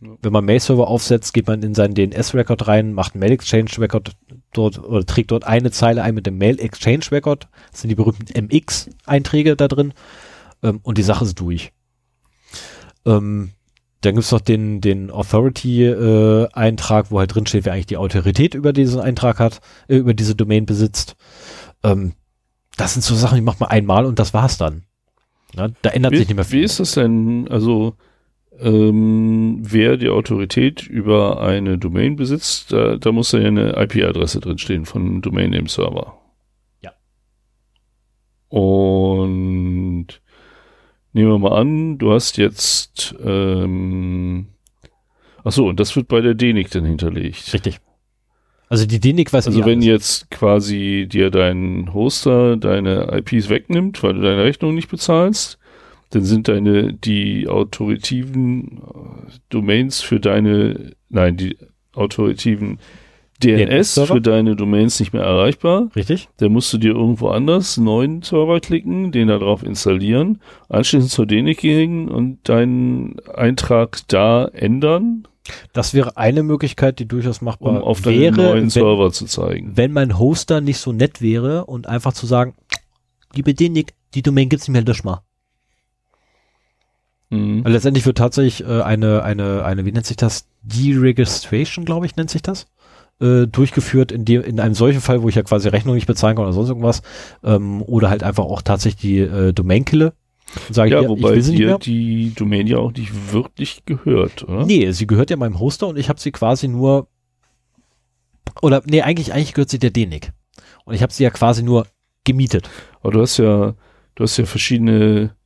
[0.00, 4.12] Wenn man Mail-Server aufsetzt, geht man in seinen DNS-Record rein, macht einen Mail-Exchange-Record
[4.54, 7.48] dort oder trägt dort eine Zeile ein mit dem Mail-Exchange-Record.
[7.70, 9.92] Das sind die berühmten MX-Einträge da drin.
[10.62, 11.72] Ähm, und die Sache ist durch.
[13.06, 13.50] Ähm,
[14.00, 18.54] dann gibt's noch den, den Authority-Eintrag, äh, wo halt drin steht, wer eigentlich die Autorität
[18.54, 21.16] über diesen Eintrag hat, äh, über diese Domain besitzt.
[21.82, 22.12] Ähm,
[22.76, 24.84] das sind so Sachen, die macht man einmal und das war's dann.
[25.54, 26.60] Ja, da ändert wie, sich nicht mehr viel.
[26.60, 27.94] Wie ist das denn, also
[28.58, 34.86] ähm, wer die Autorität über eine Domain besitzt, da, da muss ja eine IP-Adresse drinstehen
[34.86, 36.18] von Domain Name Server.
[36.82, 36.92] Ja.
[38.48, 39.89] Und
[41.12, 44.46] Nehmen wir mal an, du hast jetzt, ähm,
[45.42, 47.52] ach so, und das wird bei der DENIC dann hinterlegt.
[47.52, 47.80] Richtig.
[48.68, 54.14] Also die DENIC weiß Also wenn jetzt quasi dir dein Hoster deine IPs wegnimmt, weil
[54.14, 55.58] du deine Rechnung nicht bezahlst,
[56.10, 61.56] dann sind deine, die autoritiven äh, Domains für deine, nein, die
[61.92, 62.78] autoritiven
[63.42, 65.90] DNS für deine Domains nicht mehr erreichbar.
[65.96, 66.28] Richtig.
[66.36, 71.10] Dann musst du dir irgendwo anders einen neuen Server klicken, den da drauf installieren, anschließend
[71.10, 75.26] zur DNIC gehen und deinen Eintrag da ändern.
[75.72, 79.72] Das wäre eine Möglichkeit, die durchaus machbar um auf wäre, neuen wenn, Server zu zeigen.
[79.74, 82.54] Wenn mein Hoster nicht so nett wäre und einfach zu sagen,
[83.34, 85.22] liebe DNIC, die Domain gibt's nicht mehr, lösch mal.
[87.32, 87.62] Mhm.
[87.64, 90.48] letztendlich wird tatsächlich äh, eine, eine, eine, wie nennt sich das?
[90.62, 92.66] Deregistration, glaube ich, nennt sich das
[93.20, 96.36] äh, durchgeführt in, dem, in einem solchen Fall, wo ich ja quasi Rechnung nicht bezahlen
[96.36, 97.02] kann oder sonst irgendwas,
[97.44, 100.14] ähm, oder halt einfach auch tatsächlich die äh, Domain kille.
[100.70, 104.66] Sage ja, ich, wobei ich dir die Domain ja auch nicht wirklich gehört, oder?
[104.66, 107.06] Nee, sie gehört ja meinem Hoster und ich habe sie quasi nur
[108.60, 110.32] oder nee, eigentlich eigentlich gehört sie der DENIC.
[110.84, 111.86] Und ich habe sie ja quasi nur
[112.24, 112.68] gemietet.
[113.00, 113.74] Aber du hast ja
[114.16, 115.36] du hast ja verschiedene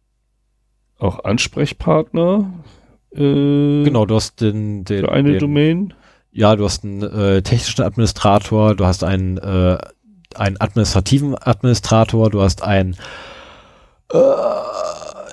[0.99, 2.51] auch Ansprechpartner.
[3.12, 5.94] Äh, genau, du hast den, den für eine den, Domain
[6.35, 9.79] ja, du hast einen äh, technischen Administrator, du hast einen, äh,
[10.35, 12.97] einen administrativen Administrator, du hast einen,
[14.13, 14.19] äh,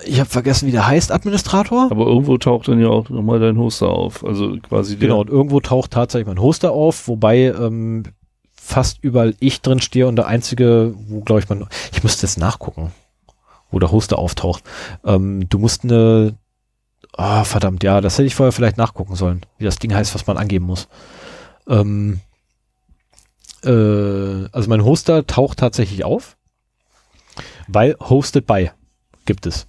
[0.06, 1.88] ich habe vergessen, wie der heißt, Administrator.
[1.90, 4.24] Aber irgendwo taucht dann ja auch nochmal dein Hoster auf.
[4.24, 5.08] Also quasi der.
[5.08, 8.04] Genau, und irgendwo taucht tatsächlich mein Hoster auf, wobei ähm,
[8.54, 12.38] fast überall ich drin stehe und der einzige, wo glaube ich man, ich müsste jetzt
[12.38, 12.92] nachgucken,
[13.72, 14.64] wo der Hoster auftaucht.
[15.04, 16.36] Ähm, du musst eine,
[17.18, 20.16] ah oh, verdammt, ja, das hätte ich vorher vielleicht nachgucken sollen, wie das Ding heißt,
[20.16, 20.88] was man angeben muss.
[21.68, 22.22] Ähm,
[23.64, 26.38] äh, also mein Hoster taucht tatsächlich auf,
[27.68, 28.72] weil hosted by
[29.26, 29.68] gibt es.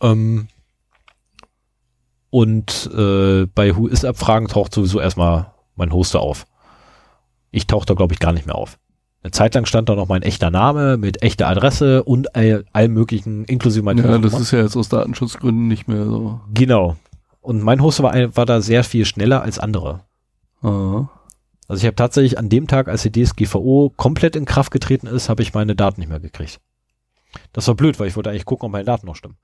[0.00, 0.48] Ähm,
[2.30, 6.46] und äh, bei Who is Abfragen taucht sowieso erstmal mein Hoster auf.
[7.50, 8.78] Ich tauche da, glaube ich, gar nicht mehr auf.
[9.22, 12.94] Eine Zeit lang stand da noch mein echter Name mit echter Adresse und all, allem
[12.94, 16.40] möglichen, inklusive mein Ja, das ist ja jetzt aus Datenschutzgründen nicht mehr so.
[16.54, 16.96] Genau.
[17.42, 20.00] Und mein Hoster war, war da sehr viel schneller als andere.
[20.62, 21.10] Aha.
[21.68, 25.28] Also ich habe tatsächlich an dem Tag, als die DSGVO komplett in Kraft getreten ist,
[25.28, 26.58] habe ich meine Daten nicht mehr gekriegt.
[27.52, 29.36] Das war blöd, weil ich wollte eigentlich gucken, ob meine Daten noch stimmen.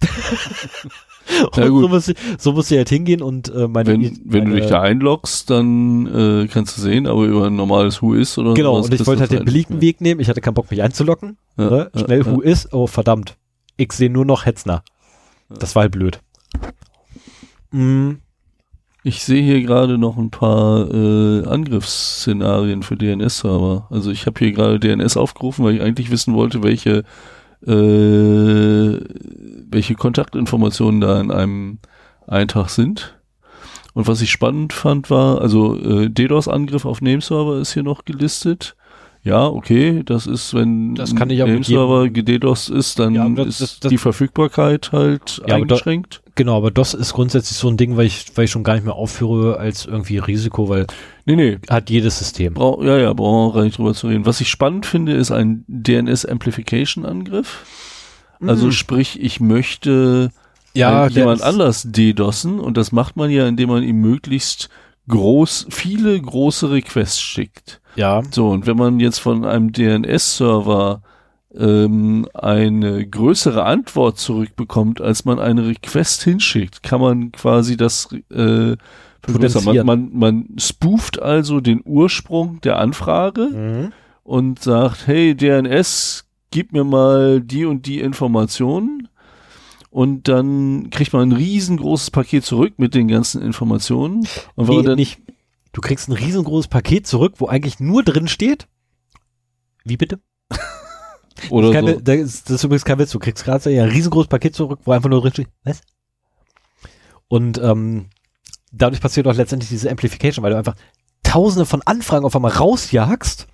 [1.56, 3.92] Ja, so muss, ich, so muss ich halt hingehen und äh, meine.
[3.92, 7.56] Wenn, meine, wenn du dich da einloggst, dann äh, kannst du sehen, aber über ein
[7.56, 10.20] normales Who is oder Genau, und ich wollte halt den beliebten Weg nehmen.
[10.20, 11.38] Ich hatte keinen Bock, mich einzuloggen.
[11.56, 11.90] Ja, ne?
[11.94, 13.36] Schnell ja, Who is, oh verdammt.
[13.76, 14.82] Ich sehe nur noch Hetzner.
[15.48, 16.20] Das war halt blöd.
[17.70, 18.18] Mhm.
[19.02, 23.86] Ich sehe hier gerade noch ein paar äh, Angriffsszenarien für DNS-Server.
[23.90, 27.04] Also ich habe hier gerade DNS aufgerufen, weil ich eigentlich wissen wollte, welche
[29.70, 31.78] welche Kontaktinformationen da in einem
[32.26, 33.18] Eintrag sind.
[33.94, 38.74] Und was ich spannend fand war, also äh, DDoS-Angriff auf Nameserver ist hier noch gelistet.
[39.22, 43.90] Ja, okay, das ist, wenn das Nameserver gedDOS ist, dann ja, das, ist das, das,
[43.90, 46.22] die Verfügbarkeit halt ja, eingeschränkt.
[46.34, 48.84] Genau, aber DOS ist grundsätzlich so ein Ding, weil ich, weil ich schon gar nicht
[48.84, 50.86] mehr aufführe als irgendwie Risiko, weil
[51.24, 51.58] nee, nee.
[51.68, 52.54] hat jedes System.
[52.54, 54.26] Brau ja, ja, brauchen wir gar nicht drüber zu reden.
[54.26, 57.64] Was ich spannend finde, ist ein DNS-Amplification-Angriff.
[58.40, 58.72] Also mhm.
[58.72, 60.30] sprich, ich möchte
[60.74, 64.68] ja, jemand anders DDoSen und das macht man ja, indem man ihm möglichst
[65.08, 67.80] groß, viele große Requests schickt.
[67.96, 68.22] Ja.
[68.30, 71.02] So, und wenn man jetzt von einem DNS-Server
[71.56, 78.76] ähm, eine größere Antwort zurückbekommt, als man eine Request hinschickt, kann man quasi das äh,
[79.26, 83.92] man, man, man spooft also den Ursprung der Anfrage mhm.
[84.22, 89.08] und sagt, hey, DNS, gib mir mal die und die Informationen
[89.94, 94.26] und dann kriegt man ein riesengroßes Paket zurück mit den ganzen Informationen.
[94.56, 95.20] Und nee, dann nicht.
[95.72, 98.66] Du kriegst ein riesengroßes Paket zurück, wo eigentlich nur drin steht.
[99.84, 100.18] Wie bitte?
[101.50, 102.00] Oder das, so.
[102.00, 103.10] das, ist, das ist übrigens kein Witz.
[103.10, 105.48] Du kriegst gerade ein riesengroßes Paket zurück, wo einfach nur drin steht.
[105.64, 105.80] Was?
[107.28, 108.06] Und ähm,
[108.72, 110.76] dadurch passiert auch letztendlich diese Amplification, weil du einfach
[111.22, 113.48] tausende von Anfragen auf einmal rausjagst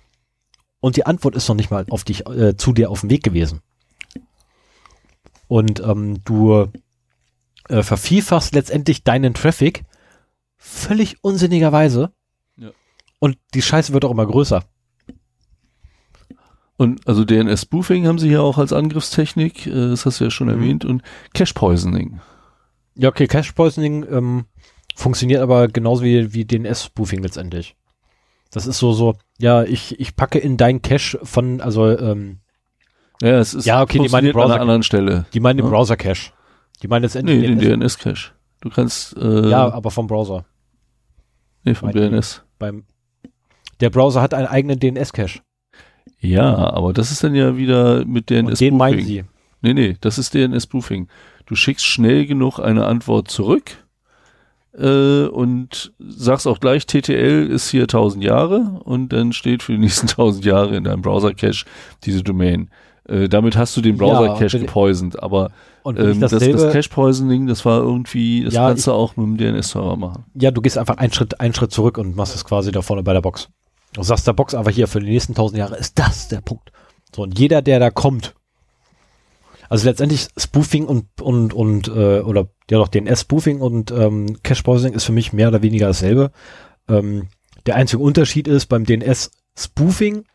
[0.79, 3.23] und die Antwort ist noch nicht mal auf dich, äh, zu dir auf dem Weg
[3.23, 3.61] gewesen.
[5.47, 6.69] Und ähm, du
[7.69, 9.83] äh, vervielfachst letztendlich deinen Traffic
[10.57, 12.11] völlig unsinnigerweise.
[12.57, 12.71] Ja.
[13.19, 14.63] Und die Scheiße wird auch immer größer.
[16.81, 20.47] Und also DNS-Spoofing haben sie hier auch als Angriffstechnik, äh, das hast du ja schon
[20.47, 20.53] mhm.
[20.55, 21.03] erwähnt, und
[21.35, 22.19] Cache-Poisoning.
[22.95, 24.45] Ja, okay, Cache-Poisoning ähm,
[24.95, 27.75] funktioniert aber genauso wie, wie DNS-Spoofing letztendlich.
[28.49, 32.39] Das ist so, so, ja, ich, ich packe in dein Cache von, also, ähm,
[33.21, 35.27] ja, es ist ja, okay, die meinen Browser, an einer anderen Stelle.
[35.35, 35.69] Die meinen den ja?
[35.69, 36.31] Browser Cache.
[36.81, 38.31] Die meinen letztendlich nee, den DNS Cache.
[38.61, 40.45] Du kannst, äh, Ja, aber vom Browser.
[41.63, 42.41] Nee, vom DNS.
[42.57, 42.85] Beim,
[43.81, 45.41] der Browser hat einen eigenen DNS Cache.
[46.19, 49.23] Ja, aber das ist dann ja wieder mit DNS Und den meinen sie.
[49.61, 51.07] Nee, nee, das ist DNS Spoofing.
[51.45, 53.77] Du schickst schnell genug eine Antwort zurück
[54.77, 59.79] äh, und sagst auch gleich, TTL ist hier 1000 Jahre und dann steht für die
[59.79, 61.65] nächsten 1000 Jahre in deinem Browser-Cache
[62.03, 62.69] diese Domain.
[63.07, 65.51] Äh, damit hast du den Browser-Cache ja, gepoisoned, aber
[65.85, 69.97] ähm, das, das Cache-Poisoning, das war irgendwie, das ja, kannst du auch mit dem DNS-Server
[69.97, 70.25] machen.
[70.35, 73.03] Ja, du gehst einfach einen Schritt, einen Schritt zurück und machst es quasi da vorne
[73.03, 73.49] bei der Box.
[73.93, 76.71] Du sagst der Box einfach hier, für die nächsten 1000 Jahre ist das der Punkt.
[77.13, 78.35] So, und jeder, der da kommt,
[79.69, 85.05] also letztendlich Spoofing und, und, und, äh, oder ja doch, DNS-Spoofing und ähm, Cache-Poisoning ist
[85.05, 86.31] für mich mehr oder weniger dasselbe.
[86.89, 87.29] Ähm,
[87.65, 90.25] der einzige Unterschied ist, beim DNS-Spoofing,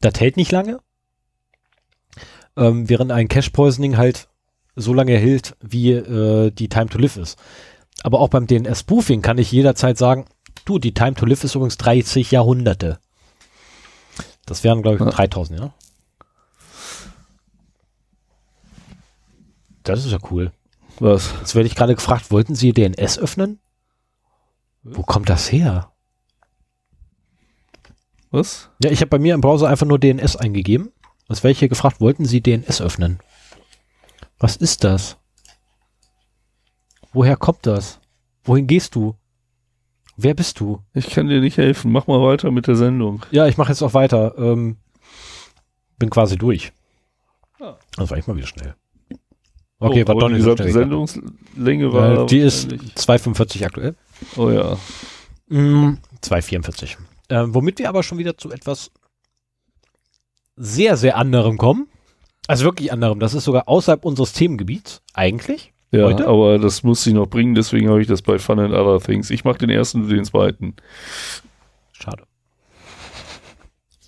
[0.00, 0.78] das hält nicht lange,
[2.56, 4.28] ähm, während ein Cache-Poisoning halt
[4.74, 7.38] so lange hält, wie äh, die Time to Live ist.
[8.02, 10.24] Aber auch beim DNS-Spoofing kann ich jederzeit sagen,
[10.64, 12.98] du, die Time to Live ist übrigens 30 Jahrhunderte.
[14.46, 15.10] Das wären, glaube ich, ja.
[15.10, 15.74] 3000, ja.
[19.82, 20.52] Das ist ja cool.
[20.98, 21.32] Was?
[21.40, 23.60] Jetzt werde ich gerade gefragt, wollten Sie DNS öffnen?
[24.82, 25.92] Wo kommt das her?
[28.30, 28.70] Was?
[28.82, 30.92] Ja, ich habe bei mir im Browser einfach nur DNS eingegeben.
[31.28, 33.18] Jetzt werde ich hier gefragt, wollten Sie DNS öffnen?
[34.38, 35.18] Was ist das?
[37.12, 38.00] Woher kommt das?
[38.44, 39.16] Wohin gehst du?
[40.22, 40.80] Wer bist du?
[40.94, 41.90] Ich kann dir nicht helfen.
[41.92, 43.24] Mach mal weiter mit der Sendung.
[43.30, 44.34] Ja, ich mache jetzt auch weiter.
[44.38, 44.76] Ähm,
[45.98, 46.72] bin quasi durch.
[47.60, 47.74] Ah.
[47.96, 48.74] Das war ich mal wieder schnell.
[49.78, 50.72] Okay, oh, war doch die nicht so schnell.
[50.72, 52.22] Sendungslänge war.
[52.22, 53.96] Äh, die ist wahrscheinlich- 2,45 aktuell.
[54.36, 54.76] Oh ja.
[55.48, 56.96] Mm, 2,44.
[57.28, 58.92] Ähm, womit wir aber schon wieder zu etwas
[60.56, 61.88] sehr, sehr anderem kommen.
[62.46, 63.18] Also wirklich anderem.
[63.20, 65.72] Das ist sogar außerhalb unseres Themengebiets, eigentlich.
[65.92, 66.26] Ja, Heute?
[66.26, 69.28] aber das muss ich noch bringen, deswegen habe ich das bei Fun and Other Things.
[69.30, 70.74] Ich mache den ersten und den zweiten.
[71.92, 72.24] Schade.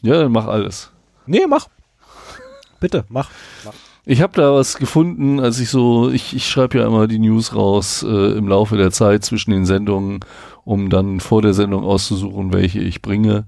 [0.00, 0.90] Ja, dann mach alles.
[1.26, 1.68] Nee, mach.
[2.80, 3.30] Bitte, mach.
[4.06, 7.54] Ich habe da was gefunden, als ich so, ich, ich schreibe ja immer die News
[7.54, 10.20] raus äh, im Laufe der Zeit zwischen den Sendungen,
[10.64, 13.46] um dann vor der Sendung auszusuchen, welche ich bringe.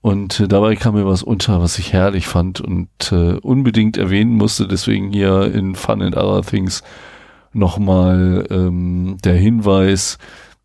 [0.00, 4.36] Und äh, dabei kam mir was unter, was ich herrlich fand und äh, unbedingt erwähnen
[4.36, 4.66] musste.
[4.66, 6.82] Deswegen hier in Fun and Other Things
[7.52, 10.18] nochmal ähm, der Hinweis,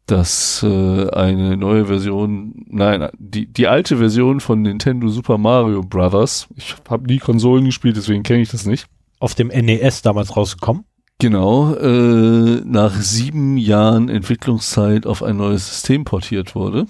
[0.06, 6.48] dass äh, eine neue Version, nein, die, die alte Version von Nintendo Super Mario Brothers,
[6.56, 8.88] ich habe nie Konsolen gespielt, deswegen kenne ich das nicht.
[9.20, 10.84] Auf dem NES damals rausgekommen.
[11.18, 16.86] Genau, äh, nach sieben Jahren Entwicklungszeit auf ein neues System portiert wurde.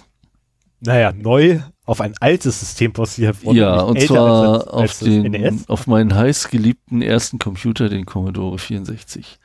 [0.81, 3.59] Naja, neu auf ein altes System passiert wurde.
[3.59, 5.69] ja, und zwar als, als auf den, NES.
[5.69, 9.37] auf meinen heißgeliebten ersten Computer, den Commodore 64.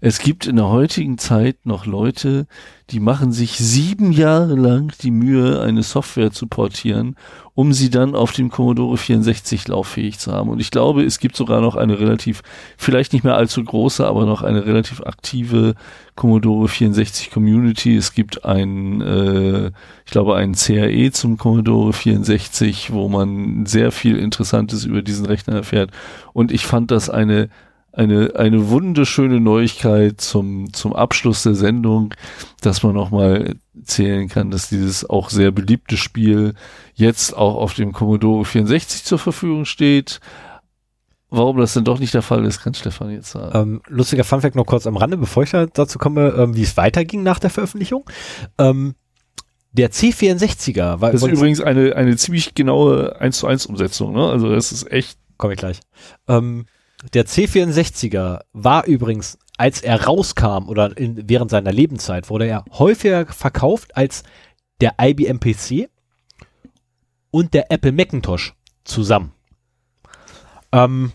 [0.00, 2.46] Es gibt in der heutigen Zeit noch Leute,
[2.90, 7.16] die machen sich sieben Jahre lang die Mühe, eine Software zu portieren,
[7.54, 10.50] um sie dann auf dem Commodore 64 lauffähig zu haben.
[10.50, 12.42] Und ich glaube, es gibt sogar noch eine relativ,
[12.76, 15.74] vielleicht nicht mehr allzu große, aber noch eine relativ aktive
[16.14, 17.96] Commodore 64 Community.
[17.96, 19.66] Es gibt ein, äh,
[20.04, 25.56] ich glaube, ein CAE zum Commodore 64, wo man sehr viel Interessantes über diesen Rechner
[25.56, 25.90] erfährt.
[26.32, 27.48] Und ich fand das eine
[27.96, 32.14] eine, eine wunderschöne Neuigkeit zum, zum Abschluss der Sendung,
[32.60, 36.54] dass man nochmal erzählen kann, dass dieses auch sehr beliebte Spiel
[36.94, 40.20] jetzt auch auf dem Commodore 64 zur Verfügung steht.
[41.30, 43.58] Warum das denn doch nicht der Fall ist, kann Stefan jetzt sagen.
[43.58, 46.76] Ähm, lustiger Funfact noch kurz am Rande, bevor ich da dazu komme, ähm, wie es
[46.76, 48.04] weiterging nach der Veröffentlichung.
[48.58, 48.94] Ähm,
[49.72, 54.12] der C64er war Das ist übrigens, übrigens eine, eine ziemlich genaue 1 zu 1 Umsetzung,
[54.12, 54.28] ne?
[54.30, 55.80] Also das ist echt, komme ich gleich.
[56.28, 56.66] Ähm,
[57.14, 63.26] der C64er war übrigens, als er rauskam oder in, während seiner Lebenszeit, wurde er häufiger
[63.26, 64.22] verkauft als
[64.80, 65.88] der IBM PC
[67.30, 68.54] und der Apple Macintosh
[68.84, 69.32] zusammen.
[70.72, 71.12] Ähm,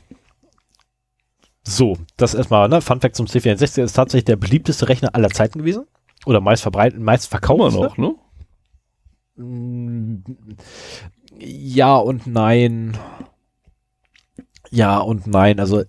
[1.63, 2.81] so, das erstmal, ne?
[2.81, 5.85] Fun Fact zum C64 ist tatsächlich der beliebteste Rechner aller Zeiten gewesen.
[6.25, 7.75] Oder meist verbreitet, meist verkauft.
[7.75, 8.15] immer noch, ne?
[9.35, 10.23] Mm,
[11.39, 12.97] Ja und nein.
[14.71, 15.59] Ja und nein.
[15.59, 15.83] Also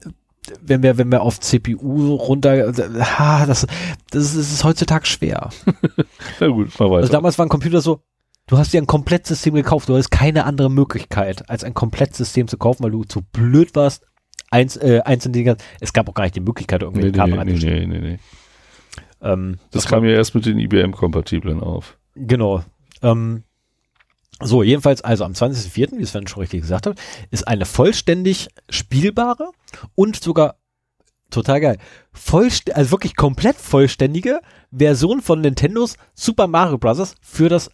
[0.61, 2.73] wenn wir wenn wir auf CPU runter,
[3.19, 3.67] ha, das
[4.11, 5.51] das ist, das ist heutzutage schwer.
[6.41, 7.03] Na gut, mal weiter.
[7.03, 8.01] Also damals war ein Computer so,
[8.49, 12.59] du hast dir ein Komplettsystem gekauft, du hattest keine andere Möglichkeit, als ein Komplettsystem zu
[12.59, 14.05] kaufen, weil du zu blöd warst,
[14.51, 15.57] eins, äh, einzelne Dinge.
[15.81, 18.19] Es gab auch gar nicht die Möglichkeit, irgendwie nee, Kabel nee, nee, nee, nee.
[19.21, 21.97] Ähm, Das kam ja erst mit den IBM-Kompatiblen auf.
[22.17, 22.63] Genau.
[23.01, 23.45] Ähm,
[24.45, 29.51] so, jedenfalls, also am 20.04., wie Sven schon richtig gesagt hat, ist eine vollständig spielbare
[29.95, 30.57] und sogar
[31.31, 31.79] total geil,
[32.13, 34.41] vollst also wirklich komplett vollständige
[34.71, 37.15] Version von Nintendos Super Mario Bros.
[37.21, 37.71] für das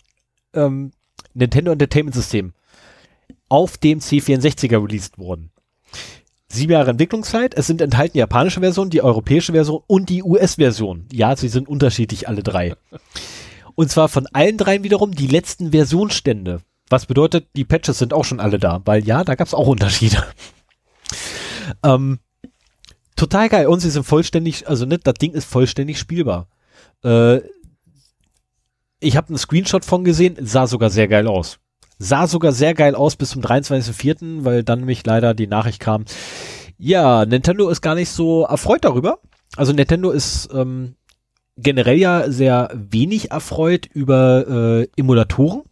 [0.54, 0.92] ähm,
[1.34, 2.52] Nintendo Entertainment System
[3.48, 5.50] auf dem C64er released worden.
[6.50, 11.06] Sieben Jahre Entwicklungszeit, es sind enthalten die japanische Version, die europäische Version und die US-Version.
[11.12, 12.74] Ja, sie sind unterschiedlich alle drei.
[13.78, 16.62] Und zwar von allen dreien wiederum die letzten Versionsstände.
[16.90, 19.68] Was bedeutet, die Patches sind auch schon alle da, weil ja, da gab es auch
[19.68, 20.20] Unterschiede.
[21.84, 22.18] ähm,
[23.14, 23.68] total geil.
[23.68, 26.48] Und sie sind vollständig, also ne, das Ding ist vollständig spielbar.
[27.04, 27.36] Äh,
[28.98, 31.60] ich habe einen Screenshot von gesehen, sah sogar sehr geil aus.
[32.00, 36.04] Sah sogar sehr geil aus bis zum 23.04., weil dann nämlich leider die Nachricht kam,
[36.78, 39.20] ja, Nintendo ist gar nicht so erfreut darüber.
[39.56, 40.96] Also Nintendo ist ähm,
[41.58, 45.62] generell ja sehr wenig erfreut über äh, Emulatoren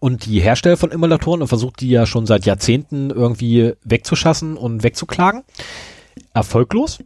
[0.00, 4.82] und die Hersteller von Emulatoren und versucht die ja schon seit Jahrzehnten irgendwie wegzuschassen und
[4.82, 5.42] wegzuklagen.
[6.34, 6.98] Erfolglos.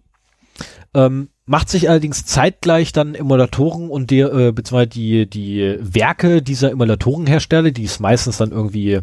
[0.95, 6.71] Ähm, macht sich allerdings zeitgleich dann Emulatoren und die, äh, beziehungsweise die, die Werke dieser
[6.71, 9.01] Emulatorenhersteller, die es meistens dann irgendwie,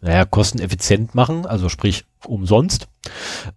[0.00, 2.88] naja, kosteneffizient machen, also sprich umsonst,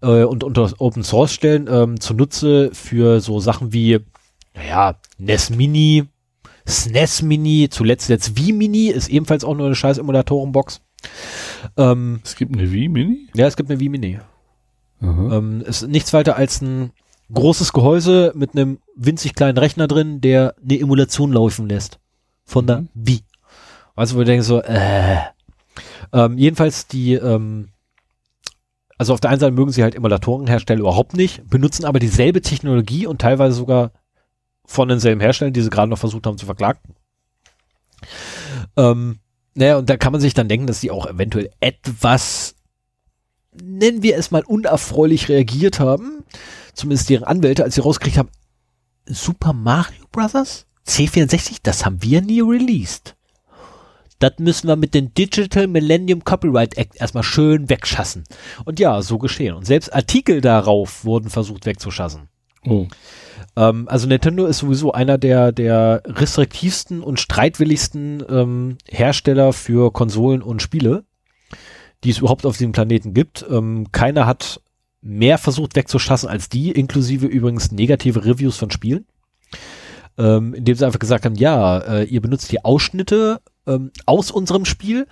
[0.02, 4.00] äh, und unter Open Source stellen, ähm, zunutze für so Sachen wie,
[4.56, 6.06] naja, NES Mini,
[6.67, 10.82] SNES Mini, zuletzt jetzt Wii Mini, ist ebenfalls auch nur eine scheiß Emulatorenbox.
[11.77, 13.27] Ähm, Es gibt eine Wii Mini?
[13.35, 14.19] ja, es gibt eine Wii Mini.
[15.01, 16.91] Ähm, ist nichts weiter als ein
[17.33, 21.99] großes Gehäuse mit einem winzig kleinen Rechner drin, der eine Emulation laufen lässt.
[22.45, 22.90] Von der Mhm.
[22.93, 23.19] Wii.
[23.95, 25.17] Also wo ich denke so, äh.
[26.14, 27.69] Ähm, jedenfalls die, ähm,
[28.98, 33.07] also auf der einen Seite mögen sie halt Emulatorenhersteller überhaupt nicht, benutzen aber dieselbe Technologie
[33.07, 33.91] und teilweise sogar
[34.74, 36.80] von denselben Herstellern, die sie gerade noch versucht haben zu verklagen.
[38.76, 39.19] Ähm,
[39.56, 42.56] naja, und da kann man sich dann denken, dass die auch eventuell etwas,
[43.61, 46.24] nennen wir es mal, unerfreulich reagiert haben.
[46.74, 48.30] Zumindest deren Anwälte, als sie rausgekriegt haben,
[49.06, 50.66] Super Mario Brothers?
[50.88, 53.16] C64, das haben wir nie released.
[54.19, 58.24] Das müssen wir mit dem Digital Millennium Copyright Act erstmal schön wegschassen.
[58.66, 59.56] Und ja, so geschehen.
[59.56, 62.30] Und selbst Artikel darauf wurden versucht wegzuschassen.
[62.66, 62.88] Oh.
[63.56, 70.41] Ähm, also Nintendo ist sowieso einer der, der restriktivsten und streitwilligsten ähm, Hersteller für Konsolen
[70.41, 71.03] und Spiele,
[72.03, 73.45] die es überhaupt auf diesem Planeten gibt.
[73.49, 74.61] Ähm, keiner hat
[75.01, 79.06] mehr versucht wegzuschassen als die, inklusive übrigens negative Reviews von Spielen.
[80.17, 84.65] Ähm, indem sie einfach gesagt haben, ja, äh, ihr benutzt die Ausschnitte ähm, aus unserem
[84.65, 85.07] Spiel.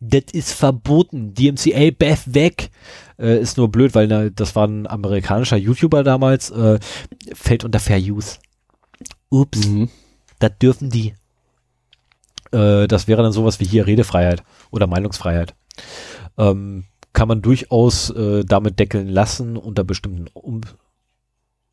[0.00, 1.34] Das ist verboten.
[1.34, 2.70] DMCA, Beth weg.
[3.18, 6.50] Äh, ist nur blöd, weil na, das war ein amerikanischer YouTuber damals.
[6.50, 6.78] Äh,
[7.34, 8.38] fällt unter Fair Use.
[9.28, 9.90] Ups, Mhm.
[10.38, 11.14] das dürfen die.
[12.52, 15.54] Äh, das wäre dann sowas wie hier Redefreiheit oder Meinungsfreiheit.
[16.38, 20.62] Ähm, kann man durchaus äh, damit deckeln lassen unter bestimmten um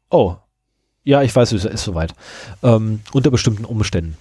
[0.09, 0.35] Oh.
[1.03, 2.13] Ja, ich weiß, es ist soweit.
[2.63, 4.17] Ähm, unter bestimmten Umständen.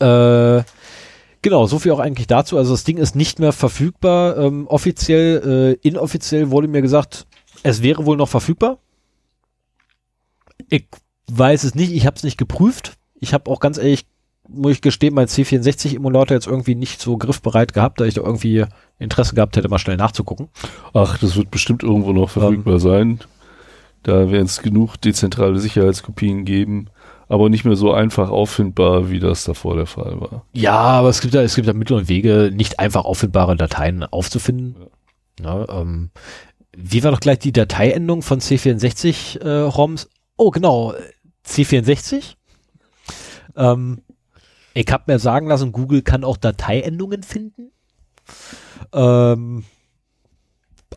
[0.00, 0.62] Äh,
[1.42, 2.56] genau, so viel auch eigentlich dazu.
[2.56, 4.36] Also das Ding ist nicht mehr verfügbar.
[4.38, 7.26] Ähm, offiziell, äh, inoffiziell wurde mir gesagt,
[7.62, 8.78] es wäre wohl noch verfügbar.
[10.68, 10.86] Ich
[11.30, 12.94] weiß es nicht, ich habe es nicht geprüft.
[13.14, 14.06] Ich habe auch ganz ehrlich,
[14.48, 18.64] muss ich gestehen, mein C64-Emulator jetzt irgendwie nicht so griffbereit gehabt, da ich da irgendwie
[18.98, 20.48] Interesse gehabt hätte, mal schnell nachzugucken.
[20.92, 23.20] Ach, das wird bestimmt irgendwo noch verfügbar sein.
[24.02, 26.88] Da werden es genug dezentrale Sicherheitskopien geben,
[27.30, 30.44] aber nicht mehr so einfach auffindbar, wie das davor der Fall war.
[30.52, 34.02] Ja, aber es gibt da, es gibt da Mittel und Wege, nicht einfach auffindbare Dateien
[34.02, 34.74] aufzufinden.
[35.40, 36.10] Ja, ähm,
[36.76, 40.10] wie war doch gleich die Dateiendung von C64 äh, ROMs?
[40.36, 40.92] Oh, genau,
[41.46, 42.34] C64.
[43.54, 44.02] Ähm,
[44.74, 47.70] ich habe mir sagen lassen, Google kann auch Dateiendungen finden.
[48.92, 49.64] Ähm,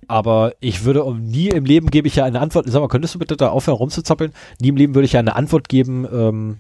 [0.07, 2.65] aber ich würde nie im Leben gebe ich ja eine Antwort.
[2.69, 4.33] Sag mal, könntest du bitte da aufhören rumzuzappeln?
[4.59, 6.59] Nie im Leben würde ich ja eine Antwort geben, ähm,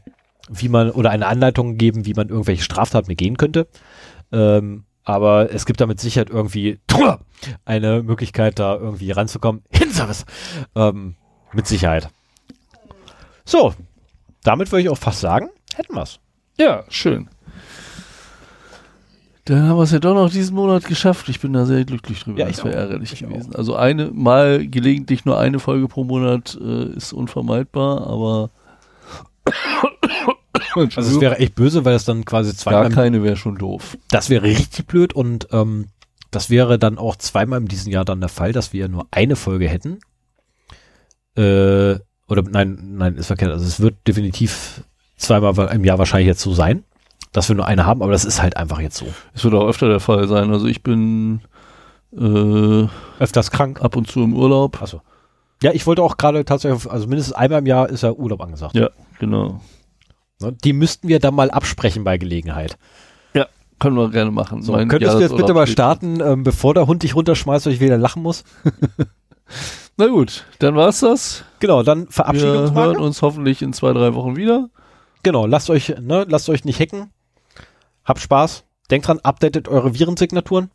[0.49, 3.67] wie man oder eine Anleitung geben, wie man irgendwelche Straftaten begehen könnte.
[4.31, 6.79] Ähm, aber es gibt da mit Sicherheit irgendwie
[7.65, 9.63] eine Möglichkeit, da irgendwie ranzukommen.
[9.71, 10.25] Hinservice!
[10.75, 11.15] Ähm,
[11.53, 12.09] mit Sicherheit.
[13.45, 13.73] So,
[14.43, 16.19] damit würde ich auch fast sagen, hätten wir's.
[16.57, 17.29] Ja, schön.
[19.45, 21.27] Dann haben wir es ja doch noch diesen Monat geschafft.
[21.27, 22.39] Ich bin da sehr glücklich drüber.
[22.39, 22.79] Ja, ich das wäre auch.
[22.79, 23.53] ärgerlich Ich gewesen.
[23.55, 28.49] Also eine mal gelegentlich nur eine Folge pro Monat äh, ist unvermeidbar, aber
[30.75, 33.97] Also es wäre echt böse, weil es dann quasi gar zweimal, keine wäre schon doof.
[34.09, 35.87] das wäre richtig blöd und ähm,
[36.31, 39.35] das wäre dann auch zweimal in diesem Jahr dann der Fall, dass wir nur eine
[39.35, 39.99] Folge hätten.
[41.35, 43.51] Äh, oder nein, nein, ist verkehrt.
[43.51, 44.83] Also es wird definitiv
[45.15, 46.83] zweimal im Jahr wahrscheinlich jetzt so sein,
[47.33, 49.07] dass wir nur eine haben, aber das ist halt einfach jetzt so.
[49.33, 50.51] Es wird auch öfter der Fall sein.
[50.51, 51.41] Also ich bin
[52.17, 52.87] äh,
[53.19, 53.81] Öfters krank.
[53.81, 54.81] ab und zu im Urlaub.
[54.81, 55.01] Achso.
[55.61, 58.41] Ja, ich wollte auch gerade tatsächlich, auf- also mindestens einmal im Jahr ist ja Urlaub
[58.41, 58.75] angesagt.
[58.75, 58.89] Ja,
[59.19, 59.59] genau.
[60.41, 60.55] Ne?
[60.63, 62.77] Die müssten wir dann mal absprechen bei Gelegenheit.
[63.79, 64.61] Können wir gerne machen.
[64.61, 67.73] So, Mein könntest du jetzt bitte mal starten, ähm, bevor der Hund dich runterschmeißt und
[67.73, 68.45] ich wieder lachen muss?
[69.97, 71.43] Na gut, dann war's das.
[71.59, 72.91] Genau, dann Wir Verabschiedungsmarke.
[72.93, 74.69] hören uns hoffentlich in zwei, drei Wochen wieder.
[75.23, 77.09] Genau, lasst euch, ne, lasst euch nicht hacken.
[78.05, 78.65] Habt Spaß.
[78.91, 80.69] Denkt dran, updatet eure Virensignaturen.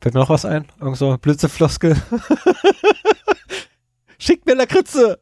[0.00, 0.66] Fällt mir noch was ein?
[0.80, 1.96] Irgend so Blitzefloskel.
[4.18, 5.20] Schickt mir Lakritze!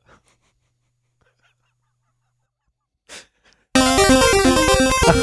[5.06, 5.14] Mach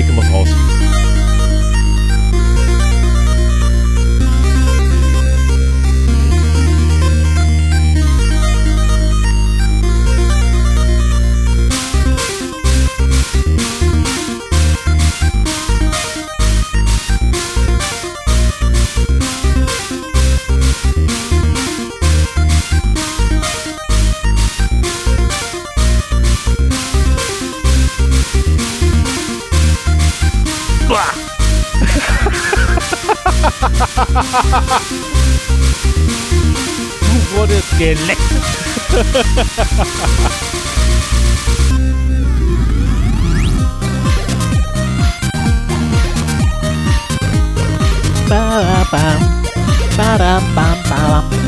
[0.00, 0.79] Dicke muss raus.
[37.00, 38.32] du wurdest geleckt.
[48.30, 48.42] ba
[48.92, 49.20] bam
[49.96, 51.39] ba dam bam bam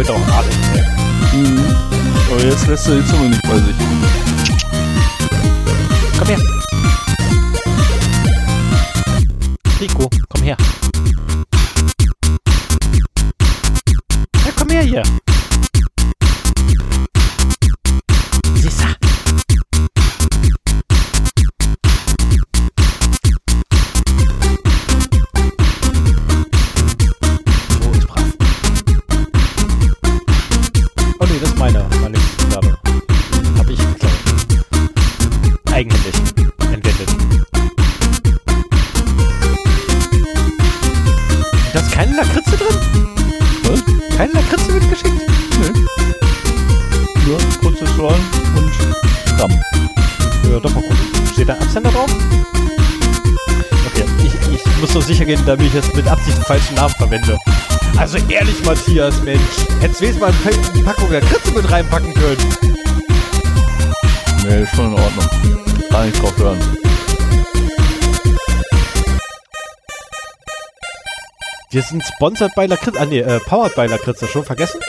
[0.00, 1.38] heute auch ey.
[1.38, 1.76] Mhm.
[2.30, 3.76] Aber jetzt lässt er die Zunge nicht bei sich.
[6.18, 6.38] Komm her.
[9.80, 10.56] Rico, komm her.
[58.90, 59.40] Matthias, Mensch.
[59.80, 62.56] Hättest du mal eine Packung Lakritze mit reinpacken können.
[64.42, 65.28] Nee, ist schon in Ordnung.
[65.90, 66.58] Kann ich drauf hören.
[71.70, 72.98] Wir sind sponsored bei Lakritze.
[73.00, 74.26] Ah, nee, äh, powered bei Lakritze.
[74.26, 74.80] Schon vergessen?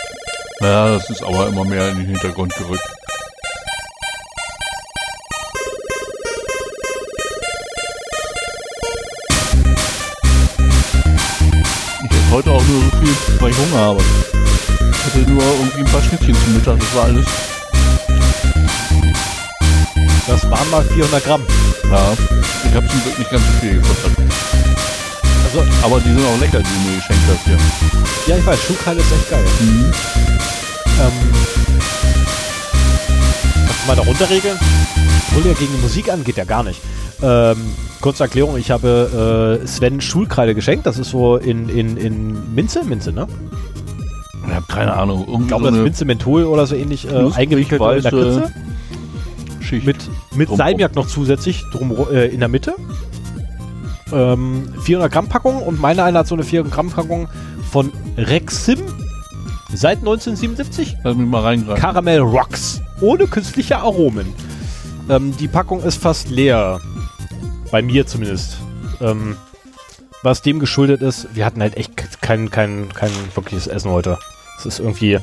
[0.62, 3.01] Ja, das ist aber immer mehr in den Hintergrund gerückt.
[13.82, 14.02] Habe.
[14.92, 17.26] Ich hatte nur irgendwie ein paar Schnittchen zum Mittag, das war alles.
[20.28, 21.42] Das waren mal 400 Gramm.
[21.90, 22.14] Ja,
[22.70, 24.12] ich habe zum Glück nicht ganz so viel gefuttert.
[25.46, 27.58] Also, Aber die sind auch lecker, die du mir geschenkt hast hier.
[28.28, 29.44] ja, ich weiß, Schuhkeil ist echt geil.
[29.60, 29.92] Mhm.
[31.02, 31.12] Ähm,
[33.66, 34.58] kannst du mal da runterregeln?
[35.30, 36.80] Obwohl ja gegen die Musik an, geht ja gar nicht.
[37.24, 37.58] Ähm,
[38.00, 40.86] kurze Erklärung, ich habe äh, Sven Schulkreide geschenkt.
[40.86, 43.28] Das ist so in, in, in Minze, Minze, ne?
[44.52, 45.26] Ich habe keine Ahnung.
[45.42, 48.52] Ich glaube, so das ist Minze Menthol oder so ähnlich äh, eingewickelt in der Kritze.
[49.62, 49.86] Schicht.
[49.86, 49.98] Mit,
[50.36, 50.58] mit Drumrum.
[50.58, 52.76] Salmiak noch zusätzlich drum, äh, in der Mitte.
[54.12, 57.30] Ähm, 400 Gramm Packung und meine eine hat so eine 400 Gramm Packung
[57.72, 58.80] von Rexim
[59.74, 60.98] seit 1977.
[61.06, 61.82] Lass mich mal reingreifen.
[61.82, 62.82] Caramel Rocks.
[63.00, 64.34] Ohne künstliche Aromen.
[65.10, 66.82] Ähm, die Packung ist fast leer.
[67.72, 68.58] Bei mir zumindest.
[69.00, 69.38] Ähm,
[70.24, 74.20] was dem geschuldet ist, wir hatten halt echt kein, kein, kein wirkliches Essen heute.
[74.62, 75.20] Es ist irgendwie.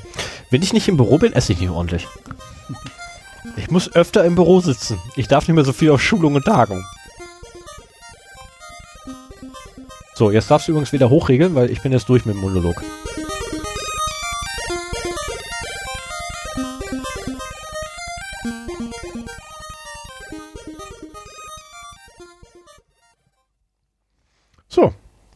[0.51, 2.09] Wenn ich nicht im Büro bin, esse ich nicht ordentlich.
[3.57, 4.99] Ich muss öfter im Büro sitzen.
[5.15, 6.85] Ich darf nicht mehr so viel auf Schulung und Tagung.
[10.15, 12.83] So, jetzt darfst du übrigens wieder hochregeln, weil ich bin jetzt durch mit dem Monolog.
[24.69, 24.83] So,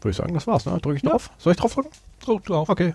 [0.01, 0.79] würde ich sagen, das war's, ne?
[0.81, 1.11] Drücke ich Ja.
[1.11, 1.31] drauf?
[1.39, 1.91] Soll ich drauf drücken?
[2.21, 2.69] Drück drauf.
[2.69, 2.95] Okay.